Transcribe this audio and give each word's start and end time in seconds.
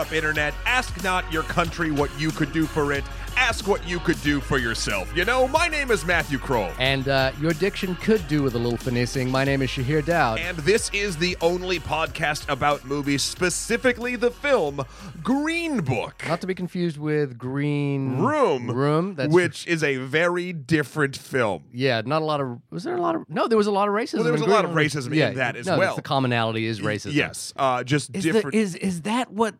up, 0.00 0.12
Internet? 0.12 0.54
Ask 0.64 1.04
not 1.04 1.30
your 1.30 1.42
country 1.42 1.90
what 1.90 2.10
you 2.18 2.30
could 2.30 2.52
do 2.52 2.64
for 2.64 2.90
it. 2.94 3.04
Ask 3.36 3.68
what 3.68 3.86
you 3.86 3.98
could 4.00 4.20
do 4.22 4.40
for 4.40 4.56
yourself. 4.58 5.14
You 5.14 5.24
know, 5.26 5.46
my 5.46 5.68
name 5.68 5.90
is 5.90 6.06
Matthew 6.06 6.38
Kroll. 6.38 6.70
And 6.78 7.06
uh, 7.08 7.32
your 7.38 7.52
diction 7.52 7.94
could 7.96 8.26
do 8.26 8.42
with 8.42 8.54
a 8.54 8.58
little 8.58 8.78
finessing. 8.78 9.30
My 9.30 9.44
name 9.44 9.60
is 9.60 9.68
Shahir 9.68 10.04
Dowd. 10.04 10.38
And 10.38 10.56
this 10.58 10.90
is 10.94 11.18
the 11.18 11.36
only 11.42 11.80
podcast 11.80 12.48
about 12.48 12.84
movies, 12.86 13.22
specifically 13.22 14.16
the 14.16 14.30
film 14.30 14.84
Green 15.22 15.82
Book. 15.82 16.22
Not 16.26 16.40
to 16.40 16.46
be 16.46 16.54
confused 16.54 16.96
with 16.96 17.36
Green 17.36 18.16
Room. 18.18 18.70
Room. 18.70 19.14
That's 19.16 19.32
which 19.32 19.66
is 19.66 19.84
a 19.84 19.96
very 19.96 20.52
different 20.54 21.14
film. 21.16 21.64
yeah, 21.72 22.00
not 22.04 22.22
a 22.22 22.24
lot 22.24 22.40
of. 22.40 22.58
Was 22.70 22.84
there 22.84 22.96
a 22.96 23.00
lot 23.00 23.16
of? 23.16 23.28
No, 23.28 23.48
there 23.48 23.58
was 23.58 23.66
a 23.66 23.72
lot 23.72 23.86
of 23.88 23.94
racism. 23.94 24.14
Well, 24.14 24.24
there 24.24 24.32
was 24.32 24.42
in 24.42 24.48
a 24.48 24.52
lot 24.52 24.62
Green 24.62 24.70
of 24.70 24.76
Room. 24.76 24.86
racism 24.86 25.06
in 25.08 25.18
yeah, 25.18 25.30
that 25.32 25.56
as 25.56 25.66
no, 25.66 25.78
well. 25.78 25.94
The 25.96 26.02
commonality 26.02 26.64
is 26.66 26.80
racism. 26.80 27.12
Yes, 27.12 27.52
uh, 27.56 27.84
just 27.84 28.14
Is, 28.16 28.24
the, 28.24 28.32
different. 28.32 28.54
is 28.56 28.74
is 28.76 29.02
that 29.02 29.30
what 29.30 29.54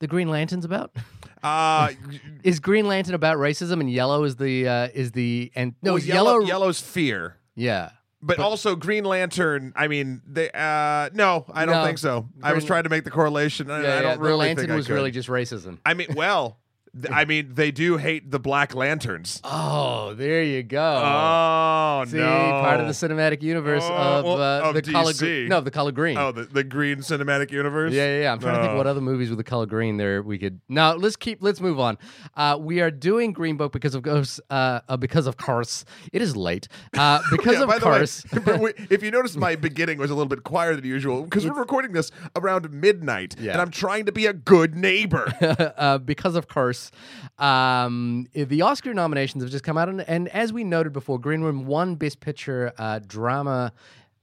the 0.00 0.06
Green 0.06 0.28
Lantern's 0.28 0.64
about? 0.64 0.94
uh, 1.42 1.90
is 2.42 2.60
Green 2.60 2.86
Lantern 2.86 3.14
about 3.14 3.36
racism 3.38 3.80
and 3.80 3.90
yellow 3.90 4.24
is 4.24 4.36
the 4.36 4.68
uh, 4.68 4.88
is 4.94 5.12
the 5.12 5.50
and 5.54 5.74
no 5.82 5.94
well, 5.94 6.02
yellow, 6.02 6.32
yellow 6.38 6.46
Yellow's 6.46 6.80
fear. 6.80 7.36
yeah 7.54 7.90
But, 8.22 8.38
also 8.40 8.74
Green 8.76 9.04
Lantern. 9.04 9.72
I 9.76 9.88
mean, 9.88 10.22
they. 10.26 10.50
Uh, 10.50 11.10
no, 11.14 11.44
I 11.52 11.64
don't 11.66 11.76
No. 11.76 11.84
think 11.84 11.98
so. 11.98 12.28
I 12.42 12.52
was 12.54 12.64
trying 12.64 12.84
to 12.84 12.88
make 12.90 13.04
the 13.04 13.10
correlation. 13.10 13.70
and 13.70 13.84
yeah, 13.84 13.90
I 13.90 13.94
yeah. 13.96 14.00
don't 14.02 14.18
the 14.18 14.24
really 14.24 14.38
Lantern 14.46 14.62
think 14.64 14.72
I 14.72 14.76
was 14.76 14.86
could. 14.86 14.94
really 14.94 15.10
just 15.12 15.28
racism. 15.28 15.78
I 15.86 15.94
mean, 15.94 16.08
well, 16.16 16.58
I 17.10 17.24
mean, 17.24 17.50
they 17.54 17.70
do 17.70 17.96
hate 17.96 18.30
the 18.30 18.38
Black 18.38 18.74
Lanterns. 18.74 19.40
Oh, 19.44 20.14
there 20.14 20.42
you 20.42 20.62
go. 20.62 20.80
Oh 21.04 22.04
See, 22.06 22.16
no! 22.18 22.26
part 22.26 22.80
of 22.80 22.86
the 22.86 22.92
cinematic 22.92 23.42
universe 23.42 23.82
Oh, 23.84 23.92
of, 23.94 24.24
well, 24.24 24.42
uh, 24.42 24.68
of 24.68 24.74
the 24.74 24.82
color 24.82 25.12
DC. 25.12 25.18
green. 25.18 25.48
No, 25.48 25.60
the 25.60 25.70
color 25.70 25.92
green. 25.92 26.16
Oh, 26.18 26.32
the, 26.32 26.44
the 26.44 26.64
Green 26.64 26.98
Cinematic 26.98 27.50
Universe. 27.50 27.92
Yeah, 27.92 28.06
yeah, 28.16 28.22
yeah. 28.22 28.32
I'm 28.32 28.38
trying 28.38 28.56
to 28.56 28.60
think 28.62 28.72
Oh. 28.72 28.76
what 28.76 28.86
other 28.86 29.00
movies 29.00 29.28
with 29.28 29.38
the 29.38 29.44
color 29.44 29.66
green 29.66 29.96
there 29.96 30.22
we 30.22 30.38
could. 30.38 30.60
Now 30.68 30.94
let's 30.94 31.16
keep. 31.16 31.42
Let's 31.42 31.60
move 31.60 31.78
on. 31.80 31.98
Uh, 32.34 32.58
we 32.60 32.80
are 32.80 32.90
doing 32.90 33.32
Green 33.32 33.56
Book 33.56 33.72
because 33.72 33.94
of 33.94 34.02
course. 34.02 34.40
Uh, 34.50 34.80
uh, 34.88 34.96
because 34.96 35.26
of 35.26 35.36
course, 35.36 35.84
it 36.12 36.22
is 36.22 36.36
late. 36.36 36.68
Uh, 36.96 37.20
because 37.30 37.54
Yeah, 37.54 37.62
of 37.62 37.68
the 37.68 37.74
way, 37.74 37.78
course. 37.80 38.24
if 38.90 39.02
you 39.02 39.10
notice, 39.10 39.36
my 39.36 39.56
beginning 39.56 39.98
was 39.98 40.10
a 40.10 40.14
little 40.14 40.28
bit 40.28 40.44
quieter 40.44 40.76
than 40.76 40.84
usual 40.84 41.22
because 41.22 41.46
we're 41.46 41.52
recording 41.58 41.92
this 41.92 42.10
around 42.34 42.70
midnight, 42.72 43.36
Yeah. 43.38 43.52
and 43.52 43.60
I'm 43.60 43.70
trying 43.70 44.06
to 44.06 44.12
be 44.12 44.26
a 44.26 44.32
good 44.32 44.74
neighbor. 44.76 45.32
uh, 45.76 45.98
because 45.98 46.34
of 46.36 46.48
course, 46.48 46.85
um, 47.38 48.26
the 48.34 48.62
Oscar 48.62 48.94
nominations 48.94 49.42
have 49.42 49.50
just 49.50 49.64
come 49.64 49.78
out, 49.78 49.88
and, 49.88 50.00
and 50.02 50.28
as 50.28 50.52
we 50.52 50.64
noted 50.64 50.92
before, 50.92 51.18
Green 51.18 51.40
Room 51.40 51.66
won 51.66 51.94
Best 51.96 52.20
Picture 52.20 52.72
uh, 52.78 53.00
Drama. 53.06 53.72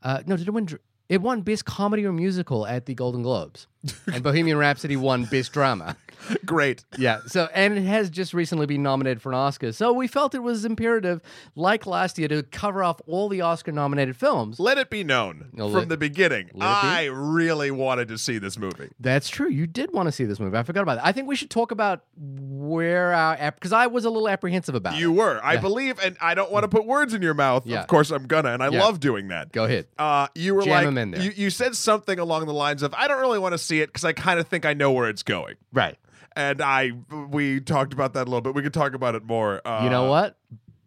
Uh, 0.01 0.21
no, 0.25 0.37
did 0.37 0.47
it 0.47 0.51
win? 0.51 0.67
It 1.09 1.21
won 1.21 1.41
Best 1.41 1.65
Comedy 1.65 2.05
or 2.05 2.13
Musical 2.13 2.65
at 2.65 2.85
the 2.85 2.93
Golden 2.93 3.21
Globes, 3.23 3.67
and 4.11 4.23
Bohemian 4.23 4.57
Rhapsody 4.57 4.95
won 4.95 5.25
Best 5.25 5.51
Drama. 5.53 5.95
Great. 6.45 6.83
Yeah. 6.97 7.19
So, 7.27 7.49
and 7.53 7.77
it 7.77 7.83
has 7.83 8.09
just 8.09 8.33
recently 8.33 8.65
been 8.65 8.83
nominated 8.83 9.21
for 9.21 9.29
an 9.31 9.35
Oscar. 9.35 9.71
So 9.71 9.91
we 9.93 10.07
felt 10.07 10.33
it 10.35 10.39
was 10.43 10.65
imperative, 10.65 11.21
like 11.55 11.85
last 11.85 12.17
year, 12.19 12.27
to 12.29 12.43
cover 12.43 12.83
off 12.83 13.01
all 13.07 13.29
the 13.29 13.41
Oscar-nominated 13.41 14.15
films. 14.15 14.59
Let 14.59 14.77
it 14.77 14.89
be 14.89 15.03
known 15.03 15.49
No, 15.53 15.67
from 15.69 15.79
let- 15.79 15.89
the 15.89 15.97
beginning. 15.97 16.47
it 16.49 16.53
be. 16.55 16.61
I 16.61 17.05
really 17.05 17.71
wanted 17.71 18.07
to 18.09 18.17
see 18.17 18.37
this 18.37 18.57
movie. 18.57 18.89
That's 18.99 19.29
true. 19.29 19.49
You 19.49 19.67
did 19.67 19.91
want 19.93 20.07
to 20.07 20.11
see 20.11 20.25
this 20.25 20.39
movie. 20.39 20.57
I 20.57 20.63
forgot 20.63 20.81
about 20.81 20.95
that. 20.95 21.05
I 21.05 21.11
think 21.11 21.27
we 21.27 21.35
should 21.35 21.49
talk 21.49 21.71
about 21.71 22.03
where 22.17 23.13
our 23.13 23.51
because 23.51 23.73
I 23.73 23.87
was 23.87 24.05
a 24.05 24.09
little 24.09 24.29
apprehensive 24.29 24.75
about 24.75 24.97
You 24.97 25.11
it. 25.11 25.15
were, 25.17 25.39
I 25.43 25.57
believe, 25.57 25.99
and 26.03 26.15
I 26.21 26.33
don't 26.35 26.51
want 26.51 26.63
to 26.63 26.67
put 26.67 26.85
words 26.85 27.13
in 27.13 27.21
your 27.21 27.33
mouth. 27.33 27.65
Yeah. 27.65 27.81
Of 27.81 27.87
course, 27.87 28.11
I'm 28.11 28.25
gonna, 28.27 28.49
and 28.53 28.63
I 28.63 28.69
Yeah. 28.69 28.81
love 28.81 28.99
doing 28.99 29.27
that. 29.29 29.51
Go 29.51 29.65
ahead. 29.65 29.87
Uh, 29.97 30.27
you 30.35 30.55
were 30.55 30.61
like, 30.61 30.67
Jam 30.69 30.75
like, 30.77 30.87
'em 30.87 30.97
in 30.97 31.11
there. 31.11 31.21
You, 31.21 31.31
you 31.35 31.49
said 31.49 31.75
something 31.75 32.19
along 32.19 32.45
the 32.45 32.53
lines 32.53 32.83
of, 32.83 32.93
"I 32.93 33.07
don't 33.07 33.19
really 33.21 33.39
want 33.39 33.53
to 33.53 33.57
see 33.57 33.81
it 33.81 33.87
because 33.87 34.03
I 34.05 34.13
kind 34.13 34.39
of 34.39 34.47
think 34.47 34.65
I 34.65 34.73
know 34.73 34.91
where 34.91 35.09
it's 35.09 35.23
going." 35.23 35.55
Right. 35.73 35.97
And 36.35 36.61
I, 36.61 36.91
we 37.29 37.59
talked 37.59 37.93
about 37.93 38.13
that 38.13 38.23
a 38.23 38.29
little 38.29 38.41
bit. 38.41 38.55
We 38.55 38.61
could 38.63 38.73
talk 38.73 38.93
about 38.93 39.15
it 39.15 39.23
more. 39.23 39.61
Uh, 39.65 39.81
You 39.83 39.89
know 39.89 40.09
what? 40.09 40.37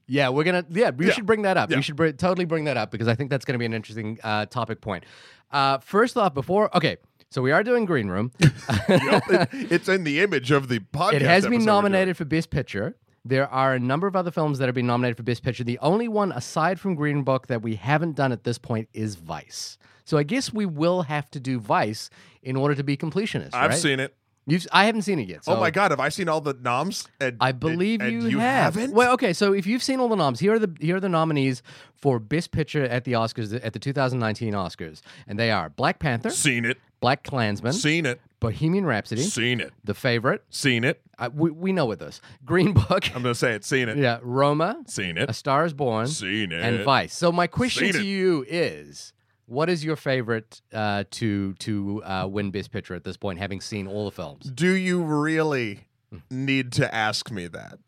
Yeah, 0.09 0.29
we're 0.29 0.45
gonna. 0.45 0.65
Yeah, 0.71 0.91
we 0.91 1.07
Yeah. 1.07 1.13
should 1.13 1.27
bring 1.27 1.43
that 1.43 1.57
up. 1.57 1.71
Yeah. 1.71 1.77
We 1.77 1.83
should 1.83 1.97
br- 1.97 2.11
totally 2.11 2.45
bring 2.45 2.65
that 2.65 2.77
up 2.77 2.91
because 2.93 3.09
I 3.09 3.15
think 3.17 3.29
that's 3.31 3.45
gonna 3.45 3.59
be 3.59 3.65
an 3.67 3.75
interesting 3.75 4.19
uh, 4.23 4.47
topic 4.47 4.81
point. 4.81 5.05
Uh, 5.51 5.79
first 5.79 6.17
off, 6.17 6.33
before 6.33 6.75
okay, 6.77 6.97
so 7.31 7.43
we 7.43 7.51
are 7.51 7.63
doing 7.65 7.85
Green 7.87 8.09
Room. 8.09 8.31
Yep, 8.89 9.23
it- 9.31 9.73
it's 9.73 9.89
in 9.89 10.05
the 10.05 10.21
image 10.21 10.51
of 10.53 10.69
the 10.69 10.79
podcast. 10.79 11.15
It 11.15 11.23
has 11.23 11.47
been 11.47 11.65
nominated 11.65 12.17
for 12.17 12.25
Best 12.25 12.51
Picture. 12.51 12.97
There 13.25 13.49
are 13.49 13.75
a 13.75 13.81
number 13.81 14.07
of 14.07 14.15
other 14.15 14.31
films 14.31 14.59
that 14.61 14.67
have 14.67 14.77
been 14.77 14.87
nominated 14.87 15.17
for 15.17 15.25
Best 15.25 15.43
Picture. 15.43 15.65
The 15.65 15.81
only 15.81 16.07
one 16.07 16.31
aside 16.31 16.79
from 16.79 16.95
Green 16.95 17.25
Book 17.25 17.49
that 17.49 17.61
we 17.63 17.75
haven't 17.75 18.15
done 18.15 18.31
at 18.31 18.45
this 18.45 18.59
point 18.59 18.89
is 18.93 19.17
Vice. 19.17 19.77
So 20.05 20.17
I 20.19 20.23
guess 20.23 20.53
we 20.53 20.67
will 20.67 21.03
have 21.03 21.29
to 21.33 21.41
do 21.41 21.59
Vice 21.59 22.11
in 22.45 22.55
order 22.55 22.77
to 22.77 22.85
be 22.85 22.97
completionists. 22.97 23.55
I've 23.55 23.71
right? 23.71 23.79
seen 23.79 23.99
it. 23.99 24.15
You've, 24.49 24.65
I 24.71 24.85
haven't 24.85 25.03
seen 25.03 25.19
it 25.19 25.29
yet. 25.29 25.41
oh 25.49 25.59
my 25.59 25.73
god, 25.73 25.91
have 25.91 25.99
I 25.99 26.09
seen 26.09 26.29
all 26.29 26.41
the 26.41 26.55
noms? 26.55 27.09
And, 27.21 27.37
I 27.41 27.51
believe 27.51 28.01
and, 28.01 28.13
you, 28.13 28.21
and 28.21 28.31
you 28.31 28.39
have. 28.39 28.75
haven't. 28.77 28.95
Well, 28.95 29.13
okay. 29.15 29.33
So 29.33 29.53
if 29.53 29.67
you've 29.67 29.83
seen 29.83 29.99
all 29.99 30.09
the 30.09 30.15
noms, 30.17 30.39
here 30.39 30.55
are 30.55 30.59
the 30.61 30.71
here 30.81 30.97
are 30.97 31.01
the 31.01 31.09
nominees 31.09 31.63
for 31.95 32.21
Best 32.21 32.53
Picture 32.53 32.85
at 32.85 33.03
the 33.05 33.13
Oscars 33.15 33.59
at 33.65 33.73
the 33.73 33.79
2019 33.81 34.53
Oscars, 34.55 35.01
and 35.27 35.37
they 35.39 35.51
are 35.51 35.69
Black 35.71 35.99
Panther, 35.99 36.31
seen 36.31 36.65
it, 36.65 36.79
Black 37.01 37.25
Klansman, 37.25 37.73
seen 37.73 38.07
it, 38.07 38.21
Bohemian 38.39 38.87
Rhapsody, 38.87 39.23
seen 39.23 39.61
it, 39.61 39.73
The 39.83 39.95
Favorite. 39.95 40.45
seen 40.51 40.85
it. 40.85 41.01
Uh, 41.19 41.31
we, 41.35 41.51
we 41.51 41.73
know 41.73 41.87
what 41.87 41.99
this. 41.99 42.21
Green 42.45 42.73
Book. 42.73 43.07
I'm 43.17 43.23
gonna 43.23 43.35
say 43.35 43.55
it. 43.55 43.65
Seen 43.65 43.89
it. 43.89 43.97
Yeah, 43.99 44.19
Roma, 44.23 44.83
Seen 44.87 45.19
it. 45.19 45.29
A. 45.29 45.33
Star 45.33 45.65
Is 45.65 45.73
Born, 45.73 46.07
Seen 46.07 46.53
it. 46.53 46.63
and 46.63 46.85
Vice. 46.85 47.15
So 47.17 47.33
my 47.33 47.49
question 47.49 47.87
Seen 47.87 47.93
to 47.95 47.99
it. 48.01 48.05
you 48.05 48.45
is, 48.49 49.13
what 49.47 49.71
is 49.71 49.85
your 49.85 49.97
favorite 49.97 50.61
uh, 50.73 51.05
to 51.13 51.55
to 51.55 52.03
uh, 52.05 52.27
win 52.31 52.51
Best 52.51 52.71
Picture 52.71 52.95
at 52.95 53.05
this 53.05 53.17
point, 53.17 53.39
having 53.39 53.61
seen 53.61 53.87
all 53.87 54.05
the 54.05 54.11
films? 54.11 54.51
Do 54.51 54.73
you 54.75 55.03
really 55.03 55.89
Hmm. 56.13 56.19
need 56.31 56.71
to 56.73 56.95
ask 56.95 57.31
me 57.33 57.49
that? 57.49 57.79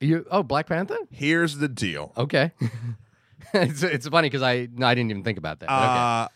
You 0.00 0.24
oh 0.30 0.42
Black 0.44 0.66
Panther? 0.66 0.96
Here's 1.10 1.56
the 1.58 1.68
deal. 1.68 2.12
Okay. 2.16 2.52
it's, 3.54 3.82
it's 3.82 4.06
funny 4.08 4.26
because 4.28 4.42
I 4.42 4.68
no, 4.72 4.86
I 4.86 4.94
didn't 4.94 5.10
even 5.10 5.24
think 5.24 5.38
about 5.38 5.60
that. 5.60 5.68
but. 5.68 5.74
Uh, 5.74 6.28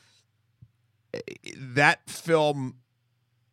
that 1.57 2.09
film 2.11 2.77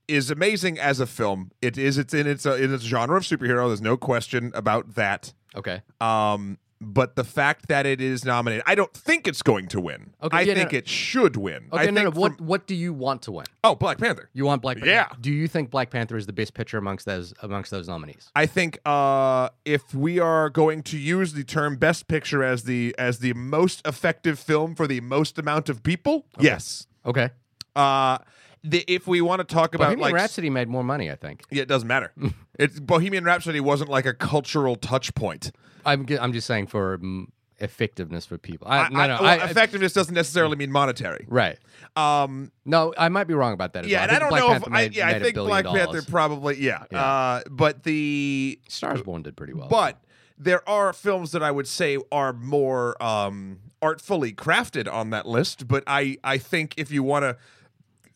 is 0.07 0.29
amazing 0.29 0.77
as 0.79 0.99
a 0.99 1.05
film. 1.07 1.51
It 1.61 1.77
is. 1.77 1.97
It's 1.97 2.13
in 2.13 2.27
its 2.27 2.45
uh, 2.45 2.55
in 2.55 2.73
its 2.73 2.83
genre 2.83 3.17
of 3.17 3.23
superhero. 3.23 3.67
There's 3.67 3.81
no 3.81 3.95
question 3.97 4.51
about 4.53 4.95
that. 4.95 5.33
Okay. 5.55 5.81
Um, 6.01 6.57
but 6.85 7.15
the 7.15 7.23
fact 7.23 7.67
that 7.67 7.85
it 7.85 8.01
is 8.01 8.25
nominated, 8.25 8.63
I 8.67 8.75
don't 8.75 8.93
think 8.93 9.27
it's 9.27 9.41
going 9.41 9.67
to 9.69 9.79
win. 9.79 10.13
Okay, 10.21 10.37
I 10.37 10.41
yeah, 10.41 10.53
think 10.53 10.71
no. 10.73 10.77
it 10.79 10.87
should 10.87 11.35
win. 11.35 11.67
I 11.71 11.83
Okay, 11.83 11.91
no, 11.91 12.03
no. 12.03 12.11
think 12.11 12.21
What 12.21 12.41
what 12.41 12.67
do 12.67 12.75
you 12.75 12.93
want 12.93 13.21
to 13.23 13.31
win? 13.31 13.45
oh, 13.63 13.75
Black 13.75 13.97
Panther. 13.97 14.29
You 14.33 14.45
want 14.45 14.61
Black 14.61 14.77
Panther? 14.77 14.91
Yeah. 14.91 15.07
Do 15.21 15.31
you 15.31 15.47
think 15.47 15.71
Black 15.71 15.89
Panther 15.89 16.17
is 16.17 16.25
the 16.25 16.33
best 16.33 16.53
picture 16.53 16.77
amongst 16.77 17.05
those 17.05 17.33
amongst 17.41 17.71
those 17.71 17.87
nominees? 17.87 18.29
I 18.35 18.45
think 18.45 18.79
uh, 18.85 19.49
if 19.65 19.93
we 19.93 20.19
are 20.19 20.49
going 20.49 20.83
to 20.83 20.97
use 20.97 21.33
the 21.33 21.43
term 21.43 21.77
"best 21.77 22.07
picture" 22.07 22.43
as 22.43 22.63
the 22.63 22.93
as 22.97 23.19
the 23.19 23.33
most 23.33 23.85
effective 23.87 24.39
film 24.39 24.75
for 24.75 24.87
the 24.87 25.01
most 25.01 25.37
amount 25.39 25.69
of 25.69 25.83
people, 25.83 26.25
yes. 26.39 26.87
Okay. 27.05 27.29
Uh, 27.75 28.17
the, 28.63 28.83
if 28.87 29.07
we 29.07 29.19
want 29.19 29.39
to 29.45 29.53
talk 29.53 29.75
about 29.75 29.85
Bohemian 29.85 29.99
like 29.99 30.13
Rhapsody 30.13 30.49
made 30.49 30.69
more 30.69 30.83
money, 30.83 31.11
I 31.11 31.15
think. 31.15 31.43
Yeah, 31.51 31.63
it 31.63 31.67
doesn't 31.67 31.87
matter. 31.87 32.13
it's 32.59 32.79
Bohemian 32.79 33.23
Rhapsody 33.23 33.59
wasn't 33.59 33.89
like 33.89 34.05
a 34.05 34.13
cultural 34.13 34.75
touch 34.75 35.13
point. 35.15 35.51
I'm 35.85 36.05
I'm 36.19 36.33
just 36.33 36.47
saying 36.47 36.67
for 36.67 36.97
mm, 36.97 37.25
effectiveness 37.59 38.25
for 38.25 38.37
people. 38.37 38.67
I, 38.67 38.77
I- 38.79 38.89
no, 38.89 38.99
I- 38.99 39.07
no. 39.07 39.13
well, 39.21 39.25
I, 39.41 39.45
effectiveness 39.45 39.93
doesn't 39.93 40.13
necessarily 40.13 40.55
mean 40.55 40.71
monetary. 40.71 41.25
right. 41.29 41.57
Um, 41.95 42.51
No, 42.65 42.93
I 42.97 43.09
might 43.09 43.25
be 43.27 43.33
wrong 43.35 43.53
about 43.53 43.73
that. 43.73 43.85
As 43.85 43.91
yeah, 43.91 43.99
well. 43.99 44.15
and 44.15 44.17
I, 44.17 44.19
don't 44.19 44.39
know 44.39 44.53
if 44.55 44.63
I, 44.71 44.81
yeah, 44.91 45.07
I 45.07 45.19
think 45.19 45.35
Black. 45.35 45.65
Panther 45.65 46.01
probably 46.01 46.59
yeah. 46.59 46.85
Yeah. 46.91 47.03
Uh, 47.03 47.41
but 47.51 47.83
the 47.83 48.59
Stars 48.67 49.01
Born 49.03 49.21
did 49.21 49.35
pretty 49.37 49.53
well. 49.53 49.67
but 49.67 49.99
there 50.37 50.67
are 50.67 50.91
films 50.93 51.31
that 51.33 51.43
I 51.43 51.51
would 51.51 51.67
say 51.67 51.97
are 52.11 52.33
more 52.33 53.01
um, 53.01 53.59
artfully 53.81 54.33
crafted 54.33 54.91
on 54.91 55.11
that 55.11 55.27
list. 55.27 55.67
But 55.67 55.83
I 55.85 56.17
I 56.23 56.37
think 56.37 56.73
if 56.77 56.91
you 56.91 57.03
want 57.03 57.23
to. 57.23 57.37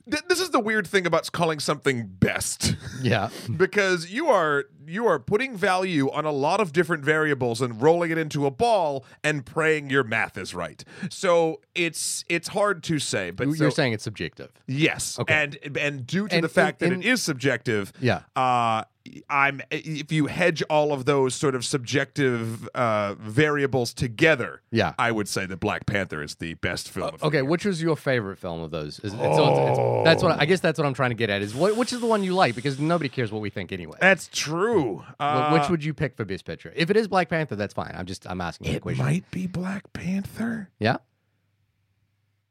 Th- 0.09 0.23
this 0.27 0.39
is 0.39 0.51
the 0.51 0.59
weird 0.59 0.87
thing 0.87 1.05
about 1.05 1.31
calling 1.31 1.59
something 1.59 2.07
best. 2.07 2.75
yeah, 3.01 3.29
because 3.57 4.09
you 4.09 4.27
are 4.27 4.65
you 4.87 5.05
are 5.07 5.19
putting 5.19 5.55
value 5.55 6.09
on 6.11 6.25
a 6.25 6.31
lot 6.31 6.59
of 6.61 6.71
different 6.71 7.03
variables 7.03 7.61
and 7.61 7.81
rolling 7.81 8.11
it 8.11 8.17
into 8.17 8.45
a 8.45 8.51
ball 8.51 9.03
and 9.23 9.45
praying 9.45 9.89
your 9.89 10.03
math 10.03 10.37
is 10.37 10.53
right. 10.53 10.83
So 11.09 11.59
it's 11.75 12.23
it's 12.29 12.47
hard 12.49 12.83
to 12.83 12.99
say, 12.99 13.31
but 13.31 13.47
You- 13.47 13.55
so- 13.55 13.63
you're 13.65 13.71
saying 13.71 13.93
it's 13.93 14.03
subjective. 14.03 14.49
yes, 14.65 15.19
Okay. 15.19 15.33
and 15.33 15.77
and 15.77 16.07
due 16.07 16.27
to 16.27 16.35
And 16.35 16.43
the 16.43 16.49
fact 16.49 16.81
in- 16.81 16.89
that 16.89 16.95
in- 16.95 17.01
it 17.01 17.05
is 17.07 17.21
subjective, 17.21 17.91
Yeah. 17.99 18.21
uh, 18.35 18.83
I'm 19.29 19.61
if 19.71 20.11
you 20.11 20.25
hedge 20.25 20.61
all 20.69 20.91
of 20.91 21.05
those 21.05 21.33
sort 21.33 21.55
of 21.55 21.63
subjective 21.63 22.67
uh, 22.75 23.13
variables 23.15 23.93
together, 23.93 24.61
Yeah. 24.69 24.95
I 24.99 25.11
would 25.11 25.29
say 25.29 25.45
that 25.45 25.61
Black 25.61 25.85
Panther 25.85 26.21
is 26.21 26.35
the 26.35 26.55
best 26.55 26.89
film. 26.89 27.13
of 27.15 27.23
Okay, 27.23 27.41
which 27.41 27.63
was 27.63 27.81
your 27.81 27.95
favorite 27.95 28.37
film 28.37 28.59
of 28.61 28.71
those? 28.71 28.99
Is, 28.99 29.13
so 29.13 29.17
it's- 29.19 29.37
it's- 29.39 30.03
that's 30.03 30.23
what 30.23 30.37
I 30.41 30.45
guess 30.45 30.59
that's 30.59 30.77
what 30.77 30.85
I'm 30.85 30.93
trying 30.93 31.11
to 31.11 31.15
get 31.15 31.29
at. 31.29 31.41
Is 31.41 31.55
what, 31.55 31.77
which 31.77 31.93
is 31.93 32.01
the 32.01 32.05
one 32.05 32.21
you 32.21 32.33
like? 32.33 32.53
Because 32.53 32.79
nobody 32.79 33.07
cares 33.07 33.31
what 33.31 33.41
we 33.41 33.49
think 33.49 33.71
anyway. 33.71 33.97
that's 34.01 34.29
true. 34.33 34.76
Uh, 35.19 35.57
which 35.57 35.69
would 35.69 35.83
you 35.83 35.93
pick 35.93 36.15
for 36.15 36.25
best 36.25 36.45
picture? 36.45 36.71
If 36.75 36.89
it 36.89 36.97
is 36.97 37.07
Black 37.07 37.29
Panther, 37.29 37.55
that's 37.55 37.73
fine. 37.73 37.93
I'm 37.95 38.05
just 38.05 38.29
I'm 38.29 38.41
asking 38.41 38.67
you 38.67 38.73
a 38.73 38.75
it 38.77 38.81
question. 38.81 39.05
might 39.05 39.29
be 39.31 39.47
Black 39.47 39.91
Panther. 39.93 40.69
Yeah. 40.79 40.97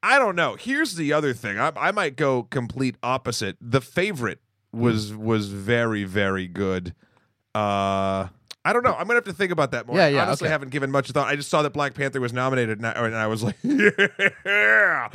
I 0.02 0.19
don't 0.19 0.37
know. 0.37 0.56
Here's 0.56 0.94
the 0.94 1.12
other 1.12 1.32
thing. 1.32 1.58
I, 1.58 1.73
I 1.76 1.90
might 1.90 2.17
go 2.17 2.44
complete 2.44 2.96
opposite. 3.02 3.56
The 3.61 3.81
favorite 3.81 4.40
was 4.73 5.14
was 5.14 5.49
very 5.49 6.05
very 6.05 6.46
good. 6.46 6.94
Uh, 7.55 8.29
I 8.64 8.72
don't 8.72 8.82
know. 8.82 8.93
I'm 8.93 9.06
gonna 9.06 9.14
have 9.14 9.25
to 9.25 9.32
think 9.32 9.52
about 9.52 9.70
that 9.70 9.87
more. 9.87 9.96
Yeah, 9.96 10.08
yeah, 10.08 10.22
I 10.22 10.26
honestly 10.26 10.46
okay. 10.46 10.52
haven't 10.52 10.70
given 10.70 10.90
much 10.90 11.11
thought. 11.11 11.29
I 11.29 11.37
just 11.37 11.49
saw 11.49 11.62
that 11.62 11.70
Black 11.70 11.94
Panther 11.94 12.20
was 12.20 12.32
nominated, 12.32 12.79
and 12.79 12.87
I, 12.87 12.93
and 12.93 13.14
I 13.14 13.29
was 13.29 13.43
like, 13.43 13.56
yeah. 13.62 15.08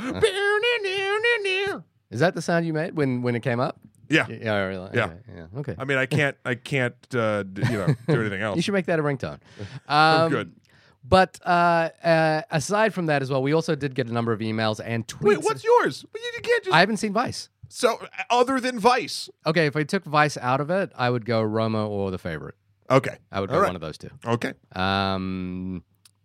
Is 2.12 2.20
that 2.20 2.34
the 2.34 2.42
sound 2.42 2.66
you 2.66 2.72
made 2.72 2.94
when 2.96 3.22
when 3.22 3.34
it 3.34 3.40
came 3.40 3.58
up? 3.60 3.80
yeah. 4.08 4.26
Y- 4.28 4.38
Yeah, 4.42 4.56
really. 4.66 4.90
Yeah. 4.94 5.04
Okay. 5.06 5.16
yeah. 5.34 5.46
Okay. 5.60 5.74
I 5.78 5.84
mean, 5.84 5.98
I 5.98 6.06
can't, 6.06 6.36
I 6.44 6.54
can't, 6.54 6.94
uh, 7.14 7.42
d- 7.44 7.62
you 7.70 7.78
know, 7.78 7.86
do 8.08 8.20
anything 8.20 8.42
else. 8.46 8.56
You 8.56 8.62
should 8.62 8.74
make 8.74 8.86
that 8.86 8.98
a 8.98 9.02
ringtone. 9.02 9.38
Oh, 9.88 10.24
Um, 10.26 10.30
good. 10.30 10.52
But 11.04 11.40
uh, 11.44 11.88
uh, 12.04 12.42
aside 12.50 12.94
from 12.94 13.06
that 13.06 13.22
as 13.22 13.30
well, 13.30 13.42
we 13.42 13.52
also 13.52 13.74
did 13.74 13.94
get 13.94 14.06
a 14.08 14.12
number 14.12 14.32
of 14.32 14.38
emails 14.40 14.80
and 14.84 15.06
tweets. 15.08 15.22
Wait, 15.22 15.38
what's 15.42 15.64
yours? 15.64 16.04
You 16.14 16.20
you 16.36 16.40
can't 16.42 16.64
just 16.64 16.74
I 16.76 16.80
haven't 16.80 16.98
seen 16.98 17.12
Vice. 17.12 17.48
so 17.68 17.98
other 18.30 18.60
than 18.60 18.78
Vice. 18.78 19.28
Okay, 19.46 19.66
if 19.66 19.74
I 19.76 19.82
took 19.82 20.04
Vice 20.04 20.36
out 20.36 20.60
of 20.60 20.70
it, 20.70 20.92
I 20.94 21.10
would 21.10 21.24
go 21.24 21.42
Roma 21.42 21.88
or 21.88 22.10
The 22.12 22.18
Favorite. 22.18 22.54
Okay, 22.90 23.16
I 23.32 23.40
would 23.40 23.50
All 23.50 23.56
go 23.56 23.60
right. 23.62 23.68
one 23.68 23.74
of 23.76 23.80
those 23.80 23.98
two. 23.98 24.10
okay. 24.26 24.52
Um, 24.76 25.82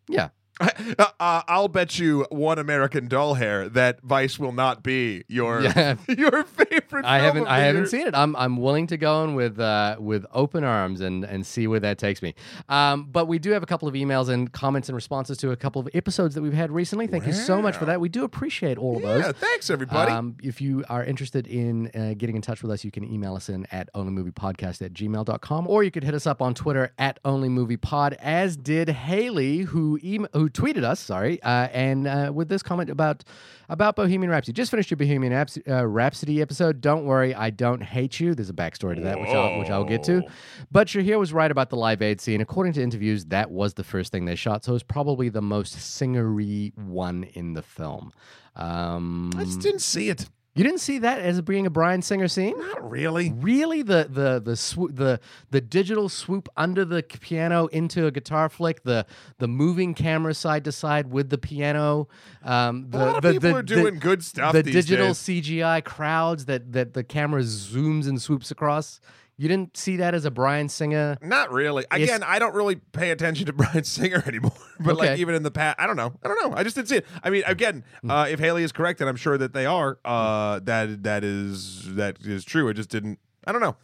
yeah. 0.10 0.30
Uh, 0.98 1.06
uh, 1.20 1.42
I'll 1.48 1.68
bet 1.68 2.00
you 2.00 2.26
one 2.30 2.58
American 2.60 3.08
Doll 3.08 3.34
hair 3.36 3.68
that 3.70 4.02
Vice 4.02 4.40
will 4.40 4.52
not 4.54 4.84
be 4.84 5.24
your 5.28 5.62
Yeah. 5.62 5.96
your 6.08 6.44
favorite. 6.44 7.04
I 7.06 7.20
haven't 7.20 7.48
I 7.48 7.60
haven't 7.60 7.88
seen 7.88 8.08
it. 8.08 8.16
I'm 8.16 8.36
I'm 8.36 8.58
willing 8.58 8.88
to 8.88 8.98
go 8.98 9.24
in 9.24 9.36
with 9.36 9.60
uh, 9.60 9.98
with 10.00 10.26
open 10.34 10.64
arms 10.64 11.02
and 11.02 11.24
and 11.26 11.46
see 11.46 11.68
where 11.68 11.80
that 11.82 11.98
takes 11.98 12.22
me. 12.22 12.36
Um, 12.70 13.06
but 13.12 13.28
we 13.28 13.38
do 13.38 13.52
have 13.52 13.64
a 13.64 13.66
couple 13.66 13.88
of 13.88 13.96
emails 13.96 14.30
and 14.30 14.52
comments 14.52 14.88
and 14.88 14.96
responses 14.96 15.38
to 15.40 15.52
a 15.52 15.56
couple 15.56 15.82
of 15.82 15.90
episodes 15.94 16.36
that 16.36 16.42
we've 16.42 16.54
had 16.54 16.72
recently. 16.72 17.06
Thank 17.08 17.28
you 17.28 17.34
so 17.34 17.62
much 17.62 17.76
for 17.76 17.86
that. 17.86 18.00
We 18.00 18.10
do 18.10 18.24
appreciate 18.24 18.78
all 18.78 18.96
of 18.98 19.02
those. 19.04 19.24
Yeah, 19.26 19.32
thanks 19.34 19.70
everybody. 19.70 20.12
Um, 20.12 20.38
if 20.42 20.62
you 20.62 20.84
are 20.90 21.04
interested 21.04 21.48
in 21.48 21.92
uh, 21.94 22.14
getting 22.18 22.36
in 22.36 22.42
touch 22.42 22.62
with 22.62 22.72
us, 22.72 22.84
you 22.84 22.92
can 22.92 23.04
email 23.04 23.36
us 23.36 23.50
in 23.50 23.68
at 23.72 23.92
onlymoviepodcast 23.94 24.82
at 24.84 24.94
gmail.com 24.94 25.68
or 25.68 25.84
you 25.84 25.92
could 25.92 26.04
hit 26.04 26.14
us 26.14 26.26
up 26.26 26.42
on 26.42 26.54
Twitter 26.54 26.92
at 26.98 27.22
onlymoviepod, 27.24 28.14
as 28.20 28.56
did 28.58 28.90
Haley, 28.90 29.60
who 29.60 30.00
em- 30.04 30.28
who 30.34 30.47
tweeted 30.50 30.84
us, 30.84 31.00
sorry, 31.00 31.42
uh, 31.44 31.68
and 31.72 32.08
uh, 32.08 32.32
with 32.34 32.50
this 32.50 32.62
comment 32.64 32.90
about 32.90 33.24
about 33.70 33.96
Bohemian 33.96 34.30
Rhapsody. 34.30 34.54
Just 34.54 34.72
finished 34.72 34.90
your 34.90 34.98
Bohemian 34.98 35.34
Raps- 35.34 35.60
uh, 35.68 35.86
Rhapsody 35.86 36.42
episode. 36.42 36.80
Don't 36.80 37.06
worry, 37.06 37.36
I 37.36 37.50
don't 37.50 37.82
hate 37.84 38.20
you. 38.20 38.34
There's 38.34 38.50
a 38.50 38.54
backstory 38.54 38.96
to 38.96 39.02
that, 39.02 39.20
which 39.20 39.30
I'll, 39.30 39.60
which 39.60 39.70
I'll 39.70 39.84
get 39.84 40.04
to. 40.04 40.24
But 40.72 40.88
Shahir 40.88 41.20
was 41.20 41.34
right 41.34 41.52
about 41.52 41.70
the 41.70 41.76
Live 41.76 42.02
Aid 42.02 42.22
scene. 42.22 42.40
According 42.42 42.74
to 42.74 42.82
interviews, 42.82 43.26
that 43.26 43.52
was 43.52 43.74
the 43.74 43.84
first 43.84 44.12
thing 44.12 44.26
they 44.26 44.36
shot, 44.36 44.64
so 44.64 44.72
it 44.72 44.74
was 44.74 44.84
probably 44.84 45.30
the 45.30 45.42
most 45.42 45.76
singery 45.76 46.78
one 46.78 47.24
in 47.34 47.54
the 47.54 47.62
film. 47.62 48.14
Um, 48.56 49.32
I 49.36 49.44
just 49.44 49.60
didn't 49.60 49.82
see 49.82 50.10
it. 50.10 50.30
You 50.58 50.64
didn't 50.64 50.80
see 50.80 50.98
that 51.00 51.20
as 51.20 51.40
being 51.42 51.68
a 51.68 51.70
Bryan 51.70 52.02
Singer 52.02 52.28
scene? 52.28 52.58
Not 52.58 52.90
really. 52.90 53.32
Really, 53.32 53.84
the 53.84 54.08
the 54.10 54.42
the 54.44 54.54
swo- 54.54 54.94
the 54.94 55.20
the 55.52 55.62
digital 55.62 56.10
swoop 56.10 56.50
under 56.58 56.84
the 56.84 57.04
piano 57.04 57.68
into 57.68 58.08
a 58.08 58.12
guitar 58.12 58.50
flick, 58.50 58.84
the 58.84 59.06
the 59.38 59.48
moving 59.48 59.94
camera 59.94 60.34
side 60.34 60.64
to 60.66 60.72
side 60.72 61.12
with 61.12 61.30
the 61.30 61.38
piano. 61.38 62.08
Um, 62.44 62.88
the, 62.90 62.98
A 62.98 63.06
lot 63.06 63.16
of 63.18 63.22
the, 63.22 63.32
people 63.34 63.50
the- 63.52 63.56
are 63.58 63.62
doing 63.62 63.94
the, 63.96 64.00
good 64.00 64.24
stuff 64.24 64.54
The 64.54 64.64
digital 64.64 65.08
days. 65.08 65.18
CGI 65.20 65.84
crowds 65.84 66.46
that 66.46 66.74
that 66.74 66.94
the 66.94 67.04
camera 67.04 67.42
zooms 67.44 68.08
and 68.08 68.20
swoops 68.22 68.50
across. 68.50 69.00
You 69.40 69.48
didn't 69.48 69.78
see 69.78 69.98
that 69.98 70.16
as 70.16 70.26
a 70.26 70.32
Bryan 70.32 70.68
Singer. 70.68 71.16
Not 71.22 71.52
really. 71.52 71.86
Again, 71.92 72.24
I 72.24 72.40
don't 72.40 72.56
really 72.56 72.76
pay 72.76 73.12
attention 73.12 73.46
to 73.46 73.54
Bryan 73.62 73.84
Singer 73.84 74.24
anymore. 74.26 74.52
But 74.80 74.96
like 74.98 75.18
even 75.20 75.34
in 75.34 75.42
the 75.44 75.50
past, 75.52 75.80
I 75.80 75.88
don't 75.88 75.96
know. 75.96 76.14
I 76.24 76.28
don't 76.28 76.40
know. 76.52 76.56
I 76.56 76.64
just 76.64 76.76
didn't 76.76 76.90
see 76.90 76.98
it. 76.98 77.06
I 77.24 77.30
mean, 77.32 77.44
again, 77.48 77.84
Hmm. 78.02 78.12
uh, 78.12 78.26
if 78.26 78.40
Haley 78.40 78.64
is 78.64 78.72
correct, 78.72 79.00
and 79.02 79.10
I'm 79.10 79.16
sure 79.16 79.36
that 79.38 79.54
they 79.54 79.66
are, 79.66 79.98
uh, 80.06 80.60
that 80.66 81.02
that 81.04 81.24
is 81.24 81.96
that 81.96 82.18
is 82.22 82.46
true. 82.46 82.70
I 82.70 82.74
just 82.74 82.90
didn't. 82.90 83.18
I 83.48 83.52
don't 83.52 83.62
know. 83.62 83.76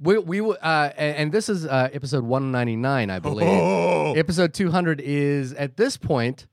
We 0.00 0.18
we 0.18 0.40
will, 0.40 0.56
uh, 0.62 0.90
and, 0.96 1.32
this 1.32 1.48
is 1.48 1.66
uh, 1.66 1.88
episode 1.92 2.22
one 2.24 2.52
ninety 2.52 2.76
nine, 2.76 3.10
I 3.10 3.18
believe. 3.18 3.48
Oh, 3.48 4.12
Episode 4.16 4.54
200 4.54 5.00
is 5.00 5.52
at 5.54 5.76
this 5.76 5.96
point 5.96 6.46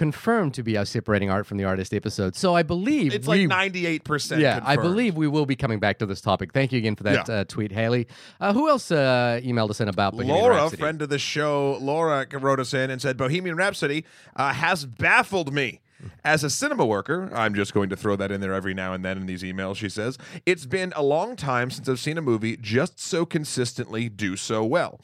confirmed 0.00 0.54
to 0.54 0.62
be 0.62 0.76
a 0.76 0.86
separating 0.86 1.28
art 1.28 1.46
from 1.46 1.58
the 1.58 1.64
artist 1.64 1.92
episode. 1.92 2.34
So 2.34 2.56
I 2.56 2.62
believe 2.62 3.12
it's 3.12 3.28
we, 3.28 3.40
like 3.40 3.48
98 3.48 4.02
percent. 4.02 4.40
yeah, 4.40 4.58
I 4.64 4.76
believe 4.76 5.14
we 5.14 5.28
will 5.28 5.44
be 5.44 5.56
coming 5.56 5.78
back 5.78 5.98
to 5.98 6.06
this 6.06 6.22
topic. 6.22 6.54
Thank 6.54 6.72
you 6.72 6.78
again 6.78 6.96
for 6.96 7.02
that 7.02 7.28
Yeah. 7.28 7.34
uh, 7.34 7.44
tweet, 7.44 7.70
Haley. 7.70 8.06
Uh, 8.40 8.54
who 8.54 8.70
else 8.70 8.90
uh, 8.90 9.42
emailed 9.44 9.68
us 9.68 9.78
in 9.78 9.88
about 9.88 10.14
Bohemian 10.14 10.38
Laura, 10.38 10.54
Rhapsody? 10.54 10.80
friend 10.80 11.02
of 11.02 11.10
the 11.10 11.18
show, 11.18 11.76
Laura 11.82 12.26
wrote 12.32 12.60
us 12.60 12.72
in 12.72 12.88
and 12.90 13.02
said 13.02 13.18
Bohemian 13.18 13.56
Rhapsody 13.56 14.06
uh, 14.36 14.54
has 14.54 14.86
baffled 14.86 15.52
me. 15.52 15.82
As 16.24 16.42
a 16.42 16.48
cinema 16.48 16.86
worker, 16.86 17.30
I'm 17.34 17.54
just 17.54 17.74
going 17.74 17.90
to 17.90 17.96
throw 17.96 18.16
that 18.16 18.32
in 18.32 18.40
there 18.40 18.54
every 18.54 18.72
now 18.72 18.94
and 18.94 19.04
then 19.04 19.18
in 19.18 19.26
these 19.26 19.42
emails. 19.42 19.76
She 19.76 19.90
says, 19.90 20.16
It's 20.46 20.64
been 20.64 20.94
a 20.96 21.02
long 21.02 21.36
time 21.36 21.70
since 21.70 21.90
I've 21.90 22.00
seen 22.00 22.16
a 22.16 22.22
movie 22.22 22.56
just 22.56 22.98
so 22.98 23.26
consistently 23.26 24.08
do 24.08 24.34
so 24.36 24.64
well. 24.64 24.98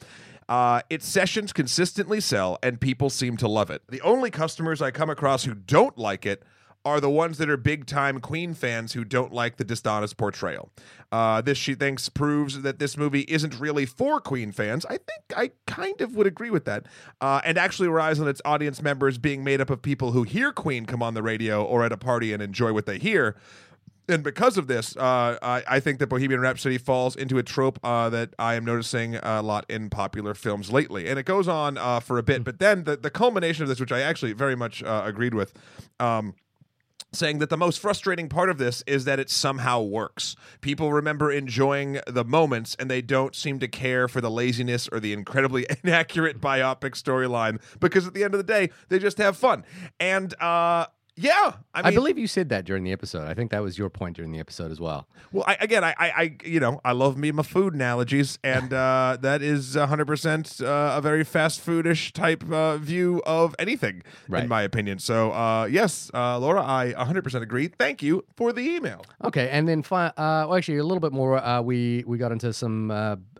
Uh, 0.49 0.81
its 0.89 1.07
sessions 1.07 1.51
consistently 1.51 2.19
sell, 2.21 2.57
and 2.63 2.79
people 2.79 3.09
seem 3.09 3.37
to 3.37 3.47
love 3.47 3.69
it. 3.69 3.81
The 3.89 4.01
only 4.01 4.31
customers 4.31 4.81
I 4.81 4.91
come 4.91 5.09
across 5.09 5.43
who 5.43 5.53
don't 5.53 5.97
like 5.97 6.25
it 6.25 6.43
are 6.85 7.01
the 7.01 7.09
ones 7.09 7.37
that 7.37 7.49
are 7.49 7.57
big 7.57 7.85
time 7.85 8.21
Queen 8.21 8.53
fans 8.53 8.93
who 8.93 9.03
don't 9.03 9.33
like 9.33 9.57
the 9.57 9.65
dishonest 9.65 10.15
portrayal. 10.15 10.71
Uh, 11.11 11.41
this, 11.41 11.57
she 11.57 11.75
thinks, 11.75 12.07
proves 12.07 12.61
that 12.61 12.79
this 12.79 12.95
movie 12.95 13.25
isn't 13.27 13.59
really 13.59 13.85
for 13.85 14.21
Queen 14.21 14.53
fans. 14.53 14.85
I 14.85 14.97
think 14.97 15.23
I 15.35 15.51
kind 15.65 15.99
of 15.99 16.15
would 16.15 16.27
agree 16.27 16.49
with 16.49 16.63
that. 16.63 16.85
Uh, 17.19 17.41
and 17.43 17.57
actually 17.57 17.89
relies 17.89 18.21
on 18.21 18.29
its 18.29 18.41
audience 18.45 18.81
members 18.81 19.17
being 19.17 19.43
made 19.43 19.59
up 19.59 19.69
of 19.69 19.81
people 19.81 20.13
who 20.13 20.23
hear 20.23 20.53
Queen 20.53 20.85
come 20.85 21.03
on 21.03 21.13
the 21.13 21.23
radio 21.23 21.61
or 21.61 21.83
at 21.83 21.91
a 21.91 21.97
party 21.97 22.31
and 22.31 22.41
enjoy 22.41 22.71
what 22.71 22.85
they 22.85 22.99
hear. 22.99 23.35
And 24.09 24.23
because 24.23 24.57
of 24.57 24.67
this, 24.67 24.95
uh, 24.95 25.37
I, 25.41 25.63
I 25.67 25.79
think 25.79 25.99
that 25.99 26.07
Bohemian 26.07 26.39
Rhapsody 26.39 26.77
falls 26.77 27.15
into 27.15 27.37
a 27.37 27.43
trope 27.43 27.77
uh, 27.83 28.09
that 28.09 28.33
I 28.39 28.55
am 28.55 28.63
noticing 28.63 29.15
a 29.15 29.41
lot 29.41 29.65
in 29.69 29.89
popular 29.89 30.33
films 30.33 30.71
lately. 30.71 31.09
And 31.09 31.19
it 31.19 31.25
goes 31.25 31.47
on 31.47 31.77
uh, 31.77 31.99
for 31.99 32.17
a 32.17 32.23
bit, 32.23 32.43
but 32.43 32.59
then 32.59 32.85
the, 32.85 32.95
the 32.95 33.09
culmination 33.09 33.63
of 33.63 33.69
this, 33.69 33.79
which 33.79 33.91
I 33.91 34.01
actually 34.01 34.31
very 34.31 34.55
much 34.55 34.81
uh, 34.81 35.03
agreed 35.05 35.33
with, 35.33 35.53
um, 35.99 36.35
saying 37.11 37.39
that 37.39 37.49
the 37.49 37.57
most 37.57 37.79
frustrating 37.79 38.29
part 38.29 38.49
of 38.49 38.57
this 38.57 38.81
is 38.87 39.05
that 39.05 39.19
it 39.19 39.29
somehow 39.29 39.81
works. 39.81 40.35
People 40.61 40.93
remember 40.93 41.31
enjoying 41.31 41.99
the 42.07 42.23
moments 42.23 42.75
and 42.79 42.89
they 42.89 43.01
don't 43.01 43.35
seem 43.35 43.59
to 43.59 43.67
care 43.67 44.07
for 44.07 44.21
the 44.21 44.31
laziness 44.31 44.87
or 44.89 45.01
the 45.01 45.11
incredibly 45.11 45.65
inaccurate 45.83 46.39
biopic 46.39 46.91
storyline 46.91 47.59
because 47.79 48.07
at 48.07 48.13
the 48.13 48.23
end 48.23 48.33
of 48.33 48.37
the 48.37 48.43
day, 48.43 48.69
they 48.87 48.99
just 48.99 49.17
have 49.17 49.35
fun. 49.35 49.65
And 49.99 50.33
uh 50.41 50.87
yeah, 51.17 51.53
I 51.73 51.87
I, 51.89 51.91
believe 51.91 52.17
you 52.17 52.27
said 52.27 52.49
that 52.49 52.63
during 52.63 52.83
the 52.83 52.91
episode. 52.91 53.27
I 53.27 53.33
think 53.33 53.49
that 53.51 53.61
was 53.63 53.77
your 53.77 53.89
point 53.89 54.15
during 54.15 54.31
the 54.31 54.39
episode 54.39 54.71
as 54.71 54.79
well. 54.79 55.07
well, 55.31 55.43
I, 55.47 55.57
again, 55.59 55.83
I, 55.83 55.95
I, 55.97 56.09
I, 56.09 56.35
you 56.45 56.59
know, 56.59 56.79
I 56.85 56.91
love 56.91 57.17
me 57.17 57.31
my 57.31 57.41
food 57.43 57.73
analogies, 57.73 58.37
and 58.43 58.71
uh, 58.71 59.17
that 59.21 59.41
is 59.41 59.75
hundred 59.75 60.05
percent 60.05 60.61
uh, 60.61 60.93
a 60.97 61.01
very 61.01 61.23
fast 61.23 61.65
foodish 61.65 62.11
type 62.11 62.43
uh, 62.51 62.77
view 62.77 63.21
of 63.25 63.55
anything, 63.57 64.03
Right. 64.29 64.43
in 64.43 64.49
my 64.49 64.61
opinion. 64.61 64.99
So, 64.99 65.31
uh, 65.31 65.65
yes, 65.65 66.11
uh, 66.13 66.37
Laura, 66.39 66.61
I 66.63 66.91
hundred 66.93 67.23
percent 67.23 67.43
agree. 67.43 67.67
Thank 67.67 68.03
you 68.03 68.23
for 68.35 68.53
the 68.53 68.61
email. 68.61 69.03
Okay, 69.23 69.49
and 69.49 69.67
then 69.67 69.81
fi- 69.83 70.07
uh, 70.07 70.45
well, 70.47 70.55
actually 70.55 70.77
a 70.77 70.83
little 70.83 71.01
bit 71.01 71.13
more. 71.13 71.37
Uh, 71.43 71.61
we 71.61 72.03
we 72.05 72.17
got 72.19 72.31
into 72.31 72.53
some 72.53 72.91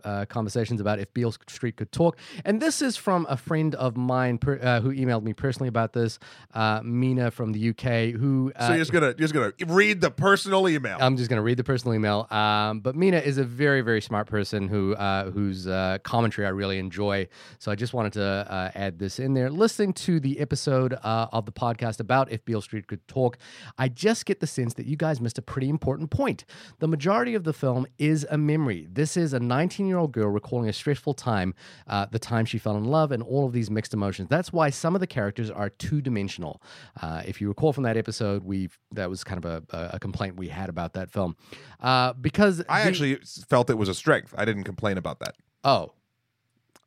uh, 0.04 0.26
conversations 0.26 0.80
about 0.80 0.98
if 0.98 1.12
Beale 1.14 1.32
Street 1.48 1.76
could 1.76 1.92
talk, 1.92 2.16
and 2.44 2.60
this 2.60 2.82
is 2.82 2.96
from 2.96 3.26
a 3.28 3.36
friend 3.36 3.74
of 3.74 3.96
mine 3.96 4.38
per, 4.38 4.58
uh, 4.62 4.80
who 4.80 4.92
emailed 4.92 5.22
me 5.22 5.32
personally 5.32 5.68
about 5.68 5.92
this, 5.92 6.18
uh, 6.54 6.80
Mina 6.82 7.30
from 7.30 7.52
the 7.52 7.70
UK. 7.70 8.18
Who 8.18 8.52
uh, 8.56 8.66
So 8.66 8.72
you're 8.72 8.78
just 8.78 8.92
gonna, 8.92 9.14
you're 9.18 9.28
just 9.28 9.34
gonna 9.34 9.52
read 9.66 10.00
the 10.00 10.10
personal 10.10 10.68
email. 10.68 10.98
I'm 11.00 11.16
just 11.16 11.30
going 11.30 11.38
to 11.38 11.42
read 11.42 11.56
the 11.56 11.64
personal 11.64 11.94
email. 11.94 12.26
Um, 12.30 12.80
but 12.80 12.94
Mina 12.94 13.18
is 13.18 13.38
a 13.38 13.44
very, 13.44 13.80
very 13.80 14.00
smart 14.00 14.26
person 14.26 14.68
who 14.68 14.94
uh, 14.94 15.30
whose 15.30 15.66
uh, 15.66 15.98
commentary 16.02 16.46
I 16.46 16.50
really 16.50 16.78
enjoy. 16.78 17.28
So 17.58 17.72
I 17.72 17.74
just 17.74 17.94
wanted 17.94 18.12
to 18.14 18.24
uh, 18.24 18.70
add 18.74 18.98
this 18.98 19.18
in 19.18 19.34
there. 19.34 19.50
Listening 19.50 19.92
to 19.94 20.20
the 20.20 20.40
episode 20.40 20.94
uh, 20.94 21.28
of 21.32 21.46
the 21.46 21.52
podcast 21.52 22.00
about 22.00 22.30
if 22.30 22.44
Beale 22.44 22.60
Street 22.60 22.86
could 22.86 23.06
talk, 23.08 23.38
I 23.78 23.88
just 23.88 24.26
get 24.26 24.40
the 24.40 24.46
sense 24.46 24.74
that 24.74 24.86
you 24.86 24.96
guys 24.96 25.20
missed 25.20 25.38
a 25.38 25.42
pretty 25.42 25.68
important 25.68 26.10
point. 26.10 26.44
The 26.78 26.88
majority 26.88 27.34
of 27.34 27.44
the 27.44 27.52
film 27.52 27.86
is 27.98 28.26
a 28.30 28.38
memory. 28.38 28.86
This 28.90 29.16
is 29.16 29.32
a 29.32 29.40
19 29.40 29.87
year 29.88 29.98
old 29.98 30.12
girl 30.12 30.28
recalling 30.28 30.68
a 30.68 30.72
stressful 30.72 31.14
time, 31.14 31.54
uh, 31.86 32.06
the 32.06 32.18
time 32.18 32.44
she 32.44 32.58
fell 32.58 32.76
in 32.76 32.84
love, 32.84 33.12
and 33.12 33.22
all 33.22 33.46
of 33.46 33.52
these 33.52 33.70
mixed 33.70 33.94
emotions. 33.94 34.28
That's 34.28 34.52
why 34.52 34.70
some 34.70 34.94
of 34.94 35.00
the 35.00 35.06
characters 35.06 35.50
are 35.50 35.70
two 35.70 36.00
dimensional. 36.00 36.62
Uh, 37.00 37.22
if 37.26 37.40
you 37.40 37.48
recall 37.48 37.72
from 37.72 37.84
that 37.84 37.96
episode, 37.96 38.44
we 38.44 38.68
that 38.92 39.10
was 39.10 39.24
kind 39.24 39.44
of 39.44 39.64
a, 39.70 39.90
a, 39.92 39.98
complaint 39.98 40.36
we 40.36 40.48
had 40.48 40.68
about 40.68 40.94
that 40.94 41.10
film 41.10 41.36
uh, 41.80 42.12
because 42.14 42.62
I 42.68 42.82
the- 42.82 42.88
actually 42.88 43.16
felt 43.48 43.70
it 43.70 43.78
was 43.78 43.88
a 43.88 43.94
strength. 43.94 44.34
I 44.36 44.44
didn't 44.44 44.64
complain 44.64 44.98
about 44.98 45.20
that 45.20 45.34
oh 45.64 45.92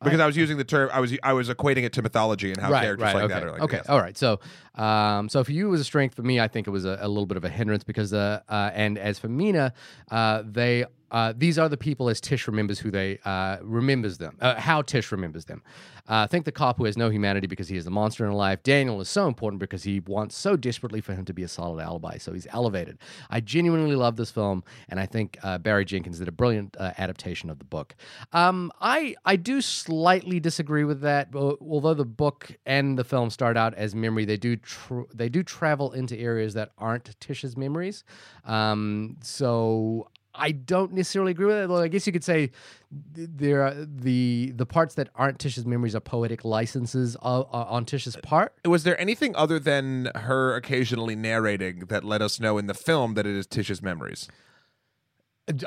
because 0.04 0.20
I, 0.20 0.26
was 0.26 0.36
using 0.36 0.56
the 0.56 0.64
term. 0.64 0.90
I 0.92 1.00
was 1.00 1.16
I 1.22 1.32
was 1.32 1.48
equating 1.48 1.84
it 1.84 1.92
to 1.94 2.02
mythology 2.02 2.50
and 2.50 2.60
how 2.60 2.70
right, 2.70 2.82
characters 2.82 3.04
right, 3.04 3.14
like 3.14 3.24
okay, 3.24 3.34
that 3.34 3.42
are 3.44 3.52
like. 3.52 3.62
okay, 3.62 3.76
yes. 3.78 3.88
all 3.88 3.98
right. 3.98 4.16
So, 4.16 4.40
um, 4.74 5.28
so 5.28 5.44
for 5.44 5.52
you 5.52 5.68
it 5.68 5.70
was 5.70 5.80
a 5.80 5.84
strength. 5.84 6.14
For 6.14 6.22
me, 6.22 6.40
I 6.40 6.48
think 6.48 6.66
it 6.66 6.70
was 6.70 6.84
a, 6.84 6.98
a 7.00 7.08
little 7.08 7.26
bit 7.26 7.36
of 7.36 7.44
a 7.44 7.48
hindrance 7.48 7.84
because, 7.84 8.12
uh, 8.12 8.40
uh, 8.48 8.70
and 8.74 8.98
as 8.98 9.18
for 9.18 9.28
Mina, 9.28 9.72
uh, 10.10 10.42
they 10.44 10.84
uh, 11.12 11.32
these 11.36 11.58
are 11.58 11.68
the 11.68 11.76
people 11.76 12.08
as 12.08 12.20
Tish 12.20 12.48
remembers 12.48 12.78
who 12.80 12.90
they 12.90 13.18
uh, 13.24 13.58
remembers 13.62 14.18
them, 14.18 14.36
uh, 14.40 14.58
how 14.58 14.82
Tish 14.82 15.12
remembers 15.12 15.44
them. 15.44 15.62
Uh, 16.08 16.26
think 16.26 16.44
the 16.44 16.52
cop 16.52 16.78
who 16.78 16.84
has 16.84 16.96
no 16.96 17.10
humanity 17.10 17.46
because 17.46 17.68
he 17.68 17.76
is 17.76 17.84
the 17.84 17.90
monster 17.90 18.24
in 18.24 18.30
her 18.30 18.36
life. 18.36 18.62
Daniel 18.64 19.00
is 19.00 19.08
so 19.08 19.28
important 19.28 19.60
because 19.60 19.84
he 19.84 20.00
wants 20.00 20.36
so 20.36 20.56
desperately 20.56 21.00
for 21.00 21.14
him 21.14 21.24
to 21.24 21.32
be 21.32 21.44
a 21.44 21.48
solid 21.48 21.80
alibi, 21.80 22.18
so 22.18 22.32
he's 22.32 22.46
elevated. 22.50 22.98
I 23.30 23.40
genuinely 23.40 23.94
love 23.94 24.16
this 24.16 24.30
film, 24.30 24.64
and 24.88 24.98
I 24.98 25.06
think 25.06 25.38
uh, 25.42 25.58
Barry 25.58 25.84
Jenkins 25.84 26.18
did 26.18 26.26
a 26.26 26.32
brilliant 26.32 26.76
uh, 26.80 26.92
adaptation 26.98 27.50
of 27.50 27.58
the 27.58 27.64
book. 27.64 27.94
Um, 28.32 28.72
I 28.80 29.14
I 29.24 29.36
do 29.36 29.60
slightly 29.60 30.40
disagree 30.40 30.84
with 30.84 31.02
that, 31.02 31.28
although 31.34 31.94
the 31.94 32.04
book 32.04 32.56
and 32.66 32.98
the 32.98 33.04
film 33.04 33.30
start 33.30 33.56
out 33.56 33.74
as 33.74 33.94
memory, 33.94 34.24
they 34.24 34.38
do 34.38 34.56
tr- 34.56 35.02
they 35.14 35.28
do 35.28 35.42
travel 35.42 35.92
into 35.92 36.18
areas 36.18 36.54
that 36.54 36.72
aren't 36.78 37.18
Tish's 37.20 37.56
memories. 37.56 38.02
Um, 38.44 39.18
so 39.22 40.08
I 40.34 40.52
don't 40.52 40.92
necessarily 40.94 41.32
agree 41.32 41.46
with 41.46 41.56
it. 41.56 41.68
Although 41.70 41.82
I 41.82 41.88
guess 41.88 42.06
you 42.06 42.12
could 42.12 42.24
say 42.24 42.50
there 42.90 43.62
are 43.62 43.74
the 43.74 44.52
the 44.56 44.64
parts 44.66 44.94
that 44.94 45.08
aren't 45.14 45.38
Tish's 45.38 45.66
memories 45.66 45.94
are 45.94 46.00
poetic 46.00 46.44
licenses 46.44 47.16
uh, 47.22 47.42
on 47.52 47.84
Tish's 47.84 48.16
part. 48.22 48.54
Was 48.64 48.84
there 48.84 48.98
anything 49.00 49.36
other 49.36 49.58
than 49.58 50.10
her 50.14 50.54
occasionally 50.56 51.14
narrating 51.16 51.80
that 51.88 52.02
let 52.04 52.22
us 52.22 52.40
know 52.40 52.56
in 52.58 52.66
the 52.66 52.74
film 52.74 53.14
that 53.14 53.26
it 53.26 53.36
is 53.36 53.46
Tish's 53.46 53.82
memories? 53.82 54.28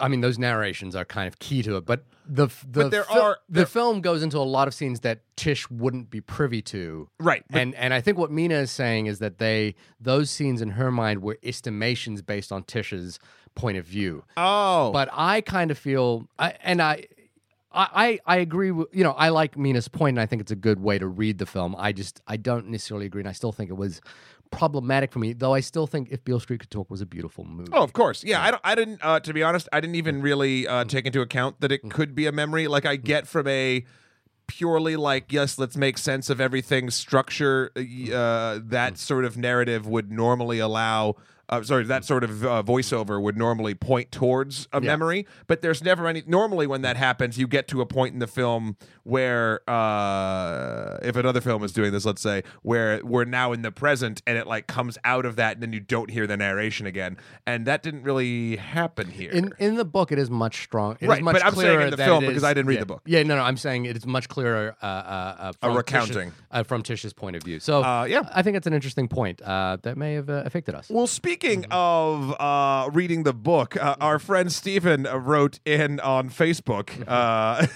I 0.02 0.08
mean, 0.08 0.22
those 0.22 0.40
narrations 0.40 0.96
are 0.96 1.04
kind 1.04 1.28
of 1.28 1.38
key 1.40 1.62
to 1.64 1.76
it, 1.76 1.86
but 1.86 2.06
the 2.26 2.48
the 2.48 2.84
But 2.84 2.92
there 2.92 3.04
fil- 3.04 3.22
are- 3.22 3.38
the 3.50 3.66
film 3.66 4.00
goes 4.00 4.24
into 4.24 4.38
a 4.38 4.40
lot 4.40 4.70
of 4.70 4.74
scenes 4.74 5.02
that 5.02 5.20
Tish 5.36 5.70
wouldn't 5.70 6.10
be 6.10 6.22
privy 6.22 6.62
to. 6.64 7.10
Right. 7.20 7.44
but- 7.50 7.62
and 7.62 7.76
and 7.76 7.94
I 7.94 8.00
think 8.00 8.18
what 8.18 8.32
Mina 8.32 8.56
is 8.56 8.72
saying 8.72 9.08
is 9.08 9.20
that 9.20 9.38
they 9.38 9.76
those 10.00 10.30
scenes 10.32 10.62
in 10.62 10.70
her 10.72 10.92
mind 10.92 11.22
were 11.22 11.38
estimations 11.44 12.22
based 12.22 12.54
on 12.54 12.64
Tish's 12.64 13.20
point 13.56 13.78
of 13.78 13.86
view. 13.86 14.24
oh, 14.38 14.92
But 14.92 15.10
I 15.12 15.42
kind 15.42 15.72
of 15.72 15.78
feel, 15.78 16.28
I, 16.38 16.54
and 16.62 16.82
I, 16.82 17.06
I, 17.78 18.20
I 18.26 18.38
agree 18.38 18.72
with 18.72 18.88
you 18.94 19.04
know 19.04 19.12
I 19.12 19.30
like 19.30 19.58
Mina's 19.58 19.90
point, 19.90 20.16
and 20.16 20.22
I 20.22 20.26
think 20.26 20.42
it's 20.42 20.52
a 20.52 20.56
good 20.56 20.82
way 20.82 20.98
to 20.98 21.08
read 21.08 21.40
the 21.40 21.46
film. 21.46 21.76
I 21.78 21.92
just 21.92 22.22
I 22.26 22.38
don't 22.38 22.70
necessarily 22.70 23.06
agree, 23.06 23.20
and 23.22 23.28
I 23.28 23.34
still 23.34 23.52
think 23.52 23.70
it 23.70 23.74
was 23.74 24.00
problematic 24.50 25.12
for 25.12 25.20
me. 25.20 25.34
Though 25.34 25.54
I 25.54 25.60
still 25.60 25.86
think 25.86 26.08
If 26.10 26.24
Beale 26.24 26.40
Street 26.40 26.62
Could 26.62 26.72
Talk 26.72 26.90
was 26.90 27.02
a 27.02 27.06
beautiful 27.06 27.44
movie. 27.44 27.72
Oh, 27.74 27.84
of 27.84 27.92
course. 27.92 28.24
Yeah, 28.24 28.42
I 28.42 28.52
don't. 28.52 28.62
I 28.64 28.76
didn't. 28.76 29.00
Uh, 29.04 29.20
to 29.20 29.34
be 29.34 29.44
honest, 29.44 29.68
I 29.74 29.82
didn't 29.82 29.96
even 29.96 30.22
really 30.22 30.66
uh, 30.66 30.86
take 30.86 31.06
into 31.06 31.20
account 31.20 31.60
that 31.60 31.72
it 31.72 31.90
could 31.90 32.16
be 32.16 32.28
a 32.28 32.32
memory. 32.32 32.68
Like 32.70 32.86
I 32.86 32.96
get 32.96 33.28
from 33.28 33.46
a 33.48 33.84
purely 34.48 34.96
like 34.96 35.34
yes, 35.34 35.58
let's 35.60 35.76
make 35.76 35.98
sense 35.98 36.30
of 36.30 36.40
everything 36.40 36.90
structure. 36.90 37.72
Uh, 37.76 38.60
that 38.64 38.98
sort 38.98 39.26
of 39.26 39.38
narrative 39.38 39.86
would 39.86 40.12
normally 40.12 40.60
allow. 40.60 41.16
Uh, 41.48 41.62
sorry, 41.64 41.84
that 41.86 42.04
sort 42.06 42.24
of 42.24 42.44
uh, 42.46 42.64
voiceover 42.66 43.22
would 43.22 43.38
normally 43.38 43.76
point 43.76 44.12
towards 44.12 44.68
a 44.74 44.82
Yeah. 44.82 44.88
memory, 44.88 45.28
but 45.48 45.62
there's 45.62 45.84
never 45.84 46.08
any. 46.08 46.24
Normally, 46.26 46.66
when 46.68 46.82
that 46.82 46.98
happens, 46.98 47.38
you 47.38 47.48
get 47.48 47.68
to 47.70 47.82
a 47.82 47.86
point 47.86 48.14
in 48.14 48.20
the 48.20 48.28
film 48.28 48.78
where, 49.04 49.62
uh, 49.70 50.98
if 51.04 51.16
another 51.16 51.42
film 51.42 51.64
is 51.64 51.72
doing 51.72 51.92
this, 51.92 52.06
let's 52.06 52.22
say, 52.22 52.44
where 52.64 53.00
we're 53.04 53.26
now 53.26 53.52
in 53.52 53.62
the 53.62 53.72
present, 53.72 54.22
and 54.26 54.38
it 54.38 54.48
like 54.48 54.68
comes 54.68 54.98
out 55.04 55.26
of 55.26 55.36
that, 55.36 55.54
and 55.56 55.64
then 55.64 55.74
you 55.74 55.80
don't 55.80 56.10
hear 56.10 56.26
the 56.28 56.38
narration 56.38 56.86
again, 56.88 57.18
and 57.46 57.66
that 57.66 57.84
didn't 57.84 58.04
really 58.04 58.56
happen 58.58 59.10
here. 59.10 59.32
In 59.32 59.54
in 59.60 59.76
the 59.76 59.86
book, 59.86 60.12
it 60.12 60.18
is 60.20 60.30
much 60.30 60.64
strong. 60.64 60.94
It 61.00 61.04
is 61.04 61.10
Right, 61.10 61.24
much 61.24 61.34
but 61.34 61.46
I'm 61.46 61.56
saying 61.56 61.82
in 61.82 61.90
the 61.92 61.98
film 61.98 62.24
it 62.24 62.28
because 62.28 62.44
I 62.44 62.54
didn't 62.54 62.68
read 62.68 62.76
yeah. 62.76 62.80
the 62.82 62.86
book. 62.86 63.02
Yeah, 63.06 63.24
no, 63.24 63.36
no, 63.36 63.44
I'm 63.44 63.58
saying 63.58 63.86
it 63.86 63.96
is 63.96 64.06
much 64.06 64.28
clearer 64.30 64.76
uh, 64.82 64.86
uh, 64.86 65.36
uh, 65.40 65.52
from 65.62 65.78
recounting. 65.78 66.30
Tish's, 66.32 66.44
uh, 66.52 66.64
from 66.64 66.82
Tish's 66.82 67.14
point 67.14 67.36
of 67.36 67.44
view. 67.44 67.60
So 67.60 67.84
Uh, 67.84 68.06
yeah. 68.06 68.24
I 68.34 68.42
think 68.42 68.58
it's 68.58 68.68
an 68.68 68.74
interesting 68.74 69.08
point 69.08 69.42
uh, 69.42 69.78
that 69.84 69.98
may 69.98 70.14
have 70.16 70.30
uh, 70.30 70.44
affected 70.46 70.76
us. 70.76 70.90
Well, 70.90 71.08
speaking 71.36 71.66
of 71.70 72.34
uh, 72.40 72.90
reading 72.94 73.24
the 73.24 73.34
book, 73.34 73.76
uh, 73.76 73.98
our 74.00 74.20
friend 74.20 74.50
Stephen 74.50 75.06
uh, 75.06 75.18
wrote 75.18 75.60
in 75.66 76.00
on 76.00 76.30
Facebook 76.30 77.06
uh, 77.10 77.68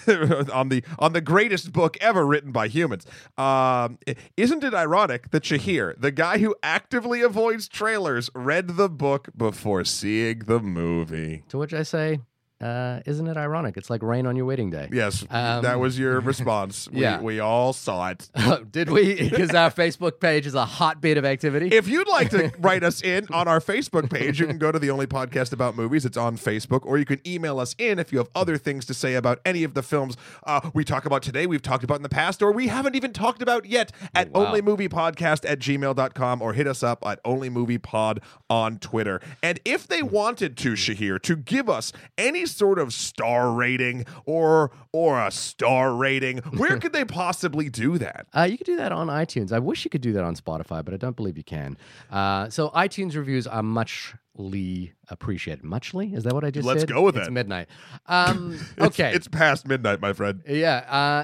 on 0.54 0.70
the 0.70 0.82
on 0.98 1.12
the 1.12 1.20
greatest 1.20 1.74
book 1.74 1.98
ever 2.00 2.26
written 2.26 2.54
by 2.54 2.70
humans. 2.70 3.06
Um, 3.38 4.00
isn't 4.38 4.64
it 4.64 4.74
ironic 4.74 5.32
that 5.32 5.44
Shahir, 5.44 5.94
the 6.00 6.12
guy 6.12 6.38
who 6.38 6.56
actively 6.64 7.22
avoids 7.22 7.68
trailers, 7.68 8.30
read 8.34 8.78
the 8.78 8.88
book 8.88 9.28
before 9.36 9.84
seeing 9.84 10.40
the 10.40 10.62
movie? 10.62 11.44
To 11.50 11.58
which 11.58 11.74
I 11.74 11.84
say, 11.84 12.20
uh, 12.62 13.00
isn't 13.06 13.28
it 13.28 13.38
ironic? 13.38 13.78
It's 13.78 13.90
like 13.90 14.04
rain 14.04 14.26
on 14.26 14.36
your 14.36 14.46
wedding 14.46 14.70
day. 14.70 14.90
Yes, 14.92 15.26
Um, 15.30 15.64
that 15.64 15.80
was 15.80 15.98
your 15.98 16.20
response. 16.32 16.90
we, 16.92 17.02
yeah. 17.02 17.22
we 17.22 17.40
all 17.40 17.72
saw 17.74 18.10
it. 18.10 18.30
Did 18.72 18.90
we? 18.90 19.30
Because 19.30 19.52
our 19.56 19.72
Facebook 19.72 20.20
page 20.20 20.46
is 20.46 20.56
a 20.56 20.66
hotbed 20.66 21.18
of 21.18 21.26
activity. 21.26 21.68
If 21.68 21.88
you'd 21.88 22.08
like 22.10 22.30
to 22.32 22.52
write 22.60 22.84
us 22.84 23.02
in 23.02 23.28
on 23.32 23.48
our 23.48 23.60
Facebook 23.60 24.10
page, 24.12 24.40
you 24.40 24.48
can 24.48 24.58
go 24.58 24.72
to 24.72 24.80
the 24.80 24.90
only 24.90 25.08
podcast 25.08 25.54
about 25.54 25.76
movies. 25.76 26.06
It's 26.06 26.18
on 26.18 26.38
Facebook, 26.38 26.86
or 26.86 26.98
you 26.98 27.06
can 27.06 27.20
email 27.26 27.60
us 27.60 27.76
in 27.78 27.98
if 28.00 28.12
you 28.12 28.18
have 28.18 28.30
other 28.36 28.58
things 28.58 28.86
to 28.86 28.94
say 28.94 29.16
about 29.16 29.40
any 29.46 29.64
of 29.64 29.74
the 29.74 29.82
films 29.84 30.18
uh, 30.46 30.70
we 30.74 30.84
talk 30.84 31.06
about 31.06 31.22
today, 31.24 31.46
we've 31.46 31.62
talked 31.62 31.84
about 31.84 31.96
in 31.98 32.04
the 32.04 32.10
past, 32.10 32.42
or 32.42 32.52
we 32.52 32.68
haven't 32.68 32.96
even 32.96 33.14
talked 33.14 33.42
about 33.42 33.66
yet 33.66 33.92
at 34.14 34.30
Oh, 34.34 34.42
wow. 34.44 34.54
onlymoviepodcast 34.54 35.50
at 35.50 35.60
gmail.com 35.60 36.42
or 36.42 36.54
hit 36.54 36.68
us 36.68 36.84
up 36.84 37.06
at 37.06 37.24
onlymoviepod 37.24 38.20
on 38.50 38.78
Twitter. 38.80 39.22
And 39.42 39.60
if 39.66 39.88
they 39.88 40.02
wanted 40.04 40.58
to, 40.58 40.74
Shahir, 40.74 41.22
to 41.24 41.36
give 41.36 41.70
us 41.70 41.92
any 42.18 42.46
sort 42.56 42.80
of 42.80 42.94
star 42.94 43.52
rating 43.52 44.06
or 44.26 44.72
or 44.92 45.26
a 45.26 45.32
star 45.32 45.94
rating, 45.96 46.40
where 46.58 46.78
could 46.82 46.94
they 46.94 47.06
possibly 47.06 47.70
do 47.70 47.98
that? 47.98 48.28
Uh, 48.36 48.44
you 48.44 48.58
could 48.58 48.66
do 48.68 48.78
that 48.78 48.92
on 48.92 49.08
iTunes. 49.08 49.52
I 49.52 49.60
wish 49.60 49.84
you 49.86 49.90
could 49.90 50.02
do 50.02 50.14
that 50.14 50.24
on 50.24 50.36
Spotify, 50.36 50.84
but 50.84 50.94
I 50.94 50.98
don't 50.98 51.16
believe 51.16 51.38
you 51.38 51.44
can. 51.44 51.78
Uh, 52.12 52.50
so 52.50 52.70
iTunes 52.70 53.16
reviews 53.16 53.46
are 53.48 53.64
muchly 53.64 54.94
appreciated. 55.10 55.64
Muchly? 55.64 56.14
Is 56.14 56.24
that 56.24 56.34
what 56.34 56.44
I 56.44 56.52
just 56.52 56.66
Let's 56.66 56.82
said? 56.82 56.90
go 56.90 57.02
with 57.02 57.18
it's 57.18 57.28
it. 57.28 57.32
midnight. 57.32 57.68
Um, 58.08 58.54
It's- 58.78 58.88
okay. 58.88 59.14
It's 59.14 59.28
past 59.28 59.68
midnight, 59.68 60.02
my 60.02 60.14
friend. 60.14 60.42
yeah. 60.48 60.78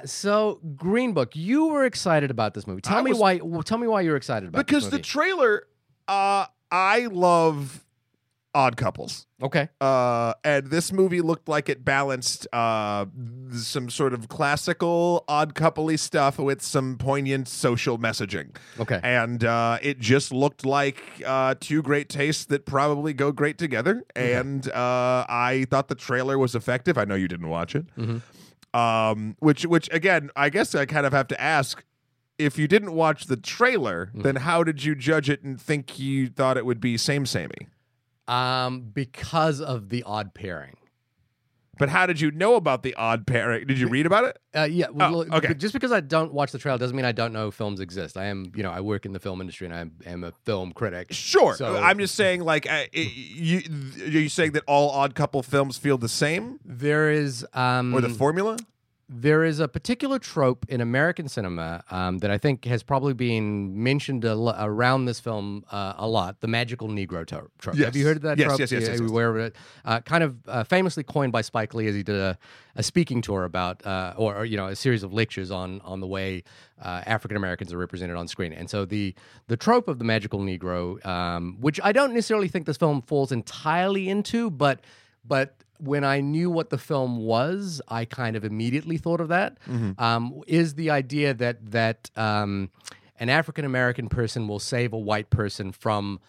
Uh, 0.03 0.05
so 0.05 0.60
Green 0.75 1.13
Book, 1.13 1.36
you 1.36 1.67
were 1.67 1.86
excited 1.86 2.32
about 2.32 2.53
this 2.53 2.67
movie. 2.67 2.82
Tell 2.82 2.98
I 2.98 3.01
me 3.01 3.12
was- 3.12 3.20
why. 3.20 3.38
tell 3.63 3.77
me 3.77 3.88
why 3.88 4.01
you're 4.01 4.17
excited 4.17 4.50
about 4.50 4.60
it. 4.60 4.67
because 4.67 4.89
the 4.89 5.00
trailer 5.00 5.63
uh 6.08 6.46
i 6.72 7.08
love 7.12 7.85
odd 8.55 8.77
couples 8.77 9.27
okay. 9.43 9.67
uh 9.81 10.33
and 10.45 10.67
this 10.71 10.91
movie 10.93 11.19
looked 11.21 11.50
like 11.50 11.67
it 11.67 11.83
balanced 11.85 12.47
uh 12.53 13.05
some 13.53 13.89
sort 13.89 14.13
of 14.13 14.29
classical 14.29 15.25
odd 15.27 15.53
coupley 15.53 16.00
stuff 16.00 16.39
with 16.39 16.62
some 16.62 16.97
poignant 16.97 17.47
social 17.50 18.00
messaging 18.00 18.55
Okay. 18.79 19.00
and 19.03 19.43
uh 19.43 19.77
it 19.81 20.00
just 20.00 20.31
looked 20.31 20.65
like 20.65 21.03
uh 21.25 21.53
two 21.59 21.81
great 21.81 22.07
tastes 22.07 22.45
that 22.45 22.65
probably 22.65 23.13
go 23.13 23.31
great 23.33 23.57
together 23.57 24.03
and 24.15 24.69
uh 24.69 25.25
i 25.27 25.67
thought 25.69 25.89
the 25.89 25.95
trailer 25.95 26.38
was 26.39 26.55
effective 26.55 26.97
i 26.97 27.03
know 27.03 27.15
you 27.15 27.27
didn't 27.27 27.50
watch 27.50 27.75
it 27.75 27.85
Mhm. 27.97 28.21
um 28.74 29.35
which 29.39 29.65
which 29.65 29.89
again 29.91 30.29
i 30.35 30.50
guess 30.50 30.74
i 30.75 30.85
kind 30.85 31.05
of 31.05 31.13
have 31.13 31.27
to 31.27 31.41
ask 31.41 31.83
if 32.38 32.57
you 32.57 32.67
didn't 32.67 32.93
watch 32.93 33.25
the 33.25 33.38
trailer 33.38 34.07
Mm-hmm. 34.07 34.21
then 34.21 34.35
how 34.38 34.63
did 34.63 34.83
you 34.83 34.95
judge 34.95 35.29
it 35.29 35.43
and 35.43 35.59
think 35.59 36.00
you 36.00 36.27
thought 36.27 36.57
it 36.57 36.65
would 36.65 36.79
be 36.79 36.97
same 36.97 37.25
samey 37.25 37.67
Um, 38.27 38.82
because 38.94 39.62
of 39.62 39.89
the 39.89 40.01
odd 40.03 40.34
pairing. 40.34 40.77
but 41.77 41.89
how 41.89 42.05
did 42.05 42.20
you 42.22 42.32
know 42.32 42.55
about 42.55 42.84
the 42.84 42.96
odd 42.96 43.27
pairing 43.27 43.67
did 43.67 43.77
you 43.77 43.88
read 43.89 44.05
about 44.05 44.24
it 44.24 44.39
Uh, 44.55 44.63
yeah. 44.63 44.88
Well, 44.89 45.25
Oh, 45.29 45.38
okay. 45.38 45.53
Just 45.53 45.74
because 45.74 45.91
I 45.91 46.00
don't 46.00 46.34
watch 46.34 46.51
the 46.53 46.58
trailer 46.58 46.77
doesn't 46.79 46.96
mean 46.96 47.05
I 47.05 47.12
don't 47.12 47.34
know 47.34 47.51
films 47.51 47.82
exist. 47.82 48.15
I 48.15 48.25
am, 48.27 48.51
you 48.55 48.63
know, 48.63 48.72
I 48.72 48.79
work 48.79 49.05
in 49.05 49.12
the 49.12 49.20
film 49.20 49.41
industry 49.41 49.67
and 49.67 49.75
I 50.05 50.10
am 50.10 50.24
a 50.24 50.32
film 50.46 50.72
critic. 50.72 51.08
sure 51.12 51.53
So- 51.55 51.75
i'm 51.77 52.00
just 52.00 52.15
saying 52.15 52.41
like 52.41 52.65
uh, 52.72 52.86
it, 52.94 53.13
you 53.13 53.58
are 54.05 54.10
you 54.10 54.29
saying 54.29 54.53
that 54.53 54.63
all 54.67 54.89
odd 54.91 55.13
couple 55.15 55.44
films 55.44 55.77
feel 55.77 55.98
the 55.98 56.10
same 56.10 56.60
There 56.63 57.12
is 57.12 57.46
um, 57.53 57.94
or 57.94 58.00
the 58.01 58.10
formula 58.10 58.58
there 59.07 59.43
is 59.43 59.59
a 59.59 59.67
particular 59.67 60.17
trope 60.17 60.65
in 60.67 60.81
American 60.81 61.27
cinema 61.27 61.83
um, 61.91 62.17
that 62.19 62.31
I 62.31 62.39
think 62.39 62.65
has 62.65 62.81
probably 62.81 63.13
been 63.13 63.83
mentioned 63.83 64.25
a 64.25 64.33
lo- 64.33 64.55
around 64.57 65.05
this 65.05 65.19
film 65.19 65.63
uh, 65.71 65.93
a 65.97 66.07
lot: 66.07 66.41
the 66.41 66.47
magical 66.47 66.88
Negro 66.88 67.25
trope. 67.25 67.51
Yes. 67.75 67.85
Have 67.85 67.95
you 67.95 68.05
heard 68.05 68.17
of 68.17 68.24
that 68.24 68.39
Yes, 68.39 68.47
trope? 68.47 68.59
yes, 68.62 68.71
yes, 68.71 68.81
yes, 68.81 69.00
yes. 69.00 69.12
of 69.12 69.38
it? 69.38 69.55
Uh, 69.83 70.00
kind 70.01 70.24
of 70.24 70.38
uh, 70.47 70.63
famously 70.63 71.03
coined 71.03 71.31
by 71.31 71.41
Spike 71.41 71.75
Lee 71.75 71.88
as 71.88 71.93
he 71.93 72.01
did 72.01 72.15
a, 72.15 72.38
a 72.75 72.81
speaking 72.81 73.21
tour 73.21 73.43
about, 73.43 73.85
uh, 73.85 74.15
or, 74.17 74.38
or, 74.38 74.45
you 74.45 74.57
know, 74.57 74.67
a 74.67 74.75
series 74.75 75.03
of 75.03 75.13
lectures 75.13 75.51
on 75.51 75.81
on 75.81 76.00
the 76.00 76.07
way 76.07 76.43
uh, 76.81 77.03
African 77.05 77.38
Americans 77.38 77.71
are 77.71 77.77
represented 77.77 78.15
on 78.15 78.27
screen. 78.27 78.53
And 78.53 78.69
so 78.69 78.85
the 78.85 79.13
the 79.47 79.57
trope 79.57 79.88
of 79.88 80.00
the 80.00 80.05
magical 80.05 80.39
Negro, 80.39 81.05
um, 81.05 81.57
which 81.62 81.79
I 81.83 81.91
don't 81.91 82.13
necessarily 82.13 82.47
think 82.47 82.65
this 82.65 82.77
film 82.77 83.03
falls 83.03 83.31
entirely 83.31 84.09
into, 84.09 84.50
but 84.50 84.79
but 85.24 85.55
when 85.79 86.03
I 86.03 86.22
knew 86.22 86.50
what 86.50 86.70
the 86.70 86.77
film 86.77 87.17
was, 87.17 87.82
I 87.88 88.05
kind 88.05 88.36
of 88.36 88.44
immediately 88.46 88.98
thought 88.98 89.22
of 89.22 89.27
that. 89.29 89.58
Um, 89.98 90.41
is 90.48 90.75
the 90.75 90.89
idea 90.89 91.34
that 91.34 91.72
that 91.72 92.10
um, 92.15 92.70
an 93.20 93.29
African 93.29 93.65
American 93.65 94.10
person 94.10 94.48
will 94.48 94.60
save 94.60 94.94
a 94.94 94.98
white 94.98 95.29
person 95.29 95.72
from 95.72 96.20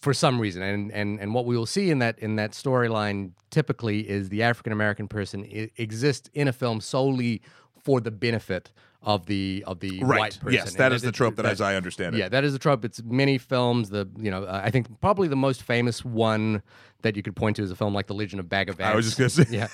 for 0.00 0.12
some 0.12 0.38
reason, 0.40 0.62
and 0.62 0.92
and 0.92 1.18
and 1.20 1.32
what 1.34 1.46
we 1.46 1.56
will 1.56 1.66
see 1.66 1.90
in 1.90 1.98
that 2.00 2.18
in 2.18 2.36
that 2.36 2.52
storyline 2.52 3.32
typically 3.50 4.08
is 4.08 4.28
the 4.28 4.42
African 4.42 4.72
American 4.72 5.08
person 5.08 5.44
I- 5.44 5.70
exists 5.76 6.28
in 6.34 6.48
a 6.48 6.52
film 6.52 6.80
solely 6.80 7.40
for 7.82 8.00
the 8.00 8.10
benefit 8.10 8.72
of 9.02 9.26
the 9.26 9.62
of 9.66 9.78
the 9.80 10.00
Right. 10.02 10.18
white 10.18 10.38
person. 10.40 10.52
Yes, 10.54 10.70
And 10.70 10.78
that 10.78 10.92
is 10.92 11.00
the 11.02 11.12
trope 11.12 11.36
that, 11.36 11.42
that- 11.44 11.52
as 11.52 11.60
I 11.60 11.76
understand 11.76 12.14
it. 12.14 12.18
yeah, 12.18 12.28
that 12.28 12.42
is 12.44 12.52
the 12.52 12.58
trope. 12.58 12.84
It's 12.84 13.00
many 13.04 13.38
films. 13.38 13.88
The 13.90 14.08
you 14.18 14.30
know, 14.30 14.42
uh, 14.44 14.60
I 14.64 14.70
think 14.70 15.00
probably 15.00 15.28
the 15.28 15.36
most 15.36 15.62
famous 15.62 16.04
one 16.04 16.62
that 17.06 17.16
you 17.16 17.22
could 17.22 17.34
point 17.34 17.56
to 17.56 17.62
is 17.62 17.70
a 17.70 17.76
film 17.76 17.94
like 17.94 18.06
The 18.06 18.14
Legend 18.14 18.40
of 18.40 18.48
Bagger 18.48 18.74
Vance. 18.74 18.92
I 18.92 18.94
was 18.96 19.06
just 19.06 19.18
gonna 19.18 19.30
say. 19.30 19.46
yeah, 19.56 19.68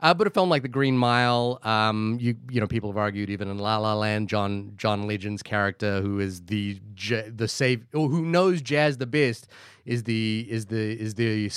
uh, 0.00 0.14
but 0.14 0.26
a 0.26 0.30
film 0.30 0.48
like 0.48 0.62
The 0.62 0.68
Green 0.68 0.96
Mile. 0.96 1.58
Um, 1.62 2.16
you 2.20 2.36
you 2.50 2.60
know, 2.60 2.66
people 2.66 2.88
have 2.90 2.96
argued 2.96 3.28
even 3.30 3.48
in 3.48 3.58
La 3.58 3.76
La 3.78 3.94
Land, 3.94 4.28
John 4.28 4.72
John 4.76 5.06
Legend's 5.06 5.42
character, 5.42 6.00
who 6.00 6.18
is 6.20 6.40
the 6.46 6.80
the 7.28 7.46
save, 7.48 7.84
or 7.94 8.08
who 8.08 8.24
knows 8.24 8.62
jazz 8.62 8.96
the 8.98 9.06
best, 9.06 9.48
is 9.84 10.04
the 10.04 10.46
is 10.48 10.66
the 10.66 10.92
is 11.00 11.14
the 11.14 11.50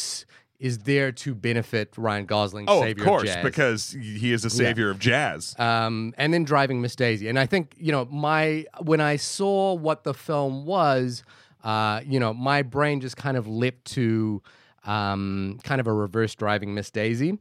is 0.59 0.79
there 0.79 1.09
to 1.13 1.33
benefit 1.33 1.93
Ryan 1.97 2.25
Gosling, 2.25 2.65
Oh, 2.67 2.81
savior 2.81 3.03
of 3.03 3.07
course, 3.07 3.23
jazz. 3.23 3.43
because 3.45 3.91
he 3.91 4.33
is 4.33 4.43
a 4.43 4.49
savior 4.49 4.89
of 4.89 4.99
jazz. 4.99 5.55
um, 5.57 6.13
and 6.17 6.33
then 6.33 6.43
driving 6.43 6.81
Miss 6.81 6.97
Daisy. 6.97 7.29
And 7.29 7.39
I 7.39 7.45
think 7.45 7.75
you 7.77 7.91
know 7.93 8.05
my 8.11 8.65
when 8.81 8.99
I 8.99 9.15
saw 9.15 9.73
what 9.73 10.03
the 10.03 10.13
film 10.13 10.65
was, 10.65 11.23
uh, 11.63 12.01
you 12.05 12.19
know, 12.19 12.33
my 12.33 12.61
brain 12.61 12.99
just 12.99 13.15
kind 13.15 13.37
of 13.37 13.47
leapt 13.47 13.85
to 13.93 14.41
um, 14.89 15.59
kind 15.63 15.79
of 15.79 15.87
a 15.87 15.93
reverse 15.93 16.33
driving 16.33 16.73
Miss 16.73 16.89
Daisy, 16.89 17.37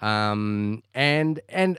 um, 0.00 0.82
and 0.94 1.40
and 1.48 1.78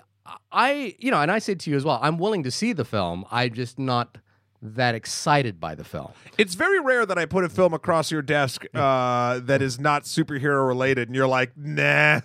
I 0.51 0.95
you 0.97 1.11
know, 1.11 1.21
and 1.21 1.31
I 1.31 1.39
said 1.39 1.59
to 1.61 1.69
you 1.69 1.77
as 1.77 1.85
well, 1.85 1.99
I'm 2.01 2.17
willing 2.17 2.43
to 2.43 2.51
see 2.51 2.73
the 2.73 2.85
film. 2.85 3.25
I'm 3.31 3.53
just 3.53 3.77
not 3.77 4.17
that 4.63 4.95
excited 4.95 5.59
by 5.59 5.75
the 5.75 5.83
film. 5.83 6.11
It's 6.37 6.55
very 6.55 6.79
rare 6.79 7.05
that 7.05 7.17
I 7.17 7.25
put 7.25 7.43
a 7.43 7.49
film 7.49 7.73
across 7.73 8.11
your 8.11 8.21
desk 8.21 8.65
uh, 8.73 9.39
that 9.39 9.61
is 9.61 9.79
not 9.79 10.03
superhero 10.03 10.67
related, 10.67 11.07
and 11.07 11.15
you're 11.15 11.27
like, 11.27 11.51
nah. 11.55 12.21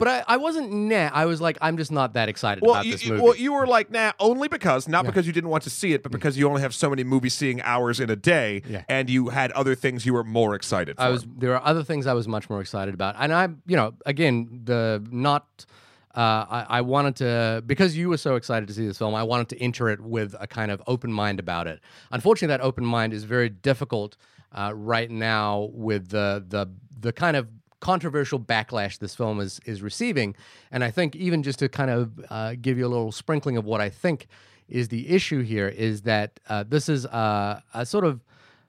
But 0.00 0.08
I, 0.08 0.24
I 0.26 0.36
wasn't 0.38 0.72
nah. 0.72 1.10
I 1.12 1.26
was 1.26 1.40
like, 1.40 1.56
I'm 1.60 1.76
just 1.76 1.92
not 1.92 2.14
that 2.14 2.28
excited 2.28 2.62
Well, 2.62 2.72
about 2.72 2.86
you, 2.86 2.92
this 2.92 3.06
movie. 3.06 3.22
well, 3.22 3.36
you 3.36 3.52
were 3.52 3.66
like, 3.68 3.90
nah, 3.92 4.10
only 4.18 4.48
because, 4.48 4.88
not 4.88 5.06
because 5.06 5.26
you 5.28 5.32
didn't 5.32 5.50
want 5.50 5.62
to 5.64 5.70
see 5.70 5.92
it, 5.92 6.02
but 6.02 6.10
because 6.10 6.36
you 6.36 6.48
only 6.48 6.62
have 6.62 6.74
so 6.74 6.90
many 6.90 7.04
movie 7.04 7.28
seeing 7.28 7.60
hours 7.62 8.00
in 8.00 8.10
a 8.10 8.16
day, 8.16 8.62
Yeah. 8.68 8.82
and 8.88 9.08
you 9.08 9.28
had 9.28 9.52
other 9.52 9.76
things 9.76 10.04
you 10.04 10.14
were 10.14 10.24
more 10.24 10.56
excited 10.56 10.96
for. 10.96 11.02
I 11.02 11.10
was 11.10 11.24
there 11.36 11.54
are 11.54 11.62
other 11.64 11.84
things 11.84 12.06
I 12.08 12.14
was 12.14 12.26
much 12.26 12.50
more 12.50 12.60
excited 12.60 12.94
about, 12.94 13.14
and 13.18 13.32
I, 13.32 13.48
you 13.66 13.76
know, 13.76 13.94
again, 14.06 14.62
the 14.64 15.06
not. 15.12 15.66
Uh, 16.12 16.44
I, 16.50 16.66
I 16.78 16.80
wanted 16.80 17.14
to 17.16 17.62
because 17.64 17.96
you 17.96 18.08
were 18.08 18.16
so 18.16 18.34
excited 18.34 18.66
to 18.66 18.74
see 18.74 18.84
this 18.84 18.98
film. 18.98 19.14
I 19.14 19.22
wanted 19.22 19.48
to 19.50 19.62
enter 19.62 19.88
it 19.90 20.00
with 20.00 20.34
a 20.40 20.48
kind 20.48 20.72
of 20.72 20.82
open 20.88 21.12
mind 21.12 21.38
about 21.38 21.68
it. 21.68 21.78
Unfortunately, 22.10 22.48
that 22.52 22.60
open 22.62 22.84
mind 22.84 23.12
is 23.12 23.22
very 23.22 23.48
difficult 23.48 24.16
uh, 24.52 24.72
right 24.74 25.08
now 25.08 25.68
with 25.72 26.08
the 26.08 26.44
the 26.48 26.66
the 26.98 27.12
kind 27.12 27.36
of 27.36 27.46
controversial 27.80 28.38
backlash 28.38 28.98
this 28.98 29.14
film 29.14 29.40
is 29.40 29.60
is 29.64 29.82
receiving. 29.82 30.36
And 30.70 30.84
I 30.84 30.90
think 30.90 31.16
even 31.16 31.42
just 31.42 31.58
to 31.60 31.68
kind 31.68 31.90
of 31.90 32.12
uh, 32.30 32.54
give 32.60 32.78
you 32.78 32.86
a 32.86 32.88
little 32.88 33.12
sprinkling 33.12 33.56
of 33.56 33.64
what 33.64 33.80
I 33.80 33.90
think 33.90 34.26
is 34.68 34.88
the 34.88 35.08
issue 35.08 35.42
here 35.42 35.68
is 35.68 36.02
that 36.02 36.38
uh, 36.48 36.64
this 36.66 36.88
is 36.88 37.04
a, 37.06 37.62
a 37.74 37.84
sort 37.84 38.04
of 38.04 38.22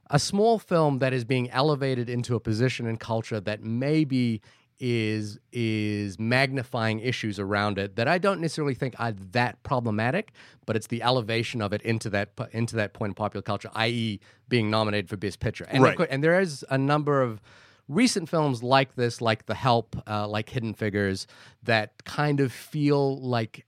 a 0.10 0.20
small 0.20 0.60
film 0.60 1.00
that 1.00 1.14
is 1.14 1.24
being 1.24 1.50
elevated 1.52 2.10
into 2.10 2.36
a 2.36 2.40
position 2.40 2.88
in 2.88 2.98
culture 2.98 3.40
that 3.40 3.64
maybe 3.64 4.42
is 4.80 5.40
is 5.52 6.18
magnifying 6.20 7.00
issues 7.00 7.40
around 7.40 7.78
it 7.78 7.96
that 7.98 8.08
I 8.08 8.18
don't 8.18 8.42
necessarily 8.42 8.74
think 8.74 8.96
are 8.98 9.12
that 9.32 9.62
problematic, 9.62 10.32
but 10.66 10.76
it's 10.76 10.88
the 10.88 11.04
elevation 11.04 11.62
of 11.62 11.72
it 11.72 11.84
into 11.84 12.10
that 12.10 12.32
into 12.52 12.76
that 12.78 12.94
point 12.94 13.12
in 13.12 13.14
popular 13.14 13.44
culture, 13.44 13.70
i.e., 13.76 14.20
being 14.50 14.72
nominated 14.72 15.08
for 15.08 15.18
Best 15.18 15.40
Picture. 15.40 15.66
And 15.70 15.84
Right. 15.84 16.08
and 16.10 16.24
there 16.24 16.40
is 16.42 16.66
a 16.70 16.80
number 16.80 17.22
of 17.22 17.42
recent 17.92 18.30
films 18.30 18.64
like 18.64 18.96
this, 18.96 19.22
like 19.22 19.46
The 19.46 19.56
Help, 19.56 19.96
uh, 20.08 20.28
like 20.28 20.50
Hidden 20.50 20.74
Figures, 20.76 21.28
that 21.64 22.04
kind 22.06 22.40
of 22.40 22.52
feel 22.52 23.20
like 23.22 23.66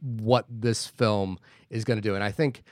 what 0.00 0.46
this 0.48 0.86
film 0.86 1.38
is 1.68 1.84
going 1.84 1.98
to 1.98 2.02
do. 2.02 2.14
And 2.14 2.24
I 2.24 2.30
think 2.30 2.62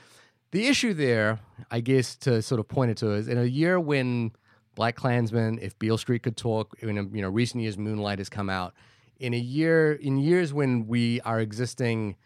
the 0.53 0.67
issue 0.67 0.95
there, 0.95 1.41
I 1.71 1.81
guess, 1.81 2.17
to 2.19 2.41
sort 2.43 2.61
of 2.61 2.69
point 2.69 2.91
it 2.93 2.97
to 2.99 3.13
is 3.13 3.29
in 3.29 3.39
a 3.39 3.45
year 3.45 3.79
when 3.81 4.33
Black 4.75 4.97
Klansman, 4.97 5.59
if 5.61 5.79
Beale 5.79 5.99
Street 5.99 6.23
could 6.23 6.37
talk, 6.37 6.77
in 6.81 6.97
a, 6.99 7.03
you 7.03 7.23
know 7.23 7.29
recent 7.29 7.63
years, 7.63 7.77
Moonlight 7.77 8.19
has 8.19 8.29
come 8.29 8.49
out. 8.49 8.73
In 9.19 9.35
a 9.35 9.39
year, 9.39 9.93
in 9.93 10.19
years 10.19 10.53
when 10.53 10.87
we 10.87 11.21
are 11.23 11.41
existing 11.41 12.17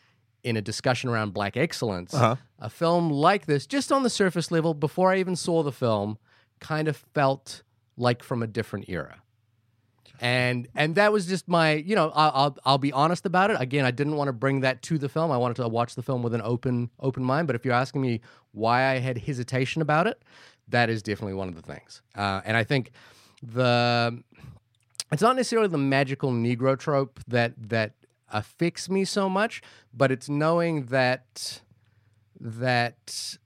in 0.44 0.56
a 0.56 0.62
discussion 0.62 1.10
around 1.10 1.32
black 1.34 1.56
excellence, 1.56 2.14
Uh-huh. 2.14 2.36
a 2.58 2.70
film 2.70 3.10
like 3.10 3.46
this, 3.46 3.66
just 3.66 3.90
on 3.92 4.02
the 4.02 4.10
surface 4.10 4.50
level, 4.50 4.72
before 4.72 5.12
I 5.12 5.18
even 5.18 5.36
saw 5.36 5.62
the 5.62 5.72
film, 5.72 6.16
kind 6.60 6.88
of 6.88 6.96
felt 7.14 7.62
like 7.98 8.22
from 8.22 8.42
a 8.42 8.46
different 8.46 8.88
era. 8.88 9.22
And 10.20 10.66
and 10.74 10.96
that 10.96 11.12
was 11.12 11.26
just 11.26 11.46
my 11.46 11.74
you 11.74 11.94
know 11.94 12.10
I'll, 12.12 12.32
I'll 12.34 12.58
I'll 12.64 12.78
be 12.78 12.92
honest 12.92 13.24
about 13.24 13.52
it. 13.52 13.60
Again 13.60 13.84
I 13.84 13.92
didn't 13.92 14.16
want 14.16 14.28
to 14.28 14.32
bring 14.32 14.60
that 14.60 14.82
to 14.82 14.98
the 14.98 15.08
film. 15.08 15.30
I 15.30 15.36
wanted 15.36 15.58
to 15.58 15.68
watch 15.68 15.94
the 15.94 16.02
film 16.02 16.22
with 16.24 16.34
an 16.34 16.42
open 16.42 16.90
open 16.98 17.22
mind. 17.22 17.46
But 17.46 17.54
if 17.54 17.64
you're 17.64 17.74
asking 17.74 18.00
me 18.00 18.20
why 18.50 18.90
I 18.90 18.98
had 18.98 19.18
hesitation 19.18 19.80
about 19.80 20.08
it 20.08 20.22
that 20.70 20.90
is 20.90 21.02
definitely 21.02 21.34
one 21.34 21.48
of 21.48 21.54
the 21.54 21.62
things. 21.62 22.02
Uh, 22.14 22.40
and 22.44 22.56
I 22.56 22.64
think 22.64 22.90
the 23.42 24.22
it's 25.12 25.22
not 25.22 25.36
necessarily 25.36 25.68
the 25.68 25.78
magical 25.78 26.30
Negro 26.32 26.78
trope 26.78 27.20
that 27.28 27.54
that 27.68 27.92
affects 28.30 28.90
me 28.90 29.04
so 29.04 29.28
much 29.28 29.62
but 29.94 30.10
it's 30.10 30.28
knowing 30.28 30.86
that 30.86 31.62
that 32.40 33.38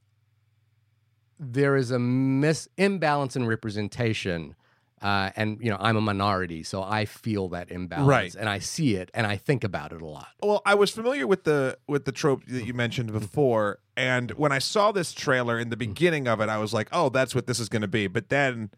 there 1.51 1.75
is 1.75 1.91
a 1.91 1.99
mis 1.99 2.67
imbalance 2.77 3.35
in 3.35 3.45
representation 3.45 4.55
uh, 5.01 5.31
and 5.35 5.57
you 5.61 5.69
know 5.69 5.77
i'm 5.79 5.97
a 5.97 6.01
minority 6.01 6.63
so 6.63 6.81
i 6.81 7.05
feel 7.05 7.49
that 7.49 7.69
imbalance 7.71 8.07
Right. 8.07 8.35
and 8.35 8.47
i 8.47 8.59
see 8.59 8.95
it 8.95 9.11
and 9.13 9.27
i 9.27 9.35
think 9.35 9.63
about 9.63 9.91
it 9.91 10.01
a 10.01 10.05
lot 10.05 10.27
Well, 10.41 10.61
I 10.65 10.75
was 10.75 10.91
familiar 10.91 11.25
with 11.25 11.45
the 11.45 11.77
with 11.87 12.05
the 12.05 12.11
trope 12.11 12.45
that 12.45 12.53
you 12.53 12.67
mm-hmm. 12.67 12.77
mentioned 12.77 13.09
mm-hmm. 13.09 13.19
before, 13.19 13.79
and 13.95 14.31
when 14.31 14.51
I 14.51 14.59
saw 14.59 14.91
this 14.91 15.13
trailer 15.13 15.59
in 15.59 15.69
the 15.69 15.75
mm-hmm. 15.75 15.91
beginning 15.91 16.27
of 16.27 16.41
it, 16.41 16.49
I 16.49 16.57
was 16.57 16.73
like, 16.73 16.89
"Oh, 16.91 17.09
that's 17.09 17.33
what 17.33 17.47
this 17.47 17.59
is 17.59 17.69
going 17.69 17.81
to 17.81 17.87
be." 17.87 18.07
But 18.07 18.29
then, 18.29 18.71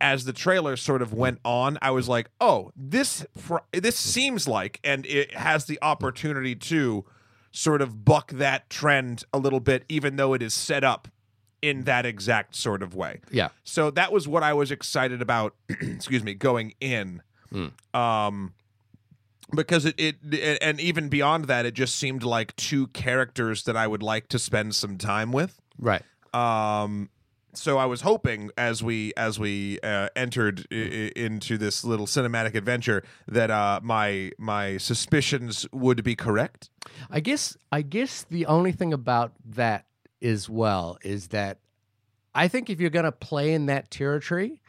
as 0.00 0.24
the 0.24 0.32
trailer 0.32 0.76
sort 0.76 1.02
of 1.02 1.12
went 1.12 1.40
on, 1.44 1.78
I 1.80 1.90
was 1.90 2.08
like, 2.08 2.30
"Oh, 2.40 2.70
this 2.76 3.24
fr- 3.36 3.64
this 3.72 3.96
seems 3.96 4.46
like, 4.46 4.80
and 4.84 5.06
it 5.06 5.34
has 5.34 5.64
the 5.64 5.78
opportunity 5.82 6.54
to 6.56 7.04
sort 7.50 7.80
of 7.80 8.04
buck 8.04 8.32
that 8.32 8.68
trend 8.68 9.24
a 9.32 9.38
little 9.38 9.60
bit, 9.60 9.84
even 9.88 10.16
though 10.16 10.34
it 10.34 10.42
is 10.42 10.52
set 10.52 10.84
up 10.84 11.08
in 11.70 11.84
that 11.84 12.04
exact 12.06 12.54
sort 12.54 12.82
of 12.82 12.94
way." 12.94 13.20
yeah 13.30 13.48
So 13.64 13.90
that 13.92 14.10
was 14.12 14.26
what 14.28 14.42
I 14.42 14.52
was 14.52 14.70
excited 14.70 15.20
about. 15.22 15.54
excuse 15.68 16.22
me, 16.22 16.34
going 16.34 16.74
in, 16.80 17.22
um, 17.92 18.52
because 19.54 19.84
it, 19.86 19.94
it 19.98 20.16
and 20.60 20.80
even 20.80 21.08
beyond 21.08 21.44
that, 21.46 21.66
it 21.66 21.74
just 21.74 21.96
seemed 21.96 22.22
like 22.22 22.54
two 22.56 22.86
characters 22.88 23.62
that 23.64 23.76
I 23.76 23.86
would 23.86 24.02
like 24.02 24.28
to 24.28 24.38
spend 24.38 24.74
some 24.74 24.96
time 24.98 25.32
with. 25.32 25.60
right 25.78 26.02
Um, 26.32 27.10
so 27.56 27.78
I 27.78 27.86
was 27.86 28.00
hoping 28.00 28.50
as 28.58 28.82
we 28.82 29.12
as 29.16 29.38
we 29.38 29.78
uh, 29.82 30.08
entered 30.16 30.66
I- 30.72 31.12
into 31.14 31.56
this 31.56 31.84
little 31.84 32.06
cinematic 32.06 32.54
adventure 32.56 33.04
that 33.28 33.50
uh, 33.50 33.78
my 33.82 34.32
my 34.38 34.76
suspicions 34.78 35.66
would 35.72 36.02
be 36.02 36.16
correct. 36.16 36.70
i 37.10 37.20
guess 37.20 37.56
i 37.70 37.80
guess 37.82 38.24
the 38.28 38.44
only 38.46 38.72
thing 38.72 38.92
about 38.92 39.32
that 39.56 39.84
as 40.24 40.48
well 40.48 40.98
is 41.02 41.28
that 41.28 41.58
i 42.34 42.48
think 42.48 42.70
if 42.70 42.80
you're 42.80 42.90
going 42.90 43.04
to 43.04 43.12
play 43.12 43.52
in 43.52 43.66
that 43.66 43.90
territory 43.90 44.60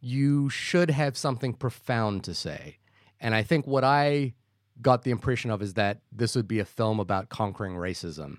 you 0.00 0.48
should 0.48 0.90
have 0.90 1.16
something 1.16 1.52
profound 1.52 2.22
to 2.24 2.32
say 2.34 2.78
and 3.20 3.34
i 3.34 3.42
think 3.42 3.66
what 3.66 3.84
i 3.84 4.32
got 4.80 5.02
the 5.02 5.10
impression 5.10 5.50
of 5.50 5.60
is 5.62 5.74
that 5.74 6.00
this 6.10 6.34
would 6.34 6.48
be 6.48 6.58
a 6.58 6.64
film 6.64 6.98
about 7.00 7.28
conquering 7.28 7.74
racism 7.74 8.38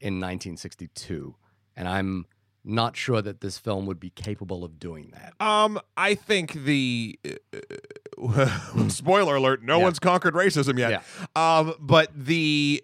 in 0.00 0.14
1962 0.20 1.34
and 1.76 1.86
i'm 1.88 2.26
not 2.64 2.96
sure 2.96 3.22
that 3.22 3.40
this 3.40 3.56
film 3.56 3.86
would 3.86 4.00
be 4.00 4.10
capable 4.10 4.64
of 4.64 4.78
doing 4.78 5.12
that 5.14 5.32
Um, 5.44 5.78
I 5.96 6.14
think 6.14 6.52
the 6.52 7.18
uh, 7.24 8.88
spoiler 8.88 9.36
alert: 9.36 9.62
no 9.62 9.78
Yeah. 9.78 9.84
one's 9.84 9.98
conquered 9.98 10.34
racism 10.34 10.78
yet. 10.78 10.90
Yeah. 10.90 11.02
Um, 11.58 11.74
but 11.80 12.10
the 12.14 12.82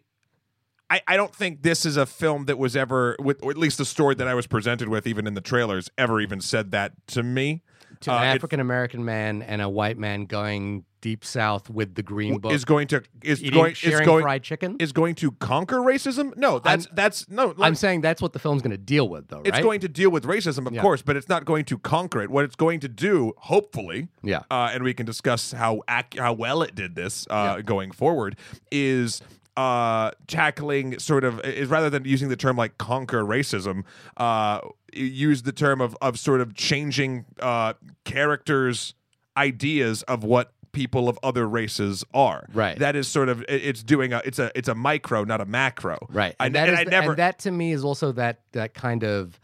I, 0.91 1.01
I 1.09 1.17
don't 1.17 1.35
think 1.35 1.63
this 1.63 1.87
is 1.87 1.97
a 1.97 2.07
film 2.07 2.45
that 2.47 2.59
was 2.59 2.77
ever, 2.77 3.17
with 3.19 3.43
or 3.43 3.51
at 3.51 3.57
least 3.57 3.79
the 3.79 3.85
story 3.85 4.15
that 4.17 4.29
I 4.29 4.35
was 4.35 4.47
presented 4.47 4.89
with, 4.89 5.07
even 5.07 5.27
in 5.27 5.35
the 5.35 5.41
trailers, 5.41 5.91
ever 5.97 6.21
even 6.21 6.41
said 6.41 6.71
that 6.73 6.93
to 7.09 7.23
me. 7.23 7.63
to 8.01 8.13
Uh, 8.13 8.19
an 8.19 8.25
African 8.37 8.61
American 8.61 9.05
man 9.05 9.43
and 9.43 9.63
a 9.63 9.69
white 9.69 9.97
man 9.99 10.27
going 10.27 10.85
deep 11.01 11.23
south 11.25 11.69
with 11.69 11.95
the 11.97 12.03
green 12.03 12.39
book, 12.39 12.53
Is 12.53 12.65
going 12.65 12.87
to 12.89 13.03
is 13.23 13.43
eating, 13.43 13.59
going 13.59 13.73
is 13.73 13.79
sharing 13.79 14.05
going 14.07 14.23
fried 14.23 14.43
chicken. 14.43 14.77
is 14.79 14.93
going 14.93 15.15
to 15.17 15.33
conquer 15.33 15.77
racism? 15.77 16.35
No, 16.37 16.59
that's 16.59 16.87
that's 16.93 17.29
no. 17.31 17.55
I'm 17.61 17.75
saying 17.75 18.01
that's 18.03 18.21
what 18.23 18.33
the 18.35 18.39
film's 18.39 18.61
going 18.63 18.71
to 18.73 18.79
deal 18.79 19.09
with, 19.09 19.29
though, 19.29 19.39
right? 19.39 19.47
it's 19.49 19.61
going 19.61 19.81
to 19.81 19.89
deal 19.89 20.11
with 20.11 20.25
racism, 20.25 20.67
of 20.67 20.73
Yeah. 20.75 20.81
course, 20.83 21.01
but 21.03 21.17
it's 21.17 21.29
not 21.29 21.45
going 21.47 21.65
to 21.67 21.79
conquer 21.79 22.23
it. 22.23 22.31
What 22.31 22.45
it's 22.45 22.57
going 22.57 22.81
to 22.81 22.89
do, 22.89 23.33
hopefully, 23.39 24.09
yeah, 24.23 24.41
uh, 24.51 24.71
and 24.73 24.83
we 24.85 24.93
can 24.95 25.05
discuss 25.07 25.53
how 25.53 25.83
ac- 25.89 26.19
how 26.19 26.33
well 26.35 26.63
it 26.63 26.75
did 26.75 26.95
this 26.95 27.27
uh, 27.31 27.55
Yeah. 27.57 27.63
going 27.63 27.91
forward, 27.91 28.37
is 28.71 29.21
uh, 29.57 30.11
tackling 30.27 30.99
sort 30.99 31.25
of 31.25 31.41
is 31.41 31.69
rather 31.69 31.91
than 31.91 32.05
using 32.05 32.29
the 32.29 32.37
term 32.37 32.57
like 32.57 32.79
conquer 32.79 33.23
racism, 33.25 33.85
uh, 34.17 34.61
use 34.93 35.43
the 35.43 35.53
term 35.53 35.81
of 35.81 35.97
of 36.01 36.19
sort 36.19 36.41
of 36.41 36.55
changing 36.55 37.25
uh, 37.41 37.75
characters' 38.05 38.95
ideas 39.37 40.03
of 40.05 40.25
what 40.25 40.53
people 40.73 41.09
of 41.09 41.19
other 41.23 41.49
races 41.49 42.05
are. 42.13 42.47
Right. 42.53 42.79
That 42.79 42.97
is 42.97 43.09
sort 43.09 43.29
of 43.29 43.45
it's 43.49 43.83
doing 43.83 44.13
a 44.13 44.21
it's 44.25 44.39
a 44.39 44.51
it's 44.55 44.69
a 44.69 44.75
micro, 44.75 45.25
not 45.25 45.41
a 45.41 45.47
macro. 45.47 46.07
Right. 46.11 46.35
I, 46.39 46.47
and 46.47 46.55
that 46.55 46.69
and 46.69 46.81
is 46.81 46.87
I 46.87 46.91
never 46.91 47.11
and 47.11 47.19
that 47.19 47.39
to 47.41 47.51
me 47.51 47.73
is 47.73 47.85
also 47.85 48.13
that 48.13 48.41
that 48.53 48.75
kind 48.75 49.05
of 49.05 49.41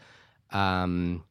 um 0.50 1.24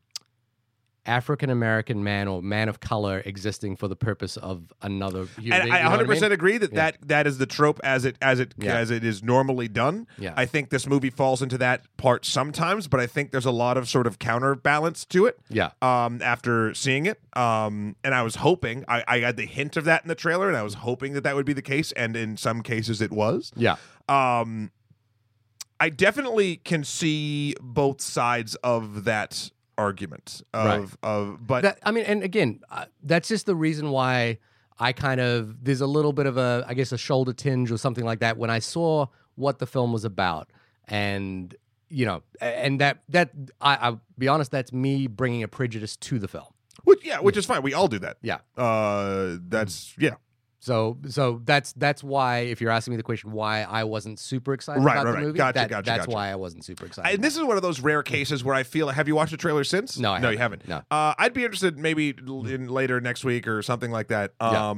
African 1.10 1.50
American 1.50 2.04
man 2.04 2.28
or 2.28 2.42
man 2.42 2.70
of 2.70 2.80
color 2.80 3.22
existing 3.26 3.76
for 3.76 3.88
the 3.88 3.96
purpose 3.96 4.38
of 4.38 4.72
another 4.82 5.26
human 5.40 5.62
and. 5.62 5.74
I 5.74 5.78
you 5.80 5.84
know 5.84 5.90
what 5.90 6.00
100 6.00 6.08
percent 6.08 6.24
mean? 6.30 6.32
agree 6.34 6.58
that, 6.60 6.74
that 6.76 6.98
that 7.08 7.28
is 7.28 7.38
the 7.40 7.46
trope 7.46 7.80
as 7.84 8.06
it 8.06 8.16
as 8.22 8.40
it 8.40 8.54
Yeah. 8.58 8.76
as 8.78 8.92
it 8.92 9.04
is 9.04 9.24
normally 9.24 9.68
done. 9.68 10.08
Yeah. 10.18 10.34
I 10.38 10.46
think 10.46 10.70
this 10.70 10.86
movie 10.88 11.10
falls 11.10 11.42
into 11.42 11.58
that 11.58 11.82
part 11.98 12.26
sometimes, 12.26 12.88
but 12.88 13.00
I 13.00 13.08
think 13.08 13.32
there's 13.32 13.46
a 13.46 13.52
lot 13.52 13.76
of 13.78 13.90
sort 13.90 14.06
of 14.08 14.20
counterbalance 14.20 15.04
to 15.06 15.26
it. 15.26 15.40
Yeah. 15.50 15.72
Um, 15.82 16.22
after 16.22 16.74
seeing 16.74 17.06
it, 17.08 17.20
um, 17.36 17.96
and 18.04 18.14
I 18.14 18.22
was 18.22 18.36
hoping 18.36 18.86
I, 18.88 19.04
I 19.08 19.20
had 19.20 19.36
the 19.38 19.46
hint 19.46 19.76
of 19.78 19.86
that 19.86 20.04
in 20.04 20.08
the 20.10 20.16
trailer, 20.16 20.48
and 20.48 20.56
I 20.56 20.64
was 20.64 20.76
hoping 20.76 21.14
that 21.14 21.24
that 21.24 21.36
would 21.36 21.46
be 21.46 21.54
the 21.54 21.62
case, 21.62 21.92
and 21.94 22.16
in 22.16 22.38
some 22.38 22.62
cases 22.62 23.02
it 23.02 23.12
was. 23.12 23.52
Yeah. 23.56 23.76
Um, 24.08 24.72
I 25.80 25.90
definitely 25.90 26.58
can 26.58 26.84
see 26.84 27.56
both 27.62 28.02
sides 28.02 28.56
of 28.56 29.06
that 29.06 29.50
argument 29.80 30.42
of 30.54 30.66
Right. 30.66 30.90
of 31.04 31.48
but 31.48 31.62
That, 31.64 31.80
I 31.84 31.92
mean, 31.92 32.06
and 32.06 32.24
again, 32.24 32.60
uh, 32.70 32.86
that's 33.04 33.28
just 33.30 33.46
the 33.46 33.56
reason 33.56 33.90
why 33.92 34.38
I 34.80 34.94
kind 34.94 35.20
of 35.22 35.64
there's 35.64 35.82
a 35.82 35.88
little 35.88 36.14
bit 36.14 36.26
of 36.26 36.38
a 36.38 36.66
I 36.68 36.74
guess 36.74 36.92
a 36.92 36.98
shoulder 36.98 37.34
tinge 37.34 37.72
or 37.72 37.78
something 37.78 38.06
like 38.06 38.20
that 38.20 38.38
when 38.38 38.50
I 38.50 38.60
saw 38.60 39.08
what 39.36 39.60
the 39.60 39.66
film 39.66 39.94
was 39.94 40.06
about, 40.06 40.50
and 40.88 41.56
you 41.90 42.06
know, 42.06 42.22
and 42.42 42.80
that 42.82 42.96
that 43.10 43.32
I, 43.62 43.76
I'll 43.76 44.02
be 44.18 44.28
honest, 44.28 44.52
that's 44.52 44.72
me 44.74 45.08
bringing 45.08 45.44
a 45.44 45.48
prejudice 45.48 45.96
to 45.98 46.20
the 46.20 46.28
film. 46.28 46.52
which 46.84 47.02
yeah, 47.06 47.20
which 47.20 47.38
is 47.38 47.46
fine. 47.46 47.62
We 47.62 47.74
all 47.74 47.88
do 47.88 48.00
that. 48.00 48.18
Yeah. 48.22 48.40
Uh, 48.58 49.38
that's 49.48 49.96
yeah. 49.98 50.16
So 50.62 50.98
so 51.08 51.42
that's 51.46 51.72
that's 51.74 52.04
why 52.04 52.40
if 52.40 52.60
you're 52.60 52.70
asking 52.72 52.92
me 52.92 52.98
the 52.98 53.04
question 53.04 53.32
why 53.32 53.62
I 53.64 53.86
wasn't 53.86 54.20
super 54.20 54.54
excited 54.54 54.84
Right, 54.84 54.94
about 54.94 55.06
right, 55.06 55.12
the 55.12 55.18
right. 55.18 55.26
movie, 55.26 55.38
Gotcha, 55.38 55.54
that- 55.60 55.70
gotcha, 55.70 55.86
that's 55.86 56.06
gotcha. 56.06 56.12
why 56.16 56.30
I 56.32 56.36
wasn't 56.36 56.66
super 56.66 56.86
excited. 56.86 57.14
And 57.16 57.24
this 57.24 57.38
is 57.38 57.44
one 57.44 57.56
of 57.56 57.64
those 57.64 57.80
rare 57.80 58.04
cases 58.04 58.44
where 58.44 58.56
I 58.56 58.64
feel. 58.64 58.90
Have 58.90 59.08
you 59.08 59.16
watched 59.16 59.32
the 59.32 59.38
trailer 59.38 59.64
since? 59.64 59.98
No, 59.98 60.12
I 60.12 60.20
no, 60.20 60.30
you 60.30 60.38
haven't. 60.38 60.64
haven't. 60.68 60.86
No. 60.92 60.96
Uh, 60.98 61.14
I'd 61.18 61.34
be 61.34 61.46
interested 61.46 61.78
maybe 61.78 62.10
in 62.10 62.68
later 62.68 63.00
next 63.00 63.24
week 63.24 63.48
or 63.48 63.62
something 63.62 63.90
like 63.92 64.10
that. 64.10 64.34
Yeah. 64.42 64.74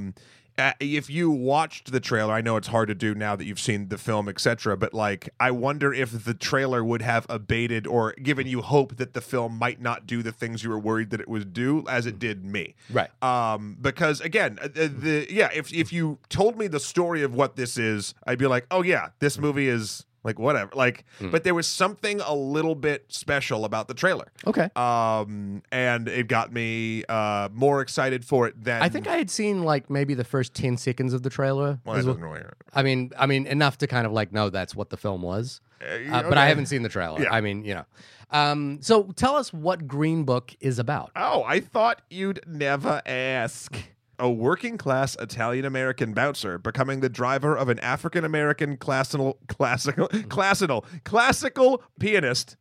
Uh, 0.58 0.74
if 0.80 1.10
you 1.10 1.32
watched 1.32 1.92
the 1.92 2.00
trailer, 2.00 2.34
I 2.34 2.42
know 2.42 2.58
it's 2.58 2.68
hard 2.68 2.90
to 2.90 2.96
do 2.96 3.16
now 3.16 3.36
that 3.36 3.46
you've 3.46 3.60
seen 3.60 3.88
the 3.88 3.98
film, 3.98 4.28
etc. 4.28 4.78
But 4.78 4.94
like, 4.94 5.30
I 5.40 5.52
wonder 5.52 5.94
if 5.94 6.26
the 6.26 6.34
trailer 6.34 6.84
would 6.84 7.02
have 7.02 7.26
abated 7.30 7.88
or 7.88 8.14
given 8.22 8.48
you 8.48 8.62
hope 8.62 8.98
that 8.98 9.14
the 9.14 9.22
film 9.22 9.58
might 9.58 9.82
not 9.82 10.06
do 10.06 10.22
the 10.22 10.32
things 10.32 10.64
you 10.64 10.70
were 10.70 10.80
worried 10.80 11.10
that 11.12 11.22
it 11.22 11.28
would 11.28 11.54
do, 11.54 11.86
as 11.90 12.06
it 12.06 12.20
did 12.20 12.46
me. 12.46 12.76
right. 12.92 13.10
Um, 13.24 13.78
because 13.80 14.22
again, 14.22 14.60
uh, 14.62 14.68
the, 14.68 14.88
the 14.88 15.28
yeah, 15.30 15.50
if 15.54 15.74
if 15.74 15.92
you 15.94 16.20
told 16.30 16.58
me 16.58 16.68
the 16.68 16.80
story 16.80 17.24
of 17.24 17.34
what 17.34 17.56
this 17.56 17.78
is, 17.78 18.14
I'd 18.26 18.40
be 18.40 18.48
like, 18.48 18.66
oh 18.72 18.84
yeah, 18.84 19.10
this 19.20 19.38
movie 19.38 19.68
is 19.68 20.06
like 20.24 20.38
whatever. 20.40 20.72
Like, 20.76 21.06
Hmm. 21.20 21.32
but 21.32 21.44
there 21.44 21.54
was 21.56 21.68
something 21.68 22.22
a 22.22 22.34
little 22.36 22.76
bit 22.76 23.06
special 23.10 23.66
about 23.66 23.88
the 23.88 23.94
trailer. 23.94 24.32
Okay. 24.46 24.70
Um, 24.76 25.64
and 25.72 26.08
it 26.08 26.28
got 26.28 26.52
me 26.54 27.04
uh 27.10 27.50
more 27.54 27.82
excited 27.82 28.24
for 28.26 28.48
it 28.48 28.64
than 28.64 28.82
I 28.82 28.90
think 28.90 29.08
I 29.08 29.18
had 29.18 29.30
seen 29.30 29.64
like 29.64 29.90
maybe 29.90 30.14
the 30.14 30.24
first 30.24 30.54
ten 30.54 30.78
seconds 30.78 31.14
of 31.14 31.24
the 31.24 31.30
trailer. 31.30 31.80
Well, 31.86 31.96
that 31.96 32.06
doesn't 32.06 32.22
really. 32.22 32.42
I 32.74 32.84
mean, 32.84 33.12
I 33.18 33.26
mean 33.26 33.48
enough 33.48 33.78
to 33.80 33.88
kind 33.88 34.06
of 34.06 34.12
like 34.14 34.32
know 34.32 34.50
that's 34.50 34.76
what 34.76 34.90
the 34.90 34.98
film 34.98 35.22
was. 35.22 35.62
Uh, 35.82 35.86
Uh, 36.12 36.24
But 36.30 36.38
I 36.38 36.48
haven't 36.48 36.68
seen 36.68 36.84
the 36.84 36.90
trailer. 36.90 37.22
Yeah. 37.22 37.34
I 37.34 37.42
mean, 37.42 37.64
you 37.66 37.74
know. 37.74 37.86
Um, 38.34 38.78
so 38.82 39.04
tell 39.16 39.36
us 39.36 39.52
what 39.52 39.88
Green 39.88 40.24
Book 40.24 40.56
is 40.62 40.80
about. 40.80 41.12
Oh, 41.16 41.44
I 41.44 41.60
thought 41.60 42.02
you'd 42.10 42.40
never 42.48 43.02
ask. 43.06 43.76
A 44.22 44.30
working 44.30 44.78
class 44.78 45.18
Italian 45.20 45.66
American 45.66 46.14
bouncer 46.14 46.60
becoming 46.60 47.00
the 47.00 47.10
driver 47.10 47.58
of 47.58 47.70
an 47.70 47.80
African 47.80 48.24
American 48.24 48.78
classical 48.78 49.40
classical 49.48 50.08
classical 50.30 50.86
classical 51.04 51.82
pianist 52.00 52.56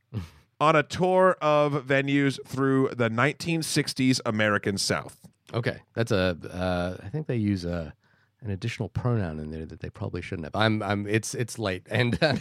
on 0.58 0.74
a 0.74 0.82
tour 0.82 1.36
of 1.42 1.86
venues 1.86 2.38
through 2.46 2.88
the 2.96 3.10
1960s 3.10 4.20
American 4.24 4.78
South. 4.78 5.18
Okay, 5.52 5.80
that's 5.94 6.12
a. 6.12 6.36
Uh, 6.50 6.96
I 7.04 7.10
think 7.10 7.26
they 7.26 7.36
use 7.36 7.66
a 7.66 7.92
an 8.42 8.50
additional 8.50 8.88
pronoun 8.88 9.38
in 9.38 9.50
there 9.50 9.66
that 9.66 9.80
they 9.80 9.90
probably 9.90 10.22
shouldn't 10.22 10.46
have. 10.46 10.56
I'm. 10.56 10.82
I'm. 10.82 11.06
It's. 11.06 11.34
It's 11.34 11.58
late, 11.58 11.86
and. 11.90 12.18
Uh, 12.22 12.36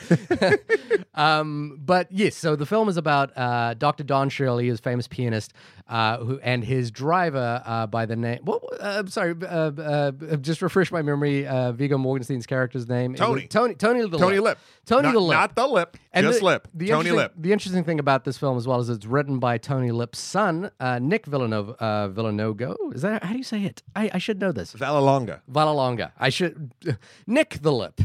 um. 1.13 1.77
But 1.79 2.11
yes, 2.11 2.35
so 2.35 2.55
the 2.55 2.65
film 2.65 2.87
is 2.87 2.97
about 2.97 3.37
uh, 3.37 3.73
Dr. 3.73 4.03
Don 4.03 4.29
Shirley, 4.29 4.67
his 4.67 4.79
famous 4.79 5.07
pianist, 5.07 5.53
uh, 5.87 6.17
who 6.19 6.39
and 6.39 6.63
his 6.63 6.91
driver 6.91 7.61
uh, 7.65 7.87
by 7.87 8.05
the 8.05 8.15
name. 8.15 8.39
What? 8.43 8.63
Uh, 8.79 8.99
I'm 8.99 9.07
sorry. 9.07 9.35
Uh, 9.41 9.71
uh, 9.71 10.11
just 10.37 10.61
refresh 10.61 10.91
my 10.91 11.01
memory. 11.01 11.45
Uh, 11.45 11.73
Viggo 11.73 11.97
Mortensen's 11.97 12.45
character's 12.45 12.87
name. 12.87 13.15
Tony. 13.15 13.47
Tony. 13.47 13.75
Tony 13.75 14.01
the 14.07 14.17
Tony 14.17 14.39
Lip. 14.39 14.43
Lip. 14.43 14.57
Tony 14.85 15.03
not, 15.03 15.13
the 15.13 15.19
Lip. 15.19 15.37
Not 15.37 15.55
the 15.55 15.67
lip. 15.67 15.97
Just 16.15 16.39
the, 16.39 16.45
lip. 16.45 16.67
The 16.73 16.87
Tony 16.87 17.11
Lip. 17.11 17.33
The 17.37 17.51
interesting 17.51 17.83
thing 17.83 17.99
about 17.99 18.23
this 18.23 18.37
film, 18.37 18.57
as 18.57 18.67
well, 18.67 18.79
is 18.79 18.89
it's 18.89 19.05
written 19.05 19.39
by 19.39 19.57
Tony 19.57 19.91
Lip's 19.91 20.19
son, 20.19 20.71
uh, 20.79 20.99
Nick 20.99 21.25
Villanova. 21.25 21.73
Uh, 21.79 22.09
Villanogo. 22.09 22.75
Is 22.93 23.03
that 23.03 23.23
how 23.23 23.31
do 23.31 23.37
you 23.37 23.43
say 23.43 23.63
it? 23.63 23.83
I, 23.95 24.09
I 24.13 24.17
should 24.17 24.39
know 24.39 24.51
this. 24.51 24.73
Vallelonga. 24.73 25.41
Vallelonga. 25.51 26.11
I 26.19 26.29
should. 26.29 26.71
Nick 27.27 27.59
the 27.61 27.71
Lip. 27.71 28.01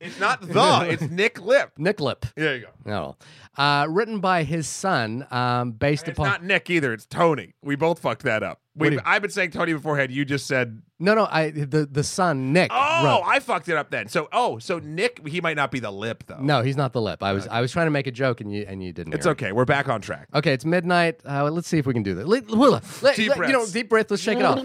It's 0.00 0.18
not 0.18 0.40
the, 0.40 0.86
it's 0.88 1.02
Nick 1.02 1.40
Lip. 1.40 1.72
Nick 1.76 2.00
Lip. 2.00 2.26
There 2.34 2.56
you 2.56 2.62
go. 2.62 2.68
No. 2.86 3.16
Uh, 3.56 3.86
written 3.88 4.20
by 4.20 4.42
his 4.42 4.66
son, 4.68 5.26
um, 5.30 5.72
based 5.72 6.06
It's 6.08 6.18
upon. 6.18 6.28
not 6.28 6.44
Nick 6.44 6.68
either. 6.70 6.92
It's 6.92 7.06
Tony. 7.06 7.54
We 7.62 7.76
both 7.76 7.98
fucked 8.00 8.22
that 8.24 8.42
up. 8.42 8.60
We, 8.76 8.90
you- 8.90 9.00
I've 9.04 9.22
been 9.22 9.30
saying 9.30 9.52
Tony 9.52 9.72
beforehand. 9.72 10.10
You 10.10 10.24
just 10.24 10.46
said 10.46 10.82
no, 10.98 11.14
no. 11.14 11.28
I 11.30 11.50
the 11.50 11.86
the 11.86 12.02
son 12.02 12.52
Nick. 12.52 12.70
Oh, 12.74 13.04
wrote- 13.04 13.22
I 13.24 13.38
fucked 13.38 13.68
it 13.68 13.76
up 13.76 13.90
then. 13.90 14.08
So, 14.08 14.28
oh, 14.32 14.58
so 14.58 14.80
Nick, 14.80 15.26
he 15.28 15.40
might 15.40 15.56
not 15.56 15.70
be 15.70 15.78
the 15.78 15.92
lip 15.92 16.24
though. 16.26 16.40
No, 16.40 16.62
he's 16.62 16.76
not 16.76 16.92
the 16.92 17.00
Lip. 17.00 17.22
I 17.22 17.32
was 17.32 17.46
I 17.46 17.60
was 17.60 17.70
trying 17.70 17.86
to 17.86 17.90
make 17.92 18.06
a 18.08 18.10
joke 18.10 18.40
and 18.40 18.52
you 18.52 18.64
and 18.68 18.82
you 18.82 18.92
didn't. 18.92 19.14
it's 19.14 19.24
hear 19.24 19.30
it. 19.32 19.36
okay. 19.36 19.52
We're 19.52 19.64
back 19.64 19.88
on 19.88 20.00
track. 20.00 20.28
Okay, 20.34 20.52
it's 20.52 20.64
midnight. 20.64 21.20
Uh, 21.24 21.48
let's 21.50 21.68
see 21.68 21.78
if 21.78 21.86
we 21.86 21.94
can 21.94 22.02
do 22.02 22.14
this. 22.14 22.26
Let, 22.26 22.50
let- 22.50 23.02
let- 23.02 23.16
Deep 23.16 23.36
let- 23.36 23.46
you 23.48 23.52
know, 23.52 23.64
deep 23.66 23.88
breath. 23.88 24.10
Let's 24.10 24.22
shake 24.22 24.38
it 24.38 24.44
off. 24.44 24.58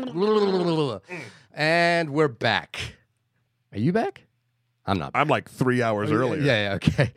and 1.53 2.09
we're 2.09 2.27
back. 2.27 2.79
Are 3.71 3.77
you 3.79 3.91
back? 3.93 4.21
I'm 4.87 4.97
not. 4.97 5.11
I'm 5.13 5.27
like 5.27 5.49
three 5.49 5.83
hours 5.83 6.11
earlier. 6.11 6.41
Oh, 6.41 6.45
Yeah, 6.45 6.69
yeah, 6.69 6.73
okay. 6.75 7.13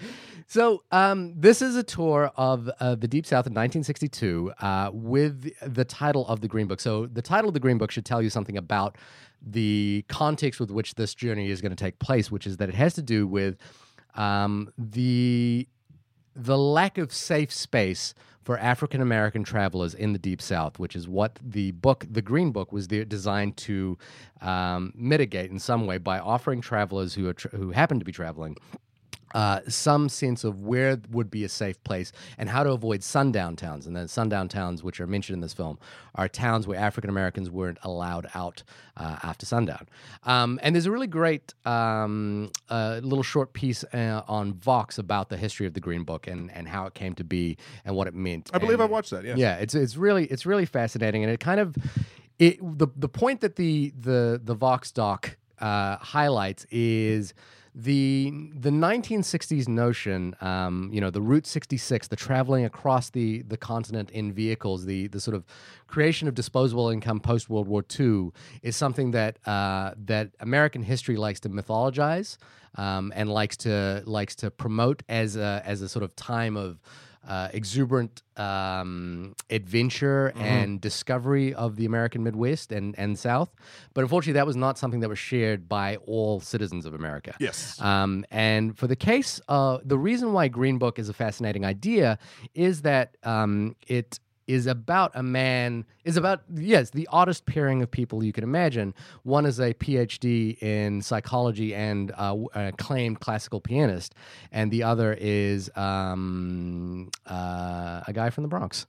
So 0.52 0.82
um, 0.92 1.32
this 1.34 1.62
is 1.62 1.76
a 1.76 1.82
tour 1.82 2.30
of 2.36 2.68
uh, 2.78 2.94
the 2.96 3.08
Deep 3.08 3.24
South 3.24 3.46
in 3.46 3.54
1962 3.54 4.52
uh, 4.60 4.90
with 4.92 5.50
the 5.62 5.86
title 5.86 6.26
of 6.26 6.42
the 6.42 6.46
Green 6.46 6.66
Book. 6.66 6.78
So 6.78 7.06
the 7.06 7.22
title 7.22 7.48
of 7.48 7.54
the 7.54 7.60
Green 7.60 7.78
Book 7.78 7.90
should 7.90 8.04
tell 8.04 8.20
you 8.20 8.28
something 8.28 8.58
about 8.58 8.98
the 9.40 10.04
context 10.10 10.60
with 10.60 10.70
which 10.70 10.96
this 10.96 11.14
journey 11.14 11.48
is 11.48 11.62
going 11.62 11.74
to 11.74 11.82
take 11.82 11.98
place, 12.00 12.30
which 12.30 12.46
is 12.46 12.58
that 12.58 12.68
it 12.68 12.74
has 12.74 12.92
to 12.96 13.02
do 13.02 13.26
with 13.26 13.56
um, 14.14 14.70
the 14.76 15.66
the 16.36 16.58
lack 16.58 16.98
of 16.98 17.14
safe 17.14 17.50
space 17.50 18.12
for 18.42 18.58
African 18.58 19.00
American 19.00 19.44
travelers 19.44 19.94
in 19.94 20.12
the 20.12 20.18
Deep 20.18 20.42
South, 20.42 20.78
which 20.78 20.94
is 20.94 21.08
what 21.08 21.38
the 21.42 21.70
book, 21.70 22.04
the 22.10 22.20
Green 22.20 22.52
Book, 22.52 22.72
was 22.72 22.86
designed 22.86 23.56
to 23.56 23.96
um, 24.42 24.92
mitigate 24.94 25.50
in 25.50 25.58
some 25.58 25.86
way 25.86 25.96
by 25.96 26.18
offering 26.18 26.60
travelers 26.60 27.14
who 27.14 27.32
tra- 27.32 27.56
who 27.56 27.70
happen 27.70 27.98
to 27.98 28.04
be 28.04 28.12
traveling 28.12 28.58
uh, 29.34 29.60
some 29.68 30.08
sense 30.08 30.44
of 30.44 30.60
where 30.60 30.98
would 31.10 31.30
be 31.30 31.44
a 31.44 31.48
safe 31.48 31.82
place 31.84 32.12
and 32.38 32.48
how 32.48 32.62
to 32.62 32.70
avoid 32.70 33.02
sundown 33.02 33.56
towns. 33.56 33.86
And 33.86 33.96
then 33.96 34.08
sundown 34.08 34.48
towns, 34.48 34.82
which 34.82 35.00
are 35.00 35.06
mentioned 35.06 35.34
in 35.36 35.40
this 35.40 35.54
film, 35.54 35.78
are 36.14 36.28
towns 36.28 36.66
where 36.66 36.78
African 36.78 37.08
Americans 37.10 37.50
weren't 37.50 37.78
allowed 37.82 38.26
out 38.34 38.62
uh, 38.96 39.16
after 39.22 39.46
sundown. 39.46 39.88
Um, 40.24 40.60
and 40.62 40.74
there's 40.74 40.86
a 40.86 40.90
really 40.90 41.06
great 41.06 41.54
um, 41.64 42.50
uh, 42.68 43.00
little 43.02 43.22
short 43.22 43.52
piece 43.54 43.84
uh, 43.94 44.22
on 44.28 44.54
Vox 44.54 44.98
about 44.98 45.28
the 45.30 45.36
history 45.36 45.66
of 45.66 45.74
the 45.74 45.80
Green 45.80 46.04
Book 46.04 46.26
and, 46.26 46.50
and 46.52 46.68
how 46.68 46.86
it 46.86 46.94
came 46.94 47.14
to 47.14 47.24
be 47.24 47.56
and 47.84 47.96
what 47.96 48.06
it 48.06 48.14
meant. 48.14 48.50
I 48.52 48.58
believe 48.58 48.74
And- 48.80 48.82
I 48.82 48.86
watched 48.86 49.10
that. 49.10 49.24
Yeah. 49.24 49.34
yeah, 49.36 49.56
it's 49.56 49.74
it's 49.74 49.96
really 49.96 50.26
it's 50.26 50.44
really 50.44 50.66
fascinating, 50.66 51.22
and 51.24 51.32
it 51.32 51.40
kind 51.40 51.60
of 51.60 51.74
it 52.38 52.58
the 52.78 52.88
the 52.96 53.08
point 53.08 53.40
that 53.40 53.56
the 53.56 53.92
the 53.98 54.40
the 54.42 54.54
Vox 54.54 54.90
doc 54.92 55.36
uh, 55.58 55.96
highlights 55.96 56.66
is 56.70 57.32
the 57.74 58.30
the 58.54 58.70
1960s 58.70 59.66
notion, 59.66 60.36
um, 60.42 60.90
you 60.92 61.00
know, 61.00 61.10
the 61.10 61.22
Route 61.22 61.46
66, 61.46 62.08
the 62.08 62.16
traveling 62.16 62.64
across 62.64 63.10
the 63.10 63.42
the 63.42 63.56
continent 63.56 64.10
in 64.10 64.32
vehicles, 64.32 64.84
the 64.84 65.06
the 65.06 65.20
sort 65.20 65.34
of 65.34 65.44
creation 65.86 66.28
of 66.28 66.34
disposable 66.34 66.90
income 66.90 67.18
post 67.18 67.48
World 67.48 67.68
War 67.68 67.82
II 67.98 68.30
is 68.62 68.76
something 68.76 69.12
that 69.12 69.38
uh, 69.48 69.92
that 70.04 70.30
American 70.40 70.82
history 70.82 71.16
likes 71.16 71.40
to 71.40 71.48
mythologize 71.48 72.36
um, 72.76 73.10
and 73.16 73.30
likes 73.30 73.56
to 73.58 74.02
likes 74.04 74.34
to 74.36 74.50
promote 74.50 75.02
as 75.08 75.36
a 75.36 75.62
as 75.64 75.80
a 75.80 75.88
sort 75.88 76.02
of 76.02 76.14
time 76.14 76.56
of 76.58 76.78
uh, 77.26 77.48
exuberant 77.52 78.22
um, 78.36 79.34
adventure 79.50 80.32
and 80.36 80.80
discovery 80.80 81.54
of 81.54 81.76
the 81.76 81.84
American 81.84 82.24
Midwest 82.24 82.72
and, 82.72 82.98
and 82.98 83.18
South. 83.18 83.50
But 83.94 84.02
unfortunately, 84.02 84.34
that 84.34 84.46
was 84.46 84.56
not 84.56 84.78
something 84.78 85.00
that 85.00 85.08
was 85.08 85.18
shared 85.18 85.68
by 85.68 85.96
all 85.96 86.40
citizens 86.40 86.84
of 86.86 86.94
America. 86.94 87.34
Yes. 87.38 87.80
Um, 87.80 88.24
and 88.30 88.76
for 88.76 88.86
the 88.86 88.96
case, 88.96 89.40
uh, 89.48 89.78
the 89.84 89.98
reason 89.98 90.32
why 90.32 90.48
Green 90.48 90.78
Book 90.78 90.98
is 90.98 91.08
a 91.08 91.12
fascinating 91.12 91.64
idea 91.64 92.18
is 92.54 92.82
that 92.82 93.16
um, 93.22 93.76
it 93.86 94.18
is 94.46 94.66
about 94.66 95.12
a 95.14 95.22
man 95.22 95.84
is 96.04 96.16
about 96.16 96.42
yes 96.54 96.90
the 96.90 97.08
oddest 97.12 97.46
pairing 97.46 97.82
of 97.82 97.90
people 97.90 98.24
you 98.24 98.32
can 98.32 98.42
imagine 98.44 98.92
one 99.22 99.46
is 99.46 99.60
a 99.60 99.72
phd 99.74 100.60
in 100.62 101.00
psychology 101.00 101.74
and 101.74 102.12
uh, 102.16 102.36
acclaimed 102.54 103.20
classical 103.20 103.60
pianist 103.60 104.14
and 104.50 104.70
the 104.70 104.82
other 104.82 105.12
is 105.20 105.70
um, 105.76 107.10
uh, 107.26 108.02
a 108.06 108.12
guy 108.12 108.30
from 108.30 108.42
the 108.42 108.48
bronx 108.48 108.86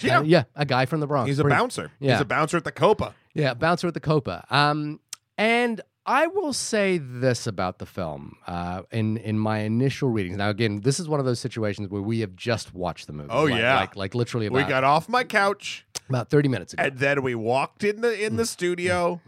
Yeah. 0.00 0.18
Uh, 0.18 0.22
yeah 0.22 0.44
a 0.56 0.64
guy 0.64 0.86
from 0.86 1.00
the 1.00 1.06
bronx 1.06 1.28
He's 1.28 1.38
a 1.38 1.42
Pretty- 1.42 1.56
bouncer. 1.56 1.90
Yeah. 2.00 2.12
He's 2.12 2.20
a 2.20 2.24
bouncer 2.24 2.56
at 2.56 2.64
the 2.64 2.72
Copa. 2.72 3.14
yeah, 3.34 3.54
bouncer 3.54 3.86
at 3.88 3.94
the 3.94 4.00
Copa. 4.00 4.44
Um, 4.50 5.00
and 5.38 5.80
I 6.04 6.26
will 6.26 6.52
say 6.52 6.98
this 6.98 7.46
about 7.46 7.78
the 7.78 7.86
film 7.86 8.36
uh, 8.46 8.82
in 8.90 9.16
in 9.18 9.38
my 9.38 9.58
initial 9.60 10.08
readings. 10.08 10.36
Now, 10.36 10.50
again, 10.50 10.80
this 10.80 10.98
is 10.98 11.08
one 11.08 11.20
of 11.20 11.26
those 11.26 11.38
situations 11.38 11.88
where 11.88 12.02
we 12.02 12.20
have 12.20 12.34
just 12.34 12.74
watched 12.74 13.06
the 13.06 13.12
movie. 13.12 13.30
Oh, 13.30 13.44
like, 13.44 13.60
yeah. 13.60 13.76
like 13.76 13.96
like 13.96 14.14
literally 14.14 14.48
We 14.48 14.64
got 14.64 14.84
off 14.84 15.08
my 15.08 15.22
couch 15.22 15.86
about 16.08 16.28
thirty 16.28 16.48
minutes 16.48 16.72
ago. 16.72 16.82
and 16.82 16.98
then 16.98 17.22
we 17.22 17.34
walked 17.34 17.84
in 17.84 18.00
the 18.00 18.24
in 18.24 18.36
the 18.36 18.46
studio 18.46 19.20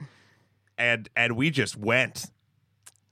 and 0.77 1.09
and 1.17 1.37
we 1.37 1.51
just 1.51 1.77
went. 1.77 2.27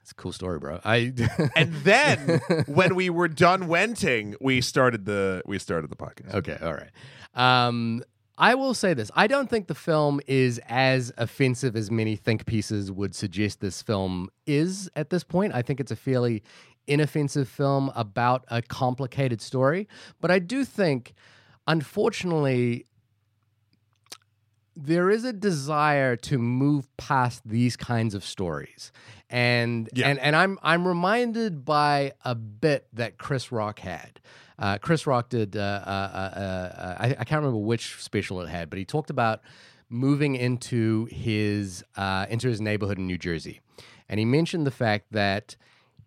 It's 0.01 0.11
a 0.11 0.14
cool 0.16 0.33
story, 0.33 0.59
bro. 0.59 0.81
I 0.85 1.12
And 1.57 1.72
then 1.85 2.40
when 2.66 2.96
we 2.96 3.11
were 3.11 3.29
done 3.29 3.68
wenting, 3.68 4.35
we 4.40 4.61
started 4.61 5.05
the 5.05 5.42
we 5.46 5.59
started 5.61 5.90
the 5.90 5.96
podcast. 5.96 6.35
Okay, 6.35 6.59
all 6.61 6.75
right. 6.75 6.90
Um, 7.35 8.03
I 8.38 8.55
will 8.55 8.75
say 8.75 8.95
this: 8.95 9.11
I 9.14 9.27
don't 9.27 9.49
think 9.51 9.66
the 9.66 9.75
film 9.75 10.21
is 10.27 10.59
as 10.68 11.12
offensive 11.18 11.77
as 11.77 11.90
many 11.90 12.16
think 12.16 12.47
pieces 12.47 12.90
would 12.90 13.14
suggest. 13.14 13.61
This 13.61 13.83
film 13.83 14.31
is 14.47 14.90
at 14.97 15.11
this 15.11 15.25
point. 15.25 15.55
I 15.55 15.62
think 15.62 15.81
it's 15.81 15.92
a 15.92 15.97
fairly 15.97 16.42
inoffensive 16.87 17.49
film 17.49 17.92
about 17.95 18.45
a 18.49 18.62
complicated 18.62 19.40
story. 19.40 19.87
But 20.21 20.31
I 20.31 20.38
do 20.38 20.64
think, 20.64 21.12
unfortunately, 21.66 22.87
there 24.75 25.11
is 25.11 25.25
a 25.25 25.33
desire 25.33 26.16
to 26.16 26.38
move 26.38 26.88
past 26.97 27.42
these 27.47 27.77
kinds 27.77 28.14
of 28.14 28.25
stories 28.25 28.90
and 29.29 29.88
Yeah. 29.95 30.09
and 30.09 30.18
and 30.18 30.35
I'm 30.35 30.59
I'm 30.62 30.88
reminded 30.88 31.64
by 31.64 32.12
a 32.25 32.35
bit 32.35 32.87
that 32.95 33.18
Chris 33.18 33.53
Rock 33.53 33.81
had. 33.81 34.21
Uh, 34.62 34.79
Chris 34.79 35.09
Rock 35.09 35.29
did. 35.29 35.57
Uh, 35.57 35.61
uh, 35.61 35.90
uh, 35.90 36.38
uh, 36.38 36.96
I, 37.01 37.07
I 37.18 37.25
can't 37.25 37.42
remember 37.42 37.59
which 37.59 37.96
special 38.01 38.40
it 38.42 38.48
had, 38.48 38.70
but 38.70 38.79
he 38.79 38.85
talked 38.85 39.11
about 39.11 39.40
moving 39.88 40.37
into 40.37 41.07
his 41.11 41.85
uh, 41.96 42.27
into 42.31 42.46
his 42.48 42.61
neighborhood 42.61 42.96
in 42.96 43.07
New 43.09 43.18
Jersey, 43.18 43.61
and 44.09 44.20
he 44.20 44.25
mentioned 44.25 44.64
the 44.64 44.70
fact 44.70 45.07
that 45.11 45.57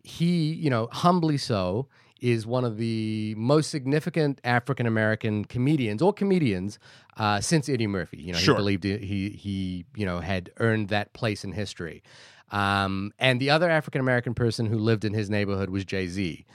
he, 0.03 0.53
you 0.53 0.69
know, 0.69 0.87
humbly 0.91 1.37
so, 1.37 1.87
is 2.21 2.47
one 2.47 2.63
of 2.63 2.77
the 2.77 3.35
most 3.35 3.69
significant 3.69 4.39
African 4.45 4.85
American 4.87 5.43
comedians 5.43 6.01
or 6.01 6.13
comedians 6.13 6.79
uh, 7.17 7.41
since 7.41 7.67
Eddie 7.67 7.87
Murphy. 7.87 8.21
You 8.21 8.31
know, 8.31 8.39
Sure. 8.39 8.55
he 8.55 8.57
believed 8.57 8.83
he 8.85 9.29
he 9.31 9.85
you 9.97 10.05
know 10.05 10.21
had 10.21 10.49
earned 10.61 10.87
that 10.89 11.11
place 11.11 11.43
in 11.43 11.51
history. 11.51 12.03
Um, 12.51 13.11
and 13.19 13.41
the 13.41 13.49
other 13.49 13.69
African 13.69 13.99
American 13.99 14.33
person 14.33 14.67
who 14.67 14.77
lived 14.77 15.03
in 15.03 15.13
his 15.13 15.29
neighborhood 15.29 15.69
was 15.69 15.83
Jay 15.83 16.07
Z. 16.07 16.45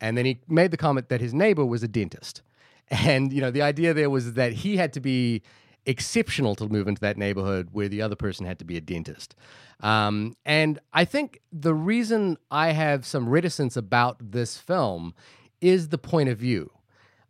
And 0.00 0.16
then 0.16 0.24
he 0.24 0.40
made 0.48 0.70
the 0.70 0.76
comment 0.76 1.08
that 1.08 1.20
his 1.20 1.34
neighbor 1.34 1.64
was 1.64 1.82
a 1.82 1.88
dentist. 1.88 2.42
And, 2.90 3.32
you 3.32 3.40
know, 3.40 3.50
the 3.50 3.62
idea 3.62 3.94
there 3.94 4.10
was 4.10 4.32
that 4.32 4.52
he 4.52 4.76
had 4.76 4.92
to 4.94 5.00
be 5.00 5.42
exceptional 5.86 6.54
to 6.56 6.68
move 6.68 6.88
into 6.88 7.00
that 7.00 7.16
neighborhood 7.16 7.68
where 7.72 7.88
the 7.88 8.02
other 8.02 8.16
person 8.16 8.46
had 8.46 8.58
to 8.58 8.64
be 8.64 8.76
a 8.76 8.80
dentist. 8.80 9.34
Um, 9.80 10.36
and 10.44 10.78
I 10.92 11.04
think 11.04 11.40
the 11.52 11.74
reason 11.74 12.36
I 12.50 12.72
have 12.72 13.06
some 13.06 13.28
reticence 13.28 13.76
about 13.76 14.16
this 14.32 14.58
film 14.58 15.14
is 15.60 15.88
the 15.88 15.98
point 15.98 16.28
of 16.28 16.38
view. 16.38 16.70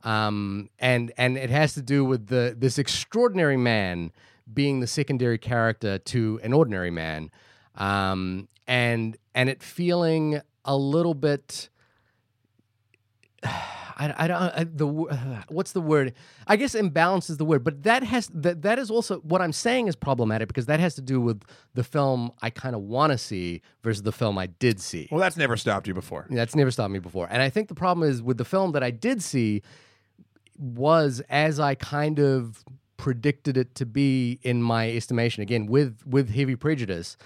Um, 0.03 0.71
and 0.79 1.13
and 1.19 1.37
it 1.37 1.51
has 1.51 1.75
to 1.75 1.83
do 1.83 2.05
with 2.05 2.29
the 2.29 2.55
this 2.57 2.79
extraordinary 2.79 3.59
man 3.59 4.13
being 4.53 4.81
the 4.81 4.87
secondary 4.87 5.39
character 5.39 5.99
to 5.99 6.41
an 6.43 6.53
ordinary 6.53 6.91
man, 6.91 7.31
um, 7.75 8.49
and 8.67 9.17
and 9.35 9.51
it 9.51 9.63
feeling 9.63 10.41
a 10.65 10.77
little 10.77 11.15
bit. 11.15 11.69
I, 14.01 14.15
I 14.17 14.29
don't 14.29 14.41
I, 14.41 14.65
the 14.65 14.87
wo- 14.87 15.09
what's 15.49 15.73
the 15.73 15.81
word? 15.81 16.15
I 16.47 16.57
guess 16.57 16.75
imbalance 16.75 17.29
is 17.29 17.37
the 17.37 17.45
word, 17.45 17.63
but 17.63 17.83
that 17.83 18.03
has 18.03 18.29
that 18.33 18.63
that 18.63 18.79
is 18.79 18.91
also 18.91 19.19
what 19.19 19.43
I'm 19.43 19.53
saying 19.53 19.89
is 19.89 19.97
problematic 19.97 20.49
because 20.49 20.67
that 20.67 20.81
has 20.81 20.95
to 20.95 21.03
do 21.03 21.21
with 21.21 21.43
the 21.75 21.85
film 21.85 22.33
I 22.41 22.49
kind 22.49 22.75
of 22.75 22.83
want 22.83 23.13
to 23.13 23.19
see 23.19 23.61
versus 23.83 24.03
the 24.03 24.13
film 24.13 24.39
I 24.39 24.47
did 24.47 24.81
see. 24.81 25.09
Well, 25.11 25.21
that's 25.21 25.37
never 25.37 25.57
stopped 25.57 25.87
you 25.87 25.95
before. 25.95 26.27
Yeah, 26.31 26.37
That's 26.37 26.55
never 26.55 26.71
stopped 26.71 26.93
me 26.93 26.99
before. 26.99 27.29
And 27.31 27.43
I 27.43 27.51
think 27.51 27.69
the 27.69 27.75
problem 27.75 28.09
is 28.09 28.23
with 28.23 28.39
the 28.39 28.45
film 28.45 28.73
that 28.73 28.83
I 28.83 28.91
did 28.91 29.23
see 29.23 29.63
was 30.59 31.21
as 31.29 31.61
I 31.61 31.75
kind 31.75 32.19
of 32.19 32.65
predicted 32.97 33.57
it 33.57 33.75
to 33.75 33.87
be 33.87 34.39
in 34.43 34.63
my 34.63 34.91
estimation. 34.91 35.43
Again, 35.43 35.67
with 35.67 36.07
with 36.07 36.31
heavy 36.35 36.57
prejudice, 36.57 37.17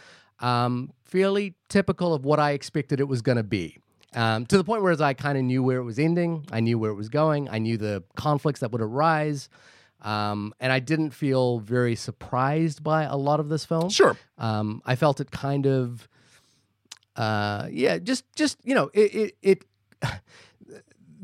um, 0.41 0.93
fairly 1.05 1.55
typical 1.69 2.15
of 2.15 2.25
what 2.25 2.41
I 2.41 2.53
expected 2.53 3.01
it 3.01 3.09
was 3.09 3.23
going 3.23 3.37
to 3.37 3.45
be. 3.45 3.79
Um, 4.15 4.47
to 4.47 4.57
the 4.57 4.65
point 4.65 4.83
where 4.83 4.93
as 4.93 5.01
I 5.01 5.15
kind 5.15 5.37
of 5.37 5.45
knew 5.45 5.63
where 5.63 5.79
it 5.79 5.85
was 5.85 5.99
ending, 5.99 6.47
I 6.53 6.61
knew 6.61 6.79
where 6.79 6.91
it 6.91 6.95
was 6.95 7.09
going, 7.09 7.49
I 7.49 7.59
knew 7.59 7.77
the 7.77 8.05
conflicts 8.17 8.61
that 8.61 8.71
would 8.73 8.81
arise, 8.81 9.49
um, 10.03 10.55
and 10.61 10.73
I 10.73 10.79
didn't 10.79 11.11
feel 11.11 11.59
very 11.59 11.97
surprised 11.97 12.83
by 12.83 13.05
a 13.05 13.17
lot 13.17 13.41
of 13.41 13.49
this 13.49 13.65
film. 13.65 13.89
Sure. 13.89 14.17
Um, 14.39 14.83
I 14.85 14.97
felt 14.97 15.21
it 15.21 15.31
kind 15.31 15.67
of, 15.67 16.09
uh, 17.17 17.69
yeah, 17.71 17.99
just 17.99 18.25
just 18.37 18.59
you 18.65 18.75
know, 18.75 18.91
it 18.95 19.15
it. 19.15 19.37
it 19.43 19.65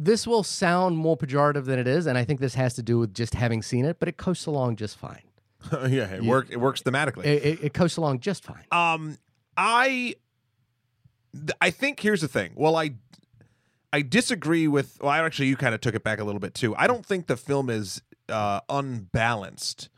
this 0.02 0.26
will 0.26 0.42
sound 0.42 0.96
more 0.96 1.14
pejorative 1.14 1.66
than 1.66 1.78
it 1.78 1.86
is, 1.86 2.06
and 2.06 2.16
I 2.16 2.24
think 2.24 2.40
this 2.40 2.54
has 2.54 2.72
to 2.74 2.82
do 2.82 2.98
with 2.98 3.12
just 3.12 3.34
having 3.34 3.60
seen 3.60 3.84
it. 3.84 3.98
But 3.98 4.08
it 4.08 4.16
coasts 4.16 4.46
along 4.46 4.76
just 4.76 4.96
fine. 4.96 5.22
yeah, 5.72 6.14
it 6.14 6.24
work 6.24 6.48
it 6.50 6.56
works 6.56 6.82
thematically. 6.82 7.26
It, 7.26 7.44
it, 7.44 7.64
it 7.64 7.74
coasts 7.74 7.98
along 7.98 8.20
just 8.20 8.44
fine. 8.44 8.64
Um, 8.72 9.18
I, 9.56 10.14
I 11.60 11.70
think 11.70 12.00
here's 12.00 12.20
the 12.20 12.28
thing. 12.28 12.52
Well, 12.56 12.76
I, 12.76 12.94
I 13.92 14.02
disagree 14.02 14.66
with. 14.68 14.98
Well, 15.00 15.10
actually, 15.12 15.48
you 15.48 15.56
kind 15.56 15.74
of 15.74 15.80
took 15.80 15.94
it 15.94 16.02
back 16.04 16.18
a 16.20 16.24
little 16.24 16.40
bit 16.40 16.54
too. 16.54 16.74
I 16.76 16.86
don't 16.86 17.04
think 17.06 17.26
the 17.26 17.36
film 17.36 17.70
is 17.70 18.02
uh, 18.28 18.60
unbalanced. 18.68 19.88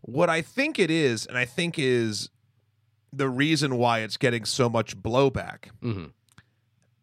What 0.00 0.30
I 0.30 0.40
think 0.42 0.78
it 0.78 0.90
is, 0.90 1.26
and 1.26 1.36
I 1.36 1.44
think 1.44 1.78
is 1.78 2.30
the 3.12 3.28
reason 3.28 3.76
why 3.76 4.00
it's 4.00 4.16
getting 4.16 4.44
so 4.44 4.68
much 4.68 4.96
blowback, 4.96 5.66
hmm 5.82 6.06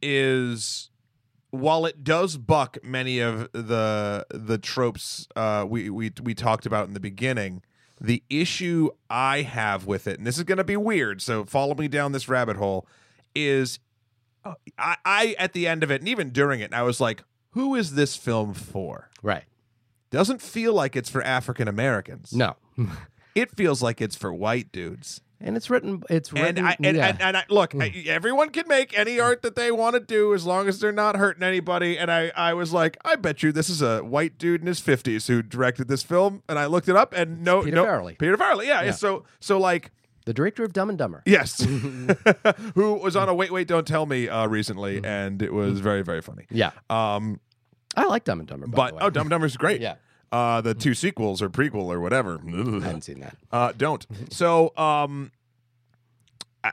is 0.02 0.90
while 1.52 1.86
it 1.86 2.04
does 2.04 2.38
buck 2.38 2.78
many 2.84 3.20
of 3.20 3.52
the 3.54 4.26
the 4.30 4.58
tropes 4.58 5.28
uh, 5.36 5.66
we 5.68 5.90
we 5.90 6.12
we 6.22 6.34
talked 6.36 6.66
about 6.66 6.88
in 6.88 6.94
the 6.94 7.00
beginning, 7.00 7.62
the 8.00 8.24
issue 8.30 8.90
I 9.10 9.42
have 9.42 9.86
with 9.86 10.06
it, 10.08 10.18
and 10.18 10.28
this 10.28 10.38
is 10.38 10.44
going 10.44 10.58
to 10.58 10.64
be 10.64 10.78
weird, 10.78 11.22
so 11.22 11.46
follow 11.46 11.74
me 11.76 11.88
down 11.88 12.12
this 12.12 12.28
rabbit 12.28 12.58
hole, 12.58 12.88
is 13.36 13.80
uh, 14.44 14.54
I, 14.78 14.98
I 15.06 15.36
at 15.38 15.54
the 15.54 15.68
end 15.68 15.84
of 15.84 15.92
it, 15.92 16.02
and 16.02 16.08
even 16.10 16.30
during 16.32 16.60
it, 16.62 16.74
I 16.74 16.82
was 16.84 17.00
like, 17.02 17.24
who 17.52 17.76
is 17.76 17.96
this 17.96 18.16
film 18.16 18.54
for? 18.54 19.10
Right? 19.22 19.44
Doesn't 20.12 20.42
feel 20.42 20.74
like 20.74 20.96
it's 20.96 21.10
for 21.10 21.22
African 21.24 21.68
Americans. 21.68 22.34
No, 22.34 22.56
it 23.36 23.52
feels 23.56 23.82
like 23.82 24.02
it's 24.02 24.16
for 24.16 24.34
white 24.34 24.72
dudes. 24.72 25.20
and 25.42 25.58
it's 25.58 25.70
written. 25.70 26.04
It's 26.10 26.30
And 26.30 26.40
written. 26.42 26.66
I 26.66 26.76
and, 26.82 26.96
yeah. 26.98 27.08
and, 27.08 27.22
and 27.22 27.38
I 27.38 27.44
look, 27.50 27.74
I, 27.76 28.04
everyone 28.08 28.50
can 28.52 28.68
make 28.68 28.98
any 28.98 29.20
art 29.20 29.42
that 29.42 29.56
they 29.56 29.72
want 29.72 29.96
to 29.96 30.00
do 30.00 30.34
as 30.34 30.46
long 30.46 30.68
as 30.70 30.80
they're 30.80 30.92
not 30.94 31.18
hurting 31.18 31.44
anybody. 31.44 31.98
And 31.98 32.10
I, 32.12 32.32
I 32.36 32.54
was 32.54 32.72
like, 32.72 32.98
I 33.04 33.16
bet 33.18 33.44
you 33.44 33.52
this 33.52 33.70
is 33.70 33.82
a 33.82 34.00
white 34.04 34.38
dude 34.38 34.62
in 34.62 34.68
his 34.68 34.80
fifties 34.80 35.28
who 35.28 35.42
directed 35.42 35.88
this 35.90 36.04
film. 36.04 36.44
And 36.48 36.58
I 36.58 36.68
looked 36.68 36.88
it 36.88 36.96
up, 36.96 37.14
and 37.14 37.44
no, 37.44 37.64
Peter 37.64 37.76
no, 37.76 37.86
Farrelly. 37.86 38.18
Peter 38.18 38.38
Farrelly, 38.38 38.68
yeah. 38.68 38.84
Yeah. 38.84 38.92
So, 38.92 39.26
so 39.42 39.60
like, 39.60 39.92
the 40.26 40.34
director 40.34 40.64
of 40.64 40.74
Dumb 40.74 40.90
and 40.90 40.98
Dumber. 40.98 41.24
yes, 41.26 41.62
who 42.76 42.94
was 42.96 43.16
on 43.16 43.30
a 43.30 43.34
Wait, 43.34 43.52
Wait, 43.52 43.68
Don't 43.68 43.88
Tell 43.88 44.06
Me 44.06 44.28
uh, 44.28 44.48
recently, 44.48 44.98
Mm-hmm. 44.98 45.06
and 45.06 45.42
it 45.42 45.54
was 45.54 45.80
very, 45.80 46.02
very 46.04 46.22
funny. 46.22 46.46
Yeah, 46.50 46.72
Um, 46.90 47.40
I 47.96 48.06
like 48.06 48.24
Dumb 48.26 48.40
and 48.40 48.48
Dumber. 48.50 48.68
By 48.68 48.76
but 48.76 48.90
the 48.90 48.96
way. 48.96 49.02
oh, 49.04 49.10
Dumb 49.10 49.22
and 49.22 49.30
Dumber's 49.30 49.56
great. 49.58 49.82
yeah, 49.82 49.96
Uh, 50.32 50.60
the 50.62 50.74
two 50.74 50.94
sequels 50.94 51.42
or 51.42 51.50
prequel 51.50 51.86
or 51.94 52.00
whatever. 52.02 52.40
I 52.46 52.50
haven't 52.86 53.04
seen 53.04 53.20
that. 53.22 53.38
Uh, 53.52 53.72
don't. 53.78 54.06
So, 54.32 54.76
um, 54.78 55.32
I- 56.64 56.72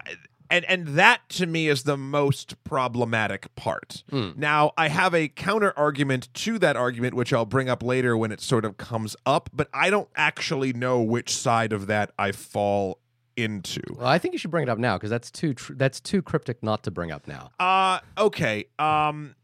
and 0.50 0.66
and 0.66 0.88
that 0.98 1.20
to 1.30 1.46
me 1.46 1.68
is 1.68 1.84
the 1.84 1.96
most 1.96 2.62
problematic 2.62 3.54
part. 3.54 4.04
Mm. 4.12 4.36
Now, 4.36 4.72
I 4.76 4.88
have 4.88 5.14
a 5.14 5.28
counter 5.28 5.72
argument 5.78 6.28
to 6.34 6.58
that 6.58 6.76
argument, 6.76 7.14
which 7.14 7.32
I'll 7.32 7.46
bring 7.46 7.70
up 7.70 7.82
later 7.82 8.18
when 8.18 8.30
it 8.32 8.40
sort 8.42 8.66
of 8.66 8.76
comes 8.76 9.16
up. 9.24 9.48
But 9.54 9.68
I 9.72 9.88
don't 9.88 10.10
actually 10.14 10.74
know 10.74 11.00
which 11.00 11.34
side 11.34 11.72
of 11.72 11.86
that 11.86 12.10
I 12.18 12.32
fall 12.32 12.98
into. 13.36 13.80
Well, 13.96 14.06
I 14.06 14.18
think 14.18 14.32
you 14.32 14.38
should 14.38 14.50
bring 14.50 14.64
it 14.64 14.68
up 14.68 14.78
now 14.78 14.96
because 14.96 15.10
that's 15.10 15.30
too 15.30 15.54
tr- 15.54 15.74
that's 15.74 16.00
too 16.00 16.22
cryptic 16.22 16.62
not 16.62 16.82
to 16.84 16.90
bring 16.90 17.10
up 17.10 17.26
now. 17.26 17.50
Uh, 17.58 18.00
okay. 18.18 18.66
Um, 18.78 19.34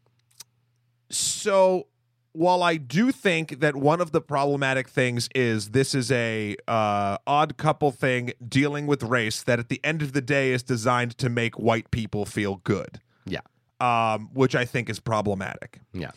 so 1.09 1.87
while 2.33 2.63
I 2.63 2.77
do 2.77 3.11
think 3.11 3.59
that 3.59 3.75
one 3.75 4.01
of 4.01 4.11
the 4.11 4.21
problematic 4.21 4.87
things 4.87 5.27
is 5.33 5.71
this 5.71 5.95
is 5.95 6.11
a 6.11 6.55
uh, 6.67 7.17
odd 7.25 7.57
couple 7.57 7.91
thing 7.91 8.31
dealing 8.47 8.87
with 8.87 9.03
race 9.03 9.41
that 9.43 9.59
at 9.59 9.69
the 9.69 9.79
end 9.83 10.01
of 10.01 10.13
the 10.13 10.21
day 10.21 10.51
is 10.51 10.63
designed 10.63 11.17
to 11.17 11.29
make 11.29 11.57
white 11.57 11.91
people 11.91 12.25
feel 12.25 12.57
good. 12.63 13.01
Yeah. 13.25 13.41
Um, 13.79 14.29
which 14.33 14.55
I 14.55 14.65
think 14.65 14.89
is 14.89 14.99
problematic. 14.99 15.79
Yeah. 15.93 16.11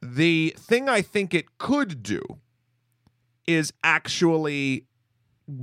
The 0.00 0.54
thing 0.58 0.88
I 0.88 1.02
think 1.02 1.34
it 1.34 1.58
could 1.58 2.02
do 2.02 2.22
is 3.46 3.72
actually 3.82 4.84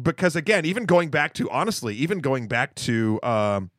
because 0.02 0.36
again, 0.36 0.66
even 0.66 0.86
going 0.86 1.10
back 1.10 1.34
to 1.36 1.50
honestly, 1.50 1.96
even 1.96 2.20
going 2.20 2.48
back 2.48 2.76
to 2.76 3.20
um, 3.24 3.70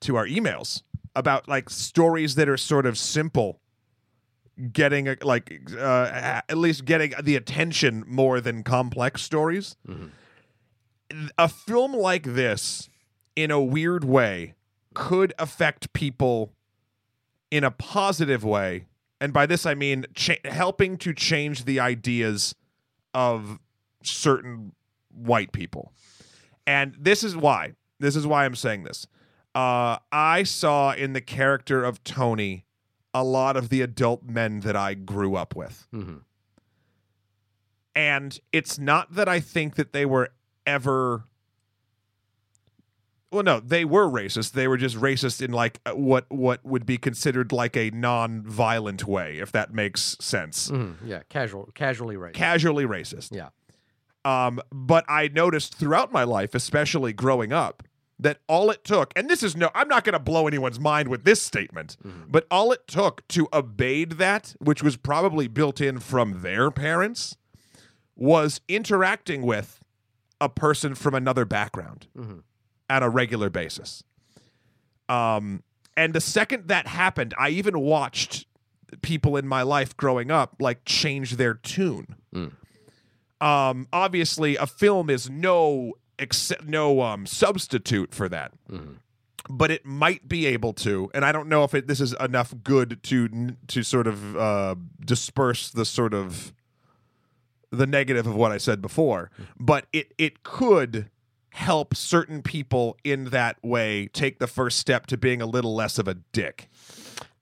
to 0.00 0.16
our 0.16 0.26
emails 0.26 0.82
about 1.16 1.48
like 1.48 1.68
stories 1.70 2.36
that 2.36 2.48
are 2.48 2.56
sort 2.56 2.86
of 2.86 2.96
simple 2.96 3.60
getting 4.72 5.16
like 5.22 5.60
uh, 5.76 6.40
at 6.48 6.56
least 6.58 6.84
getting 6.84 7.14
the 7.22 7.36
attention 7.36 8.04
more 8.06 8.40
than 8.40 8.62
complex 8.62 9.22
stories. 9.22 9.76
A 11.38 11.48
film 11.48 11.94
like 11.94 12.22
this 12.24 12.88
in 13.34 13.50
a 13.50 13.60
weird 13.60 14.04
way 14.04 14.54
could 14.94 15.32
affect 15.38 15.92
people 15.92 16.52
in 17.50 17.64
a 17.64 17.70
positive 17.70 18.44
way. 18.44 18.86
And 19.20 19.32
by 19.32 19.46
this 19.46 19.66
i 19.66 19.74
mean 19.74 20.06
cha- 20.14 20.34
helping 20.44 20.96
to 20.98 21.12
change 21.12 21.64
the 21.64 21.80
ideas 21.80 22.54
of 23.14 23.58
certain 24.04 24.72
white 25.18 25.52
people 25.52 25.92
and 26.66 26.94
this 26.98 27.22
is 27.24 27.36
why 27.36 27.74
this 28.00 28.14
is 28.16 28.26
why 28.26 28.44
i'm 28.44 28.54
saying 28.54 28.84
this 28.84 29.06
uh, 29.54 29.96
i 30.12 30.42
saw 30.42 30.92
in 30.92 31.12
the 31.12 31.20
character 31.20 31.84
of 31.84 32.02
tony 32.04 32.64
a 33.14 33.24
lot 33.24 33.56
of 33.56 33.68
the 33.70 33.80
adult 33.82 34.22
men 34.24 34.60
that 34.60 34.76
i 34.76 34.94
grew 34.94 35.34
up 35.34 35.56
with 35.56 35.86
Mhm. 35.94 36.20
and 37.94 38.38
it's 38.52 38.78
not 38.78 39.14
that 39.14 39.28
I 39.28 39.40
think 39.40 39.74
that 39.76 39.92
they 39.92 40.06
were 40.06 40.30
ever. 40.66 41.24
Well, 43.30 43.42
no, 43.42 43.60
they 43.60 43.84
were 43.84 44.06
racist. 44.08 44.52
They 44.52 44.68
were 44.68 44.76
just 44.78 44.96
racist 44.96 45.42
in 45.42 45.50
like 45.52 45.80
uh, 45.84 45.92
what 45.92 46.24
what 46.30 46.64
would 46.64 46.86
be 46.86 46.96
considered 46.96 47.52
like 47.52 47.76
a 47.76 47.90
non-violent 47.90 49.06
way, 49.06 49.38
if 49.38 49.52
that 49.52 49.74
makes 49.74 50.16
sense. 50.20 50.70
Mhm. 50.70 50.94
Yeah, 51.04 51.22
casual, 51.28 51.68
casually 51.74 52.16
right. 52.16 52.32
Casually 52.34 52.84
racist. 52.86 53.34
yeah. 53.34 53.48
Um, 54.28 54.60
but 54.72 55.04
I 55.08 55.28
noticed 55.28 55.74
throughout 55.74 56.12
my 56.12 56.24
life, 56.24 56.54
especially 56.54 57.12
growing 57.12 57.52
up, 57.52 57.82
that 58.18 58.38
all 58.48 58.70
it 58.70 58.82
took, 58.84 59.12
and 59.16 59.30
this 59.30 59.42
is 59.44 59.56
no, 59.56 59.70
I'm 59.74 59.88
not 59.88 60.02
going 60.04 60.12
to 60.14 60.18
blow 60.18 60.46
anyone's 60.48 60.80
mind 60.80 61.08
with 61.08 61.22
this 61.24 61.40
statement, 61.40 61.96
but 62.28 62.46
all 62.50 62.72
it 62.72 62.86
took 62.88 63.26
to 63.28 63.48
evade 63.52 64.12
that, 64.12 64.54
which 64.58 64.82
was 64.82 64.96
probably 64.96 65.46
built 65.46 65.80
in 65.80 66.00
from 66.00 66.42
their 66.42 66.70
parents, 66.72 67.36
was 68.16 68.60
interacting 68.68 69.42
with 69.42 69.80
a 70.40 70.48
person 70.48 70.94
from 70.96 71.14
another 71.14 71.44
background 71.44 72.08
Mhm. 72.18 72.42
at 72.90 73.02
a 73.04 73.08
regular 73.08 73.50
basis. 73.50 74.02
Um, 75.08 75.62
and 75.96 76.12
the 76.14 76.20
second 76.20 76.68
that 76.68 76.86
happened, 76.88 77.34
I 77.38 77.50
even 77.50 77.78
watched 77.80 78.46
people 79.02 79.36
in 79.36 79.46
my 79.46 79.62
life 79.62 79.96
growing 79.96 80.30
up 80.30 80.56
like 80.60 80.84
change 80.84 81.36
their 81.36 81.54
tune. 81.54 82.16
Mm. 82.34 82.52
Um, 83.40 83.86
obviously, 83.92 84.56
a 84.56 84.66
film 84.66 85.08
is 85.10 85.30
no 85.30 85.94
ex- 86.18 86.52
no 86.64 87.02
um, 87.02 87.24
substitute 87.26 88.12
for 88.14 88.28
that, 88.28 88.52
Mhm. 88.70 88.96
but 89.48 89.70
it 89.70 89.86
might 89.86 90.28
be 90.28 90.46
able 90.46 90.72
to. 90.74 91.10
And 91.14 91.24
I 91.24 91.30
don't 91.32 91.48
know 91.48 91.62
if 91.64 91.72
it, 91.74 91.86
this 91.86 92.00
is 92.00 92.14
enough 92.20 92.52
good 92.64 93.00
to 93.04 93.56
to 93.68 93.82
sort 93.82 94.06
of 94.06 94.36
uh, 94.36 94.74
disperse 95.04 95.70
the 95.70 95.84
sort 95.84 96.14
of 96.14 96.52
the 97.70 97.86
negative 97.86 98.26
of 98.26 98.34
what 98.34 98.50
I 98.50 98.58
said 98.58 98.80
before, 98.82 99.30
but 99.58 99.86
it 99.92 100.12
it 100.18 100.42
could 100.42 101.10
help 101.50 101.94
certain 101.94 102.42
people 102.42 102.96
in 103.04 103.26
that 103.26 103.56
way 103.64 104.08
take 104.12 104.38
the 104.38 104.46
first 104.46 104.78
step 104.78 105.06
to 105.06 105.16
being 105.16 105.40
a 105.42 105.46
little 105.46 105.74
less 105.74 105.98
of 105.98 106.06
a 106.08 106.14
dick. 106.32 106.68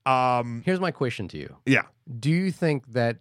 Um, 0.05 0.61
Here's 0.65 0.79
my 0.79 0.91
question 0.91 1.27
to 1.29 1.37
you: 1.37 1.57
yeah. 1.65 1.83
Do 2.19 2.29
you 2.29 2.51
think 2.51 2.93
that 2.93 3.17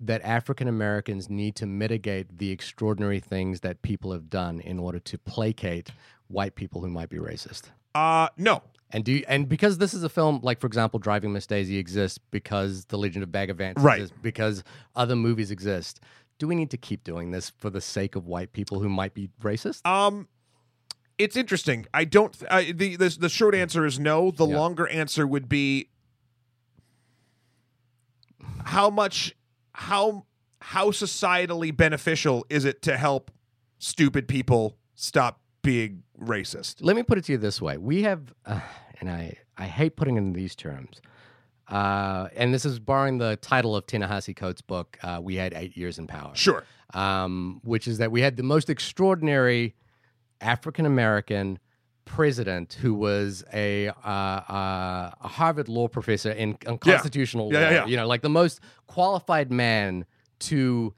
that 0.00 0.22
African 0.22 0.68
Americans 0.68 1.28
need 1.28 1.56
to 1.56 1.66
mitigate 1.66 2.38
the 2.38 2.50
extraordinary 2.50 3.20
things 3.20 3.60
that 3.60 3.82
people 3.82 4.12
have 4.12 4.30
done 4.30 4.60
in 4.60 4.78
order 4.78 4.98
to 5.00 5.18
placate 5.18 5.90
white 6.28 6.54
people 6.54 6.80
who 6.80 6.88
might 6.88 7.08
be 7.08 7.16
racist? 7.18 7.70
Uh, 7.94 8.28
no. 8.36 8.62
And 8.90 9.04
do 9.04 9.12
you, 9.12 9.24
and 9.28 9.48
because 9.48 9.78
this 9.78 9.92
is 9.92 10.02
a 10.02 10.08
film, 10.08 10.40
like 10.42 10.60
for 10.60 10.66
example, 10.66 10.98
Driving 10.98 11.32
Miss 11.32 11.46
Daisy 11.46 11.76
exists 11.78 12.18
because 12.30 12.84
The 12.86 12.96
Legend 12.96 13.22
of 13.22 13.32
Bagger 13.32 13.54
Vance 13.54 13.80
Right. 13.82 14.00
exists, 14.00 14.16
because 14.22 14.62
other 14.96 15.16
movies 15.16 15.50
exist. 15.50 16.00
Do 16.38 16.46
we 16.46 16.54
need 16.54 16.70
to 16.70 16.76
keep 16.76 17.02
doing 17.04 17.32
this 17.32 17.50
for 17.50 17.68
the 17.68 17.80
sake 17.80 18.14
of 18.14 18.26
white 18.26 18.52
people 18.52 18.80
who 18.80 18.88
might 18.88 19.12
be 19.12 19.28
racist? 19.42 19.84
Um, 19.84 20.28
it's 21.18 21.36
interesting. 21.36 21.84
I 21.92 22.04
don't. 22.04 22.34
I, 22.48 22.70
the, 22.72 22.94
the 22.96 23.16
the 23.20 23.28
short 23.28 23.54
answer 23.56 23.84
is 23.84 23.98
no. 23.98 24.30
The 24.30 24.46
Yeah. 24.46 24.56
longer 24.56 24.86
answer 24.88 25.26
would 25.26 25.48
be 25.48 25.88
how 28.66 28.88
much 28.88 29.34
how 29.78 30.24
how 30.60 30.90
societally 30.90 31.74
beneficial 31.74 32.44
is 32.50 32.64
it 32.64 32.82
to 32.82 32.96
help 32.96 33.30
stupid 33.78 34.26
people 34.26 34.76
stop 34.96 35.40
being 35.62 36.02
racist? 36.20 36.76
Let 36.80 36.96
me 36.96 37.04
put 37.04 37.16
it 37.16 37.24
to 37.26 37.32
you 37.32 37.38
this 37.38 37.62
way: 37.62 37.78
We 37.78 38.02
have, 38.02 38.34
uh, 38.44 38.58
and 39.00 39.08
I 39.08 39.36
I 39.56 39.66
hate 39.66 39.94
putting 39.94 40.16
it 40.16 40.20
in 40.20 40.32
these 40.32 40.56
terms. 40.56 41.00
Uh, 41.68 42.28
and 42.34 42.52
this 42.52 42.64
is 42.64 42.80
borrowing 42.80 43.18
the 43.18 43.36
title 43.36 43.76
of 43.76 43.86
Ta-Nehisi 43.86 44.34
Coates' 44.34 44.62
book. 44.62 44.98
Uh, 45.02 45.20
we 45.22 45.36
had 45.36 45.52
eight 45.54 45.76
years 45.76 45.98
in 45.98 46.06
power. 46.06 46.34
Sure. 46.34 46.64
um, 46.94 47.60
which 47.62 47.86
is 47.86 47.98
that 47.98 48.10
we 48.10 48.22
had 48.22 48.36
the 48.36 48.42
most 48.42 48.70
extraordinary 48.70 49.76
African 50.40 50.86
American 50.86 51.58
president 52.08 52.72
who 52.80 52.94
was 52.94 53.44
a, 53.52 53.88
uh, 53.88 53.92
uh, 54.08 55.10
a 55.20 55.28
Harvard 55.28 55.68
law 55.68 55.86
professor 55.88 56.30
in, 56.32 56.56
in 56.66 56.78
constitutional 56.78 57.52
Yeah, 57.52 57.58
law. 57.60 57.64
yeah, 57.64 57.74
yeah. 57.74 57.86
You 57.86 57.96
know, 57.98 58.06
like 58.06 58.22
the 58.22 58.28
most 58.30 58.60
qualified 58.86 59.52
man 59.52 60.04
to 60.40 60.94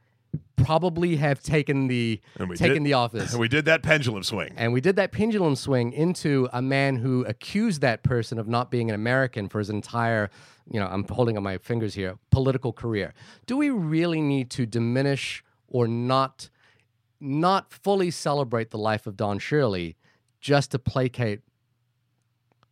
probably 0.57 1.16
have 1.16 1.42
taken 1.42 1.88
the 1.88 2.20
taken 2.55 2.83
did- 2.83 2.85
the 2.85 2.92
office. 2.92 3.33
And 3.33 3.40
we 3.46 3.49
did 3.49 3.64
that 3.64 3.83
pendulum 3.83 4.23
swing. 4.23 4.53
And 4.57 4.73
we 4.73 4.81
did 4.81 4.96
that 4.96 5.11
pendulum 5.12 5.57
swing 5.57 5.92
into 5.92 6.49
a 6.53 6.62
man 6.62 6.96
who 6.96 7.25
accused 7.25 7.81
that 7.81 8.03
person 8.03 8.38
of 8.38 8.46
not 8.46 8.70
being 8.70 8.88
an 8.90 8.94
American 8.94 9.49
for 9.49 9.59
his 9.59 9.70
entire, 9.70 10.31
you 10.70 10.79
know, 10.79 10.87
I'm 10.87 11.05
holding 11.09 11.37
on 11.37 11.42
my 11.42 11.59
fingers 11.59 11.94
here, 11.94 12.16
political 12.31 12.73
career. 12.73 13.14
Do 13.46 13.57
we 13.57 13.70
really 13.70 14.20
need 14.20 14.51
to 14.51 14.66
diminish 14.66 15.42
or 15.68 15.88
not 15.88 16.49
not 17.23 17.70
fully 17.70 18.11
celebrate 18.11 18.70
the 18.70 18.79
life 18.79 19.07
of 19.07 19.14
Don 19.16 19.38
Shirley 19.38 19.94
just 20.40 20.70
to 20.72 20.79
placate 20.79 21.40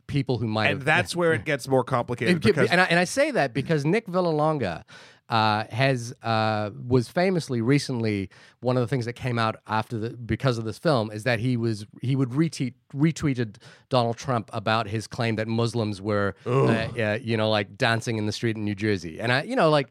people 0.06 0.38
who 0.38 0.46
might 0.48 0.68
And 0.68 0.78
have 0.78 0.84
that's 0.86 1.14
where 1.14 1.32
it 1.34 1.44
gets 1.44 1.68
more 1.68 1.84
complicated 1.84 2.36
it- 2.36 2.42
because 2.42 2.70
and, 2.70 2.80
I, 2.80 2.84
and 2.84 2.98
I 2.98 3.04
say 3.04 3.30
that 3.32 3.52
because 3.52 3.84
Nick 3.84 4.06
Vallelonga 4.06 4.84
uh, 5.28 5.64
has 5.70 6.14
uh, 6.22 6.70
was 6.86 7.08
famously 7.10 7.60
recently 7.60 8.30
one 8.60 8.78
of 8.78 8.80
the 8.80 8.86
things 8.86 9.04
that 9.04 9.12
came 9.12 9.38
out 9.38 9.56
after 9.66 9.98
the 9.98 10.10
because 10.16 10.56
of 10.56 10.64
this 10.64 10.78
film 10.78 11.10
is 11.10 11.24
that 11.24 11.38
he 11.40 11.58
was 11.58 11.84
he 12.00 12.16
would 12.16 12.30
retweet 12.30 12.72
retweeted 12.94 13.56
Donald 13.90 14.16
Trump 14.16 14.48
about 14.54 14.88
his 14.88 15.06
claim 15.06 15.36
that 15.36 15.46
Muslims 15.46 16.00
were 16.00 16.34
uh, 16.46 16.64
uh, 16.64 17.18
you 17.22 17.36
know 17.36 17.50
like 17.50 17.76
dancing 17.76 18.16
in 18.16 18.24
the 18.24 18.32
street 18.32 18.56
in 18.56 18.64
New 18.64 18.74
Jersey 18.74 19.20
and 19.20 19.30
I 19.30 19.42
you 19.42 19.54
know 19.56 19.68
like 19.68 19.90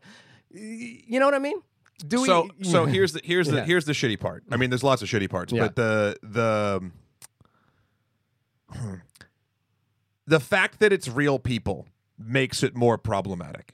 you 0.49 1.19
know 1.19 1.25
what 1.27 1.35
I 1.35 1.39
mean 1.39 1.61
do 2.07 2.25
so 2.25 2.49
we 2.57 2.65
so 2.65 2.85
here's 2.87 3.13
the 3.13 3.21
here's 3.23 3.47
the 3.47 3.57
Yeah. 3.57 3.65
here's 3.65 3.85
the 3.85 3.93
shitty 3.93 4.19
part. 4.19 4.43
I 4.49 4.57
mean, 4.57 4.71
there's 4.71 4.83
lots 4.83 5.03
of 5.03 5.07
shitty 5.07 5.29
parts, 5.29 5.53
Yeah. 5.53 5.61
but 5.67 5.75
the 5.75 6.17
the 6.23 6.91
the 10.27 10.39
fact 10.39 10.79
that 10.79 10.91
it's 10.93 11.07
real 11.07 11.39
people 11.39 11.87
makes 12.17 12.63
it 12.63 12.75
more 12.75 12.97
problematic. 12.97 13.73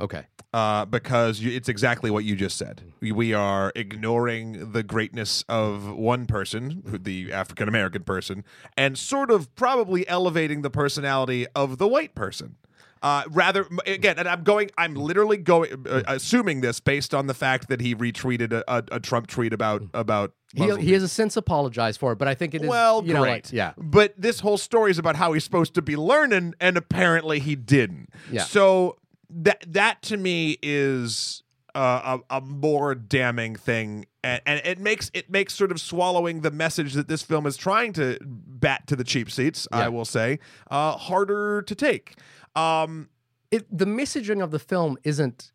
okay 0.00 0.26
Uh, 0.52 0.84
because 0.84 1.40
you, 1.40 1.50
it's 1.52 1.68
exactly 1.68 2.10
what 2.10 2.24
you 2.24 2.34
just 2.36 2.56
said. 2.58 2.82
We, 3.00 3.12
we 3.12 3.32
are 3.32 3.72
ignoring 3.76 4.72
the 4.72 4.82
greatness 4.82 5.44
of 5.48 5.88
one 5.96 6.26
person, 6.26 6.82
who- 6.86 6.98
the 6.98 7.32
African 7.32 7.68
American 7.68 8.02
person, 8.02 8.44
and 8.76 8.98
sort 8.98 9.30
of 9.30 9.54
probably 9.54 10.06
elevating 10.08 10.62
the 10.62 10.70
personality 10.70 11.46
of 11.54 11.78
the 11.78 11.86
white 11.88 12.14
person. 12.14 12.56
Uh, 13.02 13.22
rather, 13.30 13.66
again, 13.86 14.18
and 14.18 14.28
I'm 14.28 14.42
going, 14.42 14.70
I'm 14.76 14.94
literally 14.94 15.38
going, 15.38 15.86
uh, 15.88 16.02
assuming 16.06 16.60
this 16.60 16.80
based 16.80 17.14
on 17.14 17.28
the 17.28 17.32
fact 17.34 17.68
that 17.68 17.80
he 17.80 17.94
retweeted 17.94 18.52
a, 18.52 18.62
a, 18.68 18.82
a 18.92 19.00
Trump 19.00 19.26
tweet 19.28 19.52
about 19.54 19.82
about. 19.94 20.32
He, 20.54 20.76
he 20.76 20.92
has 20.92 21.02
a 21.02 21.08
sense 21.08 21.36
apologized 21.36 22.00
for 22.00 22.12
it 22.12 22.16
but 22.16 22.28
I 22.28 22.34
think 22.34 22.54
it 22.54 22.62
is 22.62 22.68
well, 22.68 23.04
you 23.04 23.14
know 23.14 23.22
great. 23.22 23.46
like, 23.46 23.52
yeah 23.52 23.72
But 23.76 24.14
this 24.16 24.40
whole 24.40 24.58
story 24.58 24.90
is 24.90 24.98
about 24.98 25.16
how 25.16 25.32
he's 25.32 25.44
supposed 25.44 25.74
to 25.74 25.82
be 25.82 25.96
learning, 25.96 26.54
and 26.60 26.76
apparently 26.76 27.38
he 27.38 27.56
didn't. 27.56 28.10
Yeah. 28.30 28.44
So 28.44 28.96
that 29.30 29.64
that 29.68 30.02
to 30.02 30.16
me 30.16 30.58
is 30.62 31.42
uh, 31.74 32.18
a, 32.30 32.38
a 32.38 32.40
more 32.40 32.94
damning 32.94 33.54
thing, 33.54 34.06
and, 34.24 34.40
and 34.44 34.60
it 34.64 34.78
makes 34.78 35.10
it 35.14 35.30
makes 35.30 35.54
sort 35.54 35.70
of 35.70 35.80
swallowing 35.80 36.40
the 36.40 36.50
message 36.50 36.94
that 36.94 37.08
this 37.08 37.22
film 37.22 37.46
is 37.46 37.56
trying 37.56 37.92
to 37.94 38.18
bat 38.24 38.86
to 38.88 38.96
the 38.96 39.04
cheap 39.04 39.30
seats. 39.30 39.68
Yeah. 39.72 39.86
I 39.86 39.88
will 39.88 40.04
say 40.04 40.40
uh, 40.70 40.96
harder 40.96 41.62
to 41.62 41.74
take. 41.74 42.16
Um, 42.56 43.08
it, 43.50 43.66
the 43.70 43.84
messaging 43.84 44.42
of 44.42 44.50
the 44.50 44.58
film 44.58 44.98
isn't 45.04 45.52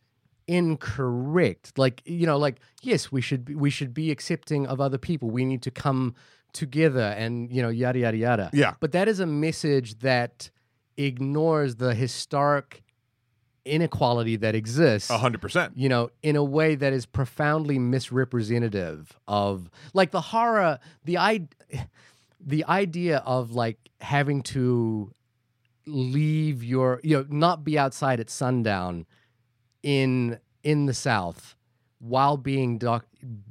incorrect. 0.47 1.77
Like 1.77 2.01
you 2.05 2.25
know, 2.25 2.37
like 2.37 2.59
yes, 2.81 3.11
we 3.11 3.21
should 3.21 3.45
be, 3.45 3.55
we 3.55 3.69
should 3.69 3.93
be 3.93 4.11
accepting 4.11 4.67
of 4.67 4.79
other 4.79 4.97
people. 4.97 5.29
We 5.29 5.45
need 5.45 5.61
to 5.63 5.71
come 5.71 6.15
together, 6.53 7.13
and 7.17 7.51
you 7.51 7.61
know, 7.61 7.69
yada 7.69 7.99
yada 7.99 8.17
yada. 8.17 8.49
Yeah. 8.53 8.75
But 8.79 8.91
that 8.93 9.07
is 9.07 9.19
a 9.19 9.25
message 9.25 9.99
that 9.99 10.49
ignores 10.97 11.75
the 11.75 11.93
historic 11.93 12.81
inequality 13.65 14.35
that 14.35 14.53
exists 14.53 15.09
A 15.09 15.17
hundred 15.17 15.41
percent. 15.41 15.73
you 15.75 15.89
know, 15.89 16.11
in 16.21 16.35
a 16.35 16.43
way 16.43 16.75
that 16.75 16.93
is 16.93 17.05
profoundly 17.07 17.79
misrepresentative 17.79 19.17
of 19.27 19.69
like 19.93 20.11
the 20.11 20.21
horror, 20.21 20.77
the 21.03 21.17
i, 21.17 21.47
the 22.39 22.63
idea 22.65 23.23
of 23.25 23.51
like 23.51 23.77
having 24.01 24.43
to 24.43 25.11
leave 25.87 26.63
your, 26.63 26.99
you 27.03 27.17
know, 27.17 27.25
not 27.29 27.63
be 27.63 27.77
outside 27.77 28.19
at 28.19 28.29
sundown 28.29 29.05
in 29.85 30.39
in 30.63 30.87
the 30.87 30.93
South 30.93 31.55
while 31.99 32.35
being 32.35 32.77
doc, 32.77 33.05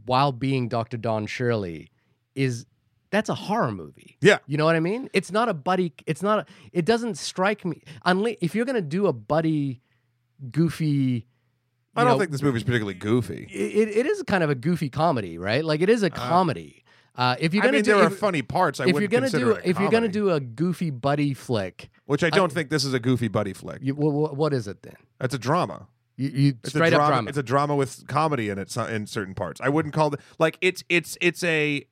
while 0.05 0.32
being 0.32 0.68
Dr. 0.68 0.99
Don 0.99 1.26
Shirley 1.26 1.91
is 2.35 2.66
that's 3.11 3.28
a 3.28 3.35
horror 3.35 3.70
movie. 3.70 4.18
Yeah. 4.20 4.39
You 4.49 4.59
know 4.59 4.64
what 4.64 4.74
I 4.74 4.80
mean? 4.80 5.09
It's 5.12 5.30
not 5.30 5.49
a 5.49 5.55
buddy. 5.55 5.93
It's 6.07 6.22
not. 6.22 6.41
A, 6.41 6.47
it 6.72 6.85
doesn't 6.85 7.16
strike 7.16 7.64
me. 7.64 7.82
Unless 8.05 8.37
if 8.41 8.55
you're 8.55 8.64
gonna 8.64 8.82
do 8.82 9.07
a 9.07 9.12
buddy, 9.12 9.80
goofy. 10.51 11.26
I 11.97 12.03
don't 12.03 12.14
know, 12.14 12.18
think 12.18 12.32
this 12.32 12.43
movie 12.43 12.57
is 12.57 12.64
particularly 12.64 12.95
goofy. 12.95 13.47
it, 13.49 13.89
it 13.89 14.07
is 14.07 14.20
kind 14.24 14.43
of 14.43 14.51
a 14.51 14.57
goofy 14.57 14.89
comedy, 14.89 15.39
right? 15.39 15.64
Like 15.64 15.80
it 15.80 15.89
is 15.89 16.03
a 16.03 16.11
comedy. 16.11 16.85
Uh, 17.14 17.37
if 17.39 17.55
you're 17.55 17.62
gonna 17.62 17.74
mean, 17.74 17.85
do, 17.85 17.95
there 17.95 18.03
are 18.03 18.12
if, 18.12 18.18
funny 18.18 18.43
parts. 18.43 18.80
I 18.80 18.87
if 18.87 18.99
you're 18.99 19.07
gonna 19.07 19.30
do, 19.30 19.53
if 19.64 19.78
you're 19.78 19.91
gonna 19.91 20.09
do 20.09 20.30
a 20.30 20.41
goofy 20.41 20.91
buddy 20.91 21.32
flick, 21.32 21.89
which 22.07 22.24
I 22.24 22.30
don't 22.30 22.51
think 22.53 22.70
this 22.70 22.85
is 22.85 22.93
a 22.93 22.99
goofy 22.99 23.28
buddy 23.28 23.53
flick. 23.53 23.78
you, 23.80 23.95
wh- 23.95 24.32
wh- 24.32 24.37
what 24.37 24.53
is 24.53 24.66
it 24.66 24.82
then? 24.82 24.97
It's 25.20 25.32
a 25.35 25.39
drama. 25.39 25.87
You, 26.17 26.29
you 26.29 26.53
It's 26.62 26.71
straight 26.71 26.93
a 26.93 26.97
up 26.97 27.01
drama, 27.01 27.12
drama. 27.12 27.29
It's 27.29 27.39
a 27.39 27.43
drama 27.43 27.77
with 27.77 28.07
comedy 28.07 28.49
in 28.49 28.59
it 28.59 28.77
in 28.77 29.07
certain 29.07 29.35
parts. 29.35 29.61
I 29.61 29.69
wouldn't 29.69 29.95
call 29.95 30.12
it 30.15 30.21
like 30.39 30.59
it's 30.61 30.85
it's 30.89 31.19
it's 31.21 31.43
a 31.43 31.87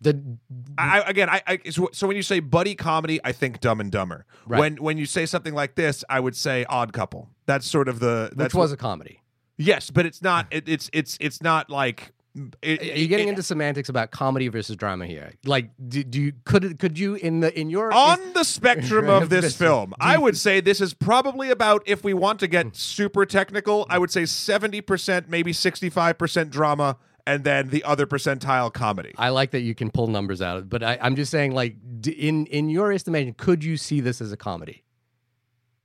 the 0.00 0.38
I, 0.76 1.00
again, 1.00 1.28
I, 1.30 1.42
I 1.46 1.60
so, 1.70 1.88
so 1.92 2.06
when 2.06 2.16
you 2.16 2.22
say 2.22 2.40
buddy 2.40 2.74
comedy, 2.74 3.20
I 3.24 3.32
think 3.32 3.60
Dumb 3.60 3.80
and 3.80 3.90
Dumber. 3.90 4.26
Right. 4.46 4.58
When 4.58 4.76
when 4.76 4.98
you 4.98 5.06
say 5.06 5.26
something 5.26 5.54
like 5.54 5.76
this, 5.76 6.04
I 6.08 6.20
would 6.20 6.36
say 6.36 6.64
Odd 6.68 6.92
Couple. 6.92 7.30
That's 7.46 7.66
sort 7.66 7.88
of 7.88 8.00
the 8.00 8.28
which 8.30 8.38
that's 8.38 8.54
was 8.54 8.72
a 8.72 8.76
comedy. 8.76 9.20
yes, 9.56 9.90
but 9.90 10.04
it's 10.06 10.20
not. 10.22 10.46
It, 10.50 10.68
it's 10.68 10.90
it's 10.92 11.16
it's 11.20 11.42
not 11.42 11.70
like. 11.70 12.12
It, 12.62 12.80
Are 12.82 12.98
you 12.98 13.06
getting 13.06 13.28
it- 13.28 13.32
into 13.32 13.42
semantics 13.44 13.88
about 13.88 14.10
comedy 14.10 14.48
versus 14.48 14.74
drama 14.74 15.06
here? 15.06 15.34
Like, 15.44 15.70
do, 15.88 16.02
do 16.02 16.20
you 16.20 16.32
could 16.44 16.78
could 16.80 16.98
you 16.98 17.14
in 17.14 17.40
the 17.40 17.56
in 17.58 17.70
your 17.70 17.92
on 17.92 18.18
the 18.32 18.42
spectrum 18.42 19.08
of 19.08 19.28
this 19.30 19.44
This- 19.44 19.56
film, 19.56 19.90
do 19.90 19.96
I 20.00 20.18
would 20.18 20.36
say 20.36 20.60
this 20.60 20.80
is 20.80 20.94
probably 20.94 21.50
about 21.50 21.82
if 21.86 22.02
we 22.02 22.12
want 22.12 22.40
to 22.40 22.48
get 22.48 22.66
hmm. 22.66 22.72
super 22.72 23.24
technical, 23.24 23.86
I 23.88 23.98
would 23.98 24.10
say 24.10 24.26
seventy 24.26 24.80
percent, 24.80 25.28
maybe 25.28 25.52
sixty-five 25.52 26.18
percent 26.18 26.50
drama, 26.50 26.96
and 27.24 27.44
then 27.44 27.68
the 27.68 27.84
other 27.84 28.04
percentile 28.06 28.72
comedy. 28.72 29.12
I 29.16 29.28
like 29.28 29.52
that 29.52 29.60
you 29.60 29.76
can 29.76 29.92
pull 29.92 30.08
numbers 30.08 30.42
out 30.42 30.56
of, 30.56 30.68
but 30.68 30.82
I, 30.82 30.98
I'm 31.00 31.14
just 31.14 31.30
saying, 31.30 31.52
like, 31.52 31.76
d- 32.00 32.10
in 32.10 32.46
in 32.46 32.68
your 32.68 32.92
estimation, 32.92 33.34
could 33.34 33.62
you 33.62 33.76
see 33.76 34.00
this 34.00 34.20
as 34.20 34.32
a 34.32 34.36
comedy? 34.36 34.82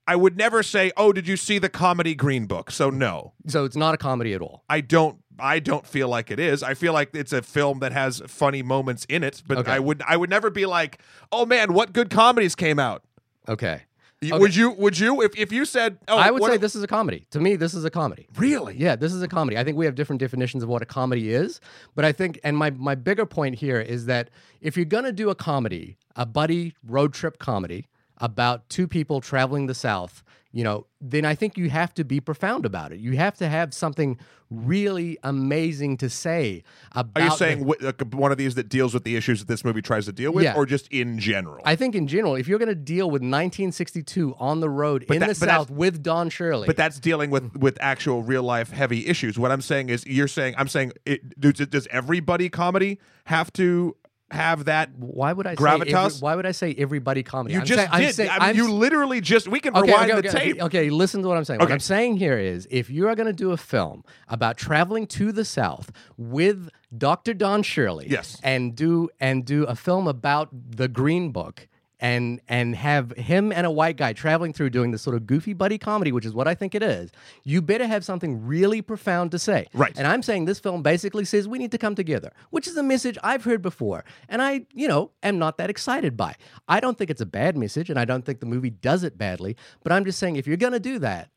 I 0.08 0.16
would 0.16 0.36
never 0.36 0.64
say, 0.64 0.92
"Oh, 0.98 1.14
did 1.14 1.28
you 1.28 1.38
see 1.38 1.60
the 1.60 1.70
comedy 1.70 2.16
Green 2.16 2.48
Book?" 2.48 2.72
So 2.72 2.90
no. 2.90 3.34
So 3.46 3.66
it's 3.66 3.76
not 3.76 3.94
a 3.94 3.98
comedy 3.98 4.34
at 4.34 4.42
all. 4.42 4.64
I 4.68 4.82
don't 4.82 5.20
I 5.42 5.60
don't 5.60 5.86
feel 5.86 6.08
like 6.08 6.32
it 6.32 6.40
is. 6.40 6.64
I 6.64 6.74
feel 6.74 6.94
like 6.94 7.10
it's 7.14 7.34
a 7.34 7.42
film 7.42 7.80
that 7.80 7.92
has 7.92 8.22
funny 8.28 8.62
moments 8.64 9.06
in 9.10 9.24
it, 9.24 9.42
but 9.48 9.60
Okay. 9.60 9.72
I 9.72 9.80
would 9.80 10.02
I 10.08 10.18
would 10.18 10.30
never 10.30 10.50
be 10.50 10.66
like, 10.66 11.00
"Oh 11.32 11.46
man, 11.46 11.74
what 11.74 11.94
good 11.94 12.10
comedies 12.10 12.56
came 12.56 12.80
out?" 12.80 13.04
Okay, 13.48 13.82
Okay. 14.22 14.38
Would 14.38 14.54
you 14.56 14.72
would 14.72 15.00
you 15.00 15.22
if 15.22 15.32
if 15.38 15.52
you 15.52 15.64
said, 15.64 15.98
"Oh, 16.10 16.18
I 16.18 16.30
would 16.30 16.44
say 16.44 16.56
a- 16.56 16.60
this 16.60 16.76
is 16.76 16.84
a 16.84 16.88
comedy. 16.88 17.26
To 17.32 17.40
me, 17.40 17.56
this 17.56 17.74
is 17.74 17.86
a 17.86 17.90
comedy. 17.90 18.28
Really? 18.36 18.76
Yeah, 18.78 18.98
this 18.98 19.14
is 19.14 19.22
a 19.22 19.28
comedy. 19.30 19.58
I 19.58 19.64
think 19.64 19.78
we 19.78 19.86
have 19.86 19.96
different 19.96 20.20
definitions 20.20 20.62
of 20.62 20.68
what 20.68 20.82
a 20.82 20.86
comedy 20.86 21.32
is, 21.34 21.62
but 21.96 22.04
I 22.04 22.12
think, 22.12 22.38
and 22.44 22.58
my 22.58 22.70
my 22.72 22.96
bigger 22.96 23.26
point 23.26 23.56
here 23.56 23.80
is 23.80 24.08
that 24.08 24.30
if 24.60 24.76
you're 24.76 24.86
gonna 24.86 25.14
do 25.14 25.30
a 25.30 25.36
comedy, 25.36 25.98
a 26.18 26.26
buddy 26.26 26.74
road 26.86 27.14
trip 27.14 27.40
comedy 27.40 27.88
about 28.20 28.68
two 28.70 28.88
people 28.88 29.22
traveling 29.22 29.68
the 29.68 29.74
South, 29.76 30.24
you 30.52 30.64
know, 30.64 30.88
then 31.00 31.26
I 31.26 31.36
think 31.36 31.58
you 31.58 31.70
have 31.70 31.94
to 31.94 32.04
be 32.04 32.20
profound 32.20 32.66
about 32.66 32.92
it. 32.92 33.00
You 33.00 33.16
have 33.18 33.38
to 33.38 33.48
have 33.48 33.74
something 33.74 34.18
really 34.50 35.16
amazing 35.24 35.96
to 35.98 36.10
say 36.10 36.64
about. 36.94 37.12
Are 37.22 37.24
you 37.26 37.30
the- 37.30 37.36
saying 37.36 37.68
wh- 37.70 37.86
uh, 37.86 37.94
one 38.12 38.32
of 38.32 38.40
these 38.40 38.56
that 38.56 38.68
deals 38.68 38.96
with 38.96 39.04
the 39.04 39.16
issues 39.16 39.40
that 39.42 39.48
this 39.48 39.64
movie 39.64 39.84
tries 39.84 40.06
to 40.06 40.12
deal 40.12 40.32
with 40.32 40.44
Yeah. 40.46 40.56
or 40.56 40.66
just 40.66 40.88
in 40.88 41.20
general? 41.20 41.62
I 41.66 41.76
think 41.76 41.94
in 41.94 42.08
general, 42.08 42.34
if 42.36 42.48
you're 42.48 42.58
going 42.58 42.68
to 42.70 42.74
deal 42.74 43.12
with 43.12 43.22
1962 43.22 44.36
on 44.40 44.60
the 44.60 44.70
road 44.70 45.04
in 45.04 45.20
that- 45.20 45.30
the 45.30 45.36
South 45.36 45.70
with 45.70 46.02
Don 46.02 46.32
Shirley, 46.32 46.66
but 46.66 46.76
that's 46.78 47.00
dealing 47.00 47.30
with 47.30 47.56
with 47.58 47.78
actual 47.80 48.24
real 48.24 48.42
life 48.44 48.72
heavy 48.72 49.06
issues. 49.06 49.38
What 49.38 49.52
I'm 49.52 49.62
saying 49.62 49.90
is 49.90 50.04
you're 50.08 50.28
saying 50.28 50.56
I'm 50.58 50.68
saying 50.68 50.94
it, 51.06 51.40
does, 51.40 51.54
does 51.68 51.88
everybody 51.92 52.50
comedy 52.50 53.00
have 53.26 53.54
to 53.54 53.96
have 54.32 54.66
that 54.66 54.92
why 54.96 55.34
would 55.34 55.48
I 55.48 55.56
say 55.56 55.62
gravitas? 55.64 55.94
every, 56.06 56.20
why 56.20 56.36
would 56.36 56.46
I 56.46 56.52
say 56.52 56.76
everybody 56.78 57.24
comedy? 57.24 57.54
you 57.56 57.62
I'm 57.62 57.66
just 57.66 57.78
saying, 57.80 57.90
I'm 57.92 58.02
did. 58.02 58.16
saying- 58.16 58.30
I 58.30 58.34
mean, 58.40 58.50
I'm 58.50 58.56
you 58.56 58.72
literally 58.74 59.22
just 59.22 59.48
we 59.48 59.60
can 59.60 59.76
Okay, 59.76 59.88
rewind 59.92 60.12
okay, 60.12 60.22
the 60.22 60.30
tape. 60.30 60.56
okay, 60.58 60.62
okay, 60.64 60.90
listen 60.90 61.22
to 61.24 61.28
what 61.28 61.38
I'm 61.38 61.46
saying. 61.46 61.60
What 61.60 61.72
I'm 61.72 61.80
saying 61.80 62.18
here 62.18 62.38
is 62.38 62.68
if 62.70 62.90
you 62.90 63.08
are 63.08 63.16
going 63.16 63.28
to 63.28 63.34
do 63.34 63.52
a 63.52 63.58
film 63.58 64.04
about 64.28 64.58
traveling 64.58 65.08
to 65.08 65.32
the 65.32 65.44
South 65.46 65.92
with 66.18 66.70
Dr. 66.98 67.34
Don 67.34 67.64
Shirley 67.64 68.08
Yes. 68.10 68.40
and 68.44 68.76
do 68.76 69.10
and 69.20 69.46
do 69.46 69.64
a 69.64 69.76
film 69.76 70.08
about 70.08 70.50
the 70.52 70.88
Green 70.88 71.32
Book 71.32 71.68
and 72.00 72.40
and 72.48 72.76
have 72.76 73.12
him 73.12 73.52
and 73.52 73.68
a 73.68 73.72
white 73.72 73.98
guy 73.98 74.14
traveling 74.14 74.54
through 74.54 74.70
doing 74.70 74.92
this 74.92 75.02
sort 75.02 75.16
of 75.16 75.28
goofy 75.28 75.54
buddy 75.54 75.78
comedy, 75.78 76.12
which 76.12 76.26
is 76.26 76.34
what 76.34 76.48
I 76.48 76.56
think 76.56 76.74
it 76.76 76.84
is, 76.84 77.12
you 77.44 77.62
better 77.62 77.88
have 77.88 78.06
something 78.06 78.46
really 78.46 78.82
profound 78.82 79.32
to 79.32 79.40
say. 79.40 79.68
Right. 79.74 79.98
And 79.98 80.08
I'm 80.08 80.24
saying 80.24 80.46
this 80.46 80.60
film 80.60 80.82
basically 80.82 81.26
says 81.26 81.48
we 81.48 81.58
need 81.58 81.72
to 81.72 81.78
come 81.78 81.96
together, 81.96 82.32
which 82.50 82.68
is 82.68 82.78
a 82.78 82.84
message 82.84 83.18
I've 83.24 83.44
heard 83.44 83.62
before. 83.62 84.06
And 84.30 84.42
I, 84.42 84.66
you 84.74 84.88
know, 84.88 85.12
am 85.24 85.40
not 85.40 85.58
that 85.58 85.70
excited 85.70 86.16
by. 86.16 86.36
I 86.68 86.80
don't 86.80 86.98
think 86.98 87.10
it's 87.10 87.22
a 87.22 87.26
bad 87.26 87.58
message, 87.58 87.90
and 87.90 88.00
I 88.00 88.06
don't 88.06 88.26
think 88.26 88.40
the 88.40 88.46
movie 88.46 88.70
does 88.70 89.04
it 89.04 89.18
badly. 89.18 89.58
But 89.84 89.92
I'm 89.92 90.06
just 90.06 90.20
saying 90.20 90.38
if 90.38 90.48
you're 90.48 90.58
gonna 90.58 90.80
do 90.80 91.00
that, 91.00 91.30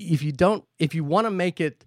if 0.00 0.22
you 0.22 0.32
don't, 0.32 0.64
if 0.78 0.94
you 0.94 1.04
want 1.04 1.26
to 1.26 1.30
make 1.30 1.60
it, 1.60 1.84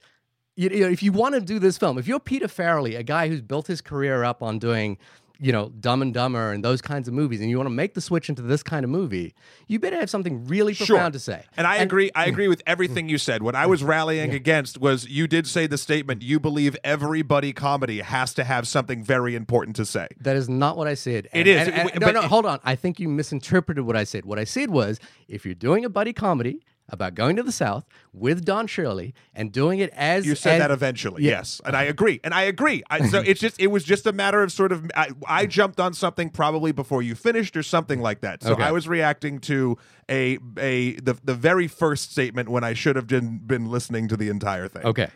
you, 0.55 0.69
know, 0.69 0.87
if 0.87 1.01
you 1.01 1.11
want 1.11 1.35
to 1.35 1.41
do 1.41 1.57
this 1.57 1.77
film, 1.77 1.97
if 1.97 2.07
you're 2.07 2.19
Peter 2.19 2.47
Farrelly, 2.47 2.97
a 2.97 3.03
guy 3.03 3.27
who's 3.27 3.41
built 3.41 3.67
his 3.67 3.81
career 3.81 4.23
up 4.23 4.43
on 4.43 4.59
doing, 4.59 4.97
you 5.39 5.51
know, 5.51 5.69
Dumb 5.79 6.01
and 6.01 6.13
Dumber 6.13 6.51
and 6.51 6.63
those 6.63 6.81
kinds 6.81 7.07
of 7.07 7.13
movies, 7.13 7.41
and 7.41 7.49
you 7.49 7.57
want 7.57 7.67
to 7.67 7.73
make 7.73 7.95
the 7.95 8.01
switch 8.01 8.29
into 8.29 8.41
this 8.41 8.63
kind 8.63 8.83
of 8.83 8.89
movie, 8.89 9.33
you 9.67 9.79
better 9.79 9.97
have 9.99 10.09
something 10.09 10.45
really 10.45 10.73
Sure. 10.73 10.87
profound 10.87 11.13
to 11.13 11.19
say. 11.19 11.43
And 11.57 11.65
I 11.67 11.77
agree. 11.77 12.11
I 12.15 12.25
mm. 12.25 12.29
agree 12.29 12.47
with 12.47 12.61
everything 12.67 13.09
you 13.09 13.17
said. 13.17 13.41
What 13.43 13.55
I 13.55 13.65
was 13.65 13.83
rallying 13.83 14.31
against 14.33 14.79
was 14.79 15.07
you 15.07 15.27
did 15.27 15.47
say 15.47 15.67
the 15.67 15.77
statement. 15.77 16.21
You 16.21 16.39
believe 16.39 16.77
every 16.83 17.23
buddy 17.23 17.51
comedy 17.51 18.01
has 18.01 18.33
to 18.35 18.43
have 18.43 18.67
something 18.67 19.03
very 19.03 19.35
important 19.35 19.75
to 19.77 19.85
say. 19.85 20.07
That 20.21 20.35
is 20.35 20.47
not 20.47 20.77
what 20.77 20.87
I 20.87 20.93
said. 20.93 21.25
It 21.25 21.29
And- 21.33 21.47
is. 21.47 21.67
and- 21.67 21.77
and- 21.77 21.89
It- 21.89 21.99
no, 21.99 22.05
but 22.07 22.13
no, 22.13 22.21
hold 22.21 22.45
on. 22.45 22.59
I 22.63 22.75
think 22.75 22.99
you 22.99 23.09
misinterpreted 23.09 23.85
what 23.85 23.97
I 23.97 24.03
said. 24.03 24.25
What 24.25 24.39
I 24.39 24.43
said 24.43 24.69
was 24.69 24.99
if 25.27 25.45
you're 25.45 25.55
doing 25.55 25.83
a 25.83 25.89
buddy 25.89 26.13
comedy 26.13 26.61
about 26.89 27.15
going 27.15 27.35
to 27.37 27.43
the 27.43 27.51
South 27.51 27.85
with 28.11 28.43
Don 28.45 28.67
Shirley 28.67 29.13
and 29.33 29.51
doing 29.51 29.79
it 29.79 29.89
as 29.93 30.25
You 30.25 30.35
said 30.35 30.55
as- 30.55 30.59
that 30.59 30.71
eventually, 30.71 31.23
Yeah. 31.23 31.31
yes, 31.31 31.61
and 31.65 31.75
I 31.75 31.83
agree, 31.83 32.19
and 32.23 32.33
I 32.33 32.43
agree. 32.43 32.83
I, 32.89 33.07
so 33.07 33.19
it's 33.19 33.39
just 33.39 33.59
it 33.59 33.67
was 33.67 33.83
just 33.83 34.05
a 34.05 34.11
matter 34.13 34.43
of 34.43 34.51
sort 34.51 34.71
of 34.71 34.89
I, 34.95 35.09
I 35.27 35.45
jumped 35.45 35.79
on 35.79 35.93
something 35.93 36.29
probably 36.29 36.71
before 36.71 37.01
you 37.01 37.15
finished 37.15 37.55
or 37.57 37.63
something 37.63 38.01
like 38.01 38.21
that. 38.21 38.43
So 38.43 38.53
Okay. 38.53 38.63
I 38.63 38.71
was 38.71 38.87
reacting 38.87 39.39
to 39.39 39.77
a 40.09 40.37
a 40.57 40.93
the 40.95 41.17
the 41.23 41.33
very 41.35 41.67
first 41.67 42.11
statement 42.11 42.49
when 42.49 42.63
I 42.63 42.73
should 42.73 42.95
have 42.95 43.07
been 43.07 43.39
been 43.39 43.65
listening 43.71 44.07
to 44.09 44.17
the 44.17 44.29
entire 44.29 44.67
thing. 44.67 44.83
Okay. 44.85 45.09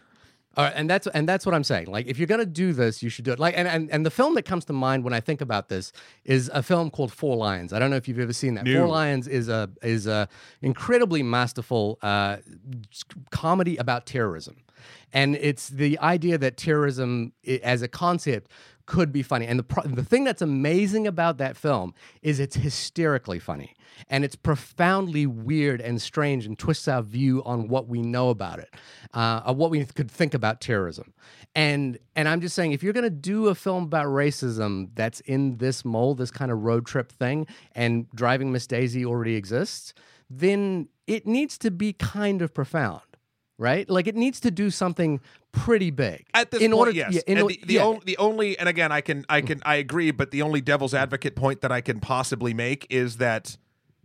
All 0.57 0.63
right, 0.63 0.73
and 0.75 0.89
that's 0.89 1.05
and 1.05 1.29
that's 1.29 1.45
what 1.45 1.53
I'm 1.53 1.63
saying. 1.63 1.85
Like, 1.85 2.07
if 2.07 2.17
you're 2.17 2.25
gonna 2.25 2.43
do 2.43 2.73
this, 2.73 3.03
you 3.03 3.09
should 3.09 3.25
do 3.25 3.31
it. 3.31 3.37
Like, 3.37 3.55
and, 3.55 3.67
and 3.67 3.91
and 3.91 4.03
the 4.03 4.09
film 4.09 4.33
that 4.33 4.43
comes 4.43 4.65
to 4.65 4.73
mind 4.73 5.03
when 5.03 5.13
I 5.13 5.19
think 5.19 5.39
about 5.39 5.69
this 5.69 5.91
is 6.25 6.49
a 6.51 6.63
film 6.63 6.89
called 6.89 7.13
Four 7.13 7.37
Lions. 7.37 7.73
I 7.73 7.79
don't 7.79 7.91
know 7.91 7.95
if 7.95 8.07
you've 8.07 8.17
ever 8.17 8.33
seen 8.33 8.55
that. 8.55 8.65
No. 8.65 8.79
Four 8.79 8.87
Lions 8.87 9.27
is 9.27 9.49
a 9.49 9.69
is 9.83 10.07
a 10.07 10.27
incredibly 10.63 11.21
masterful 11.21 11.99
uh, 12.01 12.37
comedy 13.29 13.77
about 13.77 14.07
terrorism, 14.07 14.57
and 15.13 15.35
it's 15.35 15.69
the 15.69 15.99
idea 15.99 16.39
that 16.39 16.57
terrorism 16.57 17.33
as 17.61 17.83
a 17.83 17.87
concept 17.87 18.49
could 18.87 19.11
be 19.11 19.21
funny. 19.21 19.45
And 19.45 19.59
the 19.59 19.63
pro- 19.63 19.83
the 19.83 20.03
thing 20.03 20.23
that's 20.23 20.41
amazing 20.41 21.05
about 21.05 21.37
that 21.37 21.55
film 21.55 21.93
is 22.23 22.39
it's 22.39 22.55
hysterically 22.55 23.37
funny 23.37 23.75
and 24.09 24.25
it's 24.25 24.35
profoundly 24.35 25.27
weird 25.27 25.81
and 25.81 26.01
strange 26.01 26.45
and 26.45 26.57
twists 26.57 26.87
our 26.87 27.03
view 27.03 27.43
on 27.45 27.67
what 27.67 27.87
we 27.87 28.01
know 28.01 28.29
about 28.29 28.59
it, 28.59 28.73
uh, 29.13 29.53
what 29.53 29.69
we 29.69 29.85
could 29.85 30.09
think 30.09 30.33
about 30.33 30.59
terrorism. 30.61 31.13
And 31.53 31.99
and 32.15 32.27
I'm 32.27 32.41
just 32.41 32.55
saying, 32.55 32.71
if 32.71 32.81
you're 32.81 32.93
going 32.93 33.03
to 33.03 33.09
do 33.09 33.47
a 33.47 33.55
film 33.55 33.83
about 33.83 34.07
racism 34.07 34.89
that's 34.95 35.19
in 35.21 35.57
this 35.57 35.85
mold, 35.85 36.17
this 36.17 36.31
kind 36.31 36.51
of 36.51 36.63
road 36.63 36.85
trip 36.85 37.11
thing, 37.11 37.45
and 37.73 38.09
driving 38.11 38.51
Miss 38.51 38.65
Daisy 38.67 39.05
already 39.05 39.35
exists, 39.35 39.93
then 40.29 40.89
it 41.05 41.27
needs 41.27 41.57
to 41.59 41.71
be 41.71 41.93
kind 41.93 42.41
of 42.41 42.53
profound. 42.53 43.01
Right, 43.59 43.89
like 43.89 44.05
it 44.05 44.15
needs 44.15 44.39
to 44.41 44.51
do 44.51 44.69
something 44.69 45.19
pretty 45.51 45.89
big 45.89 46.27
At 46.35 46.51
this 46.51 46.61
in 46.61 46.69
point, 46.71 46.79
order. 46.79 46.91
yes. 46.91 47.13
yeah, 47.15 47.21
in 47.25 47.39
the, 47.47 47.59
the, 47.65 47.73
yeah. 47.73 47.81
only, 47.83 48.01
the 48.05 48.17
only, 48.17 48.59
and 48.59 48.69
again, 48.69 48.91
I 48.91 49.01
can, 49.01 49.25
I 49.29 49.41
can, 49.41 49.61
I 49.65 49.77
agree, 49.77 50.11
but 50.11 50.29
the 50.29 50.43
only 50.43 50.61
devil's 50.61 50.93
advocate 50.93 51.35
point 51.35 51.61
that 51.61 51.71
I 51.71 51.81
can 51.81 51.99
possibly 51.99 52.53
make 52.53 52.85
is 52.91 53.17
that 53.17 53.57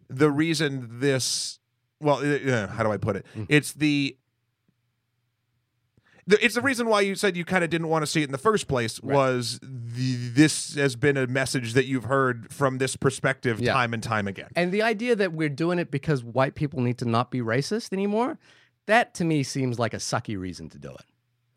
the 0.09 0.30
reason 0.30 1.00
this, 1.00 1.59
well, 2.00 2.16
uh, 2.24 2.50
uh, 2.50 2.66
how 2.68 2.82
do 2.82 2.90
I 2.92 2.96
put 2.96 3.16
it? 3.16 3.26
Mm. 3.36 3.44
It's 3.50 3.74
the, 3.74 4.16
the, 6.26 6.42
it's 6.44 6.55
the 6.55 6.62
reason 6.62 6.86
why 6.86 7.00
you 7.00 7.14
said 7.14 7.36
you 7.36 7.44
kind 7.44 7.64
of 7.64 7.70
didn't 7.70 7.88
want 7.88 8.05
to 8.05 8.07
see 8.07 8.22
it 8.22 8.26
in 8.26 8.32
the 8.32 8.38
first 8.38 8.68
place 8.68 9.03
was 9.03 9.59
the, 9.62 10.14
this 10.32 10.76
has 10.76 10.94
been 10.96 11.16
a 11.16 11.26
message 11.26 11.72
that 11.74 11.84
you've 11.86 12.05
heard 12.05 12.53
from 12.53 12.78
this 12.78 12.96
perspective 12.96 13.61
Yeah. 13.61 13.72
time 13.72 13.92
and 13.92 14.03
time 14.03 14.28
again. 14.28 14.48
And 14.55 14.72
the 14.72 14.82
idea 14.82 15.16
that 15.16 15.32
we're 15.32 15.48
doing 15.48 15.78
it 15.78 15.90
because 15.90 16.22
white 16.22 16.55
people 16.55 16.80
need 16.80 16.96
to 16.98 17.05
not 17.09 17.30
be 17.30 17.40
racist 17.40 17.92
anymore, 17.92 18.38
that 18.87 19.14
to 19.14 19.24
me 19.24 19.43
seems 19.43 19.78
like 19.78 19.95
a 19.95 19.99
sucky 19.99 20.39
reason 20.39 20.68
to 20.70 20.78
do 20.78 20.91
it. 20.91 21.05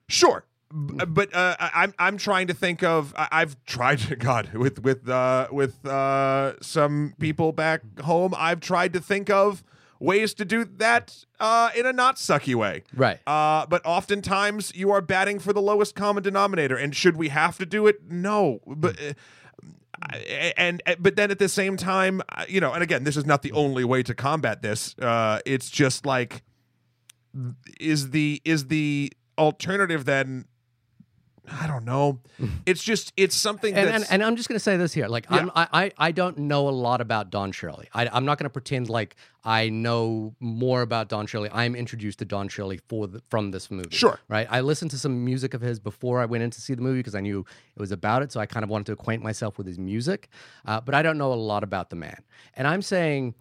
Sure. 0.07 0.45
But 0.71 1.33
uh, 1.33 1.55
I- 1.59 1.71
I'm 1.83 1.93
I'm 1.99 2.17
trying 2.17 2.47
to 2.47 2.53
think 2.53 2.83
of 2.83 3.13
I've 3.15 3.55
tried 3.65 3.99
to 3.99 4.15
God 4.29 4.53
with 4.53 4.81
with 4.83 5.07
uh, 5.07 5.47
with 5.51 5.85
uh, 5.85 6.59
some 6.61 7.13
people 7.19 7.51
back 7.51 7.81
home 8.01 8.33
I've 8.37 8.59
tried 8.59 8.93
to 8.93 8.99
think 8.99 9.29
of 9.29 9.63
ways 9.99 10.33
to 10.35 10.43
do 10.43 10.65
that 10.65 11.23
uh, 11.39 11.69
in 11.75 11.85
a 11.85 11.93
not 11.93 12.17
sucky 12.17 12.53
way. 12.53 12.83
Right. 12.93 13.19
Uh, 13.25 13.65
but 13.67 13.81
oftentimes 13.85 14.75
you 14.75 14.91
are 14.91 15.01
batting 15.01 15.39
for 15.39 15.53
the 15.53 15.61
lowest 15.61 15.95
common 15.95 16.21
denominator, 16.23 16.75
and 16.75 16.93
should 16.95 17.15
we 17.15 17.29
have 17.29 17.57
to 17.59 17.65
do 17.65 17.87
it? 17.87 18.09
No, 18.11 18.59
but. 18.67 18.99
Uh, 18.99 19.13
and, 20.57 20.83
and 20.85 21.01
but 21.01 21.15
then 21.15 21.31
at 21.31 21.39
the 21.39 21.47
same 21.47 21.77
time, 21.77 22.21
you 22.49 22.59
know, 22.59 22.73
and 22.73 22.83
again, 22.83 23.05
this 23.05 23.15
is 23.15 23.25
not 23.25 23.43
the 23.43 23.51
only 23.53 23.85
way 23.85 24.03
to 24.03 24.13
combat 24.13 24.61
this. 24.61 24.93
Uh, 24.99 25.39
it's 25.45 25.69
just 25.69 26.05
like, 26.05 26.43
is 27.79 28.11
the 28.11 28.41
is 28.45 28.67
the 28.67 29.11
alternative 29.37 30.05
then? 30.05 30.45
I 31.47 31.67
don't 31.67 31.85
know. 31.85 32.19
It's 32.65 32.83
just 32.83 33.13
it's 33.15 33.35
something 33.35 33.75
and, 33.75 33.87
that's 33.87 34.05
and, 34.05 34.13
and 34.13 34.23
I'm 34.23 34.35
just 34.35 34.49
going 34.49 34.55
to 34.55 34.63
say 34.63 34.75
this 34.75 34.91
here. 34.91 35.07
Like, 35.07 35.27
I'm, 35.29 35.51
I, 35.55 35.67
I, 35.71 35.91
I 35.97 36.11
don't 36.11 36.39
know 36.39 36.67
a 36.67 36.71
lot 36.71 36.99
about 36.99 37.29
Don 37.29 37.51
Shirley. 37.51 37.87
I, 37.93 38.07
I'm 38.11 38.25
not 38.25 38.39
going 38.39 38.45
to 38.45 38.49
pretend 38.49 38.89
like 38.89 39.15
I 39.43 39.69
know 39.69 40.33
more 40.39 40.81
about 40.81 41.09
Don 41.09 41.27
Shirley. 41.27 41.49
I'm 41.53 41.75
introduced 41.75 42.17
to 42.19 42.25
Don 42.25 42.47
Shirley 42.47 42.79
for 42.87 43.07
the, 43.07 43.21
from 43.29 43.51
this 43.51 43.69
movie. 43.69 43.95
Sure. 43.95 44.19
Right. 44.27 44.47
I 44.49 44.61
listened 44.61 44.89
to 44.91 44.97
some 44.97 45.23
music 45.23 45.53
of 45.53 45.61
his 45.61 45.79
before 45.79 46.19
I 46.19 46.25
went 46.25 46.43
in 46.43 46.49
to 46.49 46.59
see 46.59 46.73
the 46.73 46.81
movie 46.81 46.99
because 46.99 47.13
I 47.13 47.21
knew 47.21 47.45
it 47.75 47.79
was 47.79 47.91
about 47.91 48.23
it. 48.23 48.31
So 48.31 48.39
I 48.39 48.47
kind 48.47 48.63
of 48.63 48.69
wanted 48.71 48.87
to 48.87 48.93
acquaint 48.93 49.21
myself 49.21 49.59
with 49.59 49.67
his 49.67 49.77
music. 49.77 50.29
Uh, 50.65 50.81
but 50.81 50.95
I 50.95 51.03
don't 51.03 51.19
know 51.19 51.31
a 51.31 51.35
lot 51.35 51.63
about 51.63 51.91
the 51.91 51.95
man. 51.95 52.23
And 52.55 52.67
I'm 52.67 52.81
saying 52.81 53.35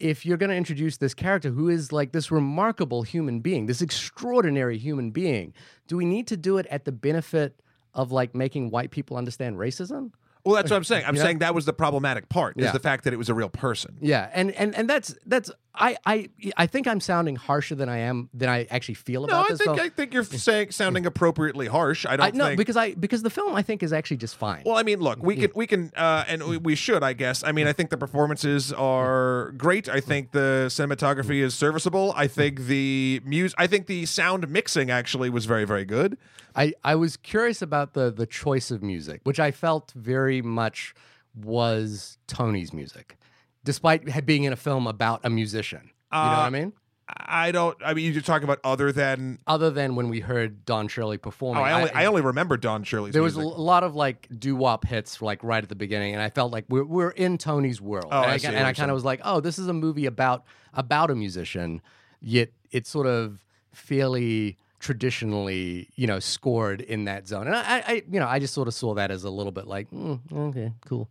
if 0.00 0.24
you're 0.26 0.36
going 0.38 0.50
to 0.50 0.56
introduce 0.56 0.96
this 0.96 1.14
character 1.14 1.50
who 1.50 1.68
is 1.68 1.92
like 1.92 2.12
this 2.12 2.30
remarkable 2.30 3.02
human 3.02 3.40
being, 3.40 3.66
this 3.66 3.82
extraordinary 3.82 4.78
human 4.78 5.10
being, 5.10 5.52
do 5.86 5.96
we 5.96 6.04
need 6.04 6.26
to 6.28 6.36
do 6.36 6.58
it 6.58 6.66
at 6.66 6.84
the 6.84 6.92
benefit 6.92 7.60
of 7.94 8.10
like 8.10 8.34
making 8.34 8.70
white 8.70 8.90
people 8.90 9.16
understand 9.16 9.56
racism? 9.56 10.12
well, 10.42 10.54
that's 10.54 10.70
what 10.70 10.78
I'm 10.78 10.84
saying. 10.84 11.04
I'm 11.06 11.14
Yeah. 11.16 11.22
saying 11.22 11.38
that 11.40 11.54
was 11.54 11.66
the 11.66 11.74
problematic 11.74 12.30
part 12.30 12.56
is 12.58 12.64
Yeah. 12.64 12.72
the 12.72 12.78
fact 12.78 13.04
that 13.04 13.12
it 13.12 13.18
was 13.18 13.28
a 13.28 13.34
real 13.34 13.50
person. 13.50 13.98
Yeah, 14.00 14.30
and 14.32 14.50
and 14.52 14.74
and 14.74 14.88
that's 14.88 15.14
that's 15.26 15.50
I 15.74 15.96
I 16.04 16.28
I 16.56 16.66
think 16.66 16.86
I'm 16.88 17.00
sounding 17.00 17.36
harsher 17.36 17.74
than 17.74 17.88
I 17.88 17.98
am 17.98 18.28
than 18.34 18.48
I 18.48 18.66
actually 18.70 18.94
feel 18.94 19.22
No, 19.22 19.26
about 19.26 19.46
I 19.46 19.52
this 19.52 19.58
think. 19.62 19.80
I 19.80 19.88
think 19.88 20.12
you're 20.12 20.24
saying 20.48 20.72
sounding 20.72 21.06
appropriately 21.06 21.66
harsh. 21.66 22.06
I 22.06 22.16
don't 22.16 22.26
I, 22.26 22.30
no, 22.30 22.46
think 22.46 22.58
because 22.58 22.76
I 22.76 22.94
because 22.94 23.22
the 23.22 23.30
film 23.30 23.54
I 23.54 23.62
think 23.62 23.82
is 23.82 23.92
actually 23.92 24.16
just 24.16 24.36
fine. 24.36 24.62
Well, 24.66 24.76
I 24.76 24.82
mean, 24.82 25.00
look, 25.00 25.22
we 25.22 25.36
can 25.36 25.50
we 25.54 25.66
can 25.66 25.92
uh, 25.96 26.24
and 26.26 26.42
we, 26.44 26.56
we 26.56 26.74
should, 26.74 27.02
I 27.02 27.12
guess. 27.12 27.44
I 27.44 27.52
mean, 27.52 27.66
I 27.66 27.72
think 27.72 27.90
the 27.90 27.98
performances 27.98 28.72
are 28.72 29.52
great. 29.52 29.88
I 29.88 30.00
think 30.00 30.32
the 30.32 30.66
cinematography 30.68 31.40
is 31.40 31.54
serviceable. 31.54 32.12
I 32.16 32.26
think 32.26 32.62
the 32.62 33.20
muse, 33.24 33.54
I 33.56 33.66
think 33.66 33.86
the 33.86 34.06
sound 34.06 34.48
mixing 34.48 34.90
actually 34.90 35.30
was 35.30 35.46
very 35.46 35.64
very 35.64 35.84
good. 35.84 36.18
I, 36.56 36.72
I 36.82 36.96
was 36.96 37.16
curious 37.16 37.62
about 37.62 37.94
the 37.94 38.10
the 38.10 38.26
choice 38.26 38.72
of 38.72 38.82
music, 38.82 39.20
which 39.22 39.38
I 39.38 39.52
felt 39.52 39.92
very 39.94 40.42
much 40.42 40.94
was 41.34 42.18
Tony's 42.26 42.72
music, 42.72 43.16
despite 43.64 44.24
being 44.26 44.44
in 44.44 44.52
a 44.52 44.56
film 44.56 44.86
about 44.86 45.20
a 45.24 45.30
musician. 45.30 45.80
You 46.12 46.18
know 46.18 46.24
what 46.24 46.38
I 46.38 46.46
Uh, 46.46 46.50
mean? 46.50 46.72
I 47.12 47.50
don't. 47.50 47.76
I 47.84 47.92
mean, 47.92 48.12
you're 48.12 48.22
talking 48.22 48.44
about 48.44 48.60
other 48.62 48.92
than. 48.92 49.40
Other 49.44 49.68
than 49.70 49.96
when 49.96 50.08
we 50.10 50.20
heard 50.20 50.64
Don 50.64 50.86
Shirley 50.86 51.18
performing, 51.18 51.60
Oh, 51.60 51.66
I 51.66 51.72
only 51.72 51.90
I, 51.90 52.04
only 52.04 52.22
remember 52.22 52.56
Don 52.56 52.84
Shirley's. 52.84 53.12
there 53.14 53.22
was 53.22 53.34
a 53.36 53.40
music. 53.40 53.58
lot 53.58 53.82
of 53.82 53.96
like 53.96 54.28
doo 54.38 54.54
wop 54.54 54.86
hits 54.86 55.20
like 55.20 55.42
right 55.42 55.60
at 55.60 55.68
the 55.68 55.74
beginning, 55.74 56.14
and 56.14 56.22
I 56.22 56.30
felt 56.30 56.52
like 56.52 56.66
we're 56.68 56.84
we're 56.84 57.10
in 57.10 57.36
Tony's 57.36 57.80
world. 57.80 58.10
Oh, 58.12 58.22
and 58.22 58.30
I 58.30 58.34
I, 58.34 58.36
see 58.36 58.46
and 58.46 58.64
I 58.64 58.72
kind 58.72 58.92
of 58.92 58.94
was 58.94 59.04
like, 59.04 59.20
oh, 59.24 59.40
this 59.40 59.58
is 59.58 59.66
a 59.66 59.72
movie 59.72 60.06
about 60.06 60.44
about 60.72 61.10
a 61.10 61.16
musician, 61.16 61.82
yet 62.20 62.50
it's 62.70 62.88
sort 62.88 63.08
of 63.08 63.44
fairly 63.72 64.56
traditionally, 64.78 65.88
you 65.96 66.06
know, 66.06 66.20
scored 66.20 66.80
in 66.80 67.04
that 67.06 67.26
zone. 67.26 67.46
And 67.48 67.56
I, 67.56 67.82
I 67.86 68.02
you 68.08 68.20
know, 68.20 68.26
I 68.28 68.38
just 68.38 68.54
sort 68.54 68.68
of 68.68 68.74
saw 68.74 68.94
that 68.94 69.10
as 69.10 69.24
a 69.24 69.30
little 69.30 69.52
bit 69.52 69.66
like, 69.66 69.90
mm, 69.90 70.20
okay, 70.32 70.72
cool. 70.86 71.08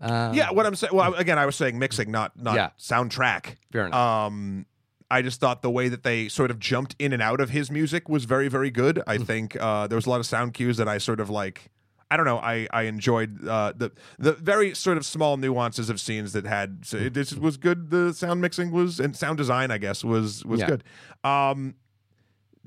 Um, 0.00 0.34
yeah, 0.34 0.50
what 0.50 0.66
I'm 0.66 0.74
saying. 0.74 0.94
Well, 0.94 1.14
again, 1.14 1.38
I 1.38 1.46
was 1.46 1.56
saying 1.56 1.78
mixing, 1.78 2.10
not 2.10 2.32
not 2.40 2.54
Yeah. 2.56 2.70
soundtrack. 2.78 3.56
fair 3.72 3.86
enough. 3.86 3.98
Um, 3.98 4.66
I 5.10 5.22
just 5.22 5.40
thought 5.40 5.60
the 5.62 5.70
way 5.70 5.88
that 5.88 6.04
they 6.04 6.28
sort 6.28 6.50
of 6.52 6.58
jumped 6.60 6.94
in 6.98 7.12
and 7.12 7.20
out 7.20 7.40
of 7.40 7.50
his 7.50 7.70
music 7.70 8.08
was 8.08 8.24
very, 8.26 8.46
very 8.48 8.70
good. 8.70 9.02
I 9.08 9.18
think 9.18 9.56
uh, 9.60 9.88
there 9.88 9.96
was 9.96 10.06
a 10.06 10.10
lot 10.10 10.20
of 10.20 10.26
sound 10.26 10.54
cues 10.54 10.76
that 10.76 10.88
I 10.88 10.98
sort 10.98 11.20
of 11.20 11.28
like. 11.28 11.70
I 12.12 12.16
don't 12.16 12.26
know. 12.26 12.38
I 12.38 12.66
I 12.72 12.82
enjoyed 12.82 13.46
uh, 13.46 13.72
the 13.76 13.92
the 14.18 14.32
very 14.32 14.74
sort 14.74 14.96
of 14.96 15.04
small 15.06 15.36
nuances 15.36 15.90
of 15.90 16.00
scenes 16.00 16.32
that 16.32 16.44
had. 16.46 16.84
So 16.84 16.96
it 16.96 17.12
just 17.12 17.38
was 17.38 17.56
good. 17.56 17.90
The 17.90 18.12
sound 18.14 18.40
mixing 18.40 18.70
was 18.72 18.98
and 18.98 19.16
sound 19.16 19.38
design, 19.38 19.70
I 19.70 19.78
guess, 19.78 20.02
was 20.02 20.44
was 20.44 20.60
Yeah. 20.60 20.66
good. 20.70 20.84
Um, 21.22 21.74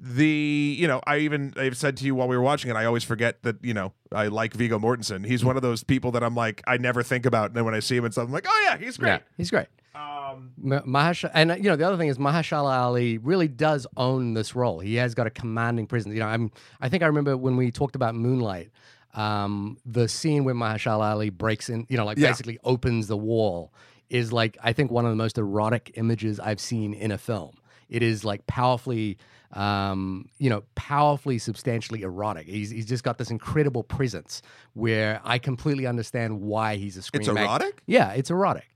the 0.05 0.75
you 0.77 0.85
know 0.85 1.01
I 1.07 1.19
even 1.19 1.53
I've 1.55 1.77
said 1.77 1.95
to 1.97 2.05
you 2.05 2.13
while 2.13 2.27
we 2.27 2.35
were 2.35 2.43
watching 2.43 2.69
it 2.69 2.75
I 2.75 2.83
always 2.83 3.05
forget 3.05 3.41
that 3.43 3.63
you 3.63 3.73
know 3.73 3.93
I 4.11 4.27
like 4.27 4.53
Viggo 4.53 4.77
Mortensen 4.77 5.25
he's 5.25 5.45
one 5.45 5.55
of 5.55 5.61
those 5.61 5.81
people 5.81 6.11
that 6.11 6.23
I'm 6.23 6.35
like 6.35 6.61
I 6.67 6.75
never 6.75 7.03
think 7.03 7.25
about 7.25 7.47
and 7.47 7.55
then 7.55 7.63
when 7.63 7.73
I 7.73 7.79
see 7.79 7.95
him 7.95 8.03
and 8.03 8.13
stuff 8.13 8.25
I'm 8.27 8.33
like 8.33 8.45
oh 8.45 8.61
yeah 8.65 8.77
he's 8.77 8.97
great 8.97 9.09
Yeah, 9.09 9.19
he's 9.37 9.49
great. 9.49 9.67
um 9.95 10.51
Ma- 10.57 10.81
Mahershala, 10.81 11.31
and 11.33 11.51
you 11.57 11.69
know 11.69 11.77
the 11.77 11.87
other 11.87 11.95
thing 11.95 12.09
is 12.09 12.17
Mahershala 12.17 12.75
Ali 12.77 13.17
really 13.17 13.47
does 13.47 13.87
own 13.95 14.33
this 14.33 14.55
role. 14.55 14.79
He 14.79 14.95
has 14.95 15.15
got 15.15 15.25
a 15.25 15.29
commanding 15.29 15.87
presence. 15.87 16.13
You 16.13 16.19
know, 16.19 16.27
I'm 16.27 16.51
I 16.81 16.89
think 16.89 17.01
I 17.01 17.05
remember 17.05 17.37
when 17.37 17.55
we 17.55 17.71
talked 17.71 17.95
about 17.95 18.13
Moonlight, 18.13 18.71
um, 19.13 19.77
the 19.85 20.07
scene 20.09 20.43
where 20.43 20.55
Mahershala 20.55 21.11
Ali 21.11 21.29
breaks 21.29 21.69
in, 21.69 21.85
you 21.89 21.95
know, 21.97 22.05
like 22.05 22.17
Yeah. 22.17 22.29
basically 22.29 22.57
opens 22.65 23.07
the 23.07 23.15
wall, 23.17 23.71
is 24.09 24.33
like 24.33 24.57
I 24.63 24.73
think 24.73 24.91
one 24.91 25.05
of 25.05 25.11
the 25.11 25.15
most 25.15 25.37
erotic 25.37 25.91
images 25.95 26.39
I've 26.41 26.59
seen 26.59 26.93
in 26.93 27.11
a 27.11 27.17
film. 27.17 27.53
It 27.93 28.01
is 28.03 28.25
like 28.25 28.45
powerfully, 28.47 29.17
um, 29.53 30.25
you 30.39 30.49
know, 30.49 30.63
powerfully, 30.75 31.37
substantially 31.37 32.01
erotic. 32.01 32.47
He's 32.47 32.69
he's 32.71 32.85
just 32.87 33.03
got 33.03 33.17
this 33.17 33.29
incredible 33.31 33.83
presence 33.83 34.41
where 34.73 35.21
I 35.23 35.37
completely 35.37 35.85
understand 35.87 36.41
why 36.41 36.75
he's 36.75 36.97
a 36.97 37.01
screen. 37.01 37.21
it's 37.21 37.31
mag- 37.31 37.45
erotic 37.45 37.81
yeah, 37.85 38.11
it's 38.11 38.31
erotic. 38.31 38.67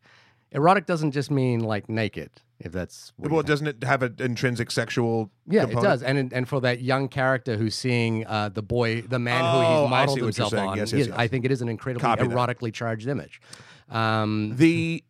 Erotic 0.52 0.86
doesn't 0.86 1.12
just 1.12 1.30
mean 1.30 1.60
like 1.60 1.90
naked, 1.90 2.30
if 2.60 2.72
that's 2.72 3.12
well 3.18 3.44
doesn't 3.44 3.68
it 3.68 3.84
have 3.84 4.02
an 4.04 4.16
intrinsic 4.20 4.72
sexual 4.72 5.30
yeah, 5.48 5.62
component? 5.66 5.84
it 5.86 5.90
does. 5.90 6.04
And 6.04 6.32
and 6.34 6.48
for 6.48 6.62
that 6.62 6.82
young 6.82 7.10
character 7.10 7.58
who's 7.58 7.76
seeing 7.76 8.26
uh, 8.28 8.50
the 8.50 8.62
boy, 8.64 9.02
the 9.02 9.20
man 9.20 9.44
Oh, 9.44 9.52
who 9.52 9.82
he's 9.84 9.90
modeled 9.90 10.20
himself 10.20 10.54
on, 10.54 10.78
Yes, 10.78 10.94
yes, 10.94 11.08
yes. 11.08 11.16
I 11.18 11.28
think 11.28 11.44
it 11.44 11.52
is 11.52 11.62
an 11.62 11.68
incredibly 11.70 12.02
Copy 12.08 12.28
that. 12.28 12.30
erotically 12.36 12.72
charged 12.74 13.08
image. 13.08 13.42
Um, 13.90 14.54
the 14.56 15.04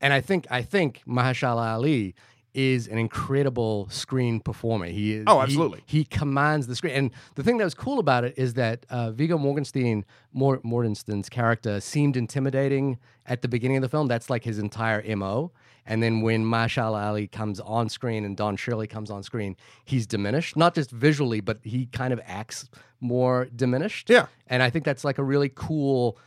and 0.00 0.12
I 0.12 0.20
think 0.20 0.46
I 0.50 0.62
think 0.62 1.02
Mahershala 1.08 1.74
Ali 1.74 2.14
is 2.54 2.86
an 2.86 2.98
incredible 2.98 3.88
screen 3.90 4.40
performer. 4.40 4.86
He 4.86 5.14
is. 5.14 5.24
Oh, 5.26 5.40
absolutely. 5.40 5.82
He, 5.86 6.04
commands 6.04 6.68
the 6.68 6.76
screen. 6.76 6.94
And 6.94 7.10
the 7.34 7.42
thing 7.42 7.58
that 7.58 7.64
was 7.64 7.74
cool 7.74 7.98
about 7.98 8.24
it 8.24 8.34
is 8.36 8.54
that 8.54 8.86
uh, 8.88 9.10
Viggo 9.10 9.36
Morgenstein, 9.36 10.04
Mor- 10.32 10.60
Mortensen's 10.60 11.28
character, 11.28 11.80
seemed 11.80 12.16
intimidating 12.16 12.98
at 13.26 13.42
the 13.42 13.48
beginning 13.48 13.78
of 13.78 13.82
the 13.82 13.88
film. 13.88 14.06
That's 14.06 14.30
like 14.30 14.44
his 14.44 14.58
entire 14.58 15.02
mo. 15.16 15.50
And 15.86 16.02
then 16.02 16.22
when 16.22 16.44
Mahershala 16.44 17.04
Ali 17.04 17.26
comes 17.26 17.60
on 17.60 17.88
screen 17.88 18.24
and 18.24 18.36
Don 18.36 18.56
Shirley 18.56 18.86
comes 18.86 19.10
on 19.10 19.22
screen, 19.22 19.56
he's 19.84 20.06
diminished, 20.06 20.56
not 20.56 20.74
just 20.74 20.90
visually, 20.90 21.40
but 21.40 21.58
he 21.62 21.86
kind 21.86 22.12
of 22.12 22.20
acts 22.24 22.70
more 23.00 23.48
diminished. 23.54 24.08
Yeah. 24.08 24.26
And 24.46 24.62
I 24.62 24.70
think 24.70 24.84
that's 24.84 25.04
like 25.04 25.18
a 25.18 25.22
really 25.24 25.50
cool, 25.54 26.18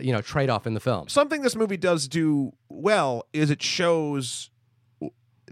you 0.00 0.12
know, 0.12 0.20
trade 0.20 0.50
off 0.50 0.66
in 0.66 0.74
the 0.74 0.80
film. 0.80 1.08
something 1.08 1.42
this 1.42 1.56
movie 1.56 1.78
does 1.78 2.08
do 2.08 2.52
well 2.68 3.24
is 3.32 3.50
it 3.50 3.62
shows 3.62 4.50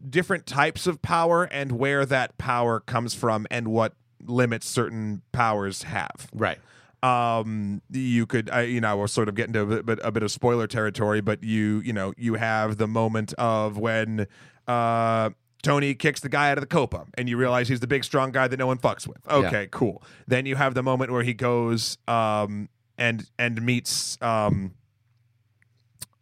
different 0.09 0.46
types 0.46 0.86
of 0.86 1.00
power 1.02 1.44
and 1.44 1.72
where 1.72 2.05
that 2.07 2.36
power 2.38 2.80
comes 2.80 3.14
from 3.14 3.46
and 3.50 3.68
what 3.68 3.94
limits 4.26 4.66
certain 4.68 5.22
powers 5.32 5.82
have. 5.84 6.28
Right. 6.32 6.59
um 7.02 7.82
you 7.90 8.24
could 8.26 8.48
I, 8.50 8.62
you 8.62 8.80
know 8.80 8.96
we'll 8.96 9.09
sort 9.09 9.28
of 9.28 9.34
get 9.34 9.46
into 9.48 9.61
a 9.61 9.66
bit, 9.66 9.86
bit- 9.86 10.00
a 10.02 10.11
bit 10.11 10.22
of 10.22 10.30
spoiler 10.30 10.66
territory 10.66 11.20
but 11.20 11.42
you 11.44 11.80
you 11.84 11.92
know 11.92 12.14
you 12.16 12.34
have 12.34 12.78
the 12.78 12.86
moment 12.86 13.34
of 13.34 13.76
when 13.76 14.26
uh 14.66 15.28
Tony 15.62 15.94
kicks 15.94 16.20
the 16.20 16.28
guy 16.30 16.50
out 16.50 16.59
of 16.59 16.62
the 16.62 16.66
copa 16.68 17.05
and 17.18 17.28
you 17.28 17.36
realize 17.36 17.68
he's 17.68 17.80
the 17.80 17.86
big 17.86 18.05
strong 18.05 18.32
guy 18.32 18.46
that 18.48 18.59
no 18.59 18.66
one 18.66 18.76
fucks 18.78 19.07
with. 19.09 19.16
Okay, 19.28 19.66
cool. 19.70 20.02
Then 20.26 20.44
you 20.46 20.57
have 20.57 20.74
the 20.74 20.82
moment 20.82 21.11
where 21.11 21.22
he 21.22 21.32
goes 21.34 21.96
um 22.09 22.68
and 22.98 23.28
and 23.38 23.61
meets 23.62 24.16
um 24.22 24.72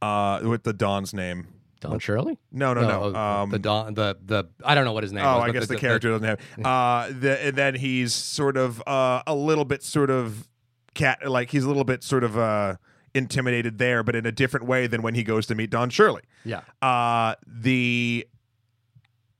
uh 0.00 0.40
with 0.42 0.62
the 0.64 0.72
Don's 0.72 1.12
name. 1.14 1.46
Don 1.82 1.98
Shirley? 1.98 2.38
No, 2.50 2.72
no, 2.74 2.80
no. 2.82 3.12
oh, 3.14 3.18
Um 3.42 3.50
the 3.50 3.58
Don, 3.58 3.94
the 3.94 4.16
the 4.24 4.44
I 4.64 4.74
don't 4.74 4.84
know 4.86 4.92
what 4.92 5.02
his 5.04 5.12
name 5.12 5.22
is. 5.24 5.28
Oh, 5.28 5.34
was. 5.40 5.48
I 5.48 5.52
guess 5.52 5.66
the, 5.68 5.76
character 5.76 6.10
doesn't 6.10 6.26
have. 6.26 6.40
Uh, 6.64 7.08
the, 7.12 7.44
and 7.46 7.56
then 7.56 7.74
he's 7.74 8.14
sort 8.14 8.56
of 8.56 8.82
uh, 8.86 9.22
a 9.26 9.34
little 9.34 9.64
bit 9.64 9.82
sort 9.82 10.10
of 10.10 10.48
cat, 10.94 11.28
like 11.28 11.50
he's 11.50 11.64
a 11.64 11.68
little 11.68 11.84
bit 11.84 12.02
sort 12.02 12.24
of 12.24 12.38
uh, 12.38 12.76
intimidated 13.14 13.78
there, 13.78 14.02
but 14.02 14.14
in 14.16 14.24
a 14.26 14.32
different 14.32 14.66
way 14.66 14.86
than 14.86 15.02
when 15.02 15.14
he 15.14 15.22
goes 15.22 15.46
to 15.46 15.54
meet 15.54 15.70
Don 15.70 15.90
Shirley. 15.90 16.22
yeah, 16.44 16.60
Uh, 16.80 17.34
the 17.46 18.26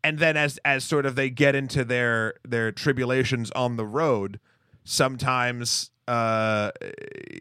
and 0.05 0.19
then 0.19 0.37
as 0.37 0.59
as 0.65 0.83
sort 0.85 1.07
of 1.07 1.15
they 1.15 1.31
get 1.31 1.55
into 1.55 1.85
their 1.85 2.35
their 2.47 2.73
tribulations 2.73 3.51
on 3.53 3.77
the 3.77 3.87
road, 3.87 4.41
sometimes 4.85 5.91
uh 6.09 6.71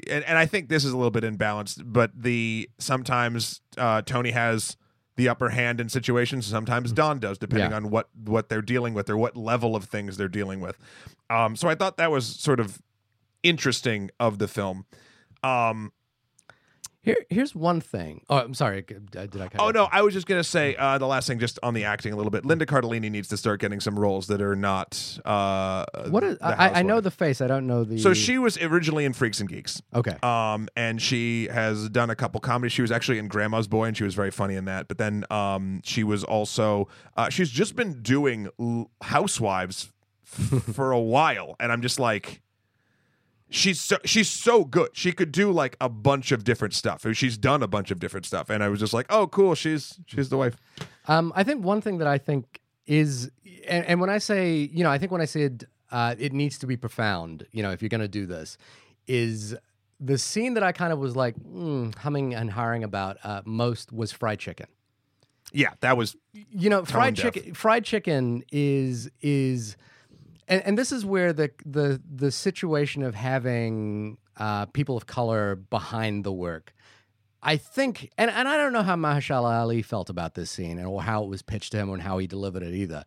and, 0.08 0.24
and 0.26 0.38
I 0.38 0.46
think 0.46 0.70
this 0.70 0.86
is 0.86 0.92
a 0.94 0.98
little 0.98 1.12
bit 1.12 1.24
imbalanced, 1.24 1.82
but 1.84 2.12
the 2.16 2.70
sometimes 2.78 3.62
uh 3.78 4.04
Tony 4.04 4.32
has 4.32 4.78
the 5.22 5.30
upper 5.30 5.50
hand 5.50 5.80
in 5.80 5.88
situations, 5.88 6.48
sometimes 6.48 6.92
Don 6.92 7.20
does, 7.20 7.38
depending 7.38 7.70
Yeah. 7.72 7.78
on 7.78 7.90
what 7.92 8.10
what 8.26 8.50
they're 8.50 8.62
dealing 8.64 8.94
with 8.96 9.08
or 9.10 9.18
what 9.18 9.38
level 9.38 9.76
of 9.76 9.84
things 9.86 10.18
they're 10.18 10.28
dealing 10.40 10.60
with. 10.62 10.78
Um 11.30 11.56
so 11.56 11.68
I 11.70 11.76
thought 11.76 11.98
that 11.98 12.10
was 12.12 12.26
sort 12.26 12.60
of 12.60 12.82
interesting 13.44 14.10
of 14.20 14.40
the 14.40 14.48
film. 14.48 14.86
Um 15.44 15.92
Here, 17.04 17.18
here's 17.30 17.56
one 17.56 17.82
thing. 17.82 18.22
Oh, 18.30 18.38
I'm 18.38 18.54
sorry. 18.54 18.84
Did 18.84 19.18
I? 19.42 19.48
cut 19.48 19.56
Oh 19.60 19.72
no. 19.72 19.88
I 19.92 20.04
was 20.04 20.14
just 20.14 20.28
gonna 20.28 20.44
say 20.44 20.76
uh, 20.76 21.00
the 21.00 21.08
last 21.08 21.28
thing, 21.28 21.40
just 21.40 21.58
on 21.64 21.74
the 21.74 21.84
acting 21.84 22.14
a 22.14 22.16
little 22.16 22.30
bit. 22.30 22.46
Linda 22.46 22.68
Cardellini 22.68 23.10
needs 23.10 23.28
to 23.30 23.38
start 23.38 23.60
getting 23.60 23.80
some 23.80 23.98
roles 23.98 24.28
that 24.28 24.40
are 24.40 24.56
not. 24.56 25.18
Uh, 25.26 25.84
What 26.10 26.24
is? 26.24 26.38
I, 26.42 26.80
I 26.80 26.82
know 26.84 27.02
the 27.02 27.10
face. 27.10 27.42
I 27.42 27.48
don't 27.48 27.66
know 27.66 27.84
the. 27.84 27.98
So 27.98 28.14
she 28.14 28.38
was 28.38 28.56
originally 28.62 29.06
in 29.06 29.14
Freaks 29.14 29.40
and 29.40 29.50
Geeks, 29.50 29.82
Okay. 29.96 30.16
um, 30.22 30.68
and 30.76 31.02
she 31.02 31.48
has 31.48 31.90
done 31.90 32.12
a 32.12 32.16
couple 32.16 32.40
comedies. 32.40 32.72
She 32.74 32.84
was 32.84 32.92
actually 32.92 33.18
in 33.18 33.28
Grandma's 33.30 33.68
Boy, 33.68 33.86
and 33.86 33.98
she 33.98 34.04
was 34.04 34.14
very 34.14 34.30
funny 34.32 34.54
in 34.56 34.66
that. 34.66 34.88
But 34.88 35.00
then 35.00 35.26
um, 35.32 35.82
she 35.84 36.04
was 36.04 36.24
also 36.24 36.88
uh, 37.18 37.30
she's 37.30 37.50
just 37.50 37.76
been 37.76 38.04
doing 38.04 38.48
Housewives 39.02 39.92
f- 40.26 40.64
for 40.76 40.92
a 40.92 41.00
while, 41.00 41.56
and 41.60 41.72
I'm 41.72 41.82
just 41.82 42.00
like. 42.00 42.42
She's 43.54 43.82
so 43.82 43.98
she's 44.06 44.30
so 44.30 44.64
good. 44.64 44.90
She 44.94 45.12
could 45.12 45.32
do 45.32 45.52
like 45.52 45.76
a 45.80 45.90
bunch 45.90 46.32
of 46.32 46.44
different 46.44 46.74
stuff. 46.74 47.06
She's 47.14 47.38
done 47.38 47.62
a 47.62 47.68
bunch 47.68 47.92
of 47.92 48.00
different 48.00 48.26
stuff, 48.26 48.50
and 48.50 48.64
I 48.64 48.70
was 48.70 48.80
just 48.80 48.94
like, 48.94 49.06
"Oh, 49.10 49.28
cool. 49.28 49.56
She's 49.56 50.00
she's 50.08 50.30
the 50.30 50.38
wife." 50.38 50.56
Um, 51.08 51.34
I 51.36 51.44
think 51.44 51.64
one 51.64 51.82
thing 51.82 51.98
that 51.98 52.08
I 52.08 52.18
think 52.18 52.62
is, 52.88 53.30
and, 53.68 53.86
and 53.86 54.00
when 54.00 54.10
I 54.10 54.18
say, 54.20 54.70
you 54.74 54.84
know, 54.84 54.90
I 54.90 54.98
think 54.98 55.12
when 55.12 55.22
I 55.22 55.26
said 55.26 55.66
uh, 55.92 56.16
it 56.18 56.34
needs 56.34 56.58
to 56.60 56.68
be 56.68 56.78
profound, 56.78 57.46
you 57.52 57.62
know, 57.62 57.72
if 57.72 57.82
you're 57.82 57.90
going 57.90 58.02
to 58.02 58.08
do 58.08 58.26
this, 58.26 58.58
is 59.08 59.56
the 60.00 60.18
scene 60.18 60.54
that 60.56 60.64
I 60.64 60.72
kind 60.72 60.94
of 60.94 61.00
was 61.00 61.16
like 61.16 61.36
mm, 61.36 61.94
humming 61.96 62.34
and 62.34 62.52
hiring 62.52 62.84
about 62.84 63.18
uh, 63.24 63.42
most 63.46 63.92
was 63.92 64.12
fried 64.12 64.40
chicken. 64.40 64.68
Yeah, 65.54 65.74
that 65.82 65.98
was 65.98 66.16
You 66.34 66.70
know, 66.70 66.86
fried 66.86 67.16
chicken. 67.16 67.54
Fried 67.54 67.84
chicken 67.84 68.44
is 68.52 69.10
is, 69.22 69.76
and, 70.52 70.62
and 70.66 70.78
this 70.78 70.92
is 70.92 71.04
where 71.06 71.34
the 71.34 71.50
the 71.66 72.02
the 72.14 72.30
situation 72.30 73.02
of 73.02 73.16
having 73.16 74.18
uh, 74.38 74.66
people 74.68 74.98
of 74.98 75.08
color 75.08 75.56
behind 75.56 76.24
the 76.24 76.32
work. 76.32 76.74
I 77.44 77.58
think, 77.58 78.12
and, 78.20 78.30
and 78.30 78.48
I 78.48 78.56
don't 78.56 78.72
know 78.72 78.84
how 78.84 78.96
Mahershala 78.96 79.62
Ali 79.62 79.82
felt 79.82 80.12
about 80.12 80.36
this 80.36 80.52
scene 80.52 80.78
and 80.78 80.86
or 80.86 81.02
how 81.02 81.24
it 81.24 81.30
was 81.30 81.42
pitched 81.42 81.72
to 81.72 81.80
him 81.80 81.90
and 81.90 82.00
how 82.00 82.20
he 82.20 82.28
delivered 82.28 82.62
it 82.62 82.76
either. 82.76 83.04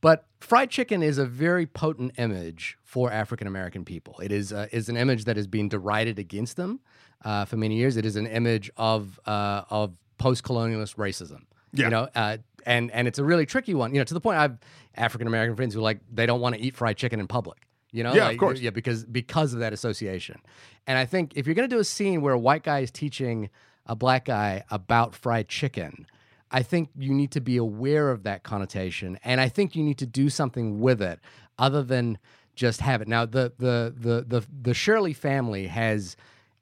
But 0.00 0.26
fried 0.40 0.70
chicken 0.70 1.00
is 1.00 1.16
a 1.18 1.26
very 1.26 1.64
potent 1.64 2.12
image 2.18 2.76
for 2.82 3.12
African 3.12 3.46
American 3.46 3.84
people. 3.84 4.18
It 4.20 4.32
is 4.32 4.52
uh, 4.52 4.66
is 4.72 4.88
an 4.88 4.96
image 4.96 5.24
that 5.26 5.36
has 5.36 5.46
been 5.46 5.68
derided 5.68 6.18
against 6.18 6.56
them 6.56 6.80
uh, 7.24 7.44
for 7.44 7.56
many 7.56 7.76
years. 7.76 7.96
It 7.96 8.06
is 8.06 8.16
an 8.16 8.26
image 8.26 8.70
of 8.76 9.20
uh, 9.26 9.62
of 9.70 9.96
post 10.16 10.42
colonialist 10.42 10.96
racism. 10.96 11.42
Yeah. 11.72 11.84
You 11.84 11.90
know, 11.90 12.08
uh, 12.14 12.38
and 12.64 12.90
and 12.92 13.06
it's 13.06 13.18
a 13.18 13.24
really 13.24 13.46
tricky 13.46 13.74
one. 13.74 13.92
You 13.92 14.00
know, 14.00 14.04
to 14.04 14.14
the 14.14 14.20
point 14.20 14.38
I've 14.38 14.58
African 14.98 15.26
American 15.26 15.56
friends 15.56 15.74
who 15.74 15.80
like 15.80 16.00
they 16.12 16.26
don't 16.26 16.40
want 16.40 16.54
to 16.54 16.60
eat 16.60 16.76
fried 16.76 16.96
chicken 16.96 17.20
in 17.20 17.26
public. 17.26 17.58
You 17.92 18.02
know, 18.02 18.14
Yeah, 18.14 18.28
of 18.28 18.36
course. 18.36 18.60
yeah, 18.60 18.70
because 18.70 19.04
because 19.04 19.54
of 19.54 19.60
that 19.60 19.72
association. 19.72 20.40
And 20.86 20.98
I 20.98 21.06
think 21.06 21.32
if 21.36 21.46
you're 21.46 21.54
going 21.54 21.68
to 21.68 21.74
do 21.74 21.80
a 21.80 21.84
scene 21.84 22.20
where 22.20 22.34
a 22.34 22.38
white 22.38 22.62
guy 22.62 22.80
is 22.80 22.90
teaching 22.90 23.48
a 23.86 23.96
black 23.96 24.26
guy 24.26 24.64
about 24.70 25.14
fried 25.14 25.48
chicken, 25.48 26.06
I 26.50 26.62
think 26.62 26.90
you 26.98 27.14
need 27.14 27.30
to 27.32 27.40
be 27.40 27.56
aware 27.56 28.10
of 28.10 28.24
that 28.24 28.42
connotation, 28.42 29.18
and 29.24 29.40
I 29.40 29.48
think 29.48 29.74
you 29.74 29.82
need 29.82 29.98
to 29.98 30.06
do 30.06 30.28
something 30.28 30.80
with 30.80 31.00
it 31.00 31.18
other 31.58 31.82
than 31.82 32.18
just 32.54 32.80
have 32.82 33.00
it. 33.00 33.08
Now, 33.08 33.24
the 33.24 33.52
the 33.58 33.94
the 33.96 34.24
the 34.26 34.46
the 34.62 34.74
Shirley 34.74 35.12
family 35.14 35.66
has. 35.68 36.16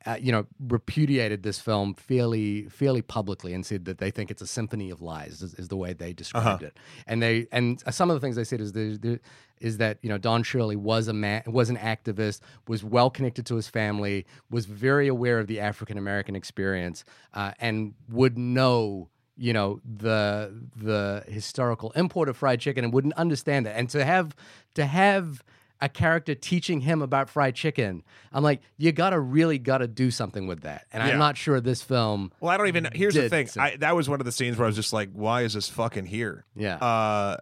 Uh, 0.07 0.17
you 0.21 0.31
know, 0.31 0.47
repudiated 0.69 1.43
this 1.43 1.59
film 1.59 1.93
fairly, 1.95 2.69
fairly 2.69 3.03
publicly, 3.03 3.53
and 3.53 3.67
said 3.67 3.87
that 3.87 3.99
they 3.99 4.11
think 4.11 4.31
it's 4.31 4.41
a 4.41 4.47
symphony 4.47 4.89
of 4.89 5.03
lies. 5.03 5.43
Is, 5.43 5.55
is 5.55 5.67
the 5.67 5.77
way 5.77 5.95
they 5.95 6.13
described 6.13 6.63
it. 6.63 6.77
And 7.09 7.21
they, 7.21 7.49
and 7.51 7.83
some 7.91 8.09
of 8.09 8.15
the 8.15 8.21
things 8.21 8.37
they 8.37 8.45
said 8.45 8.61
is 8.61 8.73
there, 8.73 8.97
there, 8.97 9.21
is 9.61 9.79
that 9.79 9.99
you 10.03 10.09
know 10.09 10.19
Don 10.19 10.43
Shirley 10.43 10.77
was 10.77 11.09
a 11.09 11.13
man, 11.13 11.43
was 11.47 11.71
an 11.71 11.77
activist, 11.77 12.41
was 12.69 12.85
well 12.85 13.11
connected 13.11 13.47
to 13.47 13.57
his 13.57 13.69
family, 13.69 14.27
was 14.51 14.67
very 14.67 15.09
aware 15.09 15.39
of 15.39 15.47
the 15.47 15.61
African 15.61 15.99
American 15.99 16.37
experience, 16.37 17.05
uh, 17.35 17.53
and 17.59 17.95
would 18.09 18.39
know 18.39 19.09
you 19.37 19.53
know 19.53 19.81
the 19.85 20.55
the 20.77 21.25
historical 21.29 21.91
import 21.93 22.29
of 22.29 22.37
fried 22.37 22.61
chicken 22.61 22.85
and 22.85 22.93
wouldn't 22.93 23.15
understand 23.15 23.67
it. 23.67 23.75
And 23.77 23.89
to 23.91 24.05
have 24.05 24.35
to 24.75 24.87
have 24.87 25.43
a 25.81 25.89
character 25.89 26.35
teaching 26.35 26.81
him 26.81 27.03
about 27.03 27.29
fried 27.29 27.55
chicken, 27.55 28.03
I'm 28.33 28.43
like, 28.43 28.63
you 28.79 28.93
gotta 28.93 29.21
really 29.21 29.59
gotta 29.59 29.87
do 29.87 30.11
something 30.11 30.47
with 30.47 30.63
that. 30.63 30.87
And 30.93 31.03
Yeah. 31.03 31.13
I'm 31.13 31.19
not 31.19 31.37
sure 31.37 31.61
this 31.61 31.83
film, 31.83 32.33
Well, 32.41 32.51
I 32.51 32.57
don't 32.57 32.69
even. 32.69 32.89
Here's 32.95 33.15
the 33.15 33.29
thing. 33.29 33.49
I, 33.59 33.77
that 33.77 33.95
was 33.95 34.09
one 34.09 34.21
of 34.21 34.25
the 34.27 34.33
scenes 34.33 34.57
where 34.57 34.65
I 34.65 34.69
was 34.69 34.77
just 34.77 34.93
like, 34.93 35.11
"Why 35.13 35.43
is 35.43 35.55
this 35.55 35.69
fucking 35.69 36.07
here?" 36.07 36.45
yeah, 36.55 36.77
Uh, 36.77 37.37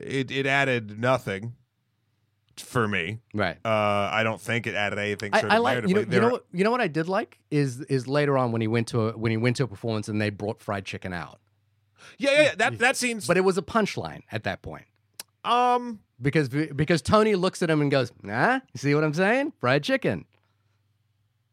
it 0.00 0.30
it 0.30 0.46
added 0.46 0.98
nothing 1.00 1.54
for 2.56 2.88
me. 2.88 3.20
right. 3.34 3.56
Uh, 3.64 3.68
I 4.12 4.22
don't 4.24 4.40
think 4.40 4.66
it 4.66 4.74
added 4.74 4.98
anything. 4.98 5.32
I, 5.32 5.40
I 5.42 5.56
of 5.56 5.62
like 5.62 5.88
you 5.88 5.94
know 5.94 6.00
you 6.00 6.20
know 6.20 6.28
what 6.30 6.44
you 6.52 6.64
know 6.64 6.70
what 6.70 6.80
I 6.80 6.88
did 6.88 7.08
like 7.08 7.38
is 7.50 7.80
is 7.82 8.06
later 8.08 8.36
on 8.38 8.52
when 8.52 8.60
he 8.60 8.66
went 8.68 8.88
to 8.88 9.08
a, 9.08 9.12
when 9.18 9.30
he 9.30 9.36
went 9.36 9.56
to 9.56 9.64
a 9.64 9.68
performance 9.68 10.08
and 10.08 10.20
they 10.20 10.30
brought 10.30 10.60
fried 10.60 10.84
chicken 10.84 11.12
out, 11.12 11.38
Yeah, 12.18 12.30
yeah, 12.32 12.42
yeah. 12.42 12.54
That 12.56 12.78
that 12.78 12.96
seems. 12.96 13.26
but 13.26 13.36
it 13.36 13.42
was 13.42 13.58
a 13.58 13.62
punchline 13.62 14.22
at 14.32 14.44
that 14.44 14.62
point 14.62 14.84
um, 15.44 16.00
because 16.20 16.48
because 16.48 17.02
Tony 17.02 17.34
looks 17.34 17.62
at 17.62 17.70
him 17.70 17.80
and 17.80 17.90
goes, 17.90 18.12
"Nah, 18.22 18.54
you 18.72 18.78
see 18.78 18.94
what 18.94 19.04
I'm 19.04 19.14
saying? 19.14 19.52
Fried 19.60 19.82
chicken." 19.82 20.24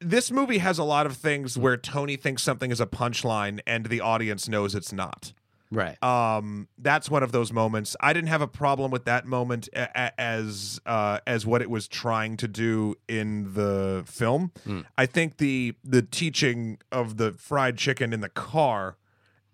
this 0.01 0.29
movie 0.29 0.57
has 0.57 0.77
a 0.77 0.83
lot 0.83 1.05
of 1.05 1.15
things 1.15 1.57
where 1.57 1.77
Tony 1.77 2.15
thinks 2.17 2.43
something 2.43 2.69
is 2.69 2.81
a 2.81 2.85
punchline 2.85 3.59
and 3.65 3.85
the 3.87 4.01
audience 4.01 4.47
knows 4.47 4.75
it's 4.75 4.91
not. 4.93 5.33
Right. 5.71 6.01
um 6.03 6.67
that's 6.77 7.09
one 7.09 7.23
of 7.23 7.31
those 7.31 7.51
moments 7.51 7.95
i 7.99 8.13
didn't 8.13 8.27
have 8.29 8.41
a 8.41 8.47
problem 8.47 8.91
with 8.91 9.05
that 9.05 9.25
moment 9.25 9.67
a- 9.73 9.89
a- 9.99 10.21
as 10.21 10.79
uh 10.85 11.19
as 11.25 11.45
what 11.45 11.63
it 11.63 11.71
was 11.71 11.87
trying 11.87 12.37
to 12.37 12.47
do 12.47 12.95
in 13.07 13.55
the 13.55 14.03
film 14.05 14.51
Mm. 14.67 14.85
i 14.95 15.07
think 15.07 15.37
the 15.37 15.73
the 15.83 16.03
teaching 16.03 16.77
of 16.91 17.17
the 17.17 17.31
fried 17.33 17.77
chicken 17.77 18.13
in 18.13 18.21
the 18.21 18.29
car 18.29 18.95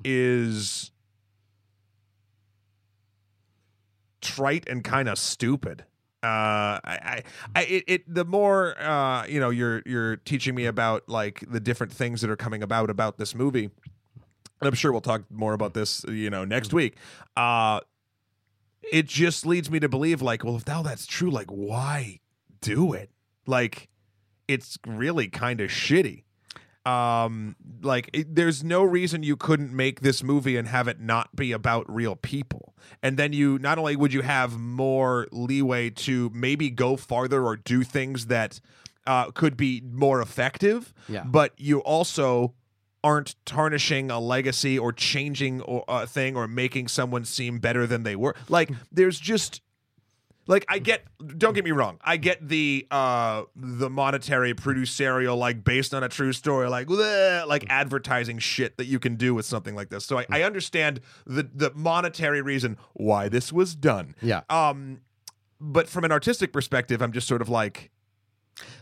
is 0.03 0.91
trite 4.21 4.67
and 4.69 4.83
kind 4.83 5.09
of 5.09 5.17
stupid 5.17 5.85
uh 6.23 6.77
I, 6.83 7.23
I 7.55 7.61
it, 7.63 7.83
it 7.87 8.13
the 8.13 8.25
more 8.25 8.79
uh 8.79 9.25
you 9.25 9.39
know 9.39 9.49
you're 9.49 9.81
you're 9.87 10.17
teaching 10.17 10.53
me 10.53 10.65
about 10.65 11.09
like 11.09 11.43
the 11.49 11.59
different 11.59 11.91
things 11.91 12.21
that 12.21 12.29
are 12.29 12.35
coming 12.35 12.61
about 12.61 12.91
about 12.91 13.17
this 13.17 13.33
movie 13.33 13.71
and 14.61 14.67
I'm 14.67 14.75
sure 14.75 14.91
we'll 14.91 15.01
talk 15.01 15.23
more 15.31 15.53
about 15.53 15.73
this, 15.73 16.05
you 16.07 16.29
know, 16.29 16.45
next 16.45 16.73
week. 16.73 16.95
Uh 17.35 17.81
it 18.91 19.07
just 19.07 19.45
leads 19.45 19.71
me 19.71 19.79
to 19.79 19.89
believe 19.89 20.21
like, 20.21 20.43
well, 20.43 20.55
if 20.55 20.67
now 20.67 20.81
that's 20.83 21.05
true, 21.07 21.31
like 21.31 21.47
why 21.47 22.19
do 22.61 22.93
it? 22.93 23.09
Like 23.47 23.89
it's 24.47 24.77
really 24.85 25.27
kind 25.27 25.61
of 25.61 25.69
shitty. 25.69 26.23
Um 26.85 27.55
like 27.81 28.09
it, 28.13 28.35
there's 28.35 28.63
no 28.63 28.83
reason 28.83 29.23
you 29.23 29.35
couldn't 29.37 29.71
make 29.75 30.01
this 30.01 30.23
movie 30.23 30.57
and 30.57 30.67
have 30.67 30.87
it 30.87 30.99
not 30.99 31.35
be 31.35 31.51
about 31.51 31.91
real 31.93 32.15
people. 32.15 32.73
And 33.03 33.17
then 33.17 33.33
you 33.33 33.59
not 33.59 33.77
only 33.77 33.95
would 33.95 34.13
you 34.13 34.21
have 34.21 34.57
more 34.57 35.27
leeway 35.31 35.89
to 35.91 36.31
maybe 36.33 36.69
go 36.69 36.95
farther 36.97 37.43
or 37.45 37.55
do 37.57 37.83
things 37.83 38.27
that 38.27 38.59
uh, 39.07 39.31
could 39.31 39.57
be 39.57 39.81
more 39.91 40.21
effective, 40.21 40.93
Yeah. 41.09 41.23
but 41.23 41.53
you 41.57 41.79
also 41.79 42.53
aren't 43.03 43.35
tarnishing 43.45 44.11
a 44.11 44.19
legacy 44.19 44.77
or 44.77 44.93
changing 44.93 45.61
or- 45.61 45.83
a 45.87 46.05
thing 46.05 46.35
or 46.35 46.47
making 46.47 46.87
someone 46.87 47.25
seem 47.25 47.57
better 47.57 47.87
than 47.87 48.03
they 48.03 48.15
were. 48.15 48.35
Like 48.47 48.69
there's 48.91 49.19
just 49.19 49.61
like 50.47 50.65
I 50.67 50.79
get 50.79 51.05
don't 51.37 51.53
get 51.53 51.63
me 51.63 51.71
wrong. 51.71 51.99
I 52.03 52.17
get 52.17 52.47
the 52.47 52.87
uh 52.91 53.43
the 53.55 53.89
monetary 53.89 54.53
producerial 54.53 55.37
like 55.37 55.63
based 55.63 55.93
on 55.93 56.03
a 56.03 56.09
true 56.09 56.33
story 56.33 56.69
like 56.69 56.87
bleh, 56.87 57.47
like 57.47 57.65
advertising 57.69 58.39
shit 58.39 58.77
that 58.77 58.85
you 58.85 58.99
can 58.99 59.15
do 59.15 59.33
with 59.33 59.45
something 59.45 59.75
like 59.75 59.89
this. 59.89 60.05
So 60.05 60.19
I, 60.19 60.25
I 60.29 60.43
understand 60.43 61.01
the 61.25 61.49
the 61.53 61.71
monetary 61.73 62.41
reason 62.41 62.77
why 62.93 63.29
this 63.29 63.53
was 63.53 63.75
done. 63.75 64.15
Yeah. 64.21 64.41
Um 64.49 65.01
but 65.59 65.87
from 65.87 66.03
an 66.03 66.11
artistic 66.11 66.51
perspective, 66.51 67.01
I'm 67.01 67.11
just 67.11 67.27
sort 67.27 67.41
of 67.41 67.47
like 67.49 67.91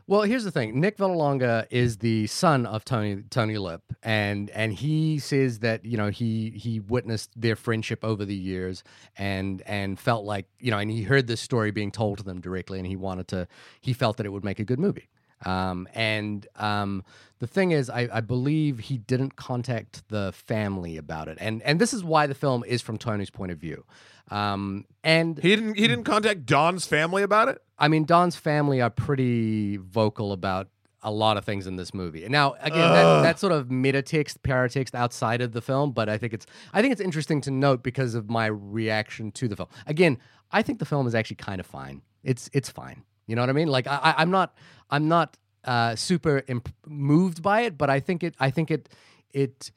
Well, 0.08 0.22
here's 0.22 0.44
the 0.44 0.52
thing. 0.52 0.80
Nick 0.80 0.98
Vallelonga 0.98 1.68
is 1.70 1.98
the 1.98 2.28
son 2.28 2.66
of 2.66 2.84
Tony 2.84 3.24
Tony 3.30 3.58
Lip, 3.58 3.82
and 4.02 4.50
and 4.52 4.74
he 4.74 5.20
says 5.20 5.60
that 5.60 5.86
you 5.86 5.98
know 5.98 6.10
he 6.10 6.52
he 6.52 6.80
witnessed 6.80 7.30
their 7.40 7.56
friendship 7.56 8.04
over 8.04 8.26
the 8.26 8.36
years, 8.36 8.84
and 9.18 9.62
and 9.66 10.00
felt 10.00 10.26
like 10.26 10.48
you 10.60 10.72
know, 10.72 10.80
and 10.80 10.90
he 10.90 11.04
heard 11.04 11.28
this 11.28 11.42
story 11.42 11.72
being 11.72 11.92
told 11.92 12.18
to 12.18 12.24
them 12.24 12.42
directly, 12.42 12.80
and 12.80 12.88
he 12.88 12.96
wanted 12.96 13.28
to. 13.30 13.48
He 13.82 13.94
felt 13.94 14.18
that 14.18 14.26
it 14.26 14.30
would 14.30 14.44
make 14.44 14.60
a 14.60 14.66
good 14.66 14.80
movie. 14.80 15.10
Um, 15.46 15.88
and 15.94 16.46
um, 16.58 17.04
the 17.40 17.48
thing 17.48 17.72
is, 17.72 17.90
I, 17.90 18.10
I 18.12 18.22
believe 18.22 18.80
he 18.80 18.98
didn't 18.98 19.36
contact 19.36 20.08
the 20.10 20.34
family 20.34 20.98
about 20.98 21.28
it, 21.28 21.38
and 21.40 21.62
and 21.64 21.80
this 21.80 21.94
is 21.94 22.04
why 22.04 22.28
the 22.28 22.36
film 22.36 22.64
is 22.66 22.82
from 22.82 22.98
Tony's 22.98 23.30
point 23.30 23.52
of 23.52 23.58
view. 23.58 23.86
Um, 24.32 24.86
and 25.04 25.38
He 25.40 25.56
didn't. 25.56 25.76
He 25.76 25.88
didn't 25.88 26.04
contact 26.06 26.46
Don's 26.46 26.86
family 26.86 27.24
about 27.24 27.48
it. 27.48 27.62
I 27.78 27.88
mean, 27.88 28.06
Don's 28.06 28.36
family 28.36 28.82
are 28.82 28.90
pretty 28.90 29.78
vocal 29.78 30.32
about 30.32 30.68
a 31.02 31.12
lot 31.12 31.38
of 31.38 31.46
things 31.46 31.66
in 31.66 31.78
this 31.78 31.94
movie. 31.94 32.28
Now, 32.28 32.56
again, 32.62 32.92
that, 32.92 33.22
that 33.22 33.40
sort 33.40 33.54
of 33.54 33.72
meta 33.72 34.02
text, 34.02 34.44
paratext 34.44 34.94
outside 34.94 35.42
of 35.42 35.54
the 35.54 35.62
film, 35.62 35.92
but 35.92 36.10
I 36.10 36.18
think 36.18 36.34
it's 36.34 36.46
I 36.74 36.82
think 36.82 36.92
it's 36.92 37.02
interesting 37.02 37.42
to 37.42 37.52
note 37.52 37.84
because 37.84 38.16
of 38.16 38.30
my 38.30 38.48
reaction 38.48 39.32
to 39.34 39.48
the 39.48 39.56
film. 39.56 39.70
Again, 39.88 40.18
I 40.52 40.62
think 40.62 40.80
the 40.80 40.86
film 40.86 41.08
is 41.08 41.16
actually 41.16 41.38
kind 41.38 41.60
of 41.60 41.66
fine. 41.66 42.02
It's 42.24 42.50
it's 42.54 42.70
fine. 42.70 43.04
You 43.28 43.36
know 43.36 43.42
what 43.42 43.50
I 43.50 43.54
mean? 43.54 43.70
Like 43.70 43.88
I, 43.88 44.00
I 44.04 44.16
I'm 44.18 44.32
not 44.32 44.56
I'm 44.90 45.08
not 45.08 45.38
uh, 45.64 45.96
super 45.96 46.44
imp- 46.48 46.74
moved 46.86 47.42
by 47.42 47.62
it, 47.62 47.78
but 47.78 47.90
I 47.90 48.00
think 48.00 48.24
it 48.24 48.36
I 48.40 48.50
think 48.50 48.70
it 48.70 48.90
it 49.32 49.72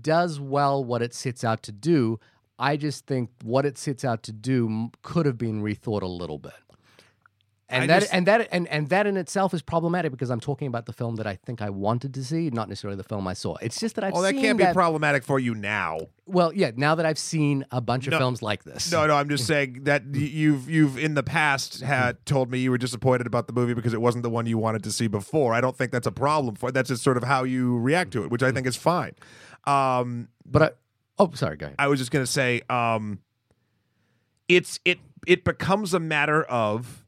does 0.00 0.38
well 0.38 0.84
what 0.84 1.02
it 1.02 1.14
sets 1.14 1.42
out 1.42 1.62
to 1.64 1.72
do. 1.72 2.20
I 2.60 2.76
just 2.76 3.06
think 3.06 3.30
what 3.42 3.64
it 3.66 3.78
sets 3.78 4.04
out 4.04 4.22
to 4.24 4.32
do 4.32 4.90
could 5.02 5.24
have 5.26 5.38
been 5.38 5.62
rethought 5.62 6.02
a 6.02 6.06
little 6.06 6.38
bit. 6.38 6.52
And 7.72 7.84
I 7.84 7.86
that 7.86 8.00
just- 8.00 8.12
and 8.14 8.26
that 8.26 8.48
and, 8.50 8.66
and 8.66 8.88
that 8.88 9.06
in 9.06 9.16
itself 9.16 9.54
is 9.54 9.62
problematic 9.62 10.10
because 10.10 10.28
I'm 10.28 10.40
talking 10.40 10.66
about 10.66 10.86
the 10.86 10.92
film 10.92 11.14
that 11.16 11.26
I 11.28 11.36
think 11.36 11.62
I 11.62 11.70
wanted 11.70 12.12
to 12.14 12.24
see, 12.24 12.50
not 12.50 12.68
necessarily 12.68 12.96
the 12.96 13.04
film 13.04 13.28
I 13.28 13.32
saw. 13.32 13.54
It's 13.62 13.78
just 13.78 13.94
that 13.94 14.02
I've 14.02 14.12
Oh, 14.12 14.22
that 14.22 14.34
can't 14.34 14.58
be 14.58 14.64
problematic 14.72 15.22
for 15.22 15.38
you 15.38 15.54
now. 15.54 15.98
well, 16.26 16.52
yeah. 16.52 16.72
Now 16.74 16.96
that 16.96 17.06
I've 17.06 17.18
seen 17.18 17.64
a 17.70 17.80
bunch 17.80 18.08
of 18.08 18.14
films 18.14 18.42
like 18.42 18.64
this, 18.64 18.90
No, 18.90 19.06
no, 19.06 19.14
I'm 19.14 19.28
just 19.28 19.46
saying 19.52 19.84
that 19.84 20.02
you've 20.12 20.68
you've 20.68 20.98
in 20.98 21.14
the 21.14 21.22
past 21.22 21.80
had 21.80 22.26
told 22.26 22.50
me 22.50 22.58
you 22.58 22.72
were 22.72 22.78
disappointed 22.78 23.28
about 23.28 23.46
the 23.46 23.52
movie 23.52 23.74
because 23.74 23.94
it 23.94 24.00
wasn't 24.02 24.24
the 24.24 24.30
one 24.30 24.46
you 24.46 24.58
wanted 24.58 24.82
to 24.82 24.90
see 24.90 25.06
before. 25.06 25.54
I 25.54 25.60
don't 25.60 25.76
think 25.78 25.92
that's 25.92 26.08
a 26.08 26.12
problem 26.12 26.56
for. 26.56 26.72
That's 26.72 26.88
just 26.88 27.04
sort 27.04 27.16
of 27.16 27.22
how 27.22 27.44
you 27.44 27.78
react 27.78 28.10
to 28.14 28.24
it, 28.24 28.32
which 28.32 28.42
I 28.42 28.50
think 28.50 28.66
is 28.66 28.74
fine. 28.76 29.14
Um, 29.64 30.26
but 30.44 30.62
I, 30.62 30.70
oh, 31.20 31.30
sorry, 31.34 31.56
go 31.56 31.66
ahead. 31.66 31.76
I 31.78 31.86
was 31.86 32.00
just 32.00 32.10
gonna 32.10 32.26
say, 32.26 32.62
um, 32.68 33.20
it's 34.48 34.80
it 34.84 34.98
it 35.26 35.44
becomes 35.44 35.94
a 35.94 36.00
matter 36.00 36.42
of, 36.44 37.04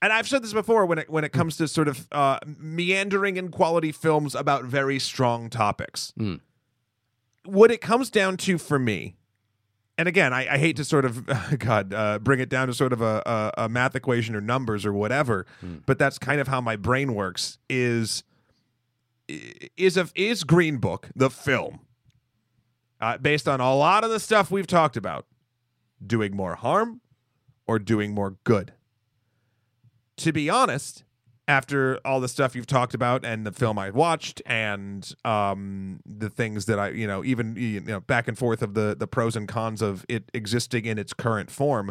and 0.00 0.12
I've 0.12 0.28
said 0.28 0.42
this 0.42 0.52
before 0.52 0.86
when 0.86 0.98
it 0.98 1.10
when 1.10 1.24
it 1.24 1.32
comes 1.32 1.56
to 1.58 1.68
sort 1.68 1.88
of 1.88 2.06
uh, 2.12 2.38
meandering 2.46 3.36
in 3.36 3.50
quality 3.50 3.92
films 3.92 4.34
about 4.34 4.64
very 4.64 4.98
strong 4.98 5.50
topics. 5.50 6.14
Mm. 6.18 6.40
What 7.44 7.70
it 7.72 7.80
comes 7.80 8.08
down 8.08 8.36
to 8.38 8.56
for 8.56 8.78
me, 8.78 9.16
and 9.98 10.06
again, 10.06 10.32
I, 10.32 10.54
I 10.54 10.58
hate 10.58 10.76
to 10.76 10.84
sort 10.84 11.04
of 11.04 11.26
God 11.58 11.92
uh, 11.92 12.18
bring 12.20 12.38
it 12.38 12.48
down 12.48 12.68
to 12.68 12.74
sort 12.74 12.92
of 12.92 13.02
a, 13.02 13.22
a, 13.26 13.64
a 13.64 13.68
math 13.68 13.96
equation 13.96 14.36
or 14.36 14.40
numbers 14.40 14.86
or 14.86 14.92
whatever, 14.92 15.44
but 15.86 15.98
that's 15.98 16.18
kind 16.18 16.40
of 16.40 16.46
how 16.46 16.60
my 16.60 16.76
brain 16.76 17.14
works. 17.14 17.58
Is 17.68 18.22
is 19.28 19.96
a 19.96 20.08
is 20.14 20.44
Green 20.44 20.76
Book 20.76 21.08
the 21.16 21.30
film 21.30 21.80
uh, 23.02 23.18
based 23.18 23.48
on 23.48 23.60
a 23.60 23.74
lot 23.74 24.04
of 24.04 24.10
the 24.10 24.20
stuff 24.20 24.50
we've 24.50 24.66
talked 24.66 24.96
about, 24.96 25.26
doing 26.04 26.34
more 26.34 26.54
harm 26.54 27.00
or 27.66 27.78
doing 27.78 28.14
more 28.14 28.36
good? 28.44 28.72
To 30.18 30.32
be 30.32 30.48
honest, 30.48 31.04
after 31.48 31.98
all 32.04 32.20
the 32.20 32.28
stuff 32.28 32.54
you've 32.54 32.66
talked 32.66 32.94
about 32.94 33.24
and 33.24 33.44
the 33.44 33.52
film 33.52 33.78
I 33.78 33.90
watched 33.90 34.40
and 34.46 35.12
um, 35.24 36.00
the 36.06 36.30
things 36.30 36.66
that 36.66 36.78
I, 36.78 36.90
you 36.90 37.06
know, 37.06 37.24
even 37.24 37.56
you 37.56 37.80
know, 37.80 38.00
back 38.00 38.28
and 38.28 38.38
forth 38.38 38.62
of 38.62 38.74
the 38.74 38.94
the 38.98 39.06
pros 39.06 39.34
and 39.36 39.48
cons 39.48 39.82
of 39.82 40.06
it 40.08 40.30
existing 40.32 40.84
in 40.86 40.98
its 40.98 41.12
current 41.12 41.50
form, 41.50 41.90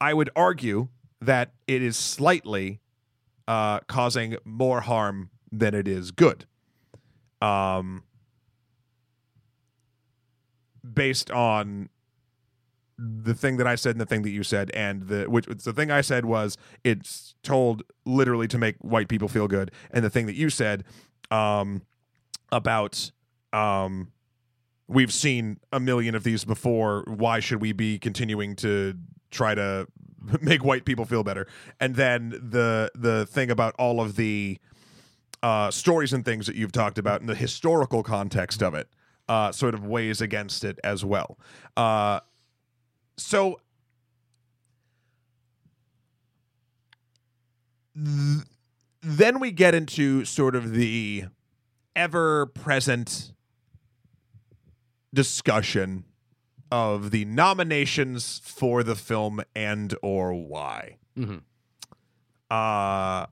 I 0.00 0.12
would 0.14 0.30
argue 0.36 0.88
that 1.20 1.52
it 1.66 1.82
is 1.82 1.96
slightly 1.96 2.80
uh, 3.48 3.80
causing 3.80 4.36
more 4.44 4.82
harm 4.82 5.30
than 5.50 5.74
it 5.74 5.88
is 5.88 6.10
good. 6.10 6.46
Um, 7.40 8.04
based 10.82 11.30
on 11.30 11.88
the 12.98 13.34
thing 13.34 13.56
that 13.56 13.66
I 13.66 13.74
said 13.74 13.92
and 13.92 14.00
the 14.00 14.06
thing 14.06 14.22
that 14.22 14.30
you 14.30 14.42
said, 14.42 14.70
and 14.74 15.08
the 15.08 15.24
which 15.24 15.46
the 15.46 15.72
thing 15.72 15.90
I 15.90 16.00
said 16.02 16.24
was 16.24 16.56
it's 16.84 17.34
told 17.42 17.82
literally 18.04 18.46
to 18.48 18.58
make 18.58 18.76
white 18.80 19.08
people 19.08 19.28
feel 19.28 19.48
good, 19.48 19.70
and 19.90 20.04
the 20.04 20.10
thing 20.10 20.26
that 20.26 20.36
you 20.36 20.50
said 20.50 20.84
um, 21.30 21.82
about 22.52 23.10
um, 23.52 24.12
we've 24.86 25.12
seen 25.12 25.58
a 25.72 25.80
million 25.80 26.14
of 26.14 26.24
these 26.24 26.44
before. 26.44 27.04
Why 27.06 27.40
should 27.40 27.60
we 27.60 27.72
be 27.72 27.98
continuing 27.98 28.56
to 28.56 28.94
try 29.30 29.54
to 29.54 29.86
make 30.40 30.62
white 30.62 30.84
people 30.84 31.06
feel 31.06 31.24
better? 31.24 31.46
And 31.80 31.96
then 31.96 32.30
the 32.30 32.90
the 32.94 33.26
thing 33.26 33.50
about 33.50 33.74
all 33.78 34.00
of 34.00 34.16
the 34.16 34.58
uh, 35.42 35.70
stories 35.70 36.12
and 36.12 36.24
things 36.24 36.46
that 36.46 36.56
you've 36.56 36.72
talked 36.72 36.98
about 36.98 37.20
and 37.20 37.28
the 37.28 37.34
historical 37.34 38.02
context 38.02 38.62
of 38.62 38.74
it 38.74 38.88
uh, 39.30 39.52
sort 39.52 39.74
of 39.74 39.86
weighs 39.86 40.20
against 40.20 40.64
it 40.64 40.78
as 40.82 41.04
well. 41.04 41.38
Uh, 41.76 42.18
so 43.16 43.60
th- 47.94 48.44
then 49.02 49.40
we 49.40 49.50
get 49.50 49.74
into 49.74 50.24
sort 50.24 50.54
of 50.54 50.72
the 50.72 51.24
ever 51.96 52.46
present 52.46 53.32
discussion 55.12 56.04
of 56.70 57.10
the 57.10 57.24
nominations 57.24 58.40
for 58.44 58.82
the 58.82 58.94
film 58.94 59.40
and 59.56 59.94
or 60.02 60.32
why. 60.34 60.96
Mhm. 61.16 61.42
Uh 62.50 63.26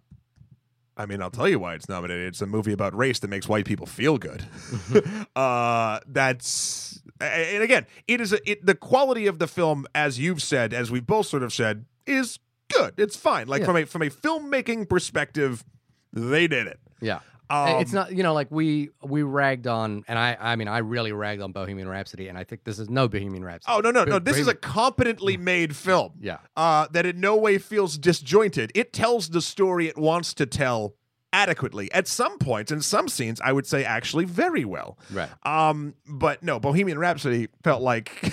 I 0.99 1.07
mean, 1.07 1.22
I'll 1.22 1.30
tell 1.30 1.49
you 1.49 1.59
why 1.61 1.74
it's 1.74 1.88
nominated. 1.88 2.26
It's 2.26 2.42
a 2.42 2.46
movie 2.46 2.72
about 2.72 2.94
race 2.96 3.20
that 3.20 3.28
makes 3.28 3.49
white 3.49 3.64
people 3.64 3.86
feel 3.86 4.18
good. 4.18 4.44
uh, 5.36 6.01
that's 6.07 7.01
and 7.20 7.62
again, 7.62 7.86
it 8.07 8.20
is 8.20 8.32
a, 8.32 8.51
it, 8.51 8.64
the 8.66 8.74
quality 8.74 9.26
of 9.26 9.38
the 9.38 9.46
film, 9.46 9.86
as 9.94 10.18
you've 10.18 10.42
said, 10.42 10.72
as 10.74 10.90
we've 10.90 11.07
both 11.07 11.26
sort 11.26 11.42
of 11.42 11.53
said, 11.53 11.84
is 12.07 12.38
good. 12.72 12.94
It's 12.96 13.16
fine. 13.16 13.46
Like 13.49 13.61
Yeah. 13.61 13.66
from 13.66 13.76
a 13.76 13.84
from 13.86 14.03
a 14.03 14.11
filmmaking 14.11 14.88
perspective, 14.88 15.64
they 16.12 16.46
did 16.49 16.66
it. 16.66 16.78
Yeah. 17.01 17.20
Um, 17.51 17.80
it's 17.80 17.92
not, 17.92 18.12
you 18.12 18.22
know, 18.22 18.34
like 18.34 18.49
we 18.51 18.90
we 19.03 19.22
ragged 19.22 19.66
on, 19.66 20.05
and 20.09 20.18
I, 20.18 20.36
I 20.38 20.57
mean, 20.57 20.68
I 20.68 20.78
really 20.78 21.12
ragged 21.12 21.42
on 21.42 21.53
Bohemian 21.53 21.88
Rhapsody, 21.88 22.28
and 22.28 22.36
I 22.36 22.44
think 22.44 22.64
this 22.64 22.78
is 22.78 22.90
no 22.90 23.09
Bohemian 23.09 23.44
Rhapsody. 23.44 23.74
Oh 23.76 23.80
no 23.80 23.90
no 23.90 24.05
no! 24.05 24.18
Bo- 24.18 24.24
This 24.24 24.36
is 24.38 24.49
a 24.49 24.55
competently 24.55 25.36
made 25.36 25.74
film. 25.74 26.12
yeah, 26.20 26.38
uh, 26.57 26.88
that 26.92 27.07
in 27.07 27.20
no 27.20 27.36
way 27.36 27.59
feels 27.59 27.96
disjointed. 27.99 28.70
It 28.74 28.92
tells 28.92 29.30
the 29.30 29.40
story 29.40 29.88
it 29.88 29.96
wants 29.96 30.34
to 30.34 30.46
tell 30.46 30.94
adequately. 31.32 31.90
At 31.92 32.07
some 32.09 32.38
points, 32.38 32.70
in 32.72 32.80
some 32.82 33.09
scenes, 33.09 33.40
I 33.42 33.53
would 33.53 33.66
say 33.66 33.84
actually 33.84 34.24
very 34.26 34.64
well. 34.64 34.99
right. 35.12 35.28
Um, 35.44 35.94
but 36.07 36.42
no, 36.42 36.59
Bohemian 36.61 36.99
Rhapsody 36.99 37.49
felt 37.62 37.82
like. 37.82 38.11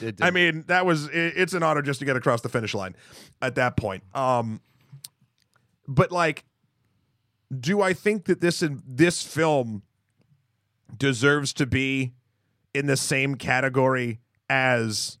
It 0.00 0.16
I 0.22 0.30
mean, 0.30 0.64
that 0.68 0.86
was 0.86 1.06
it, 1.08 1.34
it's 1.36 1.52
an 1.52 1.62
honor 1.62 1.82
just 1.82 2.00
to 2.00 2.06
get 2.06 2.16
across 2.16 2.40
the 2.40 2.48
finish 2.48 2.74
line 2.74 2.96
at 3.42 3.54
that 3.56 3.76
point. 3.76 4.02
Um, 4.14 4.60
but 5.86 6.10
like, 6.10 6.44
do 7.60 7.82
I 7.82 7.92
think 7.92 8.24
that 8.24 8.40
this 8.40 8.62
in, 8.62 8.82
this 8.86 9.22
film 9.22 9.82
deserves 10.96 11.52
to 11.54 11.66
be 11.66 12.12
in 12.74 12.86
the 12.86 12.96
same 12.96 13.34
category 13.34 14.20
as 14.48 15.18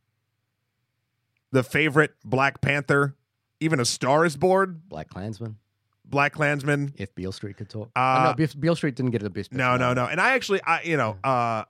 the 1.50 1.62
favorite 1.62 2.14
Black 2.24 2.60
Panther, 2.60 3.16
even 3.60 3.78
a 3.80 3.84
Star 3.84 4.24
is 4.24 4.36
Born, 4.36 4.82
Black 4.88 5.08
Klansman. 5.08 5.56
Black 6.04 6.32
Klansman? 6.32 6.92
If 6.96 7.14
Beale 7.14 7.32
Street 7.32 7.56
could 7.56 7.70
talk. 7.70 7.90
Uh, 7.96 8.34
oh, 8.36 8.38
no, 8.38 8.46
Beale, 8.58 8.76
Street 8.76 8.96
didn't 8.96 9.12
get 9.12 9.22
the 9.22 9.30
best. 9.30 9.52
No, 9.52 9.76
no, 9.76 9.94
no. 9.94 10.06
And 10.06 10.20
I 10.20 10.34
actually, 10.34 10.62
I 10.62 10.82
you 10.82 10.96
know, 10.96 11.16
uh, 11.24 11.64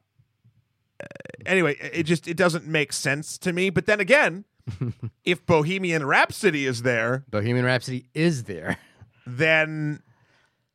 anyway, 1.47 1.77
it 1.79 2.05
just 2.05 2.27
it 2.27 2.37
doesn't 2.37 2.67
make 2.67 2.93
sense 2.93 3.39
to 3.39 3.53
me. 3.53 3.71
But 3.71 3.87
then 3.87 4.01
again, 4.01 4.45
if 5.25 5.45
Bohemian 5.47 6.05
Rhapsody 6.05 6.67
is 6.67 6.83
there, 6.83 7.25
Bohemian 7.31 7.65
Rhapsody 7.65 8.07
is 8.15 8.45
there. 8.45 8.79
then 9.27 10.03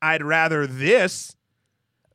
I'd 0.01 0.23
rather 0.23 0.67
this. 0.67 1.35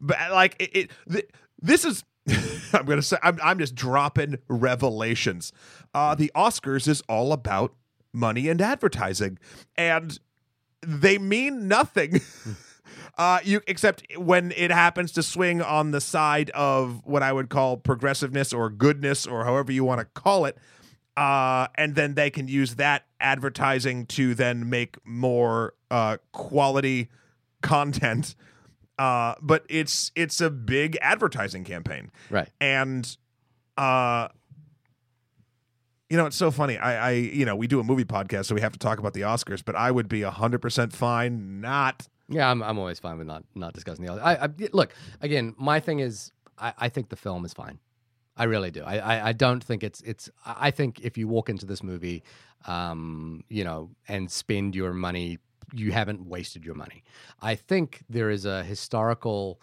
But 0.01 0.18
like 0.33 0.57
it, 0.59 0.70
it 0.76 0.91
th- 1.11 1.30
this 1.61 1.85
is. 1.85 2.05
I'm 2.72 2.87
gonna 2.87 3.03
say 3.03 3.16
I'm, 3.22 3.39
I'm 3.43 3.59
just 3.59 3.74
dropping 3.74 4.39
revelations. 4.49 5.53
Uh, 5.93 6.14
the 6.14 6.30
Oscars 6.35 6.87
is 6.89 7.03
all 7.09 7.33
about 7.33 7.74
money 8.12 8.49
and 8.49 8.61
advertising, 8.61 9.39
and 9.76 10.18
they 10.80 11.18
mean 11.18 11.68
nothing. 11.68 12.20
Uh, 13.18 13.39
you 13.45 13.61
except 13.66 14.05
when 14.16 14.53
it 14.57 14.70
happens 14.70 15.12
to 15.12 15.22
swing 15.22 15.61
on 15.61 15.91
the 15.91 16.01
side 16.01 16.49
of 16.51 17.05
what 17.05 17.22
I 17.22 17.30
would 17.30 17.51
call 17.51 17.76
progressiveness 17.76 18.55
or 18.55 18.70
goodness 18.70 19.26
or 19.26 19.45
however 19.45 19.70
you 19.70 19.85
want 19.85 20.01
to 20.01 20.07
call 20.07 20.47
it, 20.47 20.57
uh, 21.16 21.68
and 21.74 21.95
then 21.95 22.14
they 22.14 22.30
can 22.30 22.49
use 22.49 22.76
that 22.76 23.05
advertising 23.20 24.07
to 24.07 24.35
then 24.35 24.70
make 24.70 24.97
more 25.05 25.74
uh, 25.91 26.16
quality 26.33 27.09
content. 27.63 28.35
Uh, 28.99 29.35
but 29.41 29.65
it's 29.71 30.13
it's 30.15 30.41
a 30.41 30.51
big 30.51 30.99
advertising 31.01 31.65
campaign, 31.65 32.11
Right. 32.31 32.49
and 32.61 33.17
uh, 33.79 34.29
you 36.11 36.17
know 36.17 36.27
it's 36.27 36.37
so 36.37 36.51
funny. 36.51 36.77
I, 36.77 37.09
I 37.09 37.11
you 37.13 37.45
know 37.47 37.57
we 37.57 37.67
do 37.67 37.81
a 37.81 37.85
movie 37.85 38.05
podcast, 38.05 38.45
so 38.47 38.55
we 38.55 38.61
have 38.61 38.73
to 38.73 38.79
talk 38.79 38.99
about 38.99 39.15
the 39.15 39.23
Oscars, 39.23 39.65
but 39.65 39.75
I 39.75 39.91
would 39.91 40.09
be 40.09 40.23
hundred 40.23 40.61
percent 40.61 40.93
fine 40.93 41.61
not 41.61 42.07
Yeah, 42.29 42.51
I'm, 42.51 42.63
I'm 42.63 42.79
always 42.79 42.99
fine 43.01 43.19
with 43.19 43.27
not 43.27 43.45
not 43.55 43.73
discussing 43.73 44.05
the 44.05 44.13
other. 44.13 44.23
I, 44.23 44.35
I 44.45 44.49
look 44.73 44.93
again. 45.21 45.55
My 45.59 45.81
thing 45.81 46.01
is, 46.01 46.31
I, 46.59 46.75
I 46.79 46.89
think 46.91 47.09
the 47.09 47.17
film 47.17 47.45
is 47.45 47.55
fine. 47.55 47.79
I 48.37 48.45
really 48.45 48.71
do. 48.71 48.83
I, 48.83 48.97
I, 48.99 49.29
I 49.29 49.33
don't 49.33 49.63
think 49.65 49.83
it's 49.83 50.01
it's. 50.03 50.31
I 50.45 50.71
think 50.71 51.01
if 51.01 51.17
you 51.17 51.29
walk 51.29 51.49
into 51.49 51.65
this 51.67 51.83
movie, 51.83 52.23
um, 52.67 53.43
you 53.49 53.65
know, 53.65 53.91
and 54.07 54.31
spend 54.31 54.75
your 54.77 54.93
money, 54.93 55.39
you 55.73 55.93
haven't 55.93 56.27
wasted 56.27 56.65
your 56.65 56.75
money. 56.75 57.05
I 57.41 57.55
think 57.55 58.05
there 58.09 58.31
is 58.31 58.45
a 58.45 58.63
historical 58.63 59.61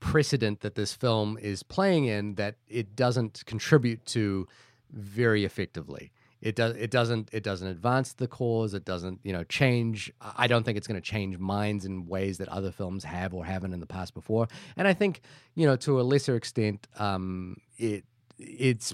precedent 0.00 0.60
that 0.60 0.74
this 0.74 0.92
film 0.92 1.38
is 1.40 1.62
playing 1.62 2.06
in 2.06 2.34
that 2.34 2.56
it 2.68 2.96
doesn't 2.96 3.44
contribute 3.46 4.04
to 4.06 4.48
very 4.90 5.44
effectively. 5.44 6.12
It 6.40 6.56
does. 6.56 6.74
It 6.76 6.90
doesn't. 6.90 7.28
It 7.32 7.44
doesn't 7.44 7.68
advance 7.68 8.14
the 8.14 8.26
cause. 8.26 8.74
It 8.74 8.84
doesn't. 8.84 9.20
You 9.22 9.32
know, 9.32 9.44
change. 9.44 10.12
I 10.20 10.48
don't 10.48 10.64
think 10.64 10.76
it's 10.76 10.88
going 10.88 11.00
to 11.00 11.10
change 11.10 11.38
minds 11.38 11.84
in 11.84 12.06
ways 12.06 12.38
that 12.38 12.48
other 12.48 12.72
films 12.72 13.04
have 13.04 13.32
or 13.32 13.44
haven't 13.44 13.72
in 13.72 13.78
the 13.78 13.86
past 13.86 14.12
before. 14.12 14.48
And 14.76 14.88
I 14.88 14.92
think, 14.92 15.20
you 15.54 15.66
know, 15.66 15.76
to 15.76 16.00
a 16.00 16.02
lesser 16.02 16.34
extent, 16.34 16.88
um, 16.98 17.58
it 17.78 18.04
it's 18.38 18.92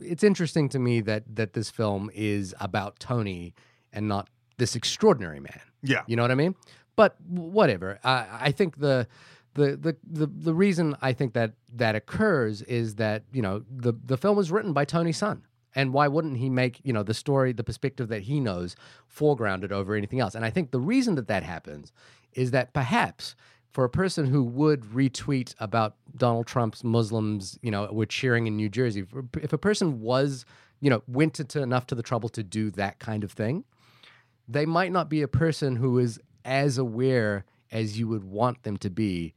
it's 0.00 0.24
interesting 0.24 0.70
to 0.70 0.78
me 0.78 1.02
that 1.02 1.24
that 1.36 1.52
this 1.52 1.68
film 1.68 2.10
is 2.14 2.54
about 2.60 2.98
Tony 2.98 3.54
and 3.92 4.08
not 4.08 4.30
this 4.60 4.76
extraordinary 4.76 5.40
man. 5.40 5.60
Yeah. 5.82 6.02
You 6.06 6.14
know 6.16 6.22
what 6.22 6.30
I 6.30 6.36
mean? 6.36 6.54
But 6.94 7.16
whatever. 7.26 7.98
I, 8.04 8.26
I 8.48 8.52
think 8.52 8.78
the, 8.78 9.08
the 9.54 9.76
the 9.76 9.96
the 10.20 10.26
the 10.26 10.54
reason 10.54 10.96
I 11.02 11.12
think 11.12 11.32
that 11.32 11.54
that 11.74 11.94
occurs 11.96 12.62
is 12.62 12.94
that 12.96 13.24
you 13.32 13.42
know 13.42 13.64
the 13.68 13.92
the 14.04 14.16
film 14.16 14.36
was 14.36 14.50
written 14.52 14.72
by 14.72 14.84
Tony 14.84 15.12
Sun, 15.12 15.42
And 15.74 15.92
why 15.92 16.06
wouldn't 16.08 16.36
he 16.36 16.48
make 16.50 16.80
you 16.84 16.92
know 16.92 17.02
the 17.02 17.14
story, 17.14 17.52
the 17.52 17.64
perspective 17.64 18.08
that 18.08 18.22
he 18.30 18.38
knows, 18.38 18.76
foregrounded 19.18 19.72
over 19.72 19.94
anything 19.96 20.20
else? 20.20 20.34
And 20.36 20.44
I 20.44 20.50
think 20.50 20.70
the 20.70 20.80
reason 20.80 21.14
that 21.16 21.26
that 21.28 21.42
happens 21.42 21.92
is 22.34 22.50
that 22.52 22.72
perhaps 22.72 23.34
for 23.72 23.84
a 23.84 23.88
person 23.90 24.26
who 24.26 24.42
would 24.44 24.82
retweet 24.82 25.54
about 25.58 25.94
Donald 26.16 26.46
Trump's 26.46 26.82
Muslims, 26.84 27.58
you 27.62 27.70
know, 27.70 27.88
were 27.92 28.06
cheering 28.06 28.46
in 28.46 28.56
New 28.56 28.68
Jersey, 28.68 29.00
if- 29.00 29.42
if 29.44 29.52
a 29.52 29.58
person 29.58 30.00
was, 30.00 30.44
you 30.80 30.90
know, 30.90 31.02
went 31.06 31.38
into 31.40 31.62
enough 31.62 31.86
to 31.86 31.94
the 31.94 32.02
trouble 32.02 32.28
to 32.30 32.42
do 32.42 32.70
that 32.72 32.98
kind 32.98 33.22
of 33.24 33.30
thing, 33.32 33.64
they 34.50 34.66
might 34.66 34.92
not 34.92 35.08
be 35.08 35.22
a 35.22 35.28
person 35.28 35.76
who 35.76 35.98
is 35.98 36.20
as 36.44 36.78
aware 36.78 37.44
as 37.70 37.98
you 37.98 38.08
would 38.08 38.24
want 38.24 38.62
them 38.64 38.76
to 38.78 38.90
be 38.90 39.34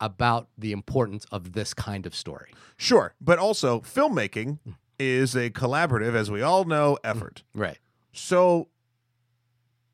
about 0.00 0.48
the 0.58 0.72
importance 0.72 1.24
of 1.30 1.52
this 1.52 1.72
kind 1.72 2.06
of 2.06 2.14
story. 2.14 2.52
Sure, 2.76 3.14
but 3.20 3.38
also 3.38 3.80
filmmaking 3.80 4.58
is 4.98 5.34
a 5.34 5.50
collaborative, 5.50 6.14
as 6.14 6.30
we 6.30 6.42
all 6.42 6.64
know, 6.64 6.98
mm, 7.02 7.10
effort. 7.10 7.42
Right. 7.54 7.78
So 8.12 8.68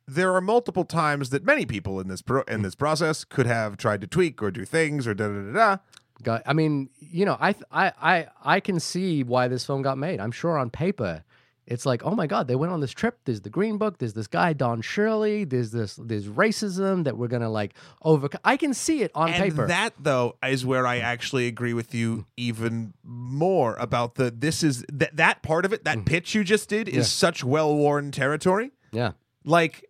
there 0.06 0.34
are 0.34 0.40
multiple 0.40 0.84
times 0.84 1.30
that 1.30 1.44
many 1.44 1.66
people 1.66 2.00
in 2.00 2.08
this 2.08 2.22
pro- 2.22 2.42
in 2.42 2.62
this 2.62 2.74
process 2.74 3.24
could 3.24 3.46
have 3.46 3.76
tried 3.76 4.00
to 4.00 4.06
tweak 4.06 4.42
or 4.42 4.50
do 4.50 4.64
things 4.64 5.06
or 5.06 5.14
da 5.14 5.28
da 5.28 5.42
da 5.42 5.52
da. 5.52 5.76
Got, 6.22 6.42
I 6.46 6.52
mean, 6.52 6.90
you 6.98 7.24
know, 7.24 7.36
I, 7.38 7.52
th- 7.52 7.64
I, 7.70 7.92
I, 8.02 8.26
I 8.42 8.60
can 8.60 8.80
see 8.80 9.22
why 9.22 9.46
this 9.46 9.64
film 9.64 9.82
got 9.82 9.98
made. 9.98 10.18
I'm 10.18 10.32
sure 10.32 10.58
on 10.58 10.68
paper, 10.68 11.22
it's 11.70 11.84
like, 11.84 12.02
oh 12.02 12.12
my 12.14 12.26
god, 12.26 12.48
they 12.48 12.56
went 12.56 12.72
on 12.72 12.80
this 12.80 12.92
trip. 12.92 13.18
There's 13.26 13.42
the 13.42 13.50
Green 13.50 13.76
Book. 13.76 13.98
There's 13.98 14.14
this 14.14 14.26
guy 14.26 14.54
Don 14.54 14.80
Shirley. 14.80 15.44
There's 15.44 15.70
this, 15.70 15.96
there's 15.96 16.26
racism 16.26 17.04
that 17.04 17.18
we're 17.18 17.28
gonna 17.28 17.50
like 17.50 17.74
overcome. 18.02 18.40
I 18.42 18.56
can 18.56 18.72
see 18.72 19.02
it 19.02 19.10
on 19.14 19.28
And 19.28 19.42
paper. 19.42 19.66
that 19.66 19.92
though 20.00 20.36
is 20.42 20.64
where 20.64 20.86
I 20.86 20.98
actually 20.98 21.46
agree 21.46 21.74
with 21.74 21.94
you 21.94 22.24
even 22.38 22.94
more 23.04 23.76
about 23.76 24.14
the 24.14 24.30
this 24.30 24.62
is 24.62 24.82
that 24.90 25.14
that 25.16 25.42
part 25.42 25.66
of 25.66 25.74
it 25.74 25.84
that 25.84 25.98
mm-hmm. 25.98 26.04
pitch 26.06 26.34
you 26.34 26.42
just 26.42 26.70
did 26.70 26.88
is 26.88 26.96
Yeah. 26.96 27.02
such 27.02 27.44
well 27.44 27.76
worn 27.76 28.10
territory. 28.12 28.72
yeah, 28.90 29.12
Like, 29.44 29.84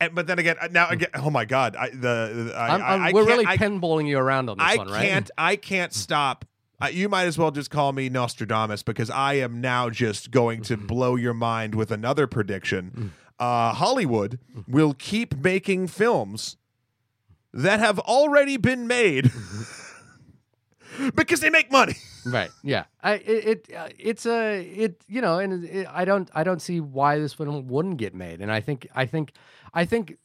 and, 0.00 0.14
but 0.14 0.26
then 0.26 0.38
again, 0.38 0.56
uh, 0.60 0.68
now 0.70 0.86
mm. 0.86 0.92
again, 0.92 1.08
oh 1.14 1.30
my 1.30 1.44
god, 1.44 1.76
I, 1.76 1.90
the, 1.90 1.96
the 1.98 2.52
I, 2.56 2.74
I'm, 2.74 2.82
I'm- 2.82 3.02
I, 3.02 3.12
we're 3.12 3.26
really 3.26 3.44
pinballing 3.44 4.08
you 4.08 4.18
around 4.18 4.48
on 4.48 4.56
this 4.56 4.66
I 4.66 4.76
one, 4.76 4.88
right? 4.88 4.96
I 4.96 5.06
can't 5.06 5.30
I 5.36 5.56
can't 5.56 5.92
mm. 5.92 5.96
stop. 5.96 6.46
Uh, 6.80 6.86
you 6.88 7.08
might 7.08 7.24
as 7.24 7.38
well 7.38 7.50
just 7.50 7.70
call 7.70 7.92
me 7.92 8.08
Nostradamus 8.08 8.82
because 8.82 9.08
I 9.10 9.34
am 9.34 9.60
now 9.60 9.88
just 9.90 10.30
going 10.30 10.62
to 10.62 10.76
Mm-hmm. 10.76 10.86
blow 10.86 11.16
your 11.16 11.34
mind 11.34 11.74
with 11.74 11.90
another 11.90 12.26
Mm. 12.26 12.30
prediction. 12.30 13.12
Uh, 13.38 13.72
Hollywood 13.72 14.38
will 14.68 14.94
keep 14.94 15.36
making 15.36 15.86
films 15.88 16.56
that 17.52 17.80
have 17.80 17.98
already 18.00 18.56
been 18.58 18.86
made 18.86 19.30
because 21.14 21.40
they 21.40 21.50
make 21.50 21.70
money. 21.70 21.94
Right. 22.26 22.50
Yeah. 22.64 22.86
I 23.04 23.12
it, 23.12 23.68
it 23.68 23.76
uh, 23.76 23.88
it's 24.00 24.26
a 24.26 24.60
it 24.60 25.00
you 25.06 25.20
know 25.20 25.38
and 25.38 25.64
it, 25.64 25.86
I 25.88 26.04
don't 26.04 26.28
I 26.34 26.42
don't 26.42 26.60
see 26.60 26.80
why 26.80 27.20
this 27.20 27.32
film 27.34 27.68
wouldn't 27.68 27.98
get 27.98 28.16
made 28.16 28.40
and 28.40 28.50
I 28.50 28.60
think 28.60 28.88
I 28.96 29.06
think 29.06 29.30
I 29.72 29.84
think 29.84 30.16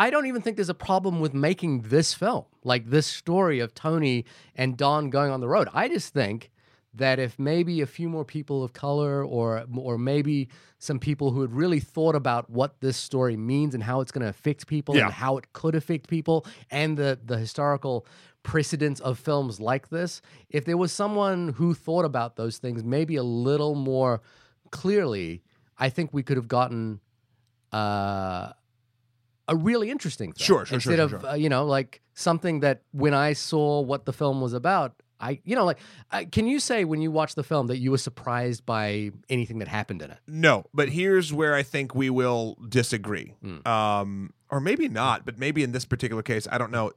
I 0.00 0.08
don't 0.10 0.26
even 0.26 0.40
think 0.42 0.56
there's 0.56 0.70
a 0.80 0.84
problem 0.90 1.20
with 1.20 1.34
making 1.34 1.82
this 1.82 2.14
film 2.14 2.44
like 2.64 2.88
this 2.88 3.06
story 3.06 3.60
of 3.60 3.74
Tony 3.74 4.24
and 4.56 4.76
Don 4.76 5.10
going 5.10 5.30
on 5.30 5.40
the 5.40 5.48
road. 5.48 5.68
I 5.74 5.88
just 5.88 6.14
think 6.14 6.50
that 6.94 7.18
if 7.18 7.38
maybe 7.38 7.82
a 7.82 7.86
few 7.86 8.08
more 8.08 8.24
people 8.24 8.64
of 8.64 8.72
color 8.72 9.22
or 9.24 9.64
or 9.76 9.98
maybe 9.98 10.48
some 10.78 10.98
people 10.98 11.30
who 11.32 11.42
had 11.42 11.52
really 11.52 11.80
thought 11.80 12.14
about 12.16 12.48
what 12.48 12.80
this 12.80 12.96
story 12.96 13.36
means 13.36 13.74
and 13.74 13.82
how 13.82 14.00
it's 14.00 14.10
going 14.10 14.22
to 14.22 14.28
affect 14.28 14.66
people 14.66 14.96
Yeah. 14.96 15.04
and 15.04 15.12
how 15.12 15.36
it 15.36 15.52
could 15.52 15.74
affect 15.74 16.08
people 16.08 16.46
and 16.70 16.96
the 16.96 17.18
the 17.32 17.36
historical 17.36 18.06
precedence 18.42 18.98
of 19.00 19.18
films 19.18 19.60
like 19.60 19.90
this 19.90 20.22
if 20.48 20.64
there 20.64 20.78
was 20.78 20.90
someone 20.92 21.50
who 21.58 21.74
thought 21.74 22.06
about 22.06 22.36
those 22.36 22.56
things 22.58 22.82
maybe 22.82 23.16
a 23.16 23.22
little 23.22 23.74
more 23.74 24.22
clearly 24.70 25.42
i 25.78 25.90
think 25.90 26.06
we 26.14 26.22
could 26.22 26.38
have 26.38 26.48
gotten 26.48 27.00
uh 27.72 28.52
a 29.50 29.56
really 29.56 29.90
interesting 29.90 30.32
thing. 30.32 30.42
Sure, 30.42 30.64
sure, 30.64 30.80
sure, 30.80 30.92
instead 30.92 30.96
sure, 30.96 31.16
of 31.18 31.22
sure. 31.22 31.30
Uh, 31.30 31.34
you 31.34 31.50
know 31.50 31.66
like 31.66 32.00
something 32.14 32.60
that 32.60 32.82
when 32.92 33.12
i 33.12 33.32
saw 33.32 33.80
what 33.80 34.06
the 34.06 34.12
film 34.12 34.40
was 34.40 34.52
about 34.52 34.94
I, 35.20 35.40
you 35.44 35.54
know, 35.54 35.64
like, 35.64 35.78
I, 36.10 36.24
can 36.24 36.46
you 36.46 36.58
say 36.58 36.84
when 36.84 37.02
you 37.02 37.10
watched 37.10 37.36
the 37.36 37.42
film 37.42 37.66
that 37.66 37.78
you 37.78 37.90
were 37.90 37.98
surprised 37.98 38.64
by 38.64 39.10
anything 39.28 39.58
that 39.58 39.68
happened 39.68 40.00
in 40.02 40.10
it? 40.10 40.18
No, 40.26 40.64
but 40.72 40.88
here's 40.88 41.32
where 41.32 41.54
I 41.54 41.62
think 41.62 41.94
we 41.94 42.08
will 42.08 42.56
disagree. 42.68 43.34
Mm. 43.44 43.66
Um, 43.66 44.32
or 44.50 44.60
maybe 44.60 44.88
not, 44.88 45.26
but 45.26 45.38
maybe 45.38 45.62
in 45.62 45.72
this 45.72 45.84
particular 45.84 46.22
case, 46.22 46.48
I 46.50 46.58
don't 46.58 46.70
know. 46.70 46.92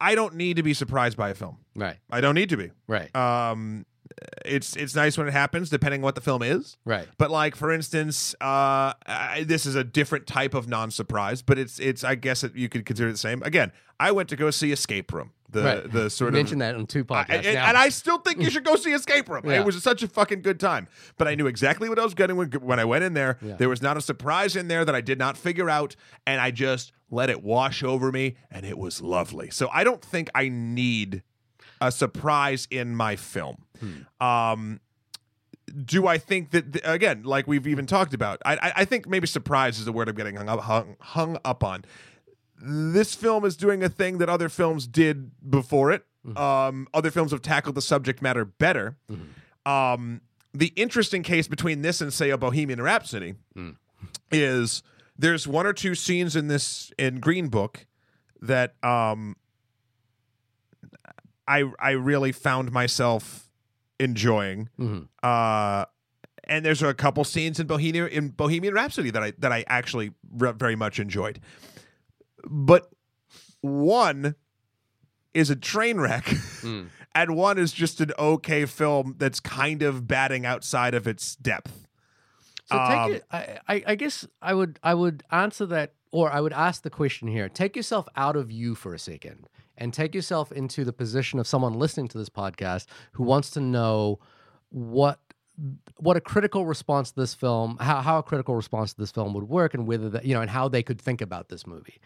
I 0.00 0.14
don't 0.14 0.34
need 0.34 0.56
to 0.56 0.62
be 0.62 0.74
surprised 0.74 1.16
by 1.16 1.30
a 1.30 1.34
film. 1.34 1.58
Right, 1.76 1.96
I 2.10 2.20
don't 2.20 2.34
need 2.34 2.48
to 2.50 2.56
be. 2.56 2.72
right, 2.88 3.14
Um, 3.14 3.86
it's 4.44 4.76
it's 4.76 4.94
nice 4.94 5.16
when 5.16 5.26
it 5.26 5.32
happens, 5.32 5.70
depending 5.70 6.00
on 6.00 6.04
what 6.04 6.14
the 6.14 6.20
film 6.20 6.42
is. 6.42 6.76
right. 6.84 7.08
But 7.18 7.30
like 7.30 7.56
for 7.56 7.72
instance, 7.72 8.34
uh, 8.40 8.92
I, 9.06 9.44
this 9.46 9.66
is 9.66 9.74
a 9.74 9.84
different 9.84 10.26
type 10.26 10.54
of 10.54 10.68
non-surprise, 10.68 11.42
but 11.42 11.58
it's 11.58 11.78
it's 11.78 12.04
I 12.04 12.14
guess 12.14 12.44
it, 12.44 12.54
you 12.54 12.68
could 12.68 12.84
consider 12.84 13.08
it 13.08 13.12
the 13.12 13.18
same. 13.18 13.42
Again, 13.42 13.72
I 13.98 14.12
went 14.12 14.28
to 14.30 14.36
go 14.36 14.50
see 14.50 14.72
Escape 14.72 15.12
Room, 15.12 15.32
the 15.50 15.62
right. 15.62 15.92
the 15.92 16.02
you 16.04 16.08
sort 16.10 16.28
of 16.28 16.34
mentioned 16.34 16.60
that 16.60 16.74
on 16.74 16.86
two 16.86 17.06
I- 17.08 17.24
podcasts 17.24 17.44
and, 17.44 17.54
now. 17.54 17.68
and 17.68 17.76
I 17.76 17.88
still 17.88 18.18
think 18.18 18.40
you 18.40 18.50
should 18.50 18.64
go 18.64 18.76
see 18.76 18.92
Escape 18.92 19.28
Room. 19.28 19.42
Yeah. 19.44 19.60
It 19.60 19.64
was 19.64 19.82
such 19.82 20.02
a 20.02 20.08
fucking 20.08 20.42
good 20.42 20.60
time. 20.60 20.88
But 21.16 21.28
I 21.28 21.34
knew 21.34 21.46
exactly 21.46 21.88
what 21.88 21.98
I 21.98 22.04
was 22.04 22.14
getting 22.14 22.36
when, 22.36 22.50
when 22.52 22.78
I 22.78 22.84
went 22.84 23.04
in 23.04 23.14
there. 23.14 23.38
Yeah. 23.40 23.56
There 23.56 23.68
was 23.68 23.82
not 23.82 23.96
a 23.96 24.00
surprise 24.00 24.56
in 24.56 24.68
there 24.68 24.84
that 24.84 24.94
I 24.94 25.00
did 25.00 25.18
not 25.18 25.36
figure 25.36 25.70
out, 25.70 25.96
and 26.26 26.40
I 26.40 26.50
just 26.50 26.92
let 27.10 27.30
it 27.30 27.42
wash 27.42 27.82
over 27.82 28.10
me, 28.10 28.36
and 28.50 28.66
it 28.66 28.76
was 28.76 29.00
lovely. 29.00 29.50
So 29.50 29.68
I 29.72 29.84
don't 29.84 30.02
think 30.02 30.28
I 30.34 30.48
need 30.48 31.22
a 31.88 31.92
surprise 31.92 32.66
in 32.70 32.94
my 32.96 33.16
film. 33.16 33.56
Hmm. 33.80 34.24
Um, 34.26 34.80
do 35.84 36.06
I 36.06 36.18
think 36.18 36.50
that 36.50 36.72
th- 36.74 36.84
again, 36.86 37.22
like 37.24 37.46
we've 37.46 37.66
even 37.66 37.86
talked 37.86 38.14
about? 38.14 38.40
I, 38.44 38.54
I 38.56 38.72
I 38.76 38.84
think 38.84 39.08
maybe 39.08 39.26
surprise 39.26 39.78
is 39.78 39.84
the 39.86 39.92
word 39.92 40.08
I'm 40.08 40.14
getting 40.14 40.36
hung 40.36 40.48
up 40.48 40.60
hung, 40.60 40.96
hung 41.00 41.38
up 41.44 41.64
on. 41.64 41.84
This 42.60 43.14
film 43.14 43.44
is 43.44 43.56
doing 43.56 43.82
a 43.82 43.88
thing 43.88 44.18
that 44.18 44.28
other 44.28 44.48
films 44.48 44.86
did 44.86 45.30
before 45.50 45.90
it. 45.90 46.04
Um, 46.36 46.86
other 46.94 47.10
films 47.10 47.32
have 47.32 47.42
tackled 47.42 47.74
the 47.74 47.82
subject 47.82 48.22
matter 48.22 48.44
better. 48.44 48.96
Um, 49.66 50.22
the 50.54 50.68
interesting 50.76 51.22
case 51.22 51.48
between 51.48 51.82
this 51.82 52.00
and 52.00 52.12
say 52.12 52.30
a 52.30 52.38
Bohemian 52.38 52.80
Rhapsody 52.80 53.34
Mm. 53.56 53.76
is 54.30 54.82
there's 55.18 55.46
one 55.48 55.66
or 55.66 55.72
two 55.72 55.94
scenes 55.94 56.36
in 56.36 56.48
this 56.48 56.92
in 56.98 57.20
Green 57.20 57.48
Book 57.48 57.86
that 58.40 58.74
um 58.84 59.36
I 61.46 61.64
I 61.78 61.90
really 61.92 62.32
found 62.32 62.72
myself 62.72 63.48
enjoying. 64.00 64.68
Mhm. 64.78 65.08
Uh 65.22 65.86
and 66.46 66.64
there's 66.64 66.82
a 66.82 66.92
couple 66.92 67.24
scenes 67.24 67.58
in 67.58 67.66
Bohemian 67.66 68.08
in 68.08 68.28
Bohemian 68.30 68.74
Rhapsody 68.74 69.10
that 69.10 69.22
I 69.22 69.32
that 69.38 69.52
I 69.52 69.64
actually 69.66 70.12
re- 70.30 70.52
very 70.52 70.76
much 70.76 70.98
enjoyed. 70.98 71.40
But 72.46 72.90
one 73.60 74.34
is 75.32 75.50
a 75.50 75.56
train 75.56 75.98
wreck 75.98 76.24
Mm. 76.26 76.88
and 77.14 77.36
one 77.36 77.58
is 77.58 77.72
just 77.72 78.00
an 78.00 78.12
okay 78.18 78.66
film 78.66 79.14
that's 79.18 79.40
kind 79.40 79.82
of 79.82 80.06
batting 80.06 80.44
outside 80.46 80.94
of 80.94 81.06
its 81.06 81.34
depth. 81.36 81.86
So 82.66 82.76
Um, 82.78 83.08
take 83.10 83.16
it. 83.18 83.24
I, 83.30 83.58
I, 83.68 83.82
I 83.88 83.94
guess 83.94 84.26
I 84.40 84.54
would 84.54 84.78
I 84.82 84.94
would 84.94 85.22
answer 85.30 85.66
that, 85.66 85.94
or 86.12 86.30
I 86.32 86.40
would 86.40 86.52
ask 86.52 86.82
the 86.82 86.90
question 86.90 87.28
here. 87.28 87.48
Take 87.48 87.76
yourself 87.76 88.06
out 88.16 88.36
of 88.36 88.50
you 88.50 88.74
for 88.74 88.94
a 88.94 88.98
second, 88.98 89.48
and 89.76 89.92
take 89.92 90.14
yourself 90.14 90.52
into 90.52 90.84
the 90.84 90.92
position 90.92 91.38
of 91.38 91.46
someone 91.46 91.74
listening 91.74 92.08
to 92.08 92.18
this 92.18 92.28
podcast 92.28 92.86
who 93.12 93.24
wants 93.24 93.50
to 93.50 93.60
know 93.60 94.18
what 94.70 95.20
what 95.98 96.16
a 96.16 96.20
critical 96.20 96.66
response 96.66 97.12
to 97.12 97.20
this 97.20 97.34
film, 97.34 97.76
how 97.80 98.00
how 98.00 98.18
a 98.18 98.22
critical 98.22 98.56
response 98.56 98.92
to 98.94 99.00
this 99.00 99.12
film 99.12 99.34
would 99.34 99.44
work, 99.44 99.74
and 99.74 99.86
whether 99.86 100.08
that 100.10 100.24
you 100.24 100.34
know, 100.34 100.40
and 100.40 100.50
how 100.50 100.68
they 100.68 100.82
could 100.82 101.00
think 101.00 101.20
about 101.20 101.48
this 101.48 101.66
movie. 101.66 102.00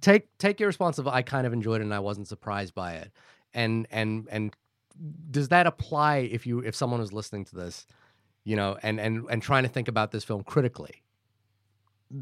take 0.00 0.36
take 0.38 0.58
your 0.58 0.68
response 0.68 0.98
of 0.98 1.06
I 1.06 1.22
kind 1.22 1.46
of 1.46 1.52
enjoyed 1.52 1.80
it 1.80 1.84
and 1.84 1.94
I 1.94 2.00
wasn't 2.00 2.28
surprised 2.28 2.74
by 2.74 2.94
it, 2.94 3.10
and 3.52 3.86
and 3.90 4.26
and 4.30 4.56
does 5.30 5.48
that 5.48 5.66
apply 5.66 6.18
if 6.18 6.46
you 6.46 6.60
if 6.60 6.74
someone 6.74 7.00
was 7.00 7.12
listening 7.12 7.44
to 7.46 7.56
this, 7.56 7.86
you 8.44 8.56
know, 8.56 8.78
and 8.82 8.98
and 8.98 9.26
and 9.28 9.42
trying 9.42 9.64
to 9.64 9.68
think 9.68 9.88
about 9.88 10.10
this 10.10 10.24
film 10.24 10.42
critically? 10.42 11.02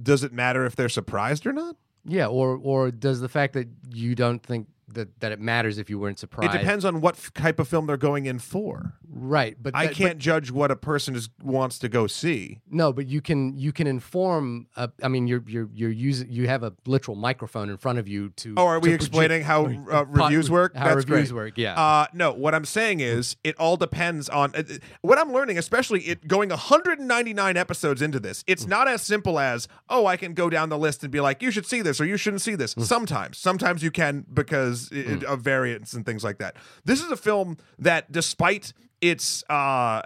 Does 0.02 0.24
it 0.24 0.32
matter 0.32 0.64
if 0.66 0.76
they're 0.76 0.88
surprised 0.88 1.46
or 1.46 1.52
not? 1.52 1.76
Yeah, 2.04 2.26
or 2.26 2.58
or 2.62 2.90
does 2.90 3.20
the 3.20 3.28
fact 3.28 3.52
that 3.54 3.68
you 3.90 4.14
don't 4.14 4.42
think 4.42 4.68
that 4.94 5.20
that 5.20 5.32
it 5.32 5.40
matters 5.40 5.78
if 5.78 5.88
you 5.90 5.98
weren't 5.98 6.18
surprised? 6.18 6.54
It 6.54 6.58
depends 6.58 6.84
on 6.84 7.00
what 7.00 7.14
f- 7.16 7.32
type 7.34 7.58
of 7.58 7.68
film 7.68 7.86
they're 7.86 7.96
going 7.96 8.26
in 8.26 8.38
for. 8.38 8.94
right? 9.08 9.56
But 9.60 9.74
I 9.74 9.86
that- 9.88 9.94
can't 9.96 10.18
judge 10.18 10.50
what 10.50 10.70
a 10.70 10.76
person 10.76 11.14
is, 11.16 11.28
wants 11.42 11.78
to 11.80 11.88
go 11.88 12.06
see. 12.06 12.60
No, 12.70 12.92
but 12.92 13.06
you 13.06 13.20
can 13.20 13.56
you 13.58 13.72
can 13.72 13.86
inform. 13.86 14.66
Uh, 14.76 14.88
I 15.02 15.08
mean, 15.08 15.26
you're 15.26 15.42
you're 15.46 15.68
you're 15.74 15.90
using 15.90 16.30
you 16.30 16.46
have 16.48 16.62
a 16.62 16.72
literal 16.86 17.16
microphone 17.16 17.70
in 17.70 17.76
front 17.76 17.98
of 17.98 18.08
you 18.08 18.30
to. 18.36 18.54
Oh, 18.56 18.66
are 18.66 18.78
we 18.80 18.90
to 18.90 18.92
proje- 18.92 18.96
explaining 18.96 19.42
how 19.42 19.66
uh, 19.66 20.04
pot- 20.04 20.12
reviews 20.16 20.50
work? 20.50 20.76
How 20.76 20.84
That's 20.94 20.96
reviews 21.06 21.32
great. 21.32 21.44
work? 21.44 21.58
Yeah. 21.58 21.74
Uh, 21.80 22.06
no, 22.12 22.32
what 22.32 22.54
I'm 22.54 22.64
saying 22.64 23.00
is 23.00 23.36
it 23.44 23.56
all 23.58 23.76
depends 23.76 24.28
on 24.28 24.54
uh, 24.54 24.62
what 25.02 25.18
I'm 25.18 25.32
learning, 25.32 25.58
especially 25.58 26.00
it 26.02 26.28
going 26.28 26.50
199 26.50 27.56
episodes 27.56 28.02
into 28.02 28.20
this. 28.20 28.44
It's 28.46 28.66
not 28.66 28.88
as 28.88 29.02
simple 29.02 29.38
as, 29.38 29.68
oh, 29.88 30.06
I 30.06 30.16
can 30.16 30.34
go 30.34 30.48
down 30.50 30.68
the 30.68 30.78
list 30.78 31.02
and 31.02 31.10
be 31.10 31.20
like, 31.20 31.42
you 31.42 31.50
should 31.50 31.66
see 31.66 31.82
this 31.82 32.00
or 32.00 32.04
you 32.04 32.16
shouldn't 32.16 32.42
see 32.42 32.54
this. 32.54 32.74
Sometimes, 32.78 33.38
sometimes 33.38 33.82
you 33.82 33.90
can 33.90 34.24
because 34.32 34.79
it, 34.90 35.24
of 35.24 35.40
variants 35.40 35.92
and 35.92 36.06
things 36.06 36.24
like 36.24 36.38
that. 36.38 36.56
This 36.84 37.02
is 37.02 37.10
a 37.10 37.16
film 37.16 37.58
that, 37.78 38.10
despite 38.10 38.72
its, 39.00 39.44
uh, 39.50 40.02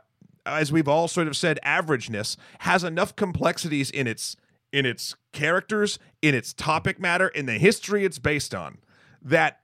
as 0.46 0.72
we've 0.72 0.88
all 0.88 1.08
sort 1.08 1.28
of 1.28 1.36
said, 1.36 1.58
averageness, 1.64 2.36
has 2.60 2.84
enough 2.84 3.14
complexities 3.16 3.90
in 3.90 4.06
its 4.06 4.36
in 4.72 4.84
its 4.86 5.14
characters, 5.32 6.00
in 6.20 6.34
its 6.34 6.52
topic 6.52 6.98
matter, 6.98 7.28
in 7.28 7.46
the 7.46 7.58
history 7.58 8.04
it's 8.04 8.18
based 8.18 8.52
on, 8.52 8.78
that 9.22 9.60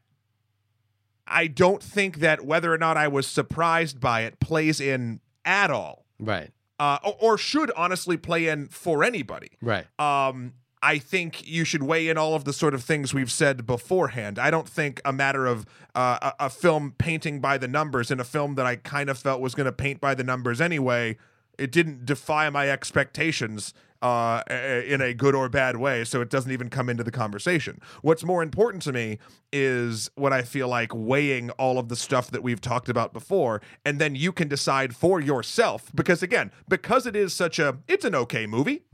I 1.26 1.48
don't 1.48 1.82
think 1.82 2.18
that 2.18 2.44
whether 2.44 2.72
or 2.72 2.78
not 2.78 2.96
I 2.96 3.08
was 3.08 3.26
surprised 3.26 4.00
by 4.00 4.22
it 4.22 4.38
plays 4.38 4.80
in 4.80 5.20
at 5.44 5.70
all, 5.70 6.04
right. 6.20 6.50
uh, 6.78 6.98
or, 7.04 7.16
or 7.20 7.38
should 7.38 7.72
honestly 7.76 8.16
play 8.16 8.46
in 8.46 8.68
for 8.68 9.02
anybody. 9.02 9.50
Right. 9.61 9.86
Um, 9.98 10.54
I 10.83 10.99
think 10.99 11.47
you 11.47 11.64
should 11.64 11.83
weigh 11.83 12.09
in 12.09 12.16
all 12.16 12.35
of 12.35 12.45
the 12.45 12.53
sort 12.53 12.74
of 12.74 12.83
things 12.83 13.12
we've 13.12 13.31
said 13.31 13.66
beforehand. 13.66 14.39
I 14.39 14.51
don't 14.51 14.68
think 14.68 15.01
a 15.05 15.12
matter 15.12 15.47
of 15.47 15.66
uh, 15.95 16.33
a, 16.39 16.47
a 16.47 16.51
film 16.51 16.95
painting 16.97 17.41
by 17.41 17.59
the 17.59 17.68
numbers 17.68 18.11
in 18.11 18.18
a 18.18 18.24
film 18.24 18.55
that 18.55 18.66
I 18.66 18.76
kind 18.76 19.11
of 19.11 19.18
felt 19.18 19.41
was 19.41 19.55
going 19.55 19.66
to 19.66 19.72
paint 19.72 20.01
by 20.01 20.14
the 20.14 20.24
numbers 20.24 20.61
anyway. 20.61 21.18
It 21.59 21.70
didn't 21.72 22.07
defy 22.07 22.49
my 22.49 22.70
expectations 22.70 23.74
uh, 24.03 24.43
in 24.49 25.03
a 25.03 25.12
good 25.12 25.35
or 25.35 25.51
bad 25.51 25.76
way, 25.76 26.05
so 26.05 26.22
it 26.22 26.31
doesn't 26.31 26.51
even 26.51 26.70
come 26.70 26.89
into 26.89 27.05
the 27.05 27.11
conversation. 27.11 27.78
What's 28.01 28.24
more 28.24 28.43
important 28.43 28.83
to 28.85 28.93
me 28.93 29.18
is 29.53 30.11
what 30.14 30.33
I 30.33 30.41
feel 30.41 30.68
like 30.68 30.91
weighing 30.95 31.51
all 31.51 31.78
of 31.78 31.91
the 31.91 31.97
stuff 31.97 32.31
that 32.31 32.43
we've 32.43 32.62
talked 32.62 32.89
about 32.89 33.12
before, 33.12 33.61
and 33.85 33.99
then 33.99 34.14
you 34.14 34.33
can 34.33 34.49
decide 34.49 34.97
for 34.97 35.20
yourself. 35.20 35.93
Because 35.95 36.22
again, 36.22 36.51
because 36.66 37.05
it 37.05 37.14
is 37.14 37.35
such 37.35 37.59
a, 37.59 37.76
it's 37.89 38.07
an 38.07 38.14
okay 38.14 38.47
movie 38.47 38.85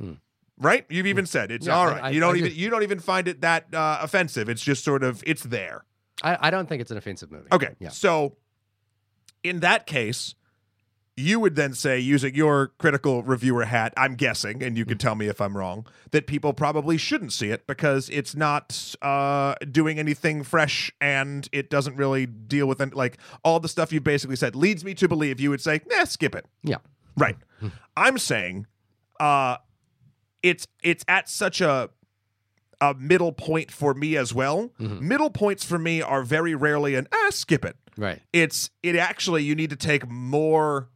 right? 0.58 0.84
You've 0.88 1.06
even 1.06 1.26
said 1.26 1.50
it's 1.50 1.66
Yeah, 1.66 1.76
all 1.76 1.88
I- 1.88 1.98
I- 1.98 2.10
you 2.10 2.20
don't 2.20 2.34
I 2.34 2.38
even 2.38 2.48
just- 2.50 2.58
you 2.60 2.70
don't 2.70 2.82
even 2.82 3.00
find 3.00 3.28
it 3.28 3.40
that 3.42 3.72
uh, 3.74 3.98
offensive. 4.02 4.48
It's 4.48 4.62
just 4.62 4.84
sort 4.84 5.02
of 5.04 5.22
it's 5.26 5.42
there. 5.42 5.84
I, 6.22 6.38
I 6.42 6.50
don't 6.50 6.68
think 6.68 6.80
it's 6.80 6.90
an 6.90 6.96
offensive 6.96 7.30
movie. 7.30 7.48
Okay, 7.52 7.74
Yeah. 7.78 7.90
so 7.90 8.36
in 9.42 9.60
that 9.60 9.86
case, 9.86 10.34
you 11.18 11.40
would 11.40 11.56
then 11.56 11.72
say, 11.72 11.98
using 11.98 12.34
your 12.34 12.68
critical 12.78 13.22
reviewer 13.22 13.64
hat, 13.64 13.94
I'm 13.96 14.16
guessing, 14.16 14.62
and 14.62 14.76
you 14.76 14.84
Mm. 14.84 14.88
can 14.88 14.98
tell 14.98 15.14
me 15.14 15.28
if 15.28 15.40
I'm 15.40 15.56
wrong, 15.56 15.86
that 16.10 16.26
people 16.26 16.52
probably 16.52 16.98
shouldn't 16.98 17.32
see 17.32 17.48
it 17.48 17.66
because 17.66 18.10
it's 18.10 18.34
not 18.36 18.94
uh, 19.00 19.54
doing 19.70 19.98
anything 19.98 20.42
fresh 20.42 20.92
and 21.00 21.48
it 21.52 21.70
doesn't 21.70 21.96
really 21.96 22.26
deal 22.26 22.66
with 22.66 22.82
it. 22.82 22.94
Like 22.94 23.16
all 23.44 23.60
the 23.60 23.68
stuff 23.68 23.92
you 23.94 24.00
basically 24.02 24.36
said 24.36 24.54
leads 24.54 24.84
me 24.84 24.92
to 24.94 25.08
believe 25.08 25.40
you 25.40 25.48
would 25.48 25.62
say, 25.62 25.80
nah, 25.86 26.04
skip 26.04 26.34
it. 26.34 26.44
Yeah. 26.62 26.78
Right. 27.16 27.36
I'm 27.96 28.18
saying 28.18 28.66
uh 29.18 29.56
it's 30.48 30.66
it's 30.82 31.04
at 31.08 31.28
such 31.28 31.60
a 31.60 31.90
a 32.80 32.94
middle 32.94 33.32
point 33.32 33.70
for 33.70 33.94
me 33.94 34.16
as 34.16 34.34
well. 34.34 34.70
Middle 34.78 35.30
points 35.30 35.64
for 35.64 35.78
me 35.78 36.02
are 36.02 36.22
very 36.22 36.54
rarely 36.54 36.94
an 36.94 37.08
ah 37.12 37.30
skip 37.30 37.64
it. 37.64 37.76
Right. 37.96 38.20
It's 38.32 38.70
it 38.82 38.96
actually 38.96 39.42
you 39.44 39.54
need 39.54 39.70
to 39.70 39.76
take 39.76 40.08
more 40.08 40.88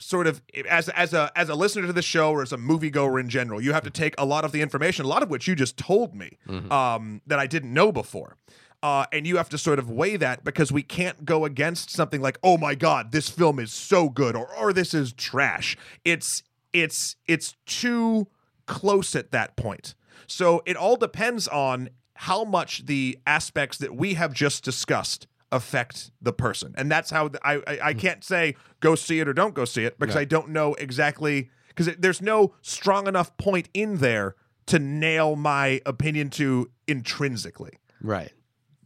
sort 0.00 0.26
of 0.28 0.42
as 0.68 0.88
as 0.90 1.12
a 1.12 1.32
as 1.34 1.48
a 1.48 1.54
listener 1.54 1.86
to 1.86 1.92
the 1.92 2.02
show 2.02 2.30
or 2.30 2.42
as 2.42 2.52
a 2.52 2.56
moviegoer 2.56 3.18
in 3.18 3.28
general, 3.28 3.60
you 3.60 3.72
have 3.72 3.84
to 3.84 3.90
take 3.90 4.14
a 4.18 4.24
lot 4.24 4.44
of 4.44 4.52
the 4.52 4.62
information, 4.62 5.04
a 5.04 5.08
lot 5.08 5.22
of 5.22 5.30
which 5.30 5.48
you 5.48 5.54
just 5.54 5.76
told 5.76 6.14
me 6.14 6.38
um, 6.70 7.20
that 7.26 7.38
I 7.38 7.46
didn't 7.46 7.72
know 7.72 7.90
before. 7.90 8.36
Uh, 8.80 9.06
and 9.12 9.26
you 9.26 9.38
have 9.38 9.48
to 9.48 9.58
sort 9.58 9.80
of 9.80 9.90
weigh 9.90 10.16
that 10.16 10.44
because 10.44 10.70
we 10.70 10.84
can't 10.84 11.24
go 11.24 11.44
against 11.44 11.90
something 11.90 12.20
like, 12.20 12.38
oh 12.44 12.56
my 12.56 12.76
god, 12.76 13.10
this 13.10 13.28
film 13.28 13.58
is 13.58 13.72
so 13.72 14.08
good, 14.08 14.36
or 14.36 14.54
or 14.54 14.72
this 14.72 14.94
is 14.94 15.12
trash. 15.12 15.76
It's 16.04 16.44
it's 16.72 17.16
it's 17.26 17.56
too 17.66 18.28
close 18.66 19.14
at 19.16 19.30
that 19.32 19.56
point. 19.56 19.94
So 20.26 20.62
it 20.66 20.76
all 20.76 20.96
depends 20.96 21.48
on 21.48 21.90
how 22.14 22.44
much 22.44 22.86
the 22.86 23.18
aspects 23.26 23.78
that 23.78 23.94
we 23.94 24.14
have 24.14 24.32
just 24.32 24.64
discussed 24.64 25.26
affect 25.50 26.10
the 26.20 26.32
person, 26.32 26.74
and 26.76 26.90
that's 26.90 27.10
how 27.10 27.28
th- 27.28 27.40
I 27.44 27.54
I, 27.66 27.78
I 27.82 27.92
hmm. 27.92 27.98
can't 27.98 28.24
say 28.24 28.56
go 28.80 28.94
see 28.94 29.20
it 29.20 29.28
or 29.28 29.32
don't 29.32 29.54
go 29.54 29.64
see 29.64 29.84
it 29.84 29.98
because 29.98 30.14
Yeah. 30.14 30.22
I 30.22 30.24
don't 30.24 30.50
know 30.50 30.74
exactly 30.74 31.50
because 31.68 31.94
there's 31.96 32.20
no 32.20 32.54
strong 32.60 33.06
enough 33.06 33.36
point 33.36 33.68
in 33.72 33.98
there 33.98 34.34
to 34.66 34.78
nail 34.78 35.36
my 35.36 35.80
opinion 35.86 36.28
to 36.28 36.70
intrinsically. 36.86 37.78
Right. 38.02 38.32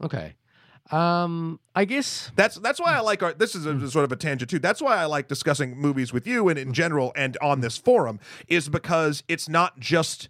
Okay. 0.02 0.34
Um, 0.92 1.58
I 1.74 1.86
guess 1.86 2.30
That's 2.36 2.56
that's 2.56 2.78
why 2.78 2.94
I 2.94 3.00
like 3.00 3.22
our. 3.22 3.32
This 3.32 3.54
is 3.54 3.64
a, 3.64 3.90
sort 3.90 4.04
of 4.04 4.12
a 4.12 4.16
tangent 4.16 4.50
too. 4.50 4.58
That's 4.58 4.82
why 4.82 4.96
I 4.96 5.06
like 5.06 5.26
discussing 5.26 5.76
movies 5.76 6.12
with 6.12 6.26
you 6.26 6.48
and 6.48 6.58
in 6.58 6.74
general 6.74 7.12
and 7.16 7.36
on 7.40 7.60
this 7.60 7.78
forum 7.78 8.20
is 8.46 8.68
because 8.68 9.22
it's 9.26 9.48
not 9.48 9.80
just 9.80 10.28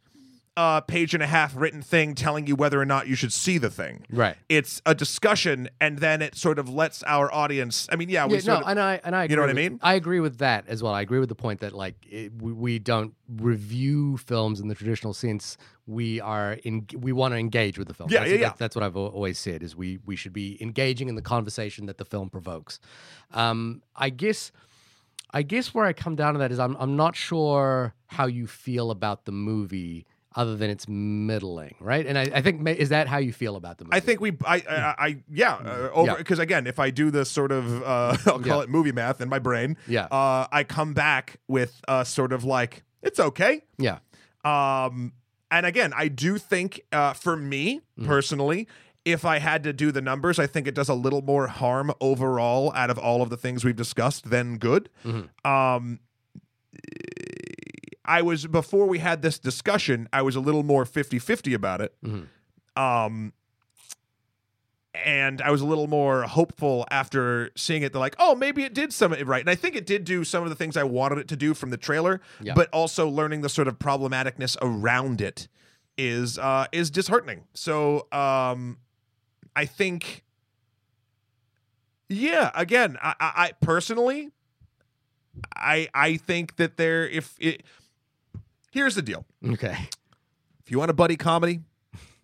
a 0.56 0.82
page 0.86 1.14
and 1.14 1.22
a 1.22 1.26
half 1.26 1.56
written 1.56 1.80
thing 1.80 2.14
telling 2.14 2.46
you 2.46 2.54
whether 2.54 2.78
or 2.80 2.84
not 2.84 3.08
you 3.08 3.14
should 3.14 3.32
see 3.32 3.56
the 3.56 3.70
thing. 3.70 4.04
right. 4.10 4.36
It's 4.50 4.82
a 4.84 4.94
discussion, 4.94 5.70
and 5.80 5.98
then 5.98 6.20
it 6.20 6.34
sort 6.36 6.58
of 6.58 6.68
lets 6.68 7.02
our 7.04 7.32
audience. 7.32 7.88
I 7.90 7.96
mean, 7.96 8.10
yeah, 8.10 8.26
we 8.26 8.34
Yeah, 8.34 8.40
sort 8.40 8.58
no, 8.60 8.64
of, 8.64 8.70
and 8.70 8.80
I 8.80 9.00
and 9.02 9.16
I 9.16 9.24
agree 9.24 9.32
You 9.32 9.36
know 9.36 9.42
what 9.42 9.50
I 9.50 9.54
mean? 9.54 9.78
I 9.82 9.94
agree 9.94 10.20
with 10.20 10.38
that 10.38 10.68
as 10.68 10.82
well. 10.82 10.92
I 10.92 11.00
agree 11.00 11.20
with 11.20 11.30
the 11.30 11.34
point 11.34 11.60
that 11.60 11.72
like 11.72 11.94
it, 12.08 12.32
we, 12.36 12.52
we 12.52 12.78
don't 12.78 13.14
review 13.28 14.18
films 14.18 14.60
in 14.60 14.68
the 14.68 14.74
traditional 14.74 15.14
sense. 15.14 15.56
We 15.86 16.20
are 16.20 16.52
in 16.64 16.86
we 16.98 17.12
want 17.12 17.32
to 17.32 17.38
engage 17.38 17.78
with 17.78 17.88
the 17.88 17.94
film. 17.94 18.10
Yeah, 18.10 18.20
that's, 18.20 18.30
yeah, 18.30 18.36
yeah. 18.36 18.48
That's, 18.48 18.58
that's 18.58 18.76
what 18.76 18.82
I've 18.84 18.96
always 18.96 19.38
said 19.38 19.62
is 19.62 19.74
we 19.74 20.00
we 20.04 20.16
should 20.16 20.34
be 20.34 20.62
engaging 20.62 21.08
in 21.08 21.14
the 21.14 21.22
conversation 21.22 21.86
that 21.86 21.96
the 21.96 22.04
film 22.04 22.28
provokes. 22.28 22.78
Um, 23.32 23.82
I 23.96 24.10
guess. 24.10 24.52
I 25.34 25.40
guess 25.40 25.72
where 25.72 25.86
I 25.86 25.94
come 25.94 26.14
down 26.14 26.34
to 26.34 26.38
that 26.40 26.52
is 26.52 26.58
I'm 26.58 26.76
I'm 26.78 26.94
not 26.94 27.16
sure 27.16 27.94
how 28.08 28.26
you 28.26 28.46
feel 28.46 28.90
about 28.90 29.24
the 29.24 29.32
movie 29.32 30.04
other 30.34 30.56
than 30.56 30.70
it's 30.70 30.86
middling, 30.88 31.74
right? 31.80 32.06
And 32.06 32.18
I, 32.18 32.22
I 32.34 32.42
think 32.42 32.66
is 32.68 32.88
that 32.90 33.06
how 33.08 33.18
you 33.18 33.32
feel 33.32 33.56
about 33.56 33.78
the 33.78 33.84
movie? 33.84 33.96
I 33.96 34.00
think 34.00 34.20
we, 34.20 34.32
I, 34.44 34.56
I, 34.56 34.94
I 35.06 35.16
yeah, 35.30 35.54
uh, 35.54 35.90
over 35.92 36.12
Yeah. 36.12 36.16
because 36.16 36.38
again, 36.38 36.66
if 36.66 36.78
I 36.78 36.90
do 36.90 37.10
this 37.10 37.30
sort 37.30 37.52
of, 37.52 37.82
uh, 37.82 38.16
I'll 38.26 38.38
call 38.40 38.58
Yeah. 38.58 38.62
it 38.62 38.68
movie 38.70 38.92
math 38.92 39.20
in 39.20 39.28
my 39.28 39.38
brain. 39.38 39.76
Yeah. 39.86 40.04
Uh, 40.06 40.46
I 40.50 40.64
come 40.64 40.94
back 40.94 41.38
with 41.48 41.80
uh, 41.88 42.04
sort 42.04 42.32
of 42.32 42.44
like 42.44 42.82
it's 43.02 43.18
okay. 43.20 43.62
yeah, 43.78 43.98
Um, 44.44 45.12
and 45.50 45.66
again, 45.66 45.92
I 45.94 46.08
do 46.08 46.38
think 46.38 46.80
uh, 46.92 47.12
for 47.12 47.36
me 47.36 47.80
personally, 48.04 48.68
if 49.04 49.24
I 49.24 49.38
had 49.40 49.64
to 49.64 49.72
do 49.72 49.90
the 49.92 50.00
numbers, 50.00 50.38
I 50.38 50.46
think 50.46 50.66
it 50.68 50.74
does 50.74 50.88
a 50.88 50.94
little 50.94 51.20
more 51.22 51.48
harm 51.48 51.92
overall 52.00 52.72
out 52.74 52.88
of 52.90 52.98
all 52.98 53.20
of 53.20 53.28
the 53.30 53.36
things 53.36 53.64
we've 53.64 53.74
discussed 53.76 54.30
than 54.30 54.56
good. 54.58 54.88
Um, 55.44 55.98
I 58.04 58.22
was 58.22 58.46
before 58.46 58.86
we 58.86 58.98
had 58.98 59.22
this 59.22 59.38
discussion, 59.38 60.08
I 60.12 60.22
was 60.22 60.34
a 60.36 60.40
little 60.40 60.62
more 60.62 60.84
50-50 60.84 61.54
about 61.54 61.80
it. 61.80 61.94
Um 62.76 63.32
and 64.94 65.40
I 65.40 65.50
was 65.50 65.62
a 65.62 65.66
little 65.66 65.86
more 65.86 66.22
hopeful 66.24 66.86
after 66.90 67.50
seeing 67.56 67.82
it. 67.82 67.92
They're 67.92 68.00
like, 68.00 68.14
oh, 68.18 68.34
maybe 68.34 68.62
it 68.62 68.74
did 68.74 68.92
some 68.92 69.12
of 69.12 69.18
it 69.20 69.26
right. 69.26 69.40
And 69.40 69.48
I 69.48 69.54
think 69.54 69.74
it 69.74 69.86
did 69.86 70.04
do 70.04 70.22
some 70.22 70.42
of 70.42 70.50
the 70.50 70.54
things 70.54 70.76
I 70.76 70.82
wanted 70.84 71.16
it 71.18 71.28
to 71.28 71.36
do 71.36 71.54
from 71.54 71.70
the 71.70 71.78
trailer, 71.78 72.20
Yeah. 72.42 72.52
but 72.54 72.68
also 72.74 73.08
learning 73.08 73.40
the 73.40 73.48
sort 73.48 73.68
of 73.68 73.78
problematicness 73.78 74.56
around 74.60 75.20
it 75.22 75.48
is 75.96 76.38
uh 76.38 76.66
is 76.72 76.90
disheartening. 76.90 77.44
So 77.54 78.06
um 78.12 78.78
I 79.56 79.64
think 79.64 80.24
yeah, 82.08 82.50
again, 82.54 82.98
I, 83.02 83.14
I, 83.18 83.32
I 83.36 83.52
personally 83.60 84.30
I 85.56 85.88
I 85.94 86.16
think 86.18 86.56
that 86.56 86.76
there 86.76 87.08
if 87.08 87.34
it 87.40 87.62
here's 88.72 88.94
the 88.96 89.02
deal. 89.02 89.24
okay, 89.52 89.88
If 90.64 90.70
you 90.70 90.78
want 90.78 90.90
a 90.90 90.94
buddy 90.94 91.16
comedy, 91.16 91.60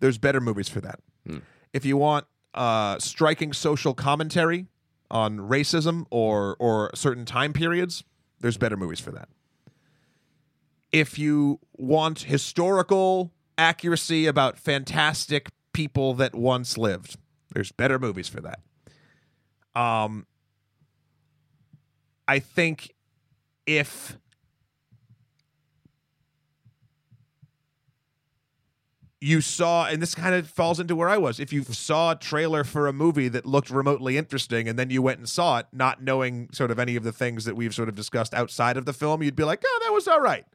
there's 0.01 0.17
better 0.17 0.41
movies 0.41 0.67
for 0.69 0.81
that. 0.81 0.99
If 1.71 1.85
you 1.85 1.95
want 1.97 2.25
uh, 2.53 2.97
striking 2.99 3.53
social 3.53 3.93
commentary 3.93 4.65
on 5.11 5.37
racism 5.37 6.05
or 6.09 6.55
or 6.59 6.91
certain 6.95 7.23
time 7.25 7.53
periods, 7.53 8.03
there's 8.39 8.57
better 8.57 8.75
movies 8.75 8.99
for 8.99 9.11
that. 9.11 9.29
If 10.91 11.19
you 11.19 11.59
want 11.77 12.21
historical 12.23 13.31
accuracy 13.59 14.25
about 14.25 14.57
fantastic 14.57 15.49
people 15.73 16.13
that 16.15 16.33
once 16.33 16.77
lived. 16.77 17.17
There's 17.53 17.71
better 17.71 17.99
movies 17.99 18.27
for 18.27 18.41
that. 18.41 18.59
Um, 19.79 20.25
I 22.27 22.39
think 22.39 22.93
if 23.65 24.17
you 29.21 29.41
saw, 29.41 29.85
and 29.85 30.01
this 30.01 30.15
kind 30.15 30.33
of 30.33 30.49
falls 30.49 30.79
into 30.79 30.95
where 30.95 31.09
I 31.09 31.17
was, 31.17 31.39
if 31.39 31.51
you 31.51 31.63
saw 31.63 32.11
a 32.11 32.15
trailer 32.15 32.63
for 32.63 32.87
a 32.87 32.93
movie 32.93 33.27
that 33.27 33.45
looked 33.45 33.69
remotely 33.69 34.17
interesting 34.17 34.69
and 34.69 34.79
then 34.79 34.89
you 34.89 35.01
went 35.01 35.19
and 35.19 35.27
saw 35.27 35.57
it, 35.59 35.67
not 35.73 36.01
knowing 36.01 36.49
sort 36.53 36.71
of 36.71 36.79
any 36.79 36.95
of 36.95 37.03
the 37.03 37.11
things 37.11 37.43
that 37.45 37.55
we've 37.55 37.75
sort 37.75 37.89
of 37.89 37.95
discussed 37.95 38.33
outside 38.33 38.77
of 38.77 38.85
the 38.85 38.93
film, 38.93 39.21
you'd 39.21 39.35
be 39.35 39.43
like, 39.43 39.61
oh, 39.65 39.79
that 39.83 39.93
was 39.93 40.07
all 40.07 40.21
right. 40.21 40.45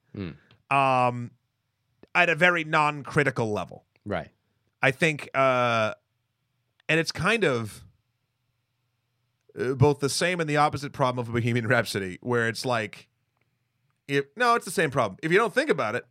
Um, 0.70 1.32
at 2.14 2.30
a 2.30 2.34
very 2.34 2.64
non 2.64 3.02
critical 3.02 3.52
level. 3.52 3.84
Right. 4.06 4.28
I 4.82 4.90
think, 4.90 5.28
uh, 5.34 5.94
and 6.88 7.00
it's 7.00 7.12
kind 7.12 7.44
of 7.44 7.84
uh, 9.58 9.74
both 9.74 10.00
the 10.00 10.08
same 10.08 10.40
and 10.40 10.48
the 10.48 10.56
opposite 10.56 10.92
problem 10.92 11.26
of 11.26 11.32
Bohemian 11.32 11.66
Rhapsody, 11.66 12.18
where 12.22 12.48
it's 12.48 12.64
like, 12.64 13.08
if 14.08 14.24
no, 14.36 14.54
it's 14.54 14.64
the 14.64 14.70
same 14.70 14.90
problem. 14.90 15.18
If 15.22 15.32
you 15.32 15.38
don't 15.38 15.54
think 15.54 15.70
about 15.70 15.94
it, 15.94 16.06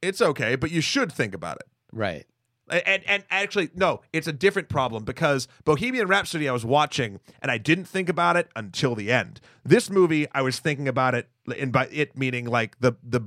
it's 0.00 0.20
okay, 0.20 0.56
but 0.56 0.70
you 0.70 0.80
should 0.80 1.12
think 1.12 1.34
about 1.34 1.56
it. 1.58 1.66
Right. 1.92 2.26
And, 2.70 3.02
and 3.06 3.24
actually, 3.28 3.70
no, 3.74 4.00
it's 4.12 4.26
a 4.26 4.32
different 4.32 4.68
problem 4.68 5.04
because 5.04 5.46
Bohemian 5.64 6.08
Rhapsody 6.08 6.48
I 6.48 6.52
was 6.52 6.64
watching 6.64 7.20
and 7.42 7.50
I 7.50 7.58
didn't 7.58 7.84
think 7.84 8.08
about 8.08 8.36
it 8.36 8.48
until 8.56 8.94
the 8.94 9.12
end. 9.12 9.40
This 9.64 9.90
movie 9.90 10.26
I 10.32 10.42
was 10.42 10.58
thinking 10.58 10.88
about 10.88 11.14
it, 11.14 11.28
and 11.58 11.72
by 11.72 11.88
it 11.88 12.16
meaning 12.16 12.46
like 12.46 12.78
the 12.80 12.94
the 13.02 13.20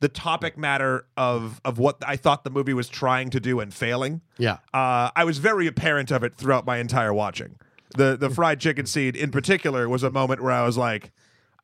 the 0.00 0.08
topic 0.08 0.58
matter 0.58 1.06
of 1.16 1.60
of 1.64 1.78
what 1.78 1.96
I 2.06 2.16
thought 2.16 2.44
the 2.44 2.50
movie 2.50 2.74
was 2.74 2.88
trying 2.88 3.30
to 3.30 3.40
do 3.40 3.60
and 3.60 3.72
failing. 3.72 4.22
Yeah. 4.38 4.58
Uh, 4.74 5.10
I 5.14 5.24
was 5.24 5.38
very 5.38 5.66
apparent 5.66 6.10
of 6.10 6.24
it 6.24 6.34
throughout 6.34 6.66
my 6.66 6.78
entire 6.78 7.14
watching. 7.14 7.56
The 7.96 8.16
the 8.16 8.30
fried 8.30 8.60
chicken 8.60 8.86
seed 8.86 9.16
in 9.16 9.30
particular 9.30 9.88
was 9.88 10.02
a 10.02 10.10
moment 10.10 10.42
where 10.42 10.52
I 10.52 10.64
was 10.64 10.76
like, 10.76 11.12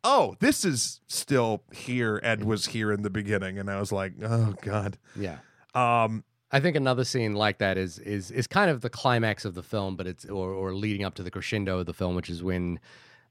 "Oh, 0.04 0.36
this 0.40 0.64
is 0.64 1.00
still 1.06 1.64
here 1.74 2.18
and 2.22 2.44
was 2.44 2.66
here 2.66 2.92
in 2.92 3.02
the 3.02 3.10
beginning," 3.10 3.58
and 3.58 3.70
I 3.70 3.80
was 3.80 3.92
like, 3.92 4.12
"Oh 4.22 4.54
God." 4.62 4.98
Yeah. 5.14 5.38
Um, 5.74 6.24
I 6.52 6.60
think 6.60 6.76
another 6.76 7.04
scene 7.04 7.34
like 7.34 7.58
that 7.58 7.76
is 7.76 7.98
is 7.98 8.30
is 8.30 8.46
kind 8.46 8.70
of 8.70 8.80
the 8.80 8.90
climax 8.90 9.44
of 9.44 9.54
the 9.54 9.62
film, 9.62 9.96
but 9.96 10.06
it's 10.06 10.24
or 10.24 10.50
or 10.52 10.74
leading 10.74 11.04
up 11.04 11.14
to 11.14 11.22
the 11.22 11.30
crescendo 11.30 11.80
of 11.80 11.86
the 11.86 11.94
film, 11.94 12.14
which 12.14 12.30
is 12.30 12.42
when 12.42 12.78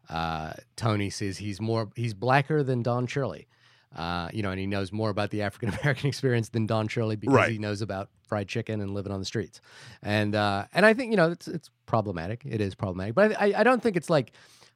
uh, 0.10 0.54
Tony 0.76 1.10
says 1.10 1.38
he's 1.38 1.62
more 1.62 1.90
he's 1.96 2.14
blacker 2.14 2.64
than 2.64 2.84
Don 2.84 3.08
Shirley. 3.08 3.48
Uh, 3.96 4.28
you 4.34 4.44
know, 4.44 4.52
and 4.52 4.60
he 4.60 4.68
knows 4.68 4.92
more 4.92 5.10
about 5.10 5.30
the 5.30 5.42
African 5.48 5.70
American 5.70 6.08
experience 6.10 6.50
than 6.50 6.66
Don 6.66 6.88
Shirley 6.90 7.16
because 7.16 7.34
Right. 7.36 7.52
he 7.52 7.58
knows 7.58 7.82
about 7.82 8.10
fried 8.28 8.48
chicken 8.50 8.82
and 8.82 8.94
living 8.94 9.14
on 9.14 9.20
the 9.20 9.26
streets. 9.26 9.62
And 10.04 10.36
uh, 10.36 10.66
and 10.74 10.86
I 10.86 10.94
think 10.94 11.12
you 11.12 11.18
know 11.18 11.32
it's 11.32 11.48
it's 11.48 11.70
problematic. 11.86 12.42
It 12.46 12.60
is 12.60 12.76
problematic, 12.76 13.16
but 13.16 13.40
I 13.40 13.52
I, 13.52 13.60
I 13.62 13.64
don't 13.64 13.82
think 13.82 13.96
it's 13.96 14.10
like. 14.10 14.32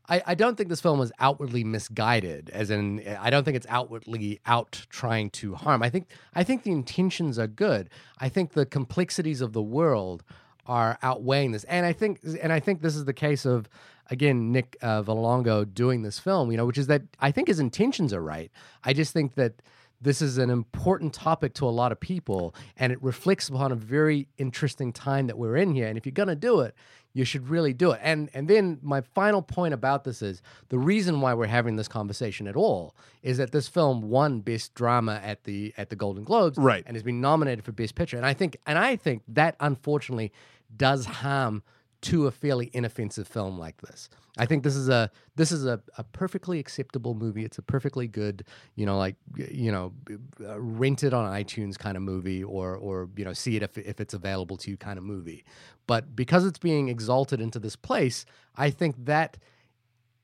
I, 0.10 0.22
I 0.28 0.36
don't 0.36 0.58
think 0.58 0.70
this 0.70 0.82
film 0.82 1.02
is 1.02 1.12
outwardly 1.20 1.64
misguided, 1.64 2.50
as 2.50 2.72
in 2.72 3.08
I 3.20 3.30
don't 3.30 3.44
think 3.44 3.56
it's 3.56 3.68
outwardly 3.70 4.40
out 4.46 4.86
trying 4.90 5.30
to 5.32 5.56
harm. 5.56 5.84
I 5.84 5.90
think 5.90 6.08
I 6.34 6.44
think 6.44 6.64
the 6.64 6.72
intentions 6.72 7.38
are 7.38 7.48
good. 7.48 7.90
I 8.18 8.28
think 8.28 8.54
the 8.54 8.66
complexities 8.66 9.42
of 9.42 9.54
the 9.54 9.62
world 9.62 10.24
are 10.66 10.98
outweighing 11.04 11.52
this, 11.52 11.64
and 11.66 11.86
I 11.86 11.94
think 11.94 12.20
and 12.42 12.52
I 12.52 12.60
think 12.60 12.82
this 12.82 12.96
is 12.96 13.06
the 13.06 13.14
case 13.14 13.46
of 13.46 13.70
again 14.10 14.52
Nick 14.52 14.78
uh, 14.82 15.04
Vallelonga 15.04 15.72
doing 15.74 16.02
this 16.02 16.18
film. 16.18 16.52
You 16.52 16.58
know, 16.58 16.66
which 16.66 16.78
is 16.80 16.88
that 16.88 17.04
I 17.20 17.32
think 17.32 17.48
his 17.48 17.60
intentions 17.60 18.12
are 18.12 18.22
right. 18.22 18.52
I 18.84 18.94
just 18.94 19.14
think 19.14 19.36
that 19.36 19.62
this 20.02 20.22
is 20.22 20.38
an 20.38 20.50
important 20.50 21.14
topic 21.14 21.54
to 21.56 21.66
a 21.66 21.70
lot 21.70 21.92
of 21.92 22.00
people, 22.00 22.56
and 22.78 22.92
it 22.92 23.02
reflects 23.04 23.50
upon 23.50 23.72
a 23.72 23.76
very 23.76 24.28
interesting 24.38 24.94
time 24.94 25.28
that 25.28 25.38
we're 25.38 25.58
in 25.58 25.74
here. 25.74 25.88
And 25.88 25.98
if 25.98 26.06
you're 26.06 26.14
gonna 26.14 26.36
do 26.36 26.62
it, 26.62 26.74
you 27.14 27.26
should 27.26 27.50
really 27.50 27.74
do 27.74 27.92
it. 27.92 28.00
And 28.04 28.30
and 28.34 28.48
then 28.48 28.78
my 28.82 29.02
final 29.02 29.42
point 29.42 29.74
about 29.74 30.04
this 30.04 30.22
is 30.22 30.42
the 30.70 30.78
reason 30.78 31.22
why 31.22 31.34
we're 31.34 31.48
having 31.48 31.76
this 31.76 31.88
conversation 31.88 32.48
at 32.48 32.56
all 32.56 32.96
is 33.24 33.38
that 33.38 33.52
this 33.52 33.68
film 33.68 34.02
won 34.10 34.42
best 34.42 34.74
drama 34.76 35.20
at 35.24 35.44
the 35.44 35.74
at 35.78 35.90
the 35.90 35.96
Golden 35.96 36.24
Globes, 36.24 36.58
Right. 36.58 36.84
and 36.86 36.96
has 36.96 37.04
been 37.04 37.20
nominated 37.22 37.66
for 37.66 37.72
best 37.72 37.96
picture. 37.96 38.18
And 38.18 38.26
I 38.26 38.34
think 38.34 38.58
and 38.68 38.78
I 38.78 38.96
think 38.96 39.24
that 39.30 39.56
unfortunately 39.60 40.32
does 40.76 41.06
harm 41.06 41.64
to 42.02 42.28
a 42.28 42.32
fairly 42.32 42.70
inoffensive 42.74 43.28
film 43.28 43.60
like 43.60 43.82
this. 43.82 44.10
I 44.38 44.46
think 44.46 44.64
this 44.64 44.76
is 44.76 44.88
a 44.88 45.12
this 45.36 45.52
is 45.52 45.66
a, 45.66 45.82
a 45.98 46.04
perfectly 46.04 46.60
acceptable 46.60 47.14
movie. 47.14 47.44
It's 47.44 47.58
a 47.58 47.62
perfectly 47.62 48.08
good, 48.08 48.46
you 48.76 48.86
know, 48.86 48.98
like 48.98 49.16
you 49.36 49.72
know, 49.72 49.94
uh, 50.42 50.60
rent 50.60 51.04
it 51.04 51.14
on 51.14 51.30
iTunes 51.32 51.78
kind 51.78 51.98
of 51.98 52.04
movie, 52.04 52.44
or 52.44 52.76
or 52.76 53.10
you 53.18 53.26
know, 53.26 53.34
see 53.34 53.58
it 53.58 53.64
if 53.64 53.78
if 53.78 54.00
it's 54.00 54.14
available 54.14 54.56
to 54.58 54.72
you 54.72 54.78
kind 54.78 54.98
of 54.98 55.04
movie. 55.04 55.44
But 55.88 56.16
because 56.16 56.46
it's 56.46 56.60
being 56.60 56.88
exalted 56.88 57.42
into 57.42 57.60
this 57.60 57.76
place, 57.76 58.26
I 58.56 58.70
think 58.70 59.06
that 59.06 59.38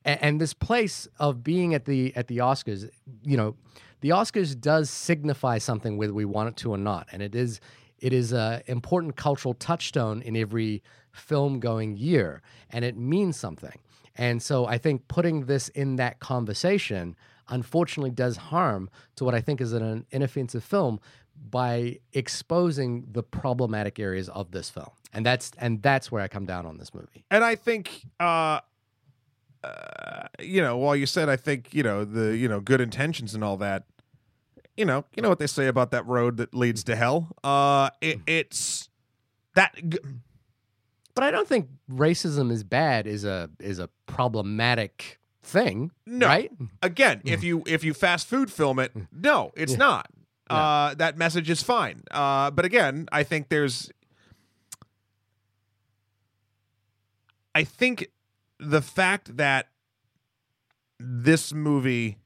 and 0.06 0.40
this 0.40 0.54
place 0.54 1.08
of 1.20 1.44
being 1.44 1.74
at 1.74 1.86
the 1.86 2.16
at 2.16 2.28
the 2.28 2.38
Oscars, 2.38 2.90
you 3.24 3.36
know, 3.36 3.56
the 4.00 4.10
Oscars 4.10 4.60
does 4.60 4.90
signify 4.90 5.58
something 5.58 5.98
whether 5.98 6.14
we 6.14 6.26
want 6.26 6.50
it 6.50 6.58
to 6.58 6.72
or 6.72 6.78
not, 6.78 7.08
and 7.12 7.22
it 7.22 7.36
is 7.36 7.60
it 8.00 8.14
is 8.14 8.34
an 8.34 8.62
important 8.68 9.16
cultural 9.16 9.54
touchstone 9.54 10.22
in 10.22 10.36
every 10.36 10.84
film 11.12 11.60
going 11.60 11.96
year, 11.98 12.42
and 12.70 12.84
it 12.84 12.98
means 12.98 13.38
something. 13.38 13.80
And 14.16 14.42
so 14.42 14.66
I 14.66 14.78
think 14.78 15.08
putting 15.08 15.46
this 15.46 15.70
in 15.70 15.98
that 15.98 16.20
conversation 16.20 17.16
unfortunately 17.50 18.12
does 18.12 18.38
harm 18.38 18.90
to 19.16 19.24
what 19.24 19.36
I 19.36 19.42
think 19.42 19.62
is 19.62 19.74
an 19.74 20.06
inoffensive 20.12 20.64
film 20.64 21.00
by 21.50 22.00
exposing 22.14 23.06
the 23.12 23.22
problematic 23.22 24.00
areas 24.00 24.30
of 24.30 24.52
this 24.52 24.70
film. 24.70 24.90
And 25.14 25.26
that's 25.26 25.52
and 25.58 25.82
that's 25.82 26.12
where 26.12 26.22
I 26.22 26.28
come 26.28 26.46
down 26.46 26.66
on 26.66 26.78
this 26.78 26.94
movie. 26.94 27.26
and 27.30 27.44
I 27.44 27.56
think 27.56 28.06
uh, 28.20 28.60
uh 29.64 30.28
you 30.40 30.62
know, 30.62 30.78
while 30.78 30.96
you 30.96 31.06
said 31.06 31.30
I 31.30 31.36
think, 31.36 31.74
you 31.74 31.84
know, 31.84 32.06
the, 32.06 32.36
you 32.36 32.48
know, 32.48 32.60
good 32.60 32.82
intentions 32.82 33.36
and 33.36 33.44
all 33.44 33.58
that, 33.58 33.84
you 34.78 34.86
know, 34.86 35.06
you 35.16 35.22
know 35.24 35.30
what 35.30 35.40
they 35.40 35.48
say 35.48 35.68
about 35.68 35.92
that 35.92 36.06
road 36.06 36.38
that 36.38 36.54
leads 36.54 36.84
to 36.86 36.96
hell? 36.96 37.30
Uh 37.44 37.90
it, 38.02 38.20
it's 38.28 38.90
that 39.56 39.74
g- 39.88 40.00
But 41.14 41.24
I 41.24 41.32
don't 41.32 41.48
think 41.48 41.70
racism 41.90 42.52
is 42.52 42.64
bad 42.64 43.08
is 43.08 43.24
a 43.24 43.50
is 43.60 43.80
a 43.80 43.90
problematic 44.06 45.20
thing, 45.44 45.92
No. 46.06 46.28
right? 46.28 46.52
again, 46.82 47.22
if 47.26 47.44
you 47.44 47.64
if 47.68 47.84
you 47.84 47.94
fast 47.94 48.28
food 48.28 48.52
film 48.52 48.80
it, 48.80 48.92
no, 49.12 49.52
it's 49.56 49.74
Yeah. 49.74 49.78
not. 49.78 50.08
Yeah. 50.50 50.58
Uh 50.58 50.94
that 50.96 51.18
message 51.18 51.50
is 51.50 51.62
fine. 51.64 52.02
Uh 52.12 52.52
but 52.52 52.66
again, 52.66 53.08
I 53.12 53.24
think 53.24 53.50
there's 53.50 53.90
I 57.54 57.64
think 57.64 58.10
the 58.60 58.82
fact 58.82 59.38
that 59.38 59.68
this 61.00 61.54
movie 61.54 62.18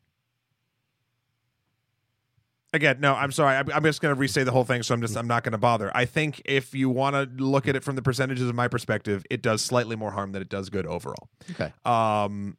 again 2.74 2.98
no 3.00 3.14
i'm 3.16 3.32
sorry. 3.32 3.56
I'm, 3.56 3.70
I'm 3.72 3.84
just 3.84 4.02
going 4.02 4.14
to 4.14 4.20
re-say 4.20 4.44
the 4.44 4.52
whole 4.52 4.64
thing 4.64 4.84
so 4.84 4.94
i'm 4.94 5.02
just 5.02 5.16
i'm 5.18 5.28
not 5.28 5.44
going 5.44 5.52
to 5.54 5.58
bother. 5.58 5.92
I 5.96 6.06
think 6.06 6.42
if 6.46 6.74
you 6.76 6.90
want 6.90 7.16
to 7.16 7.44
look 7.44 7.68
at 7.68 7.76
it 7.76 7.84
from 7.84 7.96
the 7.96 8.02
percentages 8.02 8.48
of 8.48 8.56
my 8.56 8.68
perspective 8.68 9.24
it 9.30 9.42
does 9.42 9.62
slightly 9.62 9.96
more 9.96 10.12
harm 10.12 10.32
than 10.34 10.42
it 10.42 10.50
does 10.50 10.70
good 10.70 10.86
overall. 10.86 11.30
Okay. 11.52 11.74
um 11.86 12.58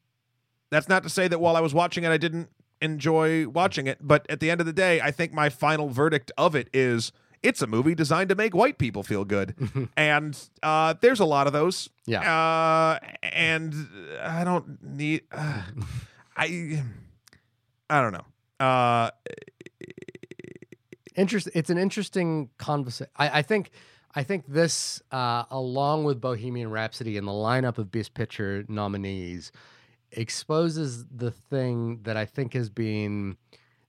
that's 0.70 0.88
not 0.88 1.02
to 1.04 1.08
say 1.08 1.28
that 1.28 1.40
while 1.40 1.56
i 1.56 1.60
was 1.60 1.74
watching 1.74 2.04
it 2.04 2.10
i 2.10 2.16
didn't 2.16 2.48
enjoy 2.80 3.46
watching 3.48 3.86
it 3.86 3.98
but 4.00 4.24
at 4.30 4.40
the 4.40 4.50
end 4.50 4.60
of 4.60 4.66
the 4.66 4.72
day 4.72 5.00
i 5.00 5.10
think 5.10 5.32
my 5.32 5.48
final 5.48 5.88
verdict 5.90 6.32
of 6.38 6.54
it 6.54 6.68
is 6.72 7.12
it's 7.42 7.62
a 7.62 7.66
movie 7.66 7.94
designed 7.94 8.28
to 8.28 8.34
make 8.34 8.54
white 8.54 8.76
people 8.76 9.02
feel 9.02 9.24
good. 9.24 9.54
And 9.96 10.36
uh 10.62 10.94
there's 11.00 11.20
a 11.20 11.24
lot 11.24 11.46
of 11.46 11.52
those. 11.54 11.88
Yeah. 12.06 12.20
uh 12.20 12.98
and 13.22 13.74
i 14.22 14.44
don't 14.44 14.82
need 14.82 15.22
uh, 15.32 15.62
i 16.36 16.82
i 17.88 18.00
don't 18.02 18.12
know. 18.12 18.26
Uh 18.66 19.10
It's 21.54 21.70
an 21.70 21.78
interesting 21.78 22.50
conversation. 22.58 23.10
I, 23.16 23.38
I 23.38 23.42
think. 23.42 23.70
I 24.12 24.24
think 24.24 24.46
this, 24.48 25.00
uh, 25.12 25.44
along 25.52 26.02
with 26.02 26.20
Bohemian 26.20 26.68
Rhapsody 26.68 27.16
and 27.16 27.28
the 27.28 27.32
lineup 27.32 27.78
of 27.78 27.92
Best 27.92 28.12
Picture 28.12 28.64
nominees, 28.66 29.52
exposes 30.10 31.06
the 31.06 31.30
thing 31.30 32.00
that 32.02 32.16
I 32.16 32.24
think 32.24 32.54
has 32.54 32.70
been, 32.70 33.36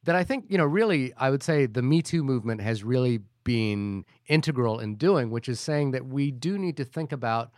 that 0.03 0.15
I 0.15 0.23
think 0.23 0.45
you 0.47 0.59
know, 0.59 0.65
really, 0.65 1.11
I 1.17 1.31
would 1.31 1.41
say 1.41 1.65
the 1.65 1.81
Me 1.81 2.03
Too 2.03 2.23
movement 2.23 2.61
has 2.61 2.83
really 2.83 3.21
been 3.43 4.05
integral 4.27 4.79
in 4.79 4.95
doing, 4.95 5.31
which 5.31 5.49
is 5.49 5.59
saying 5.59 5.89
that 5.91 6.05
we 6.05 6.29
do 6.29 6.59
need 6.59 6.77
to 6.77 6.85
think 6.85 7.11
about 7.11 7.49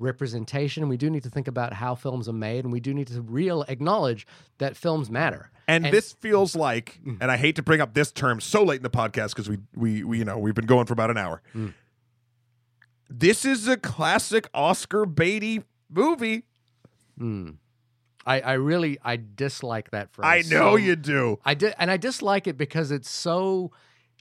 representation. 0.00 0.88
We 0.88 0.96
do 0.96 1.08
need 1.10 1.22
to 1.22 1.30
think 1.30 1.46
about 1.46 1.74
how 1.74 1.94
films 1.94 2.28
are 2.28 2.32
made, 2.32 2.64
and 2.64 2.72
we 2.72 2.80
do 2.80 2.92
need 2.92 3.06
to 3.08 3.20
real 3.20 3.62
acknowledge 3.68 4.26
that 4.58 4.76
films 4.76 5.08
matter. 5.10 5.50
And, 5.68 5.86
And- 5.86 5.94
this 5.94 6.12
feels 6.14 6.56
like, 6.56 6.98
and 7.20 7.30
I 7.30 7.36
hate 7.36 7.54
to 7.56 7.62
bring 7.62 7.80
up 7.80 7.94
this 7.94 8.10
term 8.10 8.40
so 8.40 8.64
late 8.64 8.78
in 8.78 8.82
the 8.82 8.90
podcast 8.90 9.28
because 9.28 9.48
we, 9.48 9.58
we 9.76 10.02
we 10.02 10.18
you 10.18 10.24
know 10.24 10.38
we've 10.38 10.54
been 10.54 10.66
going 10.66 10.86
for 10.86 10.94
about 10.94 11.10
an 11.10 11.18
hour. 11.18 11.42
Mm. 11.54 11.74
This 13.08 13.44
is 13.44 13.68
a 13.68 13.76
classic 13.76 14.48
Oscar 14.54 15.04
baity 15.04 15.64
movie. 15.88 16.44
Mm. 17.18 17.56
I, 18.26 18.40
I 18.40 18.52
really 18.54 18.98
I 19.04 19.16
dislike 19.16 19.90
that 19.90 20.12
phrase. 20.12 20.48
I 20.48 20.54
know 20.54 20.72
so- 20.72 20.76
you 20.76 20.96
do. 20.96 21.38
I 21.44 21.54
did, 21.54 21.74
and 21.78 21.90
I 21.90 21.96
dislike 21.96 22.46
it 22.46 22.56
because 22.56 22.90
it's 22.90 23.10
so 23.10 23.70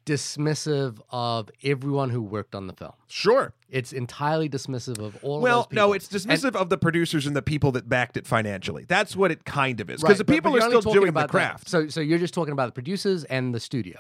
dismissive 0.10 1.00
of 1.12 1.50
everyone 1.64 2.10
who 2.10 2.22
worked 2.22 2.56
on 2.56 2.68
the 2.68 2.74
film. 2.74 2.94
Sure. 3.08 3.54
It's 3.70 3.94
entirely 3.94 4.50
dismissive 4.50 4.98
of 5.00 5.24
all. 5.24 5.40
Well, 5.42 5.62
of 5.62 5.70
those 5.70 5.76
no, 5.76 5.94
it's 5.94 6.12
And- 6.12 6.22
dismissive 6.24 6.56
of 6.56 6.70
the 6.70 6.78
producers 6.78 7.26
and 7.28 7.36
the 7.36 7.42
people 7.42 7.72
that 7.74 7.88
backed 7.88 8.18
it 8.18 8.26
financially. 8.26 8.86
That's 8.88 9.16
what 9.16 9.32
it 9.32 9.46
kind 9.46 9.80
of 9.80 9.90
is. 9.90 10.02
Because 10.02 10.18
right, 10.20 10.26
the 10.26 10.34
people 10.34 10.52
but 10.52 10.64
are 10.64 10.72
you're 10.72 10.82
still 10.82 10.94
doing 10.94 11.06
the 11.06 11.10
about 11.10 11.28
that- 11.28 11.38
craft. 11.38 11.70
So, 11.70 11.88
so 11.88 12.02
you're 12.02 12.20
just 12.20 12.34
talking 12.34 12.52
about 12.54 12.68
the 12.68 12.74
producers 12.74 13.24
and 13.26 13.54
the 13.54 13.60
studio. 13.60 14.00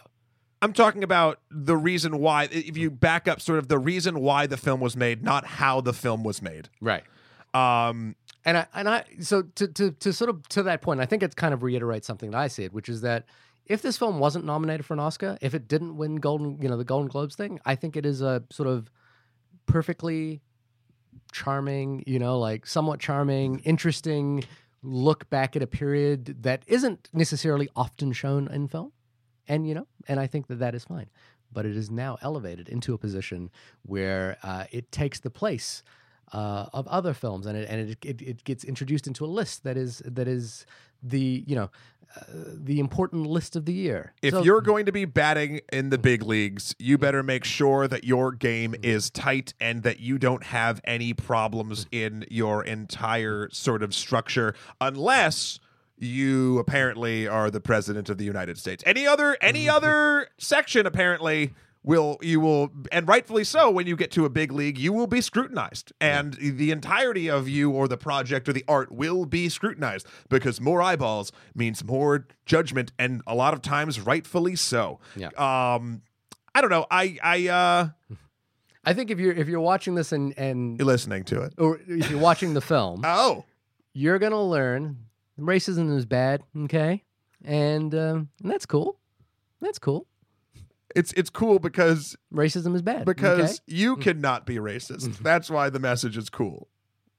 I'm 0.61 0.73
talking 0.73 1.03
about 1.03 1.39
the 1.49 1.77
reason 1.77 2.19
why, 2.19 2.49
if 2.51 2.75
you 2.75 2.91
back 2.91 3.27
up, 3.29 3.39
sort 3.39 3.59
of 3.59 3.69
the 3.69 3.79
reason 3.79 4.19
why 4.19 4.45
the 4.45 4.57
film 4.57 4.81
was 4.81 4.97
made, 4.97 5.23
not 5.23 5.45
how 5.45 5.79
the 5.79 5.93
film 5.93 6.23
was 6.23 6.41
made. 6.41 6.67
Right. 6.81 7.03
Um, 7.53 8.15
And 8.45 8.57
I 8.57 8.67
and 8.73 8.87
I 8.89 9.03
so 9.19 9.41
to 9.55 9.67
to 9.67 9.91
to 9.91 10.13
sort 10.13 10.29
of 10.29 10.47
to 10.49 10.63
that 10.63 10.81
point, 10.81 10.99
I 11.01 11.05
think 11.05 11.23
it 11.23 11.35
kind 11.35 11.53
of 11.53 11.61
reiterates 11.63 12.07
something 12.07 12.31
that 12.31 12.37
I 12.39 12.47
said, 12.47 12.73
which 12.73 12.89
is 12.89 13.01
that 13.01 13.25
if 13.69 13.83
this 13.83 13.97
film 13.97 14.19
wasn't 14.19 14.45
nominated 14.45 14.85
for 14.85 14.95
an 14.95 14.99
Oscar, 14.99 15.37
if 15.41 15.53
it 15.53 15.67
didn't 15.67 15.95
win 15.95 16.15
golden, 16.15 16.59
you 16.59 16.67
know, 16.67 16.75
the 16.75 16.83
Golden 16.83 17.07
Globes 17.07 17.35
thing, 17.35 17.59
I 17.65 17.75
think 17.75 17.95
it 17.95 18.05
is 18.05 18.21
a 18.21 18.43
sort 18.49 18.67
of 18.67 18.91
perfectly 19.67 20.41
charming, 21.31 22.03
you 22.07 22.17
know, 22.17 22.39
like 22.39 22.65
somewhat 22.65 22.99
charming, 22.99 23.59
interesting 23.59 24.43
look 24.81 25.29
back 25.29 25.55
at 25.55 25.61
a 25.61 25.67
period 25.67 26.41
that 26.43 26.63
isn't 26.65 27.09
necessarily 27.13 27.69
often 27.75 28.11
shown 28.11 28.47
in 28.47 28.67
film. 28.67 28.91
And 29.47 29.67
you 29.67 29.75
know, 29.75 29.87
and 30.07 30.19
I 30.19 30.27
think 30.27 30.47
that 30.47 30.59
that 30.59 30.73
is 30.73 30.85
fine. 30.85 31.09
But 31.51 31.65
it 31.65 31.75
is 31.75 31.89
now 31.89 32.17
elevated 32.21 32.69
into 32.69 32.93
a 32.93 32.97
position 32.97 33.49
where 33.81 34.37
uh, 34.43 34.65
it 34.71 34.91
takes 34.91 35.19
the 35.19 35.31
place 35.31 35.81
uh, 36.31 36.67
of 36.73 36.87
other 36.87 37.13
films, 37.13 37.47
and 37.47 37.57
it 37.57 37.67
and 37.67 37.89
it, 37.89 38.05
it 38.05 38.21
it 38.21 38.43
gets 38.43 38.63
introduced 38.63 39.07
into 39.07 39.25
a 39.25 39.27
list 39.27 39.63
that 39.63 39.75
is 39.75 40.03
that 40.05 40.27
is 40.27 40.67
the 41.01 41.43
you 41.47 41.55
know 41.55 41.71
uh, 42.17 42.21
the 42.55 42.79
important 42.79 43.25
list 43.27 43.55
of 43.55 43.65
the 43.65 43.73
year. 43.73 44.13
if 44.21 44.33
So- 44.33 44.43
you're 44.43 44.61
going 44.61 44.85
to 44.87 44.91
be 44.91 45.05
batting 45.05 45.61
in 45.71 45.89
the 45.89 45.97
big 45.97 46.23
leagues, 46.23 46.75
you 46.79 46.97
better 46.97 47.21
make 47.23 47.43
sure 47.43 47.87
that 47.87 48.03
your 48.03 48.31
game 48.31 48.75
is 48.81 49.09
tight 49.09 49.53
and 49.61 49.83
that 49.83 49.99
you 49.99 50.17
don't 50.17 50.43
have 50.45 50.81
any 50.85 51.13
problems 51.13 51.85
in 51.91 52.25
your 52.29 52.63
entire 52.63 53.49
sort 53.51 53.83
of 53.83 53.93
structure, 53.93 54.55
unless 54.81 55.59
you 55.97 56.57
apparently 56.59 57.27
are 57.27 57.51
the 57.51 57.59
president 57.59 58.09
of 58.09 58.17
the 58.17 58.23
United 58.25 58.57
States. 58.57 58.81
Any 58.87 59.05
other 59.05 59.37
any 59.41 59.67
other 59.67 60.29
section 60.37 60.85
apparently 60.85 61.53
will 61.83 62.17
you 62.21 62.39
will 62.39 62.71
and 62.91 63.07
rightfully 63.07 63.43
so 63.43 63.71
when 63.71 63.87
you 63.87 63.95
get 63.95 64.11
to 64.11 64.25
a 64.25 64.29
big 64.29 64.51
league 64.51 64.77
you 64.77 64.91
will 64.91 65.07
be 65.07 65.21
scrutinized. 65.21 65.93
And 66.01 66.33
the 66.33 66.71
entirety 66.71 67.29
of 67.29 67.47
you 67.47 67.71
or 67.71 67.87
the 67.87 67.97
project 67.97 68.49
or 68.49 68.53
the 68.53 68.65
art 68.67 68.91
will 68.91 69.25
be 69.25 69.49
scrutinized 69.49 70.05
because 70.29 70.59
more 70.59 70.81
eyeballs 70.81 71.31
means 71.55 71.83
more 71.83 72.27
judgment 72.45 72.91
and 72.99 73.21
a 73.25 73.35
lot 73.35 73.53
of 73.53 73.61
times 73.61 73.99
rightfully 74.01 74.55
so. 74.55 74.99
Yeah. 75.15 75.29
um 75.37 76.01
i 76.53 76.61
don't 76.61 76.69
know. 76.69 76.85
I 76.91 77.17
i 77.23 77.47
uh 77.47 77.89
I 78.85 78.93
think 78.93 79.11
if 79.11 79.19
you're 79.19 79.33
if 79.33 79.47
you're 79.47 79.59
watching 79.59 79.95
this 79.95 80.11
and 80.11 80.33
and 80.37 80.77
you're 80.79 80.87
listening 80.87 81.23
to 81.25 81.41
it. 81.41 81.53
or 81.57 81.79
if 81.87 82.09
you're 82.09 82.19
watching 82.19 82.53
the 82.53 82.61
film, 82.61 83.01
oh. 83.05 83.45
you're 83.93 84.19
gonna 84.19 84.41
learn 84.41 84.97
racism 85.39 85.95
is 85.95 86.05
bad, 86.05 86.43
okay, 86.63 87.03
and 87.43 87.93
um, 87.93 88.29
and 88.41 88.51
that's 88.51 88.65
cool. 88.65 88.97
That's 89.61 89.79
cool. 89.79 90.07
It's 90.95 91.13
it's 91.13 91.29
cool 91.29 91.59
because 91.59 92.15
Racism 92.33 92.75
is 92.75 92.81
bad 92.81 93.05
because 93.05 93.59
okay? 93.59 93.59
you 93.67 93.95
cannot 93.97 94.45
be 94.45 94.55
racist 94.55 95.17
that's 95.19 95.49
why 95.49 95.69
the 95.69 95.79
message 95.79 96.17
is 96.17 96.29
cool 96.29 96.67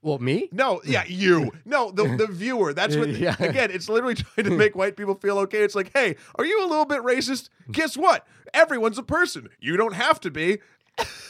well, 0.03 0.17
me. 0.17 0.49
No, 0.51 0.81
yeah, 0.83 1.03
you. 1.07 1.51
No, 1.65 1.91
the 1.91 2.15
the 2.17 2.27
viewer. 2.31 2.73
That's 2.73 2.95
what. 2.95 3.09
Yeah. 3.09 3.35
Again, 3.39 3.71
it's 3.71 3.89
literally 3.89 4.15
trying 4.15 4.45
to 4.45 4.51
make 4.51 4.75
white 4.75 4.97
people 4.97 5.15
feel 5.15 5.37
okay. 5.39 5.59
It's 5.59 5.75
like, 5.75 5.91
hey, 5.93 6.15
are 6.35 6.45
you 6.45 6.65
a 6.65 6.67
little 6.67 6.85
bit 6.85 7.01
racist? 7.01 7.49
Guess 7.71 7.97
what? 7.97 8.25
Everyone's 8.53 8.97
a 8.97 9.03
person. 9.03 9.49
You 9.59 9.77
don't 9.77 9.93
have 9.93 10.19
to 10.21 10.31
be. 10.31 10.59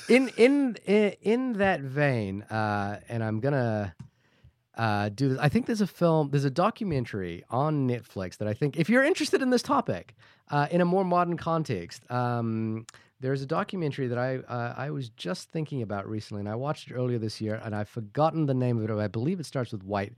in 0.10 0.30
in 0.38 0.78
in, 0.86 1.16
in 1.22 1.54
that 1.54 1.82
vein, 1.82 2.44
uh, 2.44 3.00
and 3.10 3.24
I'm 3.24 3.40
gonna 3.40 3.94
uh, 4.76 5.10
do 5.10 5.30
this. 5.30 5.40
I 5.40 5.50
think 5.50 5.66
there's 5.66 5.82
a 5.82 5.88
film, 5.88 6.30
there's 6.32 6.46
a 6.46 6.50
documentary 6.50 7.44
on 7.50 7.88
Netflix 7.88 8.38
that 8.38 8.48
I 8.48 8.54
think, 8.54 8.78
if 8.78 8.90
you're 8.90 9.04
interested 9.04 9.42
in 9.42 9.50
this 9.50 9.62
topic 9.62 10.16
uh, 10.50 10.68
in 10.72 10.82
a 10.82 10.86
more 10.86 11.04
modern 11.04 11.38
context, 11.38 12.10
um, 12.12 12.86
there's 13.20 13.42
a 13.42 13.46
documentary 13.46 14.08
that 14.08 14.18
I 14.18 14.38
uh, 14.38 14.74
I 14.76 14.90
was 14.90 15.10
just 15.10 15.52
thinking 15.52 15.82
about 15.82 16.10
recently, 16.10 16.42
and 16.42 16.50
I 16.50 16.56
watched 16.56 16.90
it 16.90 16.96
earlier 16.96 17.20
this 17.20 17.40
year, 17.40 17.62
and 17.64 17.76
I've 17.76 17.90
forgotten 17.90 18.48
the 18.48 18.54
name 18.54 18.78
of 18.82 18.90
it. 18.90 19.02
I 19.02 19.08
believe 19.08 19.40
it 19.40 19.46
starts 19.46 19.72
with 19.72 19.84
White. 19.84 20.14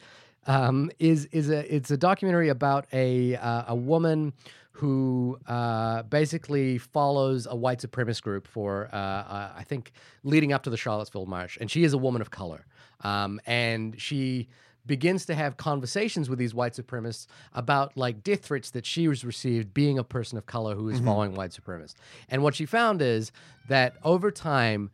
Um, 0.45 0.89
is 0.99 1.25
is 1.27 1.49
a 1.49 1.73
it's 1.73 1.91
a 1.91 1.97
documentary 1.97 2.49
about 2.49 2.87
a 2.93 3.35
uh, 3.35 3.65
a 3.67 3.75
woman 3.75 4.33
who 4.71 5.37
uh, 5.47 6.01
basically 6.03 6.79
follows 6.79 7.45
a 7.49 7.55
white 7.55 7.79
supremacist 7.79 8.23
group 8.23 8.47
for 8.47 8.89
uh, 8.91 8.97
uh, 8.97 9.51
I 9.55 9.63
think 9.63 9.91
leading 10.23 10.51
up 10.51 10.63
to 10.63 10.69
the 10.69 10.77
Charlottesville 10.77 11.27
March, 11.27 11.57
and 11.61 11.69
she 11.69 11.83
is 11.83 11.93
a 11.93 11.97
woman 11.97 12.21
of 12.21 12.31
color, 12.31 12.65
um, 13.01 13.39
and 13.45 13.99
she 14.01 14.47
begins 14.85 15.26
to 15.27 15.35
have 15.35 15.55
conversations 15.57 16.30
with 16.30 16.38
these 16.39 16.53
white 16.53 16.73
supremacists 16.73 17.27
about 17.53 17.95
like 17.97 18.22
death 18.23 18.41
threats 18.41 18.72
that 18.72 18.85
she 18.85 19.07
was 19.07 19.23
received 19.23 19.73
being 19.73 19.97
a 19.97 20.03
person 20.03 20.38
of 20.38 20.45
color 20.45 20.76
who 20.76 20.89
is 20.89 20.99
following 20.99 21.34
white 21.35 21.51
supremacists. 21.51 21.95
And 22.30 22.43
what 22.43 22.55
she 22.55 22.65
found 22.65 23.01
is 23.01 23.31
that 23.69 23.95
over 24.03 24.30
time, 24.31 24.91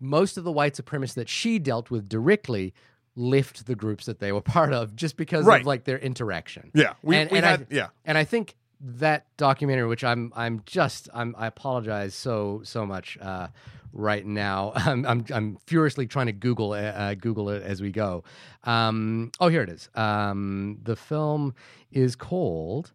most 0.00 0.36
of 0.38 0.44
the 0.44 0.52
white 0.52 0.74
supremacists 0.74 1.14
that 1.14 1.28
she 1.28 1.58
dealt 1.58 1.90
with 1.90 2.08
directly 2.08 2.72
left 3.16 3.66
the 3.66 3.74
groups 3.74 4.06
that 4.06 4.20
they 4.20 4.30
were 4.32 4.40
part 4.56 4.72
of 4.72 4.94
just 4.94 5.16
because 5.16 5.44
Right. 5.44 5.60
of 5.60 5.66
like 5.66 5.84
their 5.84 5.98
interaction. 5.98 6.70
Yeah, 6.74 6.94
we- 7.02 7.16
and, 7.16 7.30
we 7.30 7.38
and 7.38 7.46
had- 7.46 7.60
I, 7.62 7.66
yeah. 7.74 7.88
and 8.04 8.16
I 8.16 8.24
think 8.24 8.54
that 8.84 9.26
documentary, 9.36 9.86
which 9.86 10.02
I'm 10.04 10.32
I'm 10.34 10.62
just 10.66 11.08
I'm 11.14 11.34
I 11.38 11.46
apologize 11.46 12.14
so 12.14 12.62
so 12.64 12.84
much 12.86 13.16
uh, 13.20 13.48
right 13.92 14.24
now. 14.24 14.72
I'm, 14.76 15.04
I'm 15.06 15.24
I'm 15.32 15.58
furiously 15.66 16.06
trying 16.06 16.26
to 16.26 16.32
Google 16.32 16.72
uh, 16.72 16.76
uh, 16.76 17.14
Google 17.14 17.50
it 17.50 17.62
as 17.62 17.80
we 17.80 17.90
go. 17.90 18.24
Um, 18.64 19.32
oh, 19.40 19.48
here 19.48 19.62
it 19.62 19.68
is. 19.68 19.88
Um, 19.94 20.78
the 20.82 20.96
film 20.96 21.54
is 21.90 22.16
called. 22.16 22.92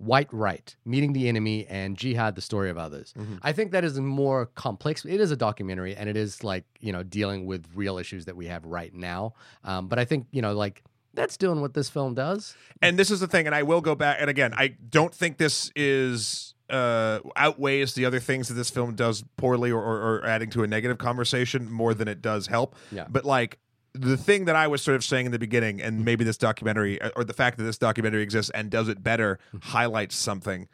White 0.00 0.32
Right, 0.32 0.76
Meeting 0.84 1.12
the 1.12 1.28
Enemy, 1.28 1.66
and 1.66 1.96
Jihad, 1.96 2.36
the 2.36 2.40
Story 2.40 2.70
of 2.70 2.78
Others. 2.78 3.14
I 3.42 3.52
think 3.52 3.72
that 3.72 3.82
is 3.82 3.98
more 3.98 4.46
complex. 4.46 5.04
It 5.04 5.20
is 5.20 5.32
a 5.32 5.36
documentary 5.36 5.96
and 5.96 6.08
it 6.08 6.16
is 6.16 6.44
like, 6.44 6.62
you 6.78 6.92
know, 6.92 7.02
dealing 7.02 7.46
with 7.46 7.66
real 7.74 7.98
issues 7.98 8.26
that 8.26 8.36
we 8.36 8.46
have 8.46 8.64
right 8.64 8.94
now. 8.94 9.34
Um, 9.64 9.88
but 9.88 9.98
I 9.98 10.04
think, 10.04 10.28
you 10.30 10.40
know, 10.40 10.52
like 10.52 10.84
that's 11.14 11.36
doing 11.36 11.60
what 11.60 11.74
this 11.74 11.90
film 11.90 12.14
does. 12.14 12.54
And 12.80 12.96
this 12.96 13.10
is 13.10 13.18
the 13.18 13.26
thing, 13.26 13.46
and 13.46 13.54
I 13.56 13.64
will 13.64 13.80
go 13.80 13.96
back. 13.96 14.18
And 14.20 14.30
again, 14.30 14.54
I 14.56 14.68
don't 14.88 15.12
think 15.12 15.36
this 15.36 15.72
is 15.74 16.54
uh, 16.70 17.20
outweighs 17.36 17.94
the 17.94 18.04
other 18.04 18.20
things 18.20 18.48
that 18.48 18.54
this 18.54 18.70
film 18.70 18.94
does 18.94 19.24
poorly 19.36 19.70
or, 19.70 19.82
or, 19.82 20.16
or 20.16 20.26
adding 20.26 20.50
to 20.50 20.62
a 20.62 20.66
negative 20.66 20.98
conversation 20.98 21.70
more 21.70 21.94
than 21.94 22.08
it 22.08 22.20
does 22.20 22.46
help. 22.46 22.74
Yeah. 22.92 23.06
But 23.08 23.24
like 23.24 23.58
the 23.94 24.16
thing 24.16 24.44
that 24.44 24.56
I 24.56 24.66
was 24.66 24.82
sort 24.82 24.96
of 24.96 25.04
saying 25.04 25.26
in 25.26 25.32
the 25.32 25.38
beginning, 25.38 25.80
and 25.80 26.04
maybe 26.04 26.24
this 26.24 26.36
documentary 26.36 27.00
or 27.16 27.24
the 27.24 27.32
fact 27.32 27.58
that 27.58 27.64
this 27.64 27.78
documentary 27.78 28.22
exists 28.22 28.50
and 28.54 28.70
does 28.70 28.88
it 28.88 29.02
better 29.02 29.38
highlights 29.62 30.16
something. 30.16 30.68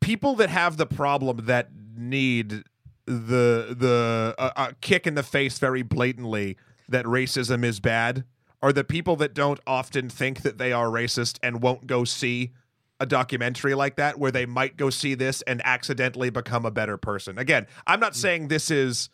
People 0.00 0.34
that 0.36 0.50
have 0.50 0.76
the 0.76 0.86
problem 0.86 1.46
that 1.46 1.68
need 1.96 2.64
the 3.06 3.74
the 3.76 4.34
uh, 4.38 4.50
uh, 4.56 4.72
kick 4.80 5.06
in 5.06 5.14
the 5.14 5.22
face 5.22 5.58
very 5.58 5.82
blatantly 5.82 6.56
that 6.88 7.04
racism 7.04 7.64
is 7.64 7.80
bad 7.80 8.24
are 8.62 8.72
the 8.72 8.84
people 8.84 9.16
that 9.16 9.34
don't 9.34 9.60
often 9.66 10.08
think 10.08 10.42
that 10.42 10.58
they 10.58 10.72
are 10.72 10.86
racist 10.86 11.38
and 11.42 11.62
won't 11.62 11.86
go 11.86 12.04
see 12.04 12.52
a 13.00 13.06
documentary 13.06 13.74
like 13.74 13.96
that 13.96 14.18
where 14.18 14.30
they 14.30 14.46
might 14.46 14.76
go 14.76 14.90
see 14.90 15.14
this 15.14 15.42
and 15.42 15.60
accidentally 15.64 16.30
become 16.30 16.66
a 16.66 16.70
better 16.70 16.96
person. 16.96 17.38
Again, 17.38 17.66
I'm 17.86 17.98
not 17.98 18.14
saying 18.14 18.48
this 18.48 18.70
is 18.70 19.08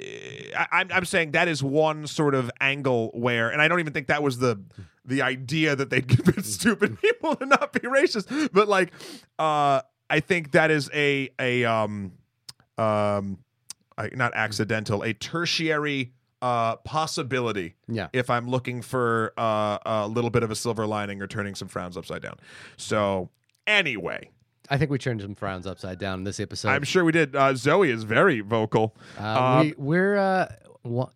I, 0.00 0.66
I'm 0.72 0.88
I'm 0.92 1.04
saying 1.04 1.32
that 1.32 1.48
is 1.48 1.62
one 1.62 2.06
sort 2.06 2.34
of 2.34 2.50
angle 2.60 3.10
where, 3.14 3.50
and 3.50 3.60
I 3.60 3.68
don't 3.68 3.80
even 3.80 3.92
think 3.92 4.08
that 4.08 4.22
was 4.22 4.38
the 4.38 4.60
the 5.04 5.22
idea 5.22 5.74
that 5.74 5.90
they'd 5.90 6.06
convince 6.16 6.54
stupid 6.54 7.00
people 7.00 7.36
to 7.36 7.46
not 7.46 7.72
be 7.72 7.80
racist, 7.80 8.50
but 8.52 8.68
like, 8.68 8.92
uh, 9.38 9.80
I 10.10 10.20
think 10.20 10.52
that 10.52 10.70
is 10.70 10.90
a 10.92 11.30
a 11.38 11.64
um 11.64 12.12
um, 12.76 13.38
I, 13.96 14.10
not 14.14 14.32
accidental, 14.34 15.02
a 15.02 15.12
tertiary 15.12 16.12
uh 16.42 16.76
possibility 16.76 17.74
Yeah. 17.88 18.08
if 18.12 18.30
I'm 18.30 18.48
looking 18.48 18.82
for 18.82 19.32
uh, 19.36 19.78
a 19.84 20.06
little 20.08 20.30
bit 20.30 20.42
of 20.42 20.50
a 20.50 20.54
silver 20.54 20.86
lining 20.86 21.20
or 21.22 21.26
turning 21.26 21.54
some 21.54 21.68
frowns 21.68 21.96
upside 21.96 22.22
down. 22.22 22.36
So 22.76 23.30
anyway, 23.66 24.30
I 24.70 24.78
think 24.78 24.90
we 24.90 24.98
turned 24.98 25.20
some 25.22 25.34
frowns 25.34 25.66
upside 25.66 25.98
down 25.98 26.20
in 26.20 26.24
this 26.24 26.38
episode. 26.40 26.68
I'm 26.68 26.84
sure 26.84 27.04
we 27.04 27.12
did. 27.12 27.34
Uh, 27.34 27.54
Zoe 27.54 27.90
is 27.90 28.04
very 28.04 28.40
vocal. 28.40 28.94
uh, 29.18 29.62
we, 29.64 29.74
we're 29.78 30.16
uh, 30.16 30.52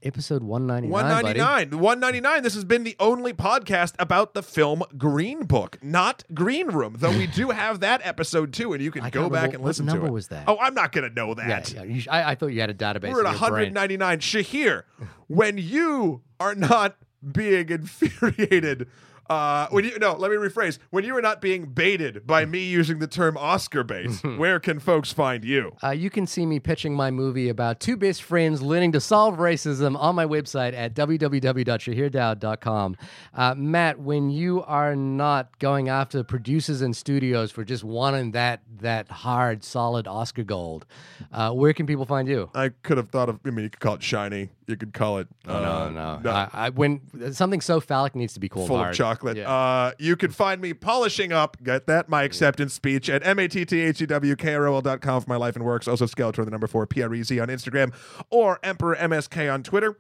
episode 0.03 0.43
199. 0.43 0.90
One 0.90 1.09
ninety 1.09 1.23
buddy. 1.23 1.39
nine. 1.40 1.78
One 1.81 2.01
ninety 2.01 2.20
nine. 2.20 2.43
This 2.43 2.55
has 2.55 2.65
been 2.65 2.85
the 2.85 2.97
only 3.01 3.32
podcast 3.32 3.94
about 3.99 4.35
the 4.35 4.43
film 4.43 4.82
Green 4.97 5.44
Book, 5.44 5.78
not 5.82 6.24
Green 6.35 6.69
Room. 6.69 6.97
Though 6.99 7.11
we 7.16 7.27
do 7.27 7.51
have 7.51 7.81
that 7.81 8.01
episode 8.05 8.53
too, 8.53 8.73
and 8.73 8.82
you 8.82 8.90
can 8.90 9.03
I 9.05 9.11
go 9.11 9.28
back 9.31 9.43
remember- 9.53 9.57
and 9.57 9.65
listen 9.65 9.86
to 9.86 9.93
number 9.93 10.07
it. 10.09 10.12
was 10.12 10.28
that? 10.28 10.44
Oh, 10.47 10.59
I'm 10.61 10.74
not 10.74 10.93
gonna 10.93 11.11
know 11.11 11.35
that. 11.35 11.73
yeah, 11.73 11.82
you 11.82 12.01
sh- 12.01 12.09
I, 12.11 12.32
I 12.32 12.35
thought 12.35 12.49
you 12.49 12.61
had 12.61 12.70
a 12.70 12.74
database. 12.74 13.12
We're 13.12 13.27
at 13.27 13.40
your 13.40 13.51
brain. 13.51 13.74
199. 13.74 14.19
Shahir, 14.20 14.82
when 15.28 15.59
you 15.59 16.23
are 16.39 16.55
not 16.55 16.97
being 17.32 17.69
infuriated 17.69 18.89
Uh, 19.28 19.69
when 19.70 19.85
you 19.85 19.99
no, 19.99 20.15
let 20.15 20.31
me 20.31 20.36
rephrase. 20.36 20.78
When 20.90 21.05
you 21.05 21.16
are 21.16 21.23
not 21.23 21.40
being 21.40 21.66
baited 21.66 22.27
by 22.27 22.44
me 22.44 22.65
using 22.65 22.99
the 22.99 23.07
term 23.07 23.36
Oscar 23.36 23.85
bait, 23.85 24.11
where 24.36 24.61
can 24.61 24.81
folks 24.81 25.12
find 25.12 25.44
you? 25.44 25.77
Uh, 25.82 25.90
you 25.90 26.11
can 26.11 26.27
see 26.27 26.44
me 26.44 26.61
pitching 26.61 26.94
my 26.94 27.11
movie 27.11 27.49
about 27.49 27.81
two 27.81 27.97
best 27.97 28.23
friends 28.23 28.62
learning 28.62 28.93
to 28.93 29.01
solve 29.01 29.39
racism 29.39 29.97
on 29.99 30.15
my 30.15 30.27
website 30.27 30.74
at 30.74 30.94
www.shahirdaud.com. 30.94 32.97
Uh, 33.35 33.55
Matt, 33.57 34.01
when 34.01 34.31
you 34.31 34.62
are 34.65 34.97
not 34.97 35.59
going 35.59 35.89
after 35.89 36.23
producers 36.24 36.82
and 36.82 36.97
studios 36.97 37.51
for 37.51 37.65
just 37.65 37.85
wanting 37.85 38.32
that 38.32 38.61
that 38.81 39.11
hard, 39.11 39.65
solid 39.65 40.07
Oscar 40.07 40.43
gold, 40.43 40.85
uh, 41.32 41.53
where 41.53 41.73
can 41.73 41.86
people 41.86 42.05
find 42.05 42.28
you? 42.28 42.51
I 42.55 42.70
could 42.82 42.97
have 42.97 43.11
thought 43.11 43.28
of. 43.28 43.39
I 43.44 43.51
mean, 43.51 43.65
you 43.65 43.70
could 43.70 43.81
call 43.81 43.94
it 43.94 44.03
shiny. 44.03 44.51
You 44.66 44.76
could 44.76 44.93
call 44.94 45.18
it. 45.18 45.28
Oh, 45.47 45.56
uh, 45.56 45.90
no, 45.90 46.18
no. 46.18 46.30
I, 46.30 46.48
I, 46.52 46.70
when 46.70 47.01
something 47.32 47.60
so 47.60 47.80
phallic 47.80 48.14
needs 48.14 48.34
to 48.34 48.40
be 48.40 48.48
called 48.48 48.68
full 48.68 48.76
hard. 48.78 48.90
of 48.90 48.97
chocolate. 48.97 49.36
Yeah. 49.36 49.51
Uh, 49.51 49.93
you 49.98 50.16
can 50.16 50.30
find 50.30 50.60
me 50.60 50.72
polishing 50.72 51.32
up, 51.32 51.56
get 51.62 51.86
that, 51.89 52.09
my 52.09 52.22
acceptance 52.22 52.72
speech 52.72 53.10
at 53.10 53.26
M-A-T-T-H-E-W-K-R-O-L.com 53.26 55.20
for 55.20 55.28
my 55.28 55.36
life 55.36 55.56
and 55.56 55.64
works. 55.64 55.89
Also 55.89 56.06
Skeletor, 56.06 56.44
the 56.44 56.51
number 56.51 56.66
four, 56.66 56.86
P-R-E-Z 56.86 57.39
on 57.40 57.48
Instagram 57.48 57.93
or 58.30 58.60
Emperor 58.62 58.97
MSK 58.97 59.52
on 59.52 59.62
Twitter. 59.62 59.98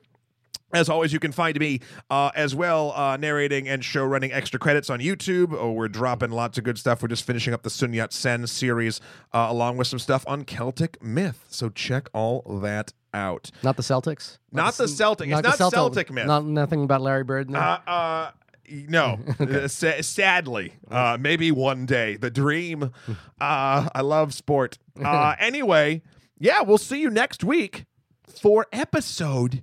As 0.72 0.88
always, 0.88 1.12
you 1.12 1.18
can 1.20 1.32
find 1.32 1.58
me 1.60 1.80
uh, 2.10 2.30
as 2.34 2.54
well 2.54 2.92
uh, 2.92 3.16
narrating 3.16 3.68
and 3.68 3.84
show 3.84 4.04
running 4.04 4.32
extra 4.32 4.58
credits 4.58 4.88
on 4.90 5.00
YouTube. 5.00 5.52
Oh, 5.56 5.72
we're 5.72 5.88
dropping 5.88 6.30
lots 6.30 6.56
of 6.58 6.64
good 6.64 6.78
stuff. 6.78 7.02
We're 7.02 7.08
just 7.08 7.24
finishing 7.24 7.52
up 7.52 7.62
the 7.62 7.70
Sun 7.70 7.92
Yat 7.92 8.12
Sen 8.12 8.46
series 8.46 9.00
uh, 9.32 9.46
along 9.50 9.76
with 9.76 9.86
some 9.86 9.98
stuff 9.98 10.24
on 10.26 10.44
Celtic 10.44 11.02
myth. 11.02 11.44
So 11.48 11.68
check 11.68 12.08
all 12.14 12.42
that 12.62 12.92
out. 13.12 13.50
Not 13.62 13.76
the 13.76 13.82
Celtics. 13.82 14.38
Not 14.50 14.74
the 14.74 14.88
Celtic. 14.88 15.28
It's 15.30 15.42
not 15.58 15.70
Celtic 15.72 16.10
myth. 16.10 16.26
Not 16.26 16.44
nothing 16.46 16.84
about 16.84 17.02
Larry 17.02 17.24
Bird. 17.24 17.50
there? 17.50 17.60
Uh, 17.60 17.78
uh, 17.86 18.30
no, 18.70 19.18
Uh, 19.40 19.68
sa- 19.68 20.00
sadly, 20.00 20.72
uh, 20.90 21.18
maybe 21.20 21.50
one 21.50 21.84
day. 21.84 22.16
The 22.16 22.30
dream. 22.30 22.90
Uh, 23.40 23.88
I 23.94 24.00
love 24.00 24.32
sport. 24.34 24.78
Uh, 25.02 25.34
anyway, 25.38 26.02
yeah, 26.38 26.60
we'll 26.60 26.76
see 26.78 27.00
you 27.00 27.08
next 27.10 27.42
week 27.42 27.86
for 28.28 28.66
episode 28.72 29.62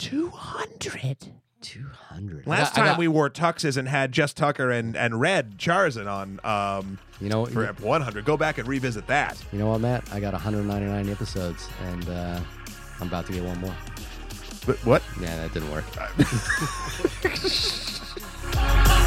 200. 0.00 1.32
Two 1.60 1.88
hundred. 2.08 2.46
Last 2.46 2.74
time 2.74 2.96
we 2.96 3.06
wore 3.06 3.28
tuxes 3.28 3.76
and 3.76 3.86
had 3.86 4.12
Jess 4.12 4.32
Tucker 4.32 4.70
and, 4.70 4.96
and 4.96 5.20
Red 5.20 5.58
Charzan 5.58 6.10
on 6.10 6.40
um, 6.42 6.98
you 7.20 7.28
know, 7.28 7.44
for 7.44 7.66
ep 7.66 7.80
100. 7.80 8.24
Go 8.24 8.38
back 8.38 8.56
and 8.56 8.66
revisit 8.66 9.06
that. 9.08 9.36
you 9.52 9.58
know 9.58 9.68
what, 9.68 9.82
Matt? 9.82 10.10
I 10.10 10.20
got 10.20 10.32
199 10.32 11.10
episodes, 11.10 11.68
and 11.84 12.08
uh, 12.08 12.40
I'm 12.98 13.08
about 13.08 13.26
to 13.26 13.32
get 13.32 13.44
one 13.44 13.60
more. 13.60 13.76
But 14.66 14.76
what? 14.86 15.02
Yeah, 15.20 15.36
that 15.36 15.52
didn't 15.52 15.70
work. 15.70 15.84